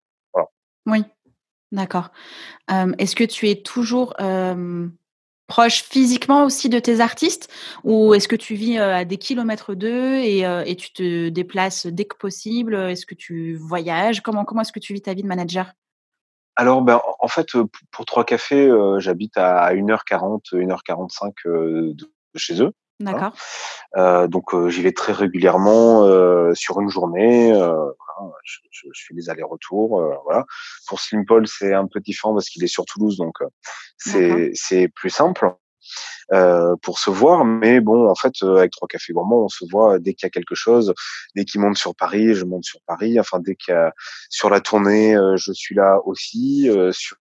Oui, 0.86 1.02
d'accord. 1.72 2.10
Est-ce 2.68 3.16
que 3.16 3.24
tu 3.24 3.48
es 3.48 3.62
toujours, 3.62 4.14
proche 5.46 5.82
physiquement 5.82 6.44
aussi 6.44 6.68
de 6.68 6.78
tes 6.78 7.00
artistes 7.00 7.52
ou 7.84 8.14
est-ce 8.14 8.28
que 8.28 8.36
tu 8.36 8.54
vis 8.54 8.78
à 8.78 9.04
des 9.04 9.18
kilomètres 9.18 9.74
d'eux 9.74 10.16
et, 10.16 10.40
et, 10.40 10.76
tu 10.76 10.92
te 10.92 11.28
déplaces 11.28 11.86
dès 11.86 12.04
que 12.06 12.16
possible? 12.16 12.74
Est-ce 12.74 13.06
que 13.06 13.14
tu 13.14 13.54
voyages? 13.56 14.22
Comment, 14.22 14.44
comment 14.44 14.62
est-ce 14.62 14.72
que 14.72 14.80
tu 14.80 14.94
vis 14.94 15.02
ta 15.02 15.14
vie 15.14 15.22
de 15.22 15.28
manager? 15.28 15.72
Alors, 16.56 16.82
ben, 16.82 17.00
en 17.18 17.28
fait, 17.28 17.48
pour 17.90 18.04
Trois 18.04 18.24
Cafés, 18.24 18.70
j'habite 18.98 19.36
à 19.36 19.74
1h40, 19.74 20.52
1h45 20.52 21.32
de 21.44 22.08
chez 22.36 22.62
eux. 22.62 22.72
D'accord. 23.00 23.32
Euh, 23.96 24.28
donc 24.28 24.56
j'y 24.68 24.82
vais 24.82 24.92
très 24.92 25.12
régulièrement 25.12 26.04
sur 26.54 26.80
une 26.80 26.88
journée. 26.88 27.52
Je, 28.44 28.58
je, 28.70 28.86
je, 28.92 29.04
fais 29.08 29.14
des 29.14 29.28
allers-retours. 29.28 30.00
voilà. 30.24 30.44
Pour 30.86 31.00
Slimpol, 31.00 31.46
c'est 31.48 31.74
un 31.74 31.86
peu 31.86 32.00
différent 32.00 32.34
parce 32.34 32.48
qu'il 32.48 32.62
est 32.62 32.68
sur 32.68 32.84
Toulouse, 32.84 33.16
donc 33.16 33.36
c'est 33.98 34.52
c'est 34.54 34.88
plus 34.88 35.10
simple. 35.10 35.54
Euh, 36.32 36.74
pour 36.80 36.98
se 36.98 37.10
voir. 37.10 37.44
Mais 37.44 37.80
bon, 37.80 38.08
en 38.08 38.14
fait, 38.14 38.32
avec 38.42 38.72
Trois 38.72 38.88
Cafés 38.88 39.12
Gourmands, 39.12 39.44
on 39.44 39.48
se 39.48 39.64
voit 39.70 39.98
dès 39.98 40.14
qu'il 40.14 40.26
y 40.26 40.28
a 40.28 40.30
quelque 40.30 40.54
chose. 40.54 40.94
Dès 41.36 41.44
qu'il 41.44 41.60
monte 41.60 41.76
sur 41.76 41.94
Paris, 41.94 42.34
je 42.34 42.44
monte 42.44 42.64
sur 42.64 42.80
Paris. 42.86 43.20
Enfin, 43.20 43.40
dès 43.40 43.54
qu'il 43.54 43.74
y 43.74 43.76
a 43.76 43.92
sur 44.30 44.48
la 44.48 44.60
tournée, 44.60 45.16
je 45.36 45.52
suis 45.52 45.74
là 45.74 45.98
aussi. 46.04 46.70
sur 46.92 47.16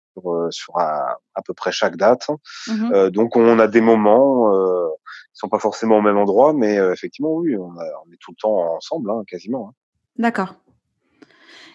sur 0.50 0.78
à, 0.78 1.18
à, 1.34 1.42
peu 1.42 1.54
près 1.54 1.72
chaque 1.72 1.96
date. 1.96 2.28
Mmh 2.66 2.92
euh, 2.92 3.10
donc 3.10 3.36
on 3.36 3.58
a 3.58 3.66
des 3.68 3.80
moments, 3.80 4.54
euh, 4.54 4.88
ils 5.34 5.38
sont 5.38 5.48
pas 5.48 5.58
forcément 5.58 5.98
au 5.98 6.02
même 6.02 6.16
endroit, 6.16 6.52
mais 6.52 6.76
effectivement 6.92 7.32
oui, 7.34 7.56
on, 7.56 7.70
on, 7.70 8.12
est 8.12 8.18
tout 8.20 8.32
le 8.32 8.40
temps 8.40 8.74
ensemble, 8.76 9.10
hein, 9.10 9.22
quasiment. 9.26 9.68
Hein. 9.68 9.74
D'accord. 10.16 10.54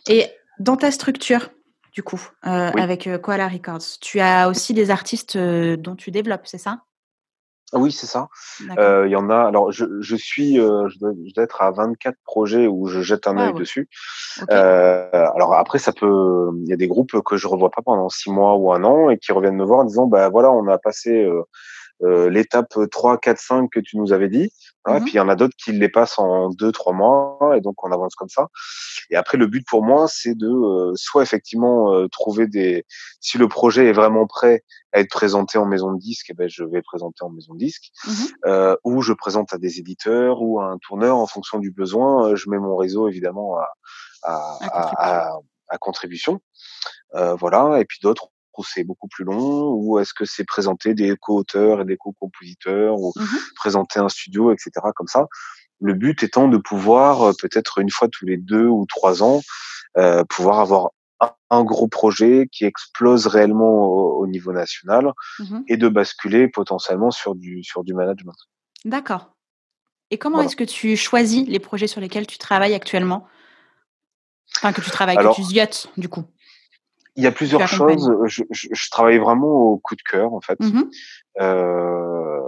Et 0.08 0.28
dans 0.60 0.76
ta 0.76 0.92
structure, 0.92 1.50
du 1.94 2.04
coup, 2.04 2.22
euh, 2.46 2.72
avec 2.72 3.10
Koala 3.22 3.48
Records, 3.48 4.00
tu 4.02 4.20
as 4.20 4.50
aussi 4.50 4.74
des 4.74 4.90
artistes 4.92 5.38
dont 5.38 5.96
tu 5.96 6.12
développes, 6.12 6.46
c'est 6.46 6.58
ça? 6.58 6.82
Oui, 7.74 7.92
c'est 7.92 8.08
ça. 8.08 8.28
Il 8.60 9.10
y 9.10 9.16
en 9.16 9.30
a. 9.30 9.48
Alors, 9.48 9.72
je, 9.72 9.86
je 10.00 10.16
suis, 10.16 10.56
je 10.56 11.00
dois, 11.00 11.14
être 11.38 11.62
à 11.62 11.72
24 11.72 12.16
projets 12.26 12.68
où 12.68 12.88
je 12.88 13.02
jette 13.02 13.28
un 13.28 13.38
œil 13.38 13.54
dessus. 13.54 13.90
alors 14.50 15.54
après, 15.54 15.80
ça 15.80 15.92
peut. 15.92 16.52
Il 16.64 16.70
y 16.70 16.74
a 16.74 16.78
des 16.78 16.88
groupes 16.88 17.22
que 17.26 17.38
je 17.38 17.48
revois 17.48 17.70
pas 17.70 17.82
pendant 17.82 18.10
six 18.10 18.32
mois 18.32 18.56
ou 18.56 18.72
un 18.74 18.84
an 18.84 19.10
et 19.10 19.18
qui 19.18 19.32
reviennent 19.32 19.56
me 19.56 19.66
voir 19.66 19.80
en 19.80 19.86
disant, 19.86 20.08
bah 20.08 20.30
voilà, 20.30 20.52
on 20.52 20.68
a 20.68 20.78
passé 20.78 21.28
euh, 22.04 22.30
l'étape 22.30 22.74
3, 22.92 23.18
4, 23.18 23.38
5 23.38 23.70
que 23.70 23.80
tu 23.80 23.98
nous 23.98 24.14
avais 24.14 24.30
dit. 24.30 24.52
Mmh 24.86 25.00
Puis 25.02 25.14
il 25.14 25.18
y 25.18 25.20
en 25.20 25.30
a 25.30 25.36
d'autres 25.36 25.56
qui 25.58 25.72
les 25.72 25.90
passent 25.90 26.20
en 26.20 26.50
2, 26.50 26.72
3 26.72 26.94
mois 26.94 27.54
et 27.56 27.62
donc 27.62 27.84
on 27.84 27.92
avance 27.92 28.16
comme 28.16 28.30
ça. 28.30 28.48
Et 29.10 29.16
après, 29.16 29.38
le 29.38 29.48
but 29.48 29.66
pour 29.66 29.84
moi, 29.84 30.08
c'est 30.08 30.36
de 30.36 30.48
euh, 30.48 30.92
soit 30.96 31.24
effectivement 31.24 31.94
euh, 31.94 32.08
trouver 32.10 32.48
des... 32.48 32.86
Si 33.22 33.38
le 33.38 33.48
projet 33.48 33.88
est 33.88 33.94
vraiment 33.94 34.28
prêt 34.28 34.64
à 34.92 35.00
être 35.00 35.10
présenté 35.10 35.58
en 35.58 35.66
maison 35.66 35.94
de 35.94 36.00
disque, 36.00 36.28
eh 36.30 36.34
ben, 36.34 36.50
je 36.50 36.64
vais 36.64 36.82
présenter 36.82 37.24
en 37.24 37.30
maison 37.30 37.54
de 37.54 37.60
disque. 37.60 37.92
Mmh 38.06 38.12
euh, 38.46 38.76
ou 38.84 39.02
je 39.02 39.14
présente 39.14 39.54
à 39.54 39.58
des 39.58 39.80
éditeurs 39.80 40.42
ou 40.42 40.60
à 40.60 40.66
un 40.66 40.78
tourneur 40.78 41.18
en 41.18 41.28
fonction 41.28 41.60
du 41.60 41.72
besoin. 41.72 42.36
Je 42.36 42.50
mets 42.50 42.60
mon 42.60 42.76
réseau 42.76 43.08
évidemment 43.08 43.58
à, 43.58 43.70
à, 44.24 44.58
à, 44.62 45.30
à, 45.30 45.40
à 45.70 45.78
contribution. 45.78 46.42
Euh, 47.16 47.36
voilà. 47.36 47.80
Et 47.80 47.86
puis 47.86 48.00
d'autres 48.02 48.30
ou 48.58 48.64
c'est 48.64 48.84
beaucoup 48.84 49.08
plus 49.08 49.24
long 49.26 49.72
ou 49.74 50.00
est-ce 50.00 50.14
que 50.14 50.26
c'est 50.26 50.44
présenter 50.44 50.94
des 50.94 51.16
co-auteurs 51.16 51.82
et 51.82 51.86
des 51.86 51.98
co-compositeurs 51.98 53.00
ou 53.00 53.14
mmh 53.16 53.24
présenter 53.56 54.00
un 54.00 54.10
studio, 54.10 54.52
etc. 54.52 54.72
comme 54.96 55.08
ça. 55.08 55.28
Le 55.80 55.94
but 55.94 56.22
étant 56.24 56.48
de 56.48 56.58
pouvoir 56.58 57.22
euh, 57.22 57.34
peut-être 57.40 57.80
une 57.80 57.90
fois 57.90 58.08
tous 58.10 58.26
les 58.26 58.38
deux 58.38 58.68
ou 58.68 58.86
trois 58.86 59.24
ans 59.24 59.42
euh, 59.98 60.24
pouvoir 60.26 60.60
avoir 60.60 60.90
un, 61.50 61.64
gros 61.64 61.88
projet 61.88 62.50
qui 62.52 62.66
explose 62.66 63.28
réellement 63.28 63.86
au, 63.86 64.28
niveau 64.28 64.52
national 64.52 65.14
mmh 65.40 65.62
et 65.68 65.78
de 65.78 65.88
basculer 65.88 66.48
potentiellement 66.48 67.12
sur 67.12 67.36
du 67.36 67.64
sur 67.64 67.84
du 67.84 67.94
management. 67.94 68.36
D'accord. 68.86 69.34
Et 70.12 70.18
comment 70.18 70.42
est-ce 70.42 70.56
que 70.56 70.64
tu 70.64 70.96
choisis 70.96 71.48
les 71.48 71.60
projets 71.60 71.88
sur 71.88 72.02
lesquels 72.02 72.28
tu 72.28 72.38
travailles 72.38 72.74
actuellement? 72.74 73.28
Enfin, 74.58 74.72
que 74.74 74.82
tu 74.82 74.92
travailles, 74.92 75.18
que 75.18 75.36
tu 75.36 75.44
ziotes, 75.44 75.88
du 75.98 76.10
coup. 76.10 76.24
Il 77.16 77.24
y 77.24 77.28
a 77.28 77.32
plusieurs 77.32 77.68
choses. 77.68 78.12
Je, 78.26 78.44
je, 78.50 78.68
je, 78.72 78.90
travaille 78.90 79.20
vraiment 79.20 79.48
au 79.48 79.78
coup 79.78 79.96
de 79.96 80.02
cœur 80.02 80.34
en 80.34 80.42
fait. 80.42 80.60
Mmh 80.60 80.84
euh, 81.42 82.40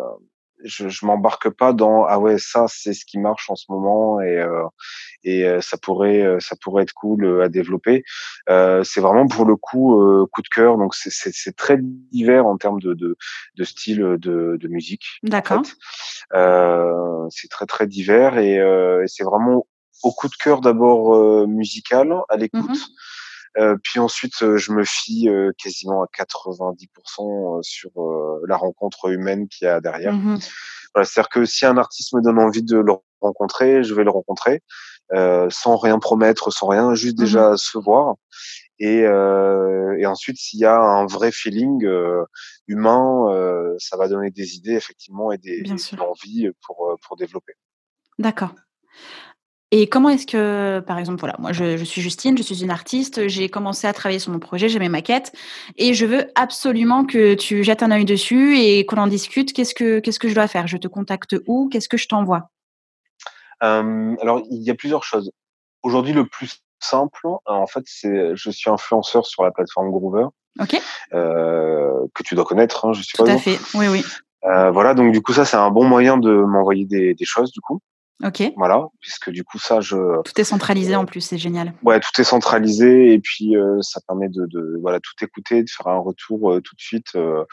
je, 0.66 0.90
je 0.90 1.06
m'embarque 1.06 1.50
pas 1.50 1.74
dans 1.74 2.06
ah 2.06 2.20
ouais 2.20 2.38
ça 2.38 2.66
c'est 2.68 2.94
ce 2.94 3.06
qui 3.06 3.20
marche 3.20 3.50
en 3.50 3.56
ce 3.56 3.66
moment 3.70 4.20
et 4.20 4.38
euh, 4.38 4.64
et 5.24 5.46
euh, 5.46 5.62
ça 5.62 5.78
pourrait 5.78 6.22
euh, 6.22 6.40
ça 6.40 6.56
pourrait 6.56 6.84
être 6.84 6.94
cool 6.94 7.42
à 7.42 7.50
développer. 7.50 8.04
Euh, 8.50 8.84
c'est 8.84 9.02
vraiment 9.02 9.28
pour 9.28 9.46
le 9.46 9.56
coup 9.56 9.96
coup 10.32 10.42
de 10.42 10.50
cœur 10.50 10.78
donc 10.78 10.96
c'est 10.96 11.12
c'est 11.12 11.56
très 11.56 11.78
divers 11.80 12.46
en 12.46 12.58
termes 12.58 12.82
de 12.82 12.94
de, 12.94 13.16
de 13.56 13.64
style 13.64 14.00
de, 14.00 14.58
de 14.60 14.68
musique. 14.68 15.06
D'accord. 15.24 15.60
En 15.60 15.64
fait. 15.64 17.30
c'est 17.30 17.50
très 17.50 17.66
très 17.66 17.88
divers 17.88 18.38
et, 18.38 18.56
et 18.56 19.08
c'est 19.08 19.24
vraiment 19.24 19.68
au 20.04 20.12
coup 20.12 20.28
de 20.28 20.36
cœur 20.36 20.62
d'abord 20.62 21.48
musical 21.48 22.14
à 22.30 22.38
l'écoute. 22.38 22.80
Euh, 23.58 23.78
puis 23.82 24.00
ensuite, 24.00 24.42
euh, 24.42 24.58
je 24.58 24.72
me 24.72 24.84
fie 24.84 25.30
euh, 25.30 25.52
quasiment 25.58 26.04
à 26.04 26.08
90% 26.08 27.62
sur 27.62 27.92
la 28.48 28.58
rencontre 28.58 29.10
humaine 29.10 29.48
qu'il 29.48 29.66
y 29.66 29.70
a 29.70 29.82
derrière. 29.82 30.14
Mmh 30.14 30.40
voilà, 30.94 31.06
C'est-à-dire 31.06 31.30
que 31.30 31.46
si 31.46 31.66
un 31.66 31.78
artiste 31.78 32.14
me 32.14 32.22
donne 32.22 32.40
envie 32.40 32.64
de 32.64 32.78
le 32.78 32.94
rencontrer, 33.20 33.84
je 33.84 33.94
vais 33.94 34.06
le 34.06 34.12
rencontrer 34.12 34.62
sans 35.50 35.76
rien 35.76 36.00
promettre, 36.00 36.54
sans 36.54 36.68
rien, 36.68 36.96
juste 36.96 37.18
mmh 37.18 37.22
déjà 37.22 37.58
se 37.58 37.78
voir. 37.78 38.16
Et, 38.80 39.00
et 39.00 40.06
ensuite, 40.06 40.38
s'il 40.38 40.60
y 40.60 40.66
a 40.66 40.80
un 40.80 41.06
vrai 41.06 41.34
feeling 41.34 41.86
humain, 42.68 43.76
ça 43.78 43.98
va 43.98 44.08
donner 44.08 44.32
des 44.32 44.56
idées 44.56 44.76
effectivement 44.76 45.34
et 45.34 45.38
des, 45.38 45.64
des 45.64 46.00
envies 46.00 46.50
pour, 46.66 46.96
pour 47.06 47.18
développer. 47.18 47.54
D'accord. 48.18 48.56
Et 49.72 49.88
comment 49.88 50.10
est-ce 50.10 50.28
que, 50.28 50.80
par 50.82 51.00
exemple, 51.00 51.20
voilà, 51.20 51.36
moi 51.40 51.52
je, 51.52 51.84
suis 51.84 52.02
Justine, 52.02 52.38
je 52.38 52.44
suis 52.44 52.64
une 52.64 52.70
artiste, 52.70 53.28
j'ai 53.28 53.50
commencé 53.50 53.88
à 53.88 53.94
travailler 53.94 54.20
sur 54.20 54.32
mon 54.32 54.40
projet, 54.40 54.70
j'ai 54.70 54.80
mes 54.80 54.90
maquettes, 54.90 55.34
et 55.76 55.94
je 55.94 56.06
veux 56.06 56.28
absolument 56.36 57.04
que 57.06 57.34
tu 57.34 57.64
jettes 57.64 57.84
un 57.84 57.92
œil 57.92 58.06
dessus 58.06 58.58
et 58.58 58.86
qu'on 58.86 58.98
en 58.98 59.08
discute. 59.08 59.54
Qu'est-ce 59.54 59.74
que 59.74 60.00
qu'est-ce 60.00 60.20
que 60.20 60.30
je 60.30 60.36
dois 60.36 60.48
faire? 60.48 60.68
Je 60.68 60.78
te 60.78 60.88
contacte 60.88 61.36
où? 61.48 61.68
Qu'est-ce 61.70 61.90
que 61.90 61.98
je 61.98 62.08
t'envoie? 62.08 62.50
Alors, 63.62 64.44
il 64.52 64.62
y 64.62 64.70
a 64.70 64.76
plusieurs 64.76 65.04
choses. 65.04 65.32
Aujourd'hui, 65.82 66.14
le 66.14 66.28
plus 66.28 66.62
simple, 66.80 67.28
en 67.46 67.66
fait, 67.66 67.84
c'est 67.86 68.36
je 68.36 68.50
suis 68.52 68.70
influenceur 68.70 69.26
sur 69.26 69.44
la 69.44 69.52
plateforme 69.52 69.90
Groover. 69.90 70.28
Euh, 71.14 72.08
que 72.14 72.24
tu 72.24 72.36
dois 72.36 72.46
connaître, 72.46 72.86
hein, 72.86 72.94
je 72.94 73.02
suppose. 73.02 73.28
Tout 73.28 73.36
à 73.36 73.38
fait. 73.38 73.60
Oui, 73.74 73.88
oui. 73.88 74.04
Euh, 74.46 74.72
voilà, 74.72 74.94
donc 74.94 75.12
du 75.12 75.22
coup, 75.22 75.34
ça, 75.34 75.46
c'est 75.46 75.58
un 75.58 75.70
bon 75.70 75.86
moyen 75.86 76.18
de 76.18 76.32
m'envoyer 76.32 76.86
des, 76.86 77.14
des 77.14 77.26
choses, 77.26 77.52
du 77.52 77.62
coup. 77.62 77.82
Ok. 78.24 78.44
Voilà, 78.56 78.88
puisque 79.02 79.30
du 79.30 79.44
coup 79.44 79.60
ça, 79.60 79.82
je. 79.82 79.98
Tout 80.24 80.40
est 80.40 80.46
centralisé 80.46 80.96
en 80.96 81.06
plus, 81.06 81.20
c'est 81.20 81.38
génial. 81.38 81.74
Ouais, 81.84 82.00
tout 82.00 82.22
est 82.22 82.24
centralisé 82.24 83.14
et 83.14 83.20
puis 83.20 83.58
euh, 83.58 83.82
ça 83.82 84.00
permet 84.08 84.30
de, 84.30 84.46
de, 84.46 84.78
voilà 84.82 85.02
tout 85.02 85.14
écouter, 85.22 85.64
de 85.64 85.70
faire 85.70 85.88
un 85.88 86.00
retour 86.00 86.54
euh, 86.54 86.62
tout 86.62 86.76
de 86.76 86.82
suite. 86.82 87.08
Euh, 87.16 87.44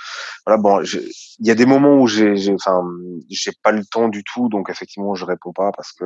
voilà, 0.47 0.63
bon, 0.63 0.81
il 0.83 1.47
y 1.47 1.51
a 1.51 1.57
des 1.57 1.67
moments 1.67 1.97
où 1.97 2.07
j'ai, 2.07 2.55
enfin, 2.55 2.81
j'ai 3.29 3.51
pas 3.65 3.73
le 3.73 3.85
temps 3.85 4.09
du 4.09 4.23
tout, 4.23 4.49
donc 4.49 4.71
effectivement 4.71 5.17
je 5.17 5.25
réponds 5.25 5.53
pas 5.53 5.73
parce 5.73 5.93
que 5.93 6.05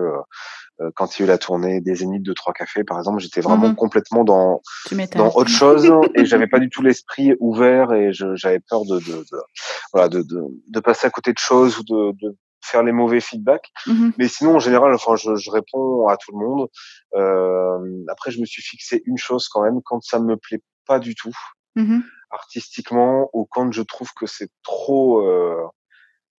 quand 0.94 1.18
il 1.18 1.20
y 1.20 1.22
a 1.22 1.26
eu 1.26 1.28
la 1.28 1.38
tournée 1.38 1.80
des 1.80 1.94
Zéniths 1.94 2.22
de 2.22 2.32
Trois 2.34 2.52
Cafés, 2.52 2.84
par 2.84 2.98
exemple, 2.98 3.20
j'étais 3.20 3.40
vraiment 3.40 3.68
mmh 3.68 3.76
complètement 3.76 4.24
dans 4.24 4.62
dans 5.14 5.30
autre 5.34 5.50
chose 5.50 5.90
et 6.14 6.24
j'avais 6.24 6.46
pas 6.46 6.58
du 6.58 6.70
tout 6.70 6.82
l'esprit 6.82 7.34
ouvert 7.40 7.92
et 7.92 8.10
j'avais 8.12 8.60
peur 8.60 8.84
de, 8.84 8.98
de, 9.00 9.24
de 9.30 9.38
voilà 9.92 10.08
de, 10.08 10.22
de, 10.22 10.42
de, 10.68 10.80
passer 10.80 11.06
à 11.06 11.10
côté 11.10 11.32
de 11.32 11.38
choses 11.38 11.78
ou 11.78 11.82
de, 11.84 12.12
de 12.22 12.36
faire 12.66 12.82
les 12.82 12.92
mauvais 12.92 13.20
feedbacks. 13.20 13.70
Mmh 13.86 14.10
Mais 14.18 14.28
sinon, 14.28 14.56
en 14.56 14.58
général, 14.58 14.94
enfin, 14.94 15.16
je, 15.16 15.36
je 15.36 15.50
réponds 15.50 16.08
à 16.08 16.16
tout 16.16 16.32
le 16.32 16.44
monde. 16.44 16.68
Euh, 17.14 18.04
après, 18.08 18.30
je 18.30 18.40
me 18.40 18.46
suis 18.46 18.62
fixé 18.62 19.02
une 19.06 19.18
chose 19.18 19.48
quand 19.48 19.62
même, 19.62 19.80
quand 19.84 20.02
ça 20.02 20.18
me 20.18 20.36
plaît 20.36 20.62
pas 20.86 20.98
du 20.98 21.14
tout, 21.14 21.34
mmh 21.76 22.00
artistiquement, 22.30 23.30
ou 23.32 23.46
quand 23.46 23.72
je 23.72 23.82
trouve 23.82 24.12
que 24.12 24.26
c'est 24.26 24.50
trop, 24.64 25.20
euh, 25.20 25.64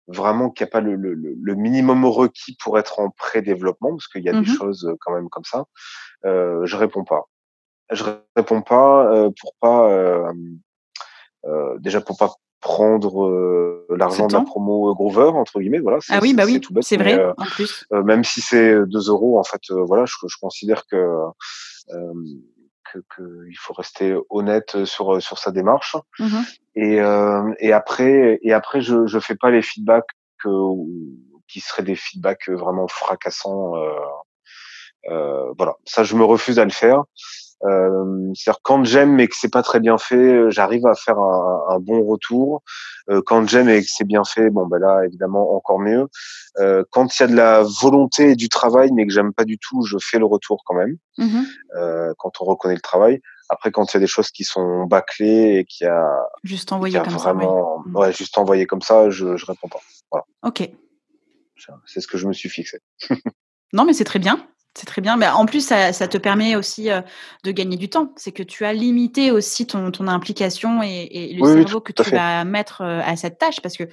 vraiment 0.07 0.49
qu'il 0.49 0.65
n'y 0.65 0.69
a 0.69 0.71
pas 0.71 0.82
le, 0.82 0.95
le, 0.95 1.13
le, 1.13 1.55
minimum 1.55 2.05
requis 2.05 2.57
pour 2.61 2.78
être 2.78 2.99
en 2.99 3.09
pré-développement, 3.09 3.91
parce 3.91 4.07
qu'il 4.07 4.23
y 4.23 4.30
a 4.30 4.34
des 4.34 4.41
mmh 4.41 4.57
choses 4.57 4.95
quand 4.99 5.13
même 5.13 5.30
comme 5.30 5.45
ça, 5.45 5.65
euh, 6.25 6.65
je 6.65 6.75
réponds 6.75 7.05
pas. 7.05 7.23
Je 7.89 8.03
réponds 8.36 8.61
pas 8.61 9.11
euh, 9.13 9.32
pour 9.39 9.55
pas, 9.61 9.89
euh, 9.89 10.32
euh, 11.45 11.78
déjà 11.80 12.01
pour 12.01 12.17
pas 12.17 12.34
prendre 12.68 13.26
euh, 13.26 13.86
l'argent 13.89 14.28
de 14.28 14.34
la 14.34 14.41
promo 14.41 14.93
Groover 14.93 15.32
entre 15.36 15.61
guillemets 15.61 15.80
voilà 15.80 15.99
ah 16.09 16.20
oui 16.22 16.34
bah 16.34 16.43
oui 16.45 16.59
c'est 16.82 16.97
vrai 16.97 17.18
euh, 17.18 17.32
en 17.38 17.45
plus. 17.45 17.86
euh, 17.93 18.03
même 18.03 18.26
si 18.26 18.41
c'est 18.41 18.76
2 18.86 18.99
euros 19.07 19.39
en 19.39 19.43
fait 19.45 19.61
voilà 19.70 20.03
je, 20.05 20.15
je, 20.28 20.36
considère 20.41 20.86
que 20.86 20.97
que, 22.91 22.99
que, 23.15 23.24
il 23.49 23.57
faut 23.57 23.74
rester 23.74 24.15
honnête 24.30 24.84
sur 24.84 25.22
sur 25.22 25.38
sa 25.38 25.51
démarche. 25.51 25.95
Mmh 26.20 26.39
et 26.76 26.97
et 27.68 27.72
après 27.74 28.39
et 28.43 28.53
après 28.53 28.82
je 28.82 29.07
je 29.07 29.20
fais 29.20 29.36
pas 29.36 29.49
les 29.49 29.63
feedbacks 29.63 30.11
que, 30.43 30.49
qui 31.47 31.59
seraient 31.59 31.88
des 31.91 31.95
feedbacks 31.95 32.49
vraiment 32.49 32.88
fracassants 32.88 33.74
voilà. 35.57 35.74
Ça 35.86 36.03
je 36.03 36.15
me 36.15 36.26
refuse 36.26 36.59
à 36.59 36.65
le 36.65 36.76
faire 36.84 37.03
Euh, 37.64 38.32
c'est-à-dire 38.36 38.60
quand 38.62 38.84
j'aime 38.86 39.16
mais 39.16 39.28
que 39.28 39.36
c'est 39.36 39.51
pas 39.51 39.64
très 39.64 39.80
bien 39.80 39.97
fait, 39.97 40.51
j'arrive 40.51 40.86
à 40.86 40.93
faire 40.93 41.18
un, 41.18 41.66
un 41.70 41.80
bon 41.80 42.03
retour. 42.03 42.62
Euh, 43.10 43.22
quand 43.26 43.47
j'aime 43.47 43.70
et 43.70 43.82
que 43.82 43.88
c'est 43.89 44.05
bien 44.05 44.24
fait, 44.24 44.49
bon 44.49 44.68
ben 44.68 44.80
là 44.80 45.03
évidemment 45.05 45.55
encore 45.55 45.80
mieux. 45.80 46.08
Euh, 46.60 46.84
quand 46.91 47.18
il 47.18 47.24
y 47.24 47.26
a 47.26 47.28
de 47.28 47.36
la 47.36 47.64
volonté 47.82 48.32
et 48.32 48.36
du 48.36 48.49
travail 48.49 48.91
mais 48.93 49.08
que 49.08 49.14
j'aime 49.14 49.34
pas 49.34 49.45
du 49.45 49.58
tout, 49.58 49.84
je 49.84 49.97
fais 49.99 50.20
le 50.20 50.26
retour 50.26 50.62
quand 50.66 50.76
même. 50.76 50.97
Mmh 51.18 51.43
euh, 51.76 52.14
quand 52.18 52.41
on 52.41 52.45
reconnaît 52.45 52.76
le 52.76 52.82
travail. 52.82 53.22
Après, 53.49 53.72
quand 53.72 53.93
il 53.93 53.95
y 53.95 53.97
a 53.97 53.99
des 54.01 54.08
choses 54.08 54.30
qui 54.30 54.43
sont 54.43 54.86
bâclées 54.86 55.60
et 55.60 55.66
qui 55.66 55.86
a 55.86 56.05
juste 56.43 56.72
envoyé 56.72 56.99
comme 56.99 57.14
vraiment, 57.14 57.84
ça, 57.86 57.99
ouais. 57.99 58.12
juste 58.12 58.38
envoyé 58.38 58.66
comme 58.66 58.82
ça, 58.82 59.10
je, 59.10 59.38
je 59.38 59.45
réponds 59.45 59.70
pas. 59.70 59.80
Voilà. 60.12 60.26
Ok. 60.43 60.70
C'est 61.86 62.01
ce 62.01 62.08
que 62.08 62.18
je 62.18 62.28
me 62.28 62.34
suis 62.34 62.49
fixé. 62.49 62.80
non, 63.74 63.86
mais 63.86 63.93
c'est 63.93 64.03
très 64.03 64.20
bien. 64.20 64.45
C'est 64.78 64.86
très 64.86 65.01
bien. 65.01 65.17
Mais 65.17 65.28
en 65.28 65.47
plus, 65.47 65.65
ça, 65.65 65.91
te 65.91 66.19
permet 66.19 66.55
aussi 66.55 66.91
euh, 66.91 67.01
de 67.43 67.49
gagner 67.51 67.78
du 67.78 67.89
temps. 67.89 68.13
C'est 68.15 68.32
que 68.32 68.43
tu 68.43 68.63
as 68.63 68.73
limité 68.73 69.32
aussi 69.32 69.65
ton, 69.65 69.89
ton 69.89 70.07
implication 70.07 70.84
et, 70.84 71.36
le 71.36 71.43
cerveau 71.47 71.82
que 71.82 71.91
tu 71.91 72.07
vas 72.11 72.45
mettre 72.45 72.82
euh, 72.82 73.01
à 73.03 73.15
cette 73.15 73.39
tâche. 73.39 73.59
Parce 73.59 73.75
que 73.75 73.86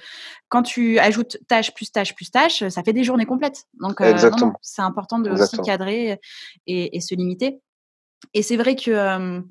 quand 0.47 0.61
tu 0.61 0.99
ajoutes 0.99 1.39
tâche 1.47 1.73
plus 1.73 1.91
tâche 1.91 2.13
plus 2.13 2.29
tâche, 2.29 2.67
ça 2.67 2.83
fait 2.83 2.93
des 2.93 3.03
journées 3.03 3.25
complètes. 3.25 3.63
Donc, 3.81 3.99
euh, 3.99 4.15
c'est 4.61 4.83
important 4.83 5.17
de 5.17 5.31
aussi 5.31 5.57
cadrer 5.65 6.19
et, 6.67 7.01
se 7.01 7.15
limiter. 7.15 7.59
Et 8.35 8.43
c'est 8.43 8.55
vrai 8.55 8.75
que 8.75 9.41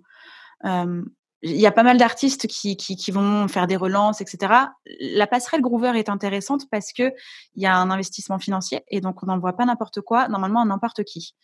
il 1.45 1.61
y 1.61 1.67
a 1.67 1.73
pas 1.73 1.83
mal 1.83 1.99
d'artistes 1.99 2.47
qui, 2.47 2.77
qui, 2.77 2.97
qui, 2.97 3.11
vont 3.11 3.47
faire 3.49 3.67
des 3.67 3.77
relances, 3.77 4.23
etc. 4.23 4.53
La 4.99 5.27
passerelle 5.27 5.61
Groover 5.61 5.93
est 5.97 6.09
intéressante 6.09 6.63
parce 6.71 6.93
que 6.93 7.13
il 7.55 7.63
y 7.63 7.67
a 7.67 7.77
un 7.77 7.91
investissement 7.91 8.39
financier 8.39 8.83
et 8.89 9.03
donc 9.03 9.23
on 9.23 9.27
n'envoie 9.27 9.53
pas 9.53 9.67
n'importe 9.67 10.01
quoi, 10.01 10.27
normalement 10.29 10.63
à 10.63 10.65
n'importe 10.65 11.05
qui. 11.05 11.35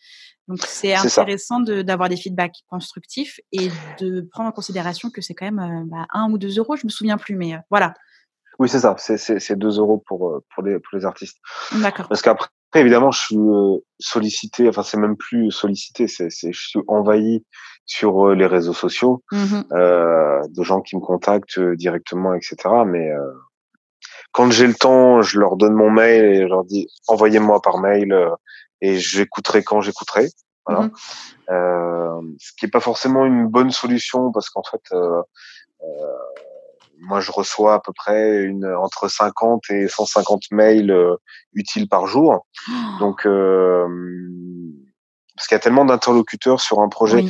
Donc 0.47 0.59
c'est 0.65 0.95
intéressant 0.95 1.59
d'avoir 1.59 2.09
des 2.09 2.17
feedbacks 2.17 2.63
constructifs 2.67 3.39
et 3.51 3.69
de 3.99 4.21
prendre 4.21 4.49
en 4.49 4.51
considération 4.51 5.11
que 5.11 5.21
c'est 5.21 5.35
quand 5.35 5.45
même 5.45 5.59
euh, 5.59 5.83
bah, 5.85 6.07
un 6.13 6.31
ou 6.31 6.39
deux 6.39 6.57
euros, 6.57 6.75
je 6.75 6.85
me 6.85 6.89
souviens 6.89 7.17
plus, 7.17 7.35
mais 7.35 7.53
euh, 7.53 7.59
voilà. 7.69 7.93
Oui, 8.57 8.69
c'est 8.69 8.79
ça, 8.79 8.95
c'est 8.97 9.55
deux 9.55 9.77
euros 9.77 10.03
pour, 10.05 10.29
euh, 10.29 10.43
pour, 10.53 10.63
les, 10.63 10.79
pour 10.79 10.97
les 10.97 11.05
artistes. 11.05 11.37
D'accord. 11.73 12.07
Parce 12.07 12.21
qu'après, 12.23 12.49
évidemment, 12.75 13.11
je 13.11 13.19
suis 13.19 13.37
sollicité, 13.99 14.67
enfin 14.67 14.83
c'est 14.83 14.97
même 14.97 15.15
plus 15.15 15.51
sollicité, 15.51 16.07
c'est 16.07 16.29
je 16.29 16.67
suis 16.67 16.79
envahi 16.87 17.45
sur 17.91 18.29
euh, 18.29 18.35
les 18.35 18.45
réseaux 18.45 18.73
sociaux, 18.73 19.21
mmh 19.33 19.61
euh, 19.73 20.41
de 20.47 20.63
gens 20.63 20.81
qui 20.81 20.95
me 20.95 21.01
contactent 21.01 21.57
euh, 21.57 21.75
directement, 21.75 22.33
etc. 22.33 22.55
Mais 22.85 23.11
euh, 23.11 23.33
quand 24.31 24.49
j'ai 24.49 24.65
le 24.65 24.73
temps, 24.73 25.21
je 25.21 25.37
leur 25.37 25.57
donne 25.57 25.73
mon 25.73 25.89
mail 25.89 26.23
et 26.23 26.41
je 26.43 26.47
leur 26.47 26.63
dis 26.63 26.87
envoyez-moi 27.07 27.61
par 27.61 27.79
mail 27.79 28.15
et 28.79 28.97
j'écouterai 28.97 29.63
quand 29.63 29.81
j'écouterai. 29.81 30.29
Voilà. 30.65 30.83
Mmh 30.83 30.91
ce 32.39 32.51
qui 32.55 32.65
est 32.65 32.69
pas 32.69 32.79
forcément 32.79 33.25
une 33.25 33.47
bonne 33.47 33.71
solution 33.71 34.31
parce 34.31 34.49
qu'en 34.49 34.63
fait, 34.63 34.83
moi 36.99 37.19
je 37.19 37.29
reçois 37.29 37.73
à 37.73 37.79
peu 37.81 37.91
près 37.91 38.43
une 38.43 38.65
entre 38.65 39.09
50 39.09 39.69
et 39.71 39.89
150 39.89 40.43
mails 40.51 40.95
utiles 41.53 41.89
par 41.89 42.07
jour. 42.07 42.47
Oh. 42.69 42.99
Donc 42.99 43.23
parce 45.35 45.47
qu'il 45.47 45.55
y 45.55 45.59
a 45.59 45.59
tellement 45.59 45.83
d'interlocuteurs 45.83 46.61
sur 46.61 46.79
un 46.79 46.87
projet 46.87 47.25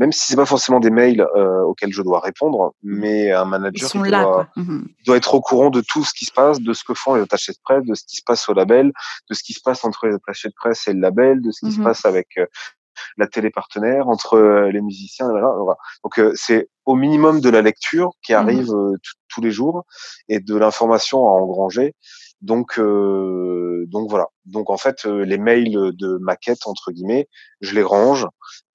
même 0.00 0.12
si 0.12 0.26
c'est 0.26 0.36
pas 0.36 0.46
forcément 0.46 0.80
des 0.80 0.88
mails 0.88 1.20
euh, 1.36 1.60
auxquels 1.60 1.92
je 1.92 2.00
dois 2.00 2.20
répondre, 2.20 2.74
mais 2.82 3.30
un 3.32 3.44
manager 3.44 3.90
doit, 3.92 4.48
mmh 4.56 4.80
doit, 5.04 5.16
être 5.18 5.34
au 5.34 5.42
courant 5.42 5.68
de 5.68 5.82
tout 5.82 6.04
ce 6.04 6.14
qui 6.14 6.24
se 6.24 6.32
passe, 6.32 6.58
de 6.58 6.72
ce 6.72 6.84
que 6.84 6.94
font 6.94 7.14
les 7.16 7.22
attachés 7.22 7.52
de 7.52 7.58
presse, 7.62 7.84
de 7.84 7.94
ce 7.94 8.04
qui 8.04 8.16
se 8.16 8.22
passe 8.24 8.48
au 8.48 8.54
label, 8.54 8.92
de 9.28 9.34
ce 9.34 9.42
qui 9.42 9.52
se 9.52 9.60
passe 9.60 9.84
entre 9.84 10.06
les 10.06 10.14
attachés 10.14 10.48
de 10.48 10.54
presse 10.54 10.88
et 10.88 10.94
le 10.94 11.00
label, 11.00 11.42
de 11.42 11.50
ce 11.50 11.66
qui 11.66 11.72
se 11.72 11.80
mmh 11.80 11.84
passe 11.84 12.06
avec 12.06 12.28
euh, 12.38 12.46
la 13.18 13.26
télé 13.26 13.50
partenaire, 13.50 14.08
entre 14.08 14.38
euh, 14.38 14.70
les 14.72 14.80
musiciens. 14.80 15.28
Voilà. 15.28 15.52
Donc 16.02 16.18
c'est 16.34 16.70
au 16.86 16.94
minimum 16.94 17.42
de 17.42 17.50
la 17.50 17.60
lecture 17.60 18.12
qui 18.22 18.32
mmh 18.32 18.36
arrive 18.36 18.72
tous 19.28 19.42
les 19.42 19.50
jours 19.50 19.84
et 20.28 20.40
de 20.40 20.56
l'information 20.56 21.18
à 21.28 21.32
engranger. 21.32 21.94
Donc, 22.40 22.78
euh, 22.78 23.84
donc 23.88 24.08
voilà. 24.08 24.28
Donc 24.46 24.70
en 24.70 24.78
fait, 24.78 25.04
euh, 25.04 25.24
les 25.24 25.36
mails 25.36 25.92
de 25.94 26.18
maquette 26.18 26.66
entre 26.66 26.90
guillemets, 26.90 27.28
je 27.60 27.74
les 27.74 27.82
range 27.82 28.26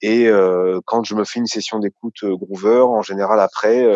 et 0.01 0.27
euh, 0.27 0.79
quand 0.85 1.03
je 1.03 1.15
me 1.15 1.23
fais 1.23 1.39
une 1.39 1.47
session 1.47 1.79
d'écoute 1.79 2.23
Groover, 2.23 2.81
en 2.81 3.01
général 3.01 3.39
après, 3.39 3.87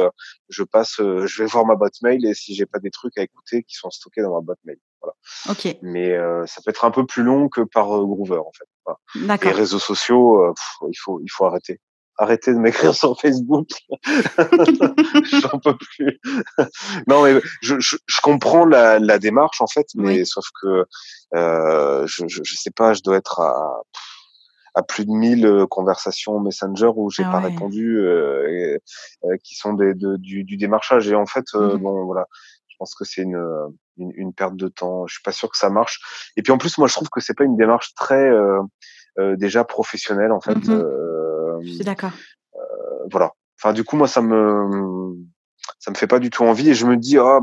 je 0.50 0.64
passe, 0.64 0.96
je 0.98 1.44
vais 1.44 1.48
voir 1.48 1.66
ma 1.66 1.76
boîte 1.76 2.02
mail 2.02 2.26
et 2.26 2.34
si 2.34 2.56
j'ai 2.56 2.66
pas 2.66 2.80
des 2.80 2.90
trucs 2.90 3.18
à 3.18 3.22
écouter 3.22 3.64
qui 3.64 3.76
sont 3.76 3.92
stockés 3.92 4.22
dans 4.22 4.34
ma 4.34 4.42
boîte 4.42 4.60
mail. 4.64 4.80
Voilà. 5.02 5.16
Ok. 5.50 5.78
Mais 5.84 6.18
ça 6.48 6.62
peut 6.64 6.72
être 6.72 6.86
un 6.86 6.92
peu 6.92 7.06
plus 7.06 7.24
long 7.24 7.48
que 7.48 7.62
par 7.62 7.88
Groover 7.88 8.40
en 8.40 8.52
fait. 8.58 8.68
Voilà. 8.86 9.38
Les 9.44 9.52
réseaux 9.52 9.80
sociaux, 9.80 10.54
il 10.88 10.98
faut 10.98 11.20
il 11.22 11.30
faut 11.30 11.46
arrêter 11.46 11.80
arrêtez 12.20 12.54
de 12.54 12.60
m'écrire 12.60 12.94
sur 12.94 13.20
Facebook. 13.20 13.68
J'en 13.98 15.60
peux 15.60 15.76
plus. 15.78 16.20
non, 17.08 17.24
mais 17.24 17.42
je, 17.62 17.80
je, 17.80 17.96
je 18.06 18.22
comprends 18.22 18.66
la, 18.66 19.00
la, 19.00 19.18
démarche 19.18 19.62
en 19.62 19.68
fait, 19.68 19.88
mais 19.96 20.26
sauf 20.26 20.46
que 20.62 20.86
euh, 21.36 22.06
je, 22.06 22.28
je, 22.28 22.42
je, 22.44 22.56
sais 22.56 22.72
pas, 22.72 22.94
je 22.94 23.02
dois 23.02 23.18
être 23.18 23.40
à, 23.40 23.82
à 24.76 24.84
plus 24.84 25.06
de 25.06 25.12
1000 25.12 25.46
euh, 25.46 25.66
conversations 25.66 26.40
Messenger 26.40 26.92
où 26.96 27.10
j'ai 27.10 27.24
ah 27.24 27.32
pas 27.32 27.40
répondu, 27.40 28.00
euh, 28.00 28.78
euh, 29.26 29.38
qui 29.44 29.56
sont 29.56 29.74
des, 29.74 29.94
de, 29.94 30.18
du, 30.18 30.44
du, 30.44 30.58
démarchage. 30.58 31.08
Et 31.10 31.16
en 31.16 31.26
fait, 31.26 31.46
euh, 31.56 31.76
mmh 31.76 31.82
bon, 31.82 32.06
voilà, 32.06 32.28
je 32.68 32.76
pense 32.78 32.96
que 32.96 33.06
c'est 33.06 33.22
une, 33.22 33.42
une, 33.98 34.12
une, 34.16 34.34
perte 34.34 34.56
de 34.56 34.68
temps. 34.68 35.08
Je 35.08 35.14
suis 35.14 35.24
pas 35.24 35.32
sûr 35.32 35.50
que 35.50 35.58
ça 35.58 35.70
marche. 35.70 36.00
Et 36.38 36.42
puis 36.42 36.52
en 36.52 36.58
plus, 36.58 36.78
moi, 36.78 36.88
je 36.88 36.94
trouve 36.94 37.10
que 37.10 37.20
c'est 37.20 37.34
pas 37.34 37.46
une 37.46 37.58
démarche 37.58 37.94
très 37.96 38.30
déjà 39.36 39.66
professionnelle 39.66 40.32
en 40.32 40.40
fait. 40.40 40.56
Mmh 40.56 41.10
je 41.64 41.70
suis 41.70 41.84
d'accord. 41.84 42.12
Euh, 42.56 42.60
voilà. 43.12 43.32
Enfin, 43.58 43.74
du 43.74 43.84
coup, 43.84 43.96
moi, 43.96 44.08
ça 44.08 44.22
me 44.22 45.16
ça 45.80 45.92
me 45.92 45.96
fait 45.96 46.08
pas 46.08 46.20
du 46.20 46.30
tout 46.30 46.44
envie 46.44 46.70
et 46.70 46.74
je 46.74 46.86
me 46.86 46.98
dis 46.98 47.18
ah 47.18 47.40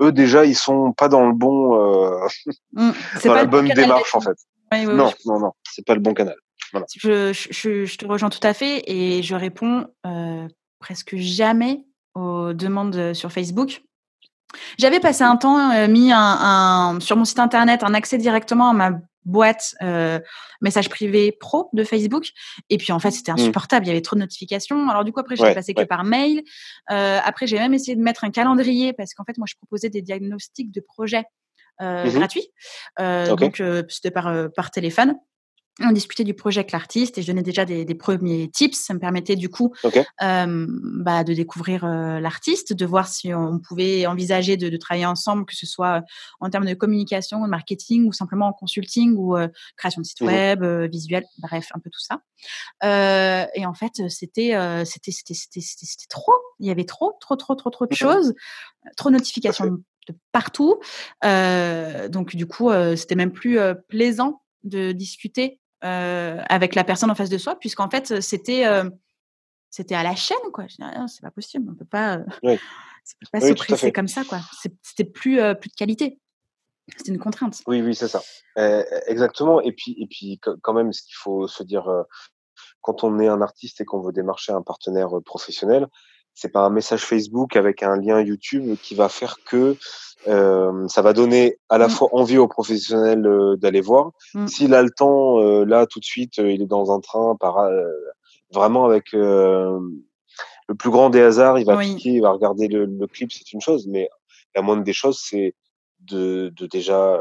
eux 0.00 0.12
déjà 0.12 0.44
ils 0.44 0.54
sont 0.54 0.92
pas 0.92 1.08
dans 1.08 1.26
le 1.26 1.32
bon 1.32 1.74
euh, 1.74 2.26
mmh, 2.72 2.90
dans 3.24 3.34
la 3.34 3.44
bonne 3.46 3.68
démarche 3.68 4.14
en 4.14 4.20
fait. 4.20 4.36
non, 4.72 5.12
non, 5.24 5.40
non, 5.40 5.52
c'est 5.68 5.84
pas 5.84 5.94
le 5.94 6.00
bon 6.00 6.14
canal. 6.14 6.36
Voilà. 6.72 6.86
Je, 6.96 7.32
je, 7.32 7.84
je, 7.84 7.96
te 7.96 8.06
rejoins 8.06 8.28
tout 8.28 8.40
à 8.42 8.52
fait 8.52 8.82
et 8.86 9.22
je 9.22 9.34
réponds 9.34 9.86
euh, 10.04 10.48
presque 10.80 11.16
jamais 11.16 11.84
aux 12.14 12.52
demandes 12.52 13.14
sur 13.14 13.30
Facebook. 13.30 13.82
J'avais 14.78 15.00
passé 15.00 15.22
un 15.22 15.36
temps, 15.36 15.70
euh, 15.70 15.88
mis 15.88 16.12
un, 16.12 16.18
un, 16.18 17.00
sur 17.00 17.16
mon 17.16 17.24
site 17.24 17.38
internet 17.38 17.82
un 17.82 17.94
accès 17.94 18.18
directement 18.18 18.70
à 18.70 18.72
ma 18.72 18.90
boîte 19.26 19.74
euh, 19.82 20.18
message 20.62 20.88
privé 20.88 21.32
pro 21.32 21.68
de 21.74 21.84
Facebook. 21.84 22.30
Et 22.70 22.78
puis 22.78 22.92
en 22.92 22.98
fait, 22.98 23.10
c'était 23.10 23.32
mmh. 23.32 23.40
insupportable. 23.40 23.84
Il 23.84 23.88
y 23.88 23.92
avait 23.92 24.00
trop 24.00 24.16
de 24.16 24.20
notifications. 24.20 24.88
Alors 24.88 25.04
du 25.04 25.12
coup, 25.12 25.20
après, 25.20 25.36
je 25.36 25.44
suis 25.44 25.54
passée 25.54 25.74
que 25.74 25.84
par 25.84 26.04
mail. 26.04 26.42
Euh, 26.90 27.18
après, 27.22 27.46
j'ai 27.46 27.58
même 27.58 27.74
essayé 27.74 27.96
de 27.96 28.02
mettre 28.02 28.24
un 28.24 28.30
calendrier 28.30 28.94
parce 28.94 29.12
qu'en 29.12 29.24
fait, 29.24 29.36
moi, 29.36 29.46
je 29.48 29.56
proposais 29.56 29.90
des 29.90 30.00
diagnostics 30.00 30.72
de 30.72 30.80
projets 30.80 31.24
euh, 31.82 32.06
mmh 32.06 32.10
gratuits. 32.10 32.48
Euh, 33.00 33.36
Donc, 33.36 33.60
euh, 33.60 33.82
c'était 33.88 34.10
par, 34.10 34.28
euh, 34.28 34.48
par 34.48 34.70
téléphone 34.70 35.16
on 35.80 35.92
discutait 35.92 36.24
du 36.24 36.32
projet 36.32 36.60
avec 36.60 36.72
l'artiste 36.72 37.18
et 37.18 37.22
je 37.22 37.26
donnais 37.26 37.42
déjà 37.42 37.66
des, 37.66 37.84
des, 37.84 37.94
premiers 37.94 38.48
tips. 38.48 38.78
Ça 38.78 38.94
me 38.94 38.98
permettait 38.98 39.36
du 39.36 39.50
coup 39.50 39.74
euh, 39.84 40.66
bah, 40.68 41.22
de 41.22 41.34
découvrir 41.34 41.84
euh, 41.84 42.18
l'artiste, 42.18 42.72
de 42.72 42.86
voir 42.86 43.08
si 43.08 43.34
on 43.34 43.58
pouvait 43.58 44.06
envisager 44.06 44.56
de, 44.56 44.70
de, 44.70 44.76
travailler 44.78 45.06
ensemble, 45.06 45.44
que 45.44 45.54
ce 45.54 45.66
soit 45.66 46.02
en 46.40 46.48
termes 46.48 46.64
de 46.64 46.74
communication, 46.74 47.42
de 47.42 47.48
marketing 47.48 48.06
ou 48.06 48.12
simplement 48.12 48.46
en 48.46 48.52
consulting 48.52 49.16
ou 49.16 49.36
euh, 49.36 49.48
création 49.76 50.00
de 50.00 50.06
site 50.06 50.22
mmh 50.22 50.26
web, 50.26 50.62
euh, 50.62 50.88
visuel, 50.90 51.24
bref, 51.38 51.68
un 51.74 51.78
peu 51.78 51.90
tout 51.90 52.00
ça. 52.00 52.22
Euh, 52.84 53.46
et 53.54 53.66
en 53.66 53.74
fait, 53.74 54.08
c'était 54.08 54.84
c'était 54.84 55.12
c'était 55.12 55.60
c'était 55.60 56.06
trop. 56.08 56.32
Il 56.58 56.66
y 56.66 56.70
avait 56.70 56.84
trop 56.84 57.16
trop 57.20 57.36
trop 57.36 57.54
trop 57.54 57.70
trop 57.70 57.86
de 57.86 57.94
choses, 57.94 58.34
trop 58.96 59.10
de 59.10 59.14
notifications 59.14 59.66
de 59.66 60.14
partout. 60.32 60.80
donc 61.22 62.34
du 62.34 62.46
coup, 62.46 62.70
c'était 62.96 63.14
même 63.14 63.32
plus 63.32 63.58
plaisant 63.88 64.42
de 64.64 64.92
discuter 64.92 65.60
euh, 65.86 66.42
avec 66.48 66.74
la 66.74 66.84
personne 66.84 67.10
en 67.10 67.14
face 67.14 67.30
de 67.30 67.38
soi, 67.38 67.56
puisqu'en 67.58 67.88
fait, 67.88 68.20
c'était 68.20 68.66
euh, 68.66 68.90
c'était 69.70 69.94
à 69.94 70.02
la 70.02 70.14
chaîne, 70.14 70.36
quoi. 70.52 70.66
Je 70.66 70.76
dis, 70.76 70.82
c'est 71.08 71.22
pas 71.22 71.30
possible, 71.30 71.70
on 71.70 71.74
peut 71.74 71.84
pas, 71.84 72.16
euh, 72.16 72.24
oui. 72.42 72.56
peut 73.20 73.38
pas 73.38 73.40
se 73.40 73.52
presser 73.52 73.92
comme 73.92 74.08
ça, 74.08 74.24
quoi. 74.24 74.40
C'était 74.82 75.04
plus, 75.04 75.38
plus 75.60 75.70
de 75.70 75.74
qualité. 75.76 76.18
C'était 76.96 77.12
une 77.12 77.18
contrainte. 77.18 77.62
Oui, 77.66 77.82
oui, 77.82 77.94
c'est 77.94 78.08
ça. 78.08 78.22
exactement. 79.06 79.60
Et 79.60 79.72
puis, 79.72 79.96
et 79.98 80.06
puis, 80.06 80.40
quand 80.62 80.72
même, 80.72 80.92
ce 80.92 81.02
qu'il 81.02 81.16
faut 81.16 81.46
se 81.46 81.62
dire, 81.62 81.88
quand 82.80 83.04
on 83.04 83.18
est 83.18 83.28
un 83.28 83.42
artiste 83.42 83.80
et 83.80 83.84
qu'on 83.84 84.00
veut 84.00 84.12
démarcher 84.12 84.52
un 84.52 84.62
partenaire 84.62 85.10
professionnel, 85.24 85.86
c'est 86.36 86.50
pas 86.50 86.60
un 86.60 86.70
message 86.70 87.04
Facebook 87.04 87.56
avec 87.56 87.82
un 87.82 87.96
lien 87.96 88.20
YouTube 88.20 88.76
qui 88.82 88.94
va 88.94 89.08
faire 89.08 89.38
que 89.44 89.76
euh, 90.28 90.86
ça 90.86 91.00
va 91.00 91.14
donner 91.14 91.58
à 91.70 91.78
la 91.78 91.88
mmh. 91.88 91.90
fois 91.90 92.08
envie 92.12 92.36
aux 92.36 92.46
professionnels 92.46 93.26
euh, 93.26 93.56
d'aller 93.56 93.80
voir. 93.80 94.10
Mmh. 94.34 94.46
S'il 94.46 94.74
a 94.74 94.82
le 94.82 94.90
temps, 94.90 95.40
euh, 95.40 95.64
là 95.64 95.86
tout 95.86 95.98
de 95.98 96.04
suite, 96.04 96.36
il 96.36 96.60
est 96.60 96.66
dans 96.66 96.92
un 96.92 97.00
train, 97.00 97.36
par, 97.40 97.66
vraiment 98.52 98.84
avec 98.84 99.12
le 99.12 99.80
plus 100.78 100.90
grand 100.90 101.08
des 101.08 101.22
hasards, 101.22 101.58
il 101.58 101.64
va 101.64 101.78
cliquer, 101.78 102.10
il 102.10 102.22
va 102.22 102.30
regarder 102.30 102.68
le, 102.68 102.84
le 102.84 103.06
clip, 103.06 103.32
c'est 103.32 103.52
une 103.52 103.62
chose, 103.62 103.86
mais 103.88 104.08
la 104.54 104.60
moindre 104.60 104.84
des 104.84 104.92
choses, 104.92 105.18
c'est 105.22 105.54
de, 106.00 106.52
de, 106.54 106.66
déjà 106.66 107.18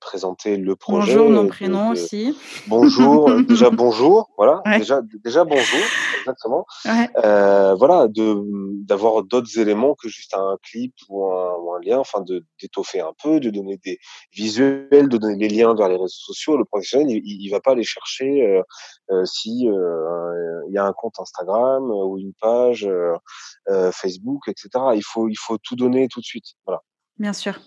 présenter 0.00 0.56
le 0.56 0.76
projet. 0.76 1.14
Bonjour, 1.14 1.30
nom, 1.30 1.46
prénom 1.48 1.90
aussi. 1.90 2.36
Bonjour, 2.66 3.30
déjà 3.42 3.70
bonjour, 3.70 4.30
voilà, 4.36 4.62
déjà, 4.78 5.00
déjà 5.24 5.44
bonjour, 5.44 5.80
exactement. 6.20 6.66
voilà, 7.14 8.08
de 8.08 8.42
d'avoir 8.84 9.22
d'autres 9.22 9.58
éléments 9.58 9.94
que 9.94 10.08
juste 10.08 10.34
un 10.34 10.56
clip 10.62 10.94
ou 11.08 11.24
un, 11.26 11.80
lien, 11.84 11.98
enfin 11.98 12.24
d'étoffer 12.60 13.00
un 13.00 13.12
peu, 13.22 13.40
de 13.40 13.50
donner 13.50 13.78
des 13.84 13.98
visuels, 14.32 15.08
de 15.08 15.16
donner 15.16 15.36
des 15.36 15.48
liens 15.48 15.74
vers 15.74 15.88
les 15.88 15.96
réseaux 15.96 16.08
sociaux. 16.08 16.56
Le 16.56 16.64
professionnel, 16.64 17.08
il, 17.10 17.22
il 17.24 17.48
va 17.50 17.60
pas 17.60 17.72
aller 17.72 17.84
chercher 17.84 18.60
si 19.24 19.66
il 19.66 20.72
y 20.72 20.78
a 20.78 20.84
un 20.84 20.92
compte 20.92 21.18
Instagram 21.20 21.90
ou 21.90 22.18
une 22.18 22.32
page 22.40 22.88
Facebook, 23.92 24.48
etc. 24.48 24.68
Il 24.94 25.04
faut 25.04 25.28
il 25.28 25.38
faut 25.38 25.58
tout 25.58 25.76
donner 25.76 26.08
tout 26.08 26.20
de 26.20 26.24
suite, 26.26 26.46
voilà. 26.66 26.82
Bien 27.18 27.32
sûr 27.32 27.58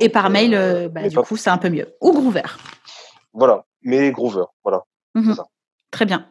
et 0.00 0.08
par 0.08 0.30
mail, 0.30 0.54
euh, 0.54 0.84
euh, 0.84 0.88
bah, 0.88 1.08
du 1.08 1.16
coup, 1.16 1.36
c'est 1.36 1.50
un 1.50 1.58
peu 1.58 1.68
mieux. 1.68 1.94
Ou 2.00 2.12
Groover. 2.12 2.42
Voilà, 3.32 3.64
mais 3.82 4.10
Groover, 4.10 4.44
voilà. 4.62 4.82
Mmh 5.14 5.34
Très 5.90 6.04
bien. 6.04 6.28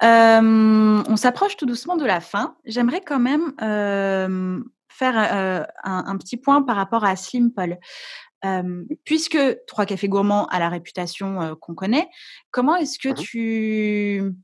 on 0.00 1.16
s'approche 1.16 1.56
tout 1.56 1.66
doucement 1.66 1.96
de 1.96 2.04
la 2.04 2.20
fin. 2.20 2.56
J'aimerais 2.64 3.00
quand 3.00 3.20
même 3.20 3.52
faire 4.88 5.16
un, 5.84 6.16
petit 6.16 6.36
point 6.36 6.62
par 6.62 6.74
rapport 6.74 7.04
à 7.04 7.14
Slimpol. 7.14 7.78
puisque 9.04 9.38
Trois 9.66 9.86
Cafés 9.86 10.08
Gourmands 10.08 10.46
a 10.46 10.58
la 10.58 10.68
réputation 10.68 11.54
qu'on 11.60 11.74
connaît, 11.74 12.08
comment 12.50 12.76
est-ce 12.76 12.98
que 12.98 13.10
mmh 13.10 13.14
tu 13.14 14.34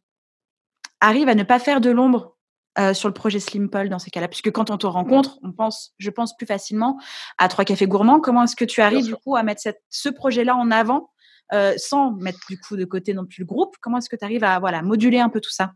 arrives 1.01 1.29
à 1.29 1.35
ne 1.35 1.43
pas 1.43 1.59
faire 1.59 1.81
de 1.81 1.91
l'ombre 1.91 2.34
euh, 2.79 2.93
sur 2.93 3.09
le 3.09 3.15
projet 3.15 3.39
Slimpol 3.39 3.89
dans 3.89 3.99
ces 3.99 4.11
cas-là 4.11 4.27
Puisque 4.27 4.51
quand 4.51 4.71
on 4.71 4.79
te 4.79 4.87
rencontre, 4.87 5.39
on 5.43 5.53
pense, 5.53 5.95
je 5.99 6.11
pense 6.11 6.37
plus 6.37 6.47
facilement 6.47 6.99
à 7.39 7.49
Trois 7.49 7.65
Cafés 7.65 7.87
Gourmands. 7.87 8.21
Comment 8.21 8.45
est-ce 8.45 8.57
que 8.57 8.65
tu 8.65 8.81
arrives 8.81 9.05
du 9.05 9.15
coup 9.15 9.37
à 9.37 9.43
mettre 9.45 9.63
ce 9.91 10.09
projet-là 10.09 10.57
en 10.57 10.71
avant 10.71 11.11
euh, 11.53 11.75
sans 11.77 12.13
mettre 12.13 12.41
du 12.49 12.59
coup 12.59 12.77
de 12.77 12.85
côté 12.85 13.15
non 13.15 13.27
plus 13.27 13.41
le 13.41 13.47
groupe? 13.47 13.77
Comment 13.81 13.99
est-ce 13.99 14.09
que 14.09 14.17
tu 14.17 14.25
arrives 14.25 14.43
à 14.43 14.59
voilà, 14.59 14.83
moduler 14.83 15.21
un 15.21 15.29
peu 15.29 15.41
tout 15.41 15.53
ça? 15.53 15.73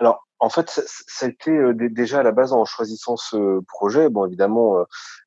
Alors, 0.00 0.26
en 0.40 0.48
fait, 0.48 0.68
ça, 0.68 1.26
a 1.26 1.28
été 1.28 1.52
euh, 1.52 1.72
déjà 1.72 2.18
à 2.18 2.22
la 2.24 2.32
base 2.32 2.52
en 2.52 2.64
choisissant 2.64 3.16
ce 3.16 3.60
projet. 3.68 4.08
Bon, 4.08 4.26
évidemment, 4.26 4.84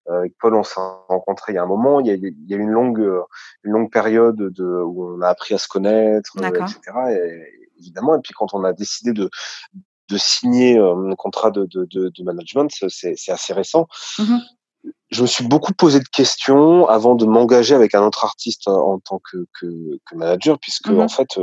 avec 0.07 0.33
Paul, 0.39 0.55
on 0.55 0.63
s'est 0.63 0.81
rencontrés 1.07 1.53
il 1.53 1.55
y 1.55 1.57
a 1.57 1.63
un 1.63 1.67
moment. 1.67 2.01
Il 2.01 2.07
y 2.07 2.11
a, 2.11 2.15
il 2.15 2.49
y 2.49 2.53
a 2.53 2.57
une 2.57 2.69
longue, 2.69 3.09
une 3.63 3.71
longue 3.71 3.91
période 3.91 4.35
de, 4.35 4.65
où 4.65 5.15
on 5.15 5.21
a 5.21 5.29
appris 5.29 5.53
à 5.53 5.57
se 5.57 5.69
connaître, 5.69 6.31
etc. 6.37 6.79
Et, 7.11 7.59
évidemment, 7.79 8.15
et 8.15 8.19
puis 8.21 8.33
quand 8.33 8.53
on 8.53 8.63
a 8.63 8.73
décidé 8.73 9.13
de 9.13 9.29
de 10.09 10.17
signer 10.17 10.77
un 10.77 11.15
contrat 11.15 11.51
de, 11.51 11.65
de, 11.65 11.85
de, 11.85 12.23
management, 12.23 12.69
c'est 12.89 13.31
assez 13.31 13.53
récent. 13.53 13.87
Mmh 14.17 14.37
je 15.11 15.23
me 15.23 15.27
suis 15.27 15.45
beaucoup 15.45 15.73
posé 15.73 15.99
de 15.99 16.07
questions 16.07 16.87
avant 16.87 17.15
de 17.15 17.25
m'engager 17.25 17.75
avec 17.75 17.95
un 17.95 18.01
autre 18.05 18.23
artiste 18.23 18.69
en 18.69 18.99
tant 18.99 19.19
que, 19.19 19.45
que, 19.59 19.99
que 20.05 20.15
manager, 20.15 20.57
puisque 20.57 20.87
mmh 20.87 21.01
en 21.01 21.09
fait, 21.09 21.37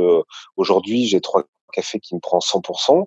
aujourd'hui, 0.55 1.05
j'ai 1.05 1.21
trois 1.21 1.43
cafés 1.71 1.99
qui 1.99 2.15
me 2.15 2.19
prend 2.19 2.39
100%. 2.39 3.05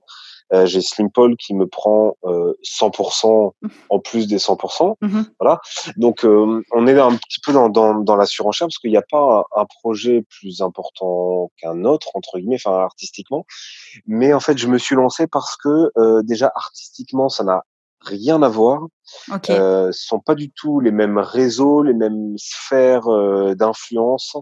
Euh, 0.53 0.67
j'ai 0.67 0.81
Slim 0.81 1.11
Paul 1.11 1.37
qui 1.37 1.55
me 1.55 1.67
prend 1.67 2.17
euh, 2.25 2.55
100% 2.65 3.53
mmh. 3.61 3.69
en 3.89 3.99
plus 3.99 4.27
des 4.27 4.39
100%. 4.39 4.97
Mmh 5.01 5.23
voilà. 5.39 5.61
Donc, 5.97 6.25
euh, 6.25 6.63
on 6.73 6.87
est 6.87 6.99
un 6.99 7.15
petit 7.17 7.41
peu 7.45 7.53
dans, 7.53 7.69
dans, 7.69 7.95
dans 7.95 8.17
la 8.17 8.27
surenchère 8.27 8.67
parce 8.67 8.79
qu'il 8.79 8.91
n'y 8.91 8.97
a 8.97 9.05
pas 9.09 9.47
un, 9.57 9.67
projet 9.67 10.25
plus 10.29 10.61
important 10.61 11.51
qu'un 11.57 11.85
autre, 11.85 12.09
entre 12.15 12.39
guillemets, 12.39 12.57
enfin 12.57 12.79
artistiquement. 12.79 13.47
Mais 14.07 14.33
en 14.33 14.41
fait, 14.41 14.59
je 14.59 14.67
me 14.67 14.79
suis 14.79 14.97
lancé 14.97 15.27
parce 15.27 15.57
que 15.57 15.91
euh, 15.97 16.23
déjà 16.23 16.53
artistiquement, 16.55 17.29
ça 17.29 17.45
n'a 17.45 17.65
rien 18.01 18.43
à 18.43 18.49
voir. 18.49 18.87
Okay. 19.31 19.53
Euh, 19.53 19.93
ce 19.93 20.07
sont 20.07 20.21
pas 20.21 20.35
du 20.35 20.51
tout 20.51 20.81
les 20.81 20.91
mêmes 20.91 21.19
réseaux, 21.19 21.83
les 21.83 21.95
mêmes 21.95 22.37
sphères 22.39 23.09
euh, 23.09 23.55
d'influence, 23.55 24.37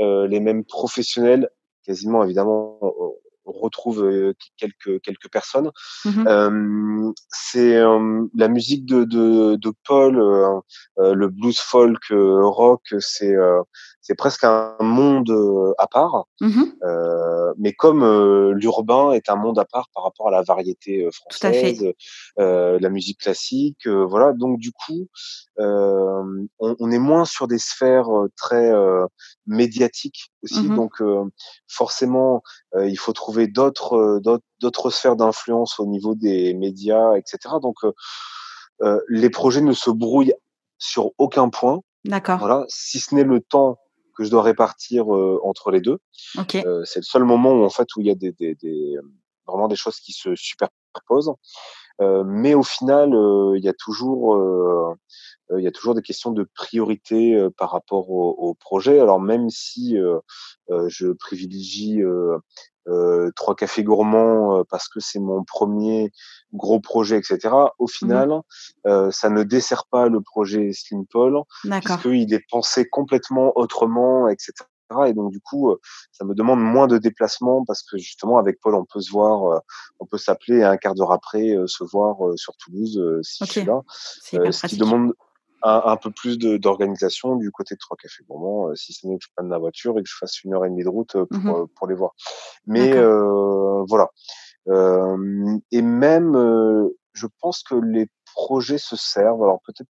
euh, 0.00 0.26
les 0.26 0.40
mêmes 0.40 0.64
professionnels. 0.64 1.48
Quasiment, 1.84 2.22
évidemment, 2.24 2.78
on 2.80 3.14
retrouve 3.44 4.04
euh, 4.04 4.34
quelques 4.56 5.00
quelques 5.02 5.30
personnes. 5.30 5.70
Mmh 6.04 7.12
c'est 7.28 7.82
la 8.34 8.48
musique 8.48 8.86
de 8.86 9.04
de, 9.04 9.56
de 9.56 9.72
Paul, 9.86 10.18
euh, 10.18 10.60
euh, 10.98 11.14
le 11.14 11.28
blues 11.28 11.58
folk 11.58 12.04
rock, 12.10 12.94
c'est 13.00 13.34
c'est 14.02 14.16
presque 14.16 14.44
un 14.44 14.76
monde 14.80 15.32
à 15.78 15.86
part. 15.86 16.26
Mmh 16.40 16.64
mais 17.58 17.74
comme 17.74 18.02
l'urbain 18.52 19.12
est 19.12 19.28
un 19.28 19.36
monde 19.36 19.58
à 19.58 19.66
part 19.66 19.88
par 19.94 20.04
rapport 20.04 20.28
à 20.28 20.30
la 20.30 20.42
variété 20.42 21.06
française, 21.12 21.84
la 22.38 22.88
musique 22.88 23.20
classique, 23.20 23.86
voilà. 23.86 24.32
Donc 24.32 24.58
du 24.58 24.72
coup, 24.72 25.08
on, 25.58 26.46
on, 26.58 26.90
est 26.90 26.98
moins 26.98 27.26
sur 27.26 27.46
des 27.46 27.58
sphères 27.58 28.08
très 28.36 28.72
médiatiques 29.46 30.32
aussi. 30.42 30.62
Mmh 30.62 30.76
Donc 30.76 31.02
forcément, 31.68 32.42
il 32.74 32.96
faut 32.96 33.12
trouver 33.12 33.48
d'autres 33.48 34.20
d'autres 34.60 34.90
sphères 34.90 35.16
d'influence 35.16 35.78
au 35.78 35.86
niveau 35.86 36.14
des 36.14 36.54
médias, 36.54 37.16
etc. 37.16 37.56
Donc 37.60 37.76
les 39.08 39.30
projets 39.30 39.60
ne 39.60 39.72
se 39.72 39.90
brouillent 39.90 40.34
sur 40.78 41.12
aucun 41.18 41.48
point. 41.48 41.80
D'accord. 42.04 42.38
Voilà, 42.38 42.64
si 42.68 42.98
ce 42.98 43.14
n'est 43.14 43.24
le 43.24 43.40
temps 43.40 43.78
que 44.22 44.26
je 44.26 44.30
dois 44.30 44.42
répartir 44.42 45.08
entre 45.08 45.70
les 45.70 45.80
deux. 45.80 45.98
Okay. 46.38 46.62
c'est 46.84 47.00
le 47.00 47.04
seul 47.04 47.24
moment 47.24 47.52
où 47.52 47.64
en 47.64 47.70
fait 47.70 47.88
où 47.96 48.00
il 48.00 48.06
y 48.06 48.10
a 48.10 48.14
des, 48.14 48.32
des, 48.32 48.54
des 48.54 48.96
vraiment 49.46 49.68
des 49.68 49.76
choses 49.76 49.98
qui 50.00 50.12
se 50.12 50.34
superposent. 50.34 51.32
Euh, 52.00 52.24
mais 52.26 52.54
au 52.54 52.62
final, 52.62 53.14
euh, 53.14 53.54
il 53.56 53.64
y 53.64 53.68
a 53.68 53.74
toujours, 53.74 54.34
euh, 54.34 54.94
il 55.56 55.62
y 55.62 55.66
a 55.66 55.72
toujours 55.72 55.94
des 55.94 56.02
questions 56.02 56.30
de 56.30 56.48
priorité 56.54 57.46
par 57.58 57.70
rapport 57.70 58.10
au, 58.10 58.30
au, 58.30 58.54
projet. 58.54 59.00
Alors 59.00 59.20
même 59.20 59.50
si 59.50 59.96
je 60.68 61.12
privilégie 61.12 62.00
trois 63.36 63.54
cafés 63.54 63.84
gourmands 63.84 64.64
parce 64.70 64.88
que 64.88 65.00
c'est 65.00 65.18
mon 65.18 65.44
premier 65.44 66.10
gros 66.54 66.80
projet, 66.80 67.18
etc. 67.18 67.54
Au 67.78 67.84
mmh 67.84 67.88
final, 67.88 68.40
ça 69.10 69.28
ne 69.28 69.42
dessert 69.42 69.84
pas 69.86 70.08
le 70.08 70.20
projet 70.20 70.72
Slim 70.72 71.06
Paul, 71.06 71.42
puisqu'il 71.62 72.32
est 72.32 72.46
pensé 72.50 72.88
complètement 72.88 73.52
autrement, 73.56 74.28
etc. 74.28 74.52
Et 75.06 75.14
donc 75.14 75.32
du 75.32 75.40
coup, 75.40 75.70
euh, 75.70 75.80
ça 76.12 76.24
me 76.24 76.34
demande 76.34 76.60
moins 76.60 76.86
de 76.86 76.98
déplacements 76.98 77.64
parce 77.64 77.82
que 77.82 77.98
justement 77.98 78.38
avec 78.38 78.60
Paul, 78.60 78.74
on 78.74 78.84
peut 78.84 79.00
se 79.00 79.10
voir, 79.10 79.52
euh, 79.52 79.58
on 80.00 80.06
peut 80.06 80.18
s'appeler 80.18 80.62
un 80.62 80.76
quart 80.76 80.94
d'heure 80.94 81.12
après, 81.12 81.50
euh, 81.50 81.66
se 81.66 81.84
voir 81.84 82.16
sur 82.36 82.56
Toulouse 82.56 83.20
si 83.22 83.44
je 83.44 83.50
suis 83.50 83.64
là. 83.64 83.80
ce 83.88 84.66
qui 84.66 84.76
demande 84.76 85.12
un, 85.62 85.96
peu 85.96 86.10
plus 86.10 86.38
d'organisation 86.38 87.36
du 87.36 87.50
côté 87.50 87.74
de 87.74 87.78
Trois 87.78 87.96
Cafés 87.96 88.24
Gourmands, 88.28 88.74
si 88.74 88.92
ce 88.92 89.06
n'est 89.06 89.16
que 89.16 89.24
je 89.24 89.30
prenne 89.36 89.48
la 89.48 89.58
voiture 89.58 89.98
et 89.98 90.02
que 90.02 90.08
je 90.08 90.16
fasse 90.18 90.42
une 90.42 90.54
heure 90.54 90.64
et 90.64 90.70
demie 90.70 90.84
de 90.84 90.88
route 90.88 91.12
pour, 91.12 91.38
mmh 91.38 91.68
pour 91.76 91.86
les 91.86 91.94
voir. 91.94 92.12
Mais 92.66 92.92
voilà. 93.86 94.08
et 94.66 95.82
même, 95.82 96.90
je 97.12 97.26
pense 97.40 97.62
que 97.62 97.74
les 97.74 98.08
projets 98.34 98.78
se 98.78 98.96
servent. 98.96 99.42
Alors 99.42 99.60
peut-être 99.66 99.88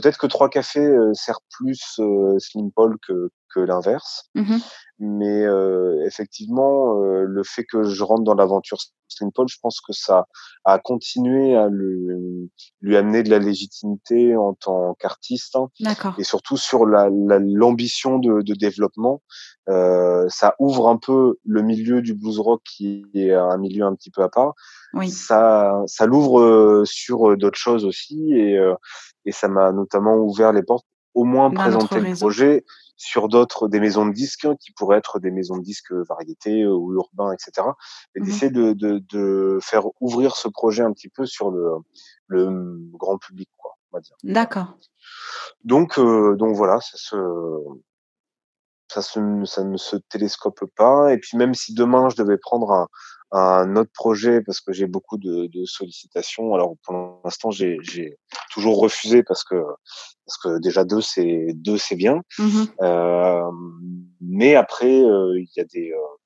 Peut-être 0.00 0.18
que 0.18 0.26
Trois 0.26 0.48
Cafés 0.48 0.80
euh, 0.80 1.12
sert 1.12 1.40
plus 1.50 1.98
euh, 1.98 2.38
Slim 2.38 2.70
Paul 2.74 2.96
que, 3.06 3.30
que 3.54 3.60
l'inverse. 3.60 4.30
Mmh 4.34 4.56
Mais 4.98 5.44
euh, 5.44 6.06
effectivement, 6.06 6.94
le 6.94 7.42
fait 7.42 7.64
que 7.64 7.82
je 7.82 8.02
rentre 8.02 8.22
dans 8.22 8.34
l'aventure 8.34 8.78
Slim 9.08 9.30
Paul, 9.32 9.46
je 9.48 9.56
pense 9.60 9.80
que 9.80 9.92
ça 9.92 10.26
a 10.64 10.78
continué 10.78 11.56
à 11.56 11.68
lui, 11.68 12.50
lui 12.80 12.96
amener 12.96 13.22
de 13.22 13.30
la 13.30 13.38
légitimité 13.38 14.36
en 14.36 14.54
tant 14.54 14.94
qu'artiste. 14.94 15.56
Hein. 15.56 15.68
Et 16.18 16.24
surtout 16.24 16.56
sur 16.56 16.86
l'ambition 16.86 18.12
la, 18.12 18.18
de, 18.20 18.42
de, 18.42 18.54
développement. 18.54 19.22
Euh, 19.68 20.26
ça 20.28 20.54
ouvre 20.58 20.88
un 20.88 20.96
peu 20.96 21.38
le 21.44 21.62
milieu 21.62 22.02
du 22.02 22.14
blues 22.14 22.38
rock 22.38 22.62
qui 22.64 23.04
est 23.14 23.32
un 23.32 23.58
milieu 23.58 23.84
un 23.84 23.94
petit 23.94 24.10
peu 24.10 24.22
à 24.22 24.28
part. 24.28 24.54
Oui. 24.94 25.10
Ça, 25.10 25.82
ça 25.86 26.06
l'ouvre 26.06 26.84
sur 26.84 27.36
d'autres 27.36 27.58
choses 27.58 27.84
aussi. 27.84 28.32
Et, 28.32 28.58
et 29.24 29.32
ça 29.32 29.48
m'a 29.48 29.72
notamment 29.72 30.16
ouvert 30.16 30.52
les 30.52 30.62
portes 30.62 30.86
au 31.14 31.24
moins 31.24 31.50
présenter 31.50 32.00
le 32.00 32.14
projet 32.14 32.64
sur 32.96 33.28
d'autres 33.28 33.66
des 33.68 33.80
maisons 33.80 34.06
de 34.06 34.12
disques 34.12 34.44
hein, 34.44 34.54
qui 34.60 34.72
pourraient 34.72 34.98
être 34.98 35.18
des 35.18 35.30
maisons 35.30 35.56
de 35.56 35.62
disques 35.62 35.92
variétés 35.92 36.62
euh, 36.62 36.72
ou 36.72 36.94
urbains 36.94 37.32
etc 37.32 37.66
et 38.14 38.20
mmh 38.20 38.24
d'essayer 38.24 38.50
de, 38.50 38.72
de, 38.74 39.02
de, 39.10 39.58
faire 39.60 39.84
ouvrir 40.00 40.36
ce 40.36 40.48
projet 40.48 40.82
un 40.82 40.92
petit 40.92 41.08
peu 41.08 41.26
sur 41.26 41.50
le, 41.50 41.72
le 42.28 42.78
grand 42.92 43.18
public 43.18 43.48
quoi 43.56 43.72
on 43.92 43.96
va 43.96 44.00
dire. 44.00 44.14
D'accord. 44.22 44.78
Donc 45.64 45.98
euh, 45.98 46.36
donc 46.36 46.54
voilà 46.54 46.80
ça 46.80 46.96
se 46.96 47.16
ça, 48.90 49.02
se, 49.02 49.20
ça 49.44 49.64
ne 49.64 49.76
se 49.76 49.96
télescope 49.96 50.64
pas. 50.76 51.12
Et 51.12 51.18
puis 51.18 51.36
même 51.36 51.54
si 51.54 51.74
demain 51.74 52.08
je 52.08 52.16
devais 52.16 52.38
prendre 52.38 52.72
un, 52.72 52.88
un 53.32 53.76
autre 53.76 53.92
projet 53.94 54.40
parce 54.42 54.60
que 54.60 54.72
j'ai 54.72 54.86
beaucoup 54.86 55.18
de, 55.18 55.46
de, 55.46 55.64
sollicitations. 55.64 56.54
Alors 56.54 56.74
pour 56.84 57.20
l'instant, 57.24 57.50
j'ai 57.50 57.78
toujours 58.52 58.80
refusé 58.80 59.22
parce 59.22 59.44
que 59.44 59.62
parce 60.26 60.38
que 60.38 60.60
déjà 60.60 60.84
deux 60.84 61.00
c'est 61.00 61.48
deux 61.54 61.78
c'est 61.78 61.96
bien. 61.96 62.22
Mmh 62.38 62.64
euh, 62.82 63.50
mais 64.20 64.54
après, 64.54 65.00
euh, 65.02 65.38
il 65.38 65.48
y 65.56 65.60
a 65.60 65.64
des 65.64 65.92
euh, 65.92 66.16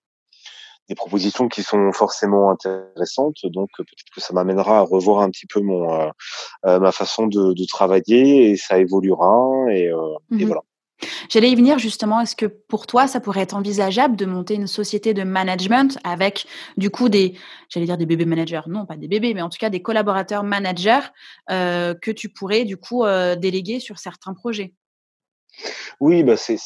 des 0.89 0.95
propositions 0.95 1.49
qui 1.49 1.63
sont 1.63 1.93
forcément 1.93 2.51
intéressantes. 2.51 3.39
Donc 3.45 3.71
peut-être 3.77 4.15
que 4.15 4.21
ça 4.21 4.35
m'amènera 4.35 4.79
à 4.79 4.83
revoir 4.83 5.21
un 5.21 5.31
petit 5.31 5.47
peu 5.47 5.61
mon 5.61 6.11
euh, 6.65 6.79
ma 6.81 6.93
façon 6.93 7.27
de, 7.27 7.53
de, 7.53 7.65
travailler 7.67 8.51
et 8.51 8.57
ça 8.57 8.79
évoluera 8.79 9.67
et, 9.71 9.91
mmh 10.31 10.41
et 10.41 10.45
voilà. 10.45 10.63
J'allais 11.29 11.51
y 11.51 11.55
venir 11.55 11.79
justement. 11.79 12.21
Est-ce 12.21 12.37
que 12.37 12.47
pour 12.47 12.87
toi, 12.87 13.07
ça 13.07 13.21
pourrait 13.21 13.41
être 13.41 13.55
envisageable 13.55 14.16
de 14.16 14.27
monter 14.27 14.55
une 14.55 14.66
société 14.66 15.15
de 15.15 15.23
management 15.23 15.99
avec 16.05 16.47
du 16.77 16.91
coup 16.91 17.09
des, 17.09 17.35
j'allais 17.69 17.87
dire 17.87 17.99
des 17.99 18.07
bébés 18.07 18.25
managers, 18.25 18.62
non 18.69 18.87
pas 18.87 18.97
des 18.97 19.09
bébés, 19.09 19.35
mais 19.35 19.43
en 19.43 19.49
tout 19.49 19.59
cas 19.59 19.71
des 19.71 19.83
collaborateurs 19.83 20.45
managers 20.45 21.07
euh, 21.51 21.95
que 21.95 22.11
tu 22.11 22.29
pourrais 22.29 22.65
du 22.65 22.77
coup 22.77 23.05
euh, 23.05 23.37
déléguer 23.37 23.81
sur 23.81 23.99
certains 23.99 24.35
projets? 24.35 24.75
Oui, 26.01 26.23
bah 26.25 26.37
c'est 26.37 26.59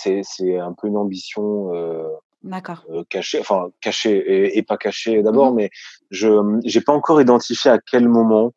un 0.58 0.72
peu 0.72 0.88
une 0.88 0.96
ambition. 0.96 1.74
Euh, 1.74 2.08
D'accord. 2.42 2.84
cachée, 3.10 3.40
enfin 3.40 3.70
cachée 3.80 4.56
et, 4.56 4.62
pas 4.62 4.76
cachée 4.76 5.22
d'abord, 5.22 5.52
mmh 5.52 5.56
mais 5.56 5.70
je 6.10 6.60
j'ai 6.64 6.80
pas 6.80 6.92
encore 6.92 7.20
identifié 7.20 7.70
à 7.70 7.78
quel 7.78 8.08
moment 8.08 8.52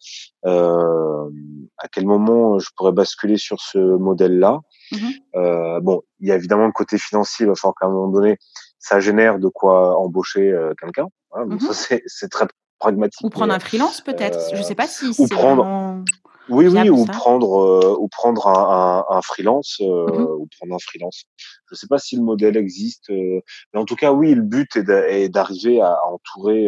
à 1.81 1.87
quel 1.91 2.05
moment 2.05 2.59
je 2.59 2.69
pourrais 2.75 2.91
basculer 2.91 3.37
sur 3.37 3.59
ce 3.59 3.77
modèle-là. 3.77 4.59
Mmh 4.91 4.97
euh, 5.35 5.79
bon, 5.79 6.01
il 6.19 6.27
y 6.27 6.31
a 6.31 6.35
évidemment 6.35 6.65
le 6.65 6.71
côté 6.71 6.97
financier, 6.97 7.45
il 7.45 7.49
va 7.49 7.55
falloir 7.55 7.75
qu'à 7.79 7.87
un 7.87 7.89
moment 7.89 8.09
donné, 8.09 8.37
ça 8.79 8.99
génère 8.99 9.39
de 9.39 9.47
quoi 9.47 9.97
embaucher 9.97 10.51
euh, 10.51 10.73
quelqu'un. 10.79 11.07
Hein, 11.33 11.45
mmh 11.45 11.59
ça, 11.59 11.97
c'est 12.05 12.29
très 12.29 12.45
pragmatique. 12.79 13.25
Ou 13.25 13.29
prendre 13.29 13.53
un 13.53 13.59
freelance 13.59 14.01
peut-être. 14.01 14.53
Je 14.53 14.59
ne 14.59 14.63
sais 14.63 14.75
pas 14.75 14.87
si 14.87 15.07
ou 15.17 15.27
prendre. 15.27 16.03
Oui, 16.49 16.67
oui, 16.67 16.89
ou 16.89 17.05
prendre, 17.05 17.61
euh, 17.61 17.95
ou 17.97 18.07
prendre 18.07 18.47
un, 18.47 19.05
un, 19.09 19.17
un 19.17 19.21
freelance, 19.21 19.79
mmh 19.79 19.85
ou 19.85 20.47
prendre 20.57 20.75
un 20.75 20.79
freelance. 20.79 21.23
Je 21.37 21.73
ne 21.73 21.77
sais 21.77 21.87
pas 21.87 21.99
si 21.99 22.15
le 22.15 22.23
modèle 22.23 22.57
existe, 22.57 23.09
mais 23.09 23.79
en 23.79 23.85
tout 23.85 23.95
cas, 23.95 24.11
oui, 24.11 24.33
le 24.33 24.41
but 24.41 24.75
est 24.75 25.29
d'arriver 25.29 25.81
à, 25.81 25.97
entourer 26.07 26.67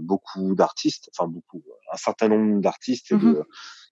beaucoup 0.00 0.54
d'artistes, 0.54 1.10
enfin 1.16 1.28
beaucoup, 1.28 1.62
un 1.92 1.96
certain 1.96 2.28
nombre 2.28 2.60
d'artistes 2.60 3.12
et, 3.12 3.16
de, 3.16 3.42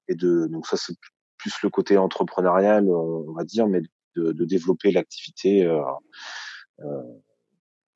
et 0.08 0.14
de, 0.14 0.46
donc 0.46 0.66
ça 0.66 0.76
c'est 0.76 0.94
plus 1.38 1.54
le 1.62 1.70
côté 1.70 1.98
entrepreneurial, 1.98 2.88
on 2.88 3.32
va 3.32 3.44
dire, 3.44 3.66
mais 3.66 3.82
de, 4.16 4.32
de 4.32 4.44
développer 4.44 4.92
l'activité 4.92 5.64
euh, 5.64 5.80
euh, 6.80 7.02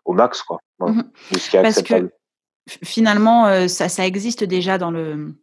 au 0.05 0.13
max, 0.13 0.43
quoi, 0.43 0.59
mmh 0.81 1.03
de 1.33 1.39
ce 1.39 1.51
qui 1.51 1.57
est 1.57 1.63
Parce 1.63 1.79
acceptable. 1.79 2.11
Que, 2.11 2.79
finalement, 2.85 3.47
euh, 3.47 3.69
ça, 3.69 3.89
ça 3.89 4.07
existe 4.07 4.45
déjà 4.45 4.79
dans 4.79 4.91
le 4.91 5.35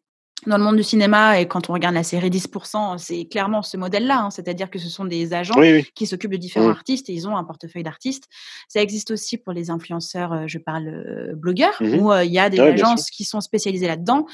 dans 0.48 0.58
le 0.58 0.64
monde 0.64 0.76
du 0.76 0.84
cinéma, 0.84 1.40
et 1.40 1.48
quand 1.48 1.70
on 1.70 1.74
regarde 1.74 1.96
la 1.96 2.04
série 2.04 2.30
10%, 2.30 2.98
c'est 2.98 3.26
clairement 3.26 3.62
ce 3.62 3.78
modèle-là, 3.78 4.22
hein, 4.24 4.30
c'est-à-dire 4.30 4.70
que 4.70 4.80
ce 4.80 4.90
sont 4.90 5.06
des 5.06 5.34
agents 5.34 5.60
qui 5.96 6.06
s'occupent 6.06 6.32
de 6.32 6.38
différents 6.38 6.68
mmh. 6.68 6.72
artistes 6.72 7.10
et 7.10 7.14
ils 7.14 7.28
ont 7.28 7.38
un 7.38 7.44
portefeuille 7.44 7.84
d'artistes. 7.84 8.28
Ça 8.68 8.82
existe 8.82 9.12
aussi 9.12 9.38
pour 9.38 9.54
les 9.54 9.70
influenceurs, 9.70 10.48
je 10.48 10.58
parle 10.58 11.34
blogueurs, 11.36 11.76
mmh 11.82 11.94
où 12.00 12.14
il 12.14 12.32
y 12.32 12.40
a 12.40 12.50
des 12.50 12.60
agences 12.60 13.10
qui 13.10 13.24
sont 13.24 13.42
spécialisées 13.42 13.88
là-dedans. 13.88 14.26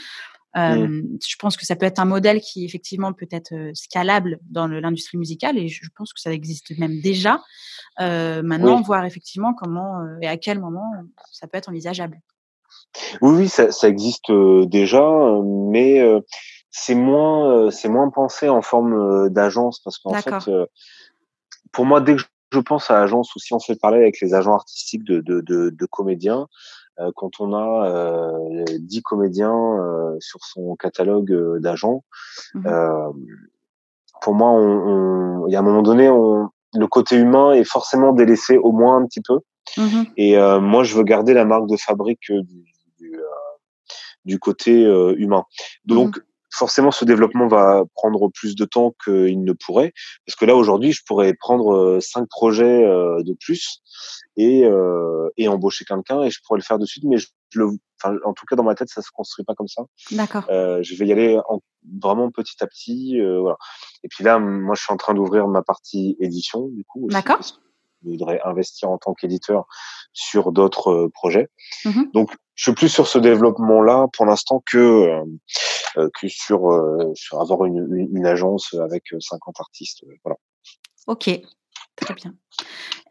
Mmh. 0.55 1.17
Je 1.27 1.35
pense 1.37 1.57
que 1.57 1.65
ça 1.65 1.75
peut 1.75 1.85
être 1.85 1.99
un 1.99 2.05
modèle 2.05 2.41
qui 2.41 2.65
effectivement 2.65 3.13
peut 3.13 3.27
être 3.31 3.53
scalable 3.73 4.39
dans 4.49 4.67
l'industrie 4.67 5.17
musicale 5.17 5.57
et 5.57 5.67
je 5.67 5.87
pense 5.95 6.13
que 6.13 6.19
ça 6.19 6.31
existe 6.33 6.77
même 6.77 7.01
déjà. 7.01 7.41
maintenant, 7.99 8.81
voir 8.81 9.05
effectivement 9.05 9.53
comment 9.53 10.01
et 10.21 10.27
à 10.27 10.37
quel 10.37 10.59
moment 10.59 10.91
ça 11.31 11.47
peut 11.47 11.57
être 11.57 11.69
envisageable. 11.69 12.19
Oui, 13.21 13.35
oui, 13.37 13.49
ça, 13.49 13.71
ça 13.71 13.87
existe 13.87 14.31
déjà, 14.67 15.07
mais 15.43 16.01
c'est 16.71 16.95
moins, 16.95 17.69
c'est 17.71 17.89
moins 17.89 18.09
pensé 18.09 18.49
en 18.49 18.61
forme 18.61 19.29
d'agence 19.29 19.79
parce 19.79 19.97
qu'en 19.97 20.13
fait, 20.13 20.49
pour 21.71 21.85
moi, 21.85 22.01
dès 22.01 22.15
que 22.15 22.21
je 22.51 22.59
pense 22.59 22.89
à 22.89 23.01
agence 23.01 23.35
ou 23.35 23.39
si 23.39 23.53
on 23.53 23.59
fait 23.59 23.75
parler 23.75 23.99
avec 23.99 24.19
les 24.21 24.33
agents 24.33 24.53
artistiques 24.53 25.03
de, 25.03 25.21
de, 25.21 25.41
de, 25.41 25.69
de 25.69 25.85
comédiens, 25.85 26.47
euh, 26.99 27.11
quand 27.15 27.39
on 27.39 27.53
a 27.53 27.87
euh, 27.87 28.65
10 28.79 29.01
comédiens 29.03 29.53
euh, 29.53 30.17
sur 30.19 30.43
son 30.43 30.75
catalogue 30.75 31.31
euh, 31.31 31.59
d'agents, 31.59 32.03
mmh 32.53 32.69
pour 34.21 34.33
moi, 34.33 34.49
on, 34.49 35.47
il 35.47 35.53
y 35.53 35.55
a 35.55 35.59
un 35.59 35.61
moment 35.61 35.81
donné, 35.81 36.09
on, 36.09 36.49
le 36.73 36.87
côté 36.87 37.15
humain 37.15 37.53
est 37.53 37.63
forcément 37.63 38.11
délaissé 38.11 38.57
au 38.57 38.73
moins 38.73 38.97
un 38.97 39.05
petit 39.05 39.21
peu. 39.21 39.39
Mmh 39.77 40.03
Et 40.17 40.35
moi, 40.59 40.83
je 40.83 40.97
veux 40.97 41.03
garder 41.03 41.33
la 41.33 41.45
marque 41.45 41.67
de 41.67 41.77
fabrique 41.77 42.29
du, 42.29 42.65
du, 43.09 43.19
du 44.25 44.39
côté 44.39 44.83
humain. 45.17 45.43
Mmh 45.85 45.93
Donc, 45.93 46.21
forcément, 46.51 46.91
ce 46.91 47.05
développement 47.05 47.47
va 47.47 47.83
prendre 47.95 48.29
plus 48.33 48.55
de 48.55 48.65
temps 48.65 48.93
qu'il 49.03 49.43
ne 49.43 49.53
pourrait, 49.53 49.93
parce 50.25 50.35
que 50.35 50.45
là 50.45 50.55
aujourd'hui, 50.55 50.91
je 50.91 51.01
pourrais 51.05 51.33
prendre 51.33 51.99
cinq 52.01 52.27
projets 52.27 52.81
de 52.81 53.35
plus 53.39 53.81
et, 54.39 54.63
euh, 54.63 55.29
et 55.35 55.49
embaucher 55.49 55.83
quelqu'un 55.83 56.23
et 56.23 56.29
je 56.29 56.39
pourrais 56.45 56.59
le 56.59 56.63
faire 56.63 56.79
de 56.79 56.85
suite, 56.85 57.03
mais 57.05 57.17
je, 57.17 57.27
le, 57.55 57.71
enfin, 58.01 58.15
en 58.23 58.33
tout 58.33 58.45
cas 58.45 58.55
dans 58.55 58.63
ma 58.63 58.73
tête, 58.73 58.89
ça 58.89 59.01
se 59.01 59.11
construit 59.11 59.43
pas 59.43 59.53
comme 59.53 59.67
ça. 59.67 59.83
D'accord. 60.11 60.45
Euh, 60.49 60.81
je 60.81 60.95
vais 60.95 61.07
y 61.07 61.11
aller 61.11 61.37
en, 61.49 61.59
vraiment 62.01 62.31
petit 62.31 62.55
à 62.61 62.67
petit, 62.67 63.19
euh, 63.19 63.41
voilà. 63.41 63.57
Et 64.03 64.07
puis 64.07 64.23
là, 64.23 64.39
moi, 64.39 64.75
je 64.75 64.83
suis 64.83 64.93
en 64.93 64.97
train 64.97 65.13
d'ouvrir 65.13 65.47
ma 65.47 65.61
partie 65.61 66.15
édition, 66.21 66.69
du 66.69 66.85
coup. 66.85 67.07
D'accord. 67.09 67.39
Je 68.03 68.09
voudrais 68.09 68.39
investir 68.45 68.89
en 68.89 68.97
tant 68.97 69.13
qu'éditeur 69.13 69.65
sur 70.13 70.51
d'autres 70.51 70.91
euh, 70.91 71.09
projets. 71.09 71.49
Mmh 71.85 72.03
Donc, 72.13 72.31
je 72.55 72.63
suis 72.63 72.73
plus 72.73 72.89
sur 72.89 73.07
ce 73.07 73.19
développement-là 73.19 74.07
pour 74.13 74.25
l'instant 74.25 74.61
que 74.65 74.77
euh, 75.97 76.09
que 76.19 76.27
sur 76.27 76.61
sur 77.15 77.41
avoir 77.41 77.65
une, 77.65 77.87
une, 77.95 78.17
une 78.17 78.25
agence 78.25 78.75
avec 78.75 79.03
50 79.19 79.59
artistes, 79.59 80.03
voilà. 80.23 80.37
Ok, 81.07 81.29
très 81.95 82.13
bien. 82.13 82.33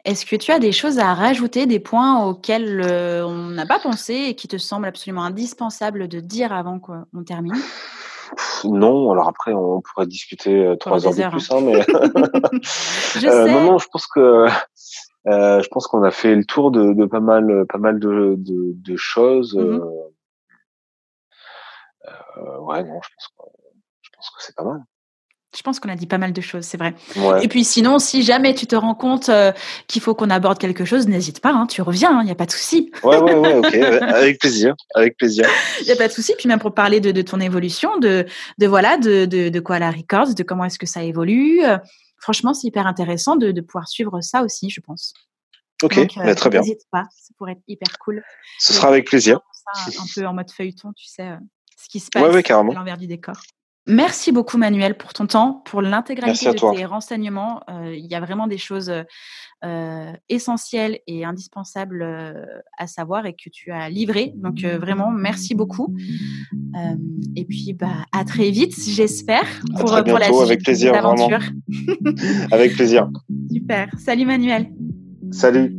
Est-ce 0.05 0.25
que 0.25 0.35
tu 0.35 0.51
as 0.51 0.59
des 0.59 0.71
choses 0.71 0.97
à 0.99 1.13
rajouter, 1.13 1.65
des 1.65 1.79
points 1.79 2.25
auxquels 2.25 2.81
euh, 2.85 3.25
on 3.25 3.49
n'a 3.49 3.65
pas 3.65 3.79
pensé 3.79 4.13
et 4.13 4.35
qui 4.35 4.47
te 4.47 4.57
semblent 4.57 4.87
absolument 4.87 5.23
indispensables 5.23 6.07
de 6.07 6.19
dire 6.19 6.53
avant 6.53 6.79
qu'on 6.79 7.23
termine? 7.25 7.53
Non, 8.65 9.11
alors 9.11 9.27
après 9.27 9.53
on 9.53 9.81
pourrait 9.81 10.07
discuter 10.07 10.65
euh, 10.65 10.75
trois 10.75 11.05
heures 11.05 11.13
de 11.13 11.29
plus, 11.29 11.51
hein. 11.51 11.57
hein 11.57 11.61
mais 11.61 11.81
je 13.19 13.27
euh, 13.27 13.47
non, 13.47 13.63
non, 13.63 13.77
je 13.77 13.87
pense 13.91 14.07
que 14.07 14.47
je 15.25 15.67
pense 15.69 15.87
qu'on 15.87 16.03
a 16.03 16.11
fait 16.11 16.35
le 16.35 16.45
tour 16.45 16.71
de, 16.71 17.05
pas 17.05 17.19
mal, 17.19 17.65
pas 17.67 17.77
mal 17.77 17.99
de, 17.99 18.35
de, 18.37 18.95
choses. 18.95 19.55
Mmh 19.55 19.81
ouais, 22.61 22.83
non, 22.83 22.99
je 23.01 23.09
pense 23.09 23.31
je 24.01 24.09
pense 24.15 24.29
que 24.31 24.43
c'est 24.43 24.55
pas 24.55 24.63
mal. 24.63 24.83
Je 25.57 25.63
pense 25.63 25.79
qu'on 25.79 25.89
a 25.89 25.95
dit 25.95 26.05
pas 26.05 26.19
mal 26.19 26.31
de 26.31 26.41
choses, 26.41 26.63
c'est 26.63 26.77
vrai. 26.77 26.93
Et 27.41 27.47
puis 27.47 27.63
sinon, 27.63 27.97
si 27.97 28.21
jamais 28.21 28.53
tu 28.53 28.67
te 28.67 28.75
rends 28.75 28.93
compte 28.93 29.29
euh, 29.29 29.51
qu'il 29.87 29.99
faut 29.99 30.13
qu'on 30.13 30.29
aborde 30.29 30.59
quelque 30.59 30.85
chose, 30.85 31.07
n'hésite 31.07 31.39
pas, 31.39 31.51
hein, 31.51 31.65
tu 31.65 31.81
reviens, 31.81 32.11
il 32.11 32.17
hein, 32.17 32.23
n'y 32.23 32.31
a 32.31 32.35
pas 32.35 32.45
de 32.45 32.51
souci. 32.51 32.91
Ouais, 33.03 33.17
ouais, 33.17 33.33
ouais, 33.33 33.55
ok, 33.55 33.73
avec 33.73 34.39
plaisir, 34.39 34.75
avec 34.93 35.17
plaisir. 35.17 35.49
Il 35.81 35.85
n'y 35.85 35.91
a 35.91 35.95
pas 35.95 36.07
de 36.07 36.13
souci. 36.13 36.35
Puis 36.37 36.47
même 36.47 36.59
pour 36.59 36.75
parler 36.75 36.99
de, 36.99 37.09
de 37.11 37.21
ton 37.23 37.39
évolution, 37.39 37.97
de, 37.97 38.27
de 38.59 38.67
voilà, 38.67 38.97
de, 38.97 39.25
de, 39.25 39.49
de 39.49 39.59
quoi 39.59 39.79
la 39.79 39.89
Records, 39.89 40.35
de 40.35 40.43
comment 40.43 40.65
est-ce 40.65 40.77
que 40.77 40.85
ça 40.85 41.01
évolue. 41.01 41.65
Euh, 41.65 41.79
franchement, 42.21 42.53
c'est 42.53 42.67
hyper 42.67 42.85
intéressant 42.85 43.35
de, 43.35 43.51
de 43.51 43.61
pouvoir 43.61 43.87
suivre 43.87 44.21
ça 44.21 44.43
aussi, 44.43 44.69
je 44.69 44.81
pense. 44.81 45.15
Ok, 45.81 45.97
euh, 45.97 46.35
très 46.35 46.51
bien. 46.51 46.61
N'hésite 46.61 46.83
pas, 46.91 47.05
ça 47.17 47.33
pourrait 47.39 47.53
être 47.53 47.63
hyper 47.67 47.97
cool. 47.97 48.21
Ce 48.59 48.71
sera 48.71 48.89
avec 48.89 49.07
plaisir. 49.07 49.39
un 49.75 50.05
peu 50.13 50.27
en 50.27 50.33
mode 50.33 50.51
feuilleton, 50.51 50.93
tu 50.95 51.07
sais, 51.07 51.27
ce 51.75 51.89
qui 51.89 51.99
se 51.99 52.09
passe 52.11 52.23
à 52.23 52.63
l'envers 52.63 52.97
du 52.97 53.07
décor. 53.07 53.35
Merci 53.89 54.31
beaucoup 54.31 54.59
Manuel 54.59 54.95
pour 54.95 55.13
ton 55.13 55.25
temps, 55.25 55.63
pour 55.65 55.81
l'intégralité 55.81 56.51
de 56.51 56.75
tes 56.75 56.85
renseignements. 56.85 57.61
Euh, 57.71 57.95
il 57.95 58.05
y 58.05 58.13
a 58.13 58.19
vraiment 58.19 58.45
des 58.45 58.59
choses 58.59 58.93
euh, 59.65 60.13
essentielles 60.29 60.99
et 61.07 61.25
indispensables 61.25 62.03
euh, 62.03 62.45
à 62.77 62.85
savoir 62.85 63.25
et 63.25 63.33
que 63.33 63.49
tu 63.51 63.71
as 63.71 63.89
livrées. 63.89 64.33
Donc 64.35 64.63
vraiment, 64.63 65.09
merci 65.09 65.55
beaucoup. 65.55 65.95
et 67.35 67.45
puis 67.45 67.73
bah, 67.73 68.05
à 68.11 68.25
très 68.25 68.51
vite, 68.51 68.75
j'espère, 68.79 69.47
pour, 69.79 69.91
la 69.91 70.03
suite 70.03 70.35
avec 70.43 70.63
plaisir, 70.63 70.93
l'aventure. 70.93 71.41
avec 72.51 72.73
plaisir. 72.73 73.09
Super. 73.51 73.89
Salut 73.97 74.25
Manuel. 74.25 74.71
Salut. 75.31 75.75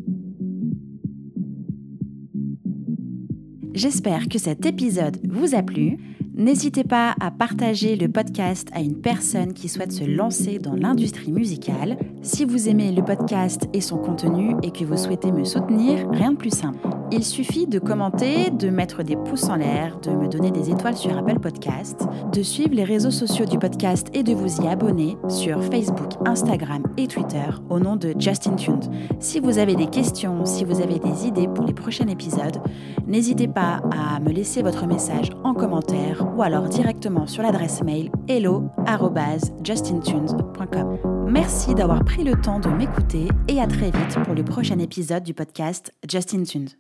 J'espère 3.72 4.28
que 4.28 4.38
cet 4.38 4.66
épisode 4.66 5.16
vous 5.22 5.54
a 5.54 5.62
plu. 5.62 5.96
N'hésitez 6.40 6.84
pas 6.84 7.14
à 7.20 7.30
partager 7.30 7.96
le 7.96 8.08
podcast 8.08 8.70
à 8.72 8.80
une 8.80 8.98
personne 9.02 9.52
qui 9.52 9.68
souhaite 9.68 9.92
se 9.92 10.04
lancer 10.04 10.58
dans 10.58 10.74
l'industrie 10.74 11.32
musicale. 11.32 11.98
Si 12.22 12.44
vous 12.44 12.68
aimez 12.68 12.92
le 12.92 13.02
podcast 13.02 13.66
et 13.72 13.80
son 13.80 13.96
contenu 13.96 14.54
et 14.62 14.70
que 14.70 14.84
vous 14.84 14.98
souhaitez 14.98 15.32
me 15.32 15.44
soutenir, 15.44 16.06
rien 16.10 16.32
de 16.32 16.36
plus 16.36 16.54
simple. 16.54 16.86
Il 17.10 17.24
suffit 17.24 17.66
de 17.66 17.78
commenter, 17.78 18.50
de 18.50 18.68
mettre 18.68 19.02
des 19.02 19.16
pouces 19.16 19.48
en 19.48 19.56
l'air, 19.56 19.98
de 20.00 20.10
me 20.10 20.28
donner 20.28 20.50
des 20.50 20.68
étoiles 20.70 20.98
sur 20.98 21.16
Apple 21.16 21.40
Podcast, 21.40 22.06
de 22.30 22.42
suivre 22.42 22.74
les 22.74 22.84
réseaux 22.84 23.10
sociaux 23.10 23.46
du 23.46 23.58
podcast 23.58 24.08
et 24.12 24.22
de 24.22 24.34
vous 24.34 24.60
y 24.60 24.68
abonner 24.68 25.16
sur 25.28 25.64
Facebook, 25.64 26.10
Instagram 26.26 26.82
et 26.98 27.06
Twitter 27.06 27.48
au 27.70 27.80
nom 27.80 27.96
de 27.96 28.14
Justin 28.18 28.54
Tuned. 28.54 28.84
Si 29.18 29.40
vous 29.40 29.56
avez 29.56 29.74
des 29.74 29.86
questions, 29.86 30.44
si 30.44 30.64
vous 30.64 30.82
avez 30.82 30.98
des 30.98 31.26
idées 31.26 31.48
pour 31.48 31.64
les 31.64 31.74
prochains 31.74 32.06
épisodes, 32.06 32.58
n'hésitez 33.06 33.48
pas 33.48 33.80
à 33.90 34.20
me 34.20 34.30
laisser 34.30 34.60
votre 34.62 34.86
message 34.86 35.30
en 35.42 35.54
commentaire 35.54 36.26
ou 36.36 36.42
alors 36.42 36.68
directement 36.68 37.26
sur 37.26 37.42
l'adresse 37.42 37.82
mail 37.82 38.10
hello@justintunes.com. 38.28 41.19
Merci 41.30 41.76
d'avoir 41.76 42.04
pris 42.04 42.24
le 42.24 42.34
temps 42.34 42.58
de 42.58 42.68
m'écouter 42.68 43.28
et 43.46 43.60
à 43.60 43.68
très 43.68 43.92
vite 43.92 44.18
pour 44.24 44.34
le 44.34 44.42
prochain 44.42 44.80
épisode 44.80 45.22
du 45.22 45.32
podcast 45.32 45.94
Justin 46.10 46.42
Tunes. 46.42 46.70